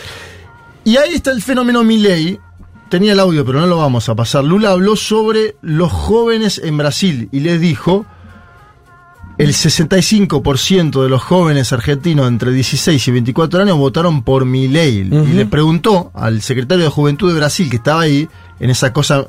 [0.85, 2.39] Y ahí está el fenómeno Milley.
[2.91, 4.45] Tenía el audio, pero no lo vamos a pasar.
[4.45, 8.05] Lula habló sobre los jóvenes en Brasil y les dijo
[9.39, 15.09] el 65% de los jóvenes argentinos entre 16 y 24 años votaron por Milei.
[15.09, 15.25] Ujú.
[15.25, 18.29] Y le preguntó al secretario de Juventud de Brasil, que estaba ahí,
[18.59, 19.29] en esa cosa...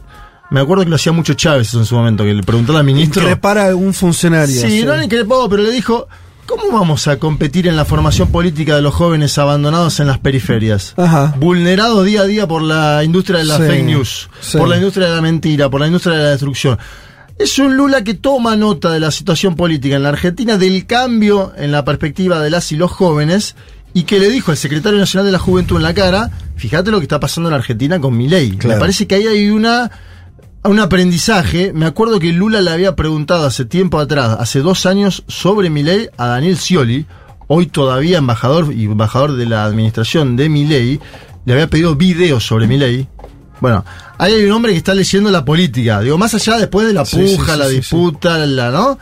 [0.49, 3.21] Me acuerdo que lo hacía mucho Chávez en su momento, que le preguntó al ministro...
[3.21, 4.59] Increpar a un funcionario.
[4.59, 6.09] Sí, no le increpó, pero le dijo,
[6.45, 10.93] ¿cómo vamos a competir en la formación política de los jóvenes abandonados en las periferias?
[10.97, 11.35] Ajá.
[11.37, 14.57] Vulnerados día a día por la industria de la Sí, fake news, sí.
[14.57, 16.77] por la industria de la mentira, por la industria de la destrucción.
[17.39, 21.53] Es un Lula que toma nota de la situación política en la Argentina, del cambio
[21.57, 23.55] en la perspectiva de las y los jóvenes,
[23.93, 26.99] y que le dijo al secretario nacional de la Juventud en la cara, fíjate lo
[26.99, 28.51] que está pasando en la Argentina con Milei.
[28.51, 28.75] Claro.
[28.75, 29.89] Me parece que ahí hay una
[30.63, 31.73] un aprendizaje.
[31.73, 36.09] Me acuerdo que Lula le había preguntado hace tiempo atrás, hace dos años, sobre Milei
[36.17, 37.05] a Daniel Scioli,
[37.47, 40.99] hoy todavía embajador y embajador de la administración de Milei,
[41.45, 43.07] le había pedido videos sobre Milei.
[43.59, 43.85] Bueno,
[44.17, 46.01] ahí hay un hombre que está leyendo la política.
[46.01, 48.97] Digo, más allá después de la puja, Sí, sí, sí, la sí, disputa, la, ¿no?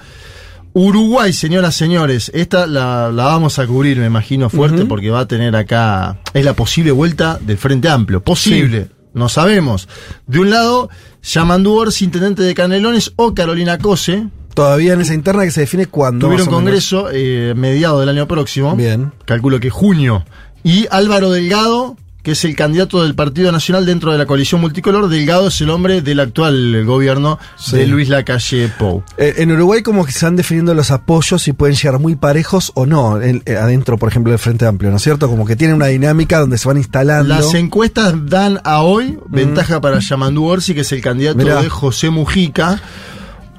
[0.73, 5.27] Uruguay, señoras, señores, esta la, la vamos a cubrir, me imagino, fuerte, porque va a
[5.27, 8.21] tener acá, es la posible vuelta del Frente Amplio.
[8.23, 9.87] Posible, no sabemos.
[10.27, 10.89] De un lado,
[11.23, 15.85] Yamandú Orsi, intendente de Canelones, o Carolina Cose, Todavía en esa interna que se define
[15.85, 16.27] cuándo.
[16.27, 18.75] tuvieron congreso eh, mediado del año próximo.
[18.75, 19.13] Bien.
[19.23, 20.25] Calculo que junio.
[20.63, 25.07] Y Álvaro Delgado, que es el candidato del Partido Nacional dentro de la coalición multicolor.
[25.07, 27.77] Delgado es el hombre del actual gobierno Sí.
[27.77, 29.03] de Luis Lacalle Pou.
[29.17, 32.71] Eh, en Uruguay como que se están definiendo los apoyos y pueden llegar muy parejos
[32.75, 35.29] o no, en- eh, adentro, por ejemplo, del Frente Amplio, ¿no es cierto?
[35.29, 37.33] Como que tienen una dinámica donde se van instalando.
[37.33, 41.61] Las encuestas dan a hoy ventaja para Yamandú Orsi, que es el candidato Mirá.
[41.61, 42.81] de José Mujica.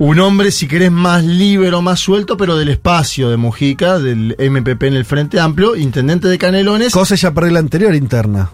[0.03, 4.35] Un hombre, si querés, más libre o más suelto, pero del espacio de Mujica, del
[4.39, 6.91] MPP en el Frente Amplio, intendente de Canelones.
[6.91, 8.51] Cosa ya perdió la anterior interna.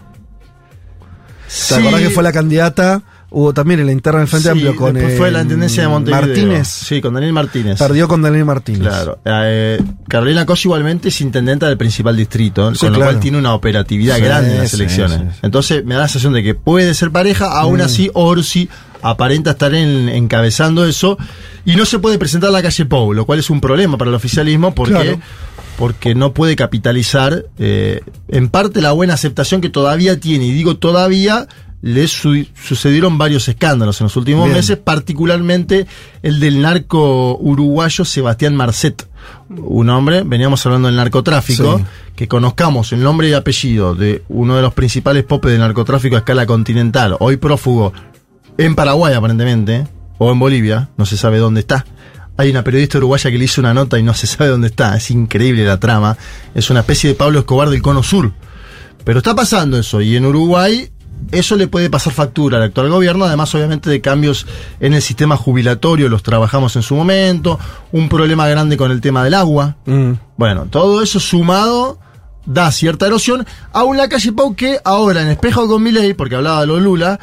[1.45, 1.73] ¿Te Sí.
[1.75, 4.93] acordás que fue la candidata Hubo también en la interna del Frente Sí, Amplio con
[4.93, 6.27] después fue la intendencia de eh, Montevideo.
[6.27, 6.67] Martínez.
[6.69, 7.77] Sí, con Daniel Martínez.
[7.77, 8.87] Perdió con Daniel Martínez.
[8.87, 9.19] Claro.
[9.25, 13.53] Eh, Carolina Cossi igualmente es intendenta del principal distrito, Sí, con lo cual tiene una
[13.53, 15.21] operatividad grande en las elecciones.
[15.41, 17.81] Entonces me da la sensación de que puede ser pareja, aún Mm.
[17.81, 18.69] así Orsi
[19.01, 21.17] aparenta estar en- encabezando eso
[21.65, 24.09] y no se puede presentar a la calle Pou, lo cual es un problema para
[24.09, 24.93] el oficialismo porque...
[24.93, 25.19] Claro.
[25.77, 30.45] Porque no puede capitalizar eh, en parte la buena aceptación que todavía tiene.
[30.47, 31.47] Y digo todavía,
[31.83, 34.57] le su- sucedieron varios escándalos en los últimos Bien.
[34.57, 35.85] meses, particularmente
[36.23, 39.07] el del narco uruguayo Sebastián Marcet.
[39.49, 41.85] Un hombre, veníamos hablando del narcotráfico, Sí.
[42.15, 46.19] que conozcamos el nombre y apellido de uno de los principales popes del narcotráfico a
[46.19, 47.93] escala continental, hoy prófugo
[48.57, 49.87] en Paraguay aparentemente,
[50.17, 51.85] o en Bolivia, no se sabe dónde está.
[52.37, 54.95] Hay una periodista uruguaya que le hizo una nota y no se sabe dónde está.
[54.95, 56.17] Es increíble la trama.
[56.53, 58.31] Es una especie de Pablo Escobar del Cono Sur.
[59.03, 60.01] Pero está pasando eso.
[60.01, 60.91] Y en Uruguay
[61.31, 64.45] eso le puede pasar factura al actual gobierno, además obviamente de cambios
[64.79, 67.59] en el sistema jubilatorio, los trabajamos en su momento,
[67.91, 69.75] un problema grande con el tema del agua.
[69.85, 70.13] Mm.
[70.37, 71.99] Bueno, todo eso sumado
[72.45, 73.45] da cierta erosión.
[73.73, 77.19] Aún la calle Pau que ahora en espejo con Milei, porque hablaba de lo Lula,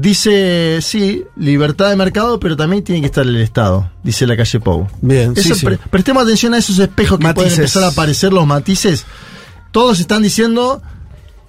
[0.00, 4.60] dice, sí, libertad de mercado, pero también tiene que estar el Estado, dice la calle
[4.60, 4.86] Pau.
[5.00, 5.64] Bien, sí, Eso, sí.
[5.66, 9.06] pre- prestemos atención a esos espejos que pueden empezar a aparecer los matices.
[9.72, 10.82] Todos están diciendo,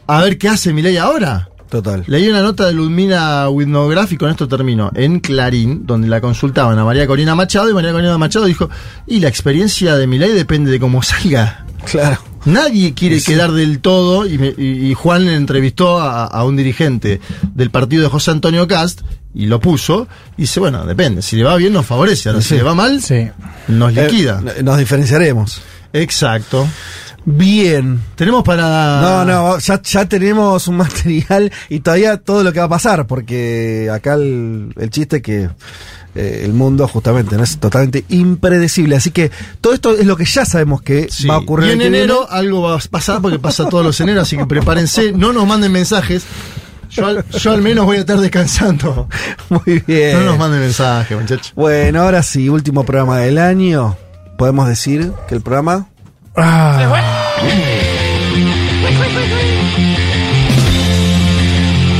[0.07, 1.49] a ver qué hace Milei ahora.
[1.69, 2.05] Total.
[2.07, 6.79] Leí una nota de Ludmila Widnograph y con esto termino, en Clarín, donde la consultaban
[6.79, 8.69] a María Corina Machado y María Corina Machado dijo,
[9.05, 11.65] y la experiencia de Milei depende de cómo salga.
[11.91, 12.17] Claro.
[12.47, 17.19] Nadie quiere quedar del todo, y, me- y- Juan le entrevistó a, a un dirigente
[17.53, 19.01] del partido de José Antonio Cast,
[19.33, 22.49] y lo puso, y dice, bueno, depende, si le va bien nos favorece, ahora Sí.
[22.49, 23.27] si le va mal, Sí.
[23.67, 24.41] nos liquida.
[24.57, 25.61] Eh, nos diferenciaremos.
[25.93, 26.67] Exacto.
[27.25, 27.99] Bien.
[28.15, 29.01] Tenemos para...
[29.01, 33.05] No, no, ya, ya tenemos un material y todavía todo lo que va a pasar,
[33.05, 35.49] porque acá el, el chiste es que
[36.17, 38.95] eh, el mundo justamente no es totalmente impredecible.
[38.95, 39.31] Así que
[39.61, 41.27] todo esto es lo que ya sabemos que Sí.
[41.27, 44.23] va a ocurrir Y en enero algo va a pasar porque pasa todos los eneros,
[44.23, 46.23] así que prepárense, no nos manden mensajes.
[46.89, 49.07] Yo al, yo al menos voy a estar descansando.
[49.49, 50.13] Muy bien.
[50.19, 51.53] No nos manden mensajes, muchachos.
[51.55, 53.95] Bueno, ahora sí, último programa del año.
[54.37, 55.87] Podemos decir que el programa.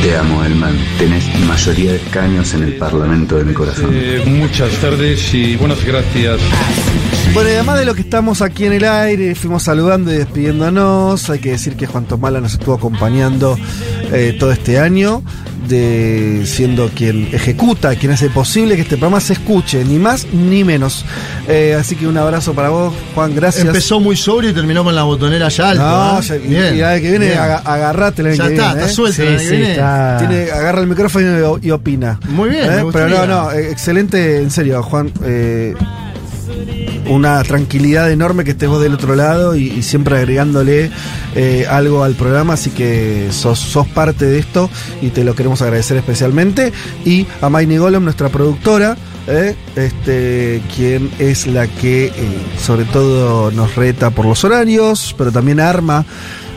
[0.07, 0.77] Te amo, Elman.
[0.97, 3.89] Tenés mayoría de escaños en el Parlamento de mi corazón.
[3.91, 6.39] Eh, muchas tardes y buenas gracias.
[7.33, 11.29] Bueno, y además de lo que estamos aquí en el aire, fuimos saludando y despidiéndonos.
[11.29, 13.55] Hay que decir que Juan Tomala nos estuvo acompañando
[14.11, 15.21] eh, todo este año,
[15.67, 20.63] de siendo quien ejecuta, quien hace posible que este programa se escuche, ni más ni
[20.63, 21.05] menos.
[21.47, 23.65] Eh, así que un abrazo para vos, Juan, gracias.
[23.67, 25.83] Empezó muy sobrio y terminó con la botonera ya alta.
[25.83, 26.23] No, ¿eh?
[26.23, 29.23] ya- y- Bien, y año que viene aga- agarrate año Ya que está, viene, está
[29.23, 29.73] que viene.
[30.17, 32.19] Tiene, agarra el micrófono y, y opina.
[32.29, 35.11] Muy bien, Pero no, no, excelente, en serio, Juan.
[37.09, 40.91] Una tranquilidad enorme que estés vos del otro lado y, siempre agregándole
[41.35, 44.69] eh, algo al programa, así que sos, parte de esto
[45.01, 46.73] y te lo queremos agradecer especialmente.
[47.05, 52.11] Y a Maini Golem, nuestra productora, eh, este, quien es la que eh,
[52.59, 56.05] sobre todo nos reta por los horarios, pero también arma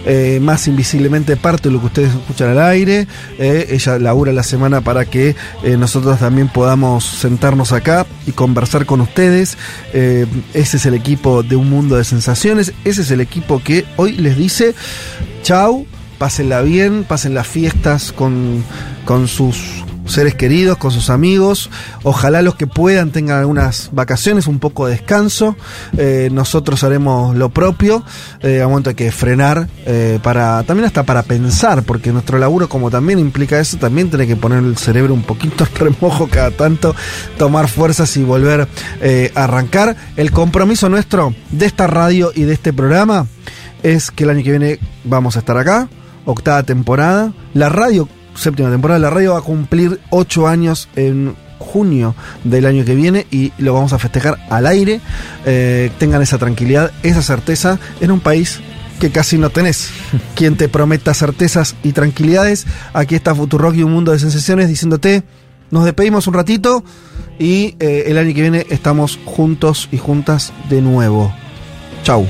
[0.06, 3.06] eh, más invisiblemente parte de lo que ustedes escuchan al aire.
[3.38, 8.86] Eh, ella labura la semana para que eh, nosotros también podamos sentarnos acá y conversar
[8.86, 9.58] con ustedes.
[9.92, 12.72] Ese es el equipo de Un Mundo de Sensaciones.
[12.84, 14.74] Ese es el equipo que hoy les dice
[15.42, 15.86] chau,
[16.18, 18.64] pásenla bien, pasen las fiestas con,
[19.04, 21.70] con sus seres queridos, con sus amigos.
[22.02, 25.56] Ojalá los que puedan tengan algunas vacaciones, un poco de descanso.
[25.96, 28.04] Eh, nosotros haremos lo propio.
[28.40, 32.68] Eh, a momento hay que frenar eh, para también hasta para pensar, porque nuestro laburo
[32.68, 36.50] como también implica eso, también tiene que poner el cerebro un poquito en remojo cada
[36.50, 36.94] tanto,
[37.38, 38.68] tomar fuerzas y volver
[39.34, 39.96] a arrancar.
[40.16, 43.26] El compromiso nuestro de esta radio y de este programa
[43.82, 45.88] es que el año que viene vamos a estar acá,
[46.24, 47.32] octava temporada.
[47.54, 52.84] La radio, séptima temporada, la radio va a cumplir ocho años en junio del año
[52.84, 55.00] que viene y lo vamos a festejar al aire.
[55.46, 58.60] Eh, tengan esa tranquilidad, esa certeza en un país
[58.98, 59.90] que casi no tenés.
[60.34, 62.66] Quien te prometa certezas y tranquilidades.
[62.92, 65.22] Aquí está Futurock y un mundo de sensaciones diciéndote,
[65.70, 66.82] nos despedimos un ratito
[67.38, 71.32] y eh, el año que viene estamos juntos y juntas de nuevo.
[72.02, 72.26] Chau.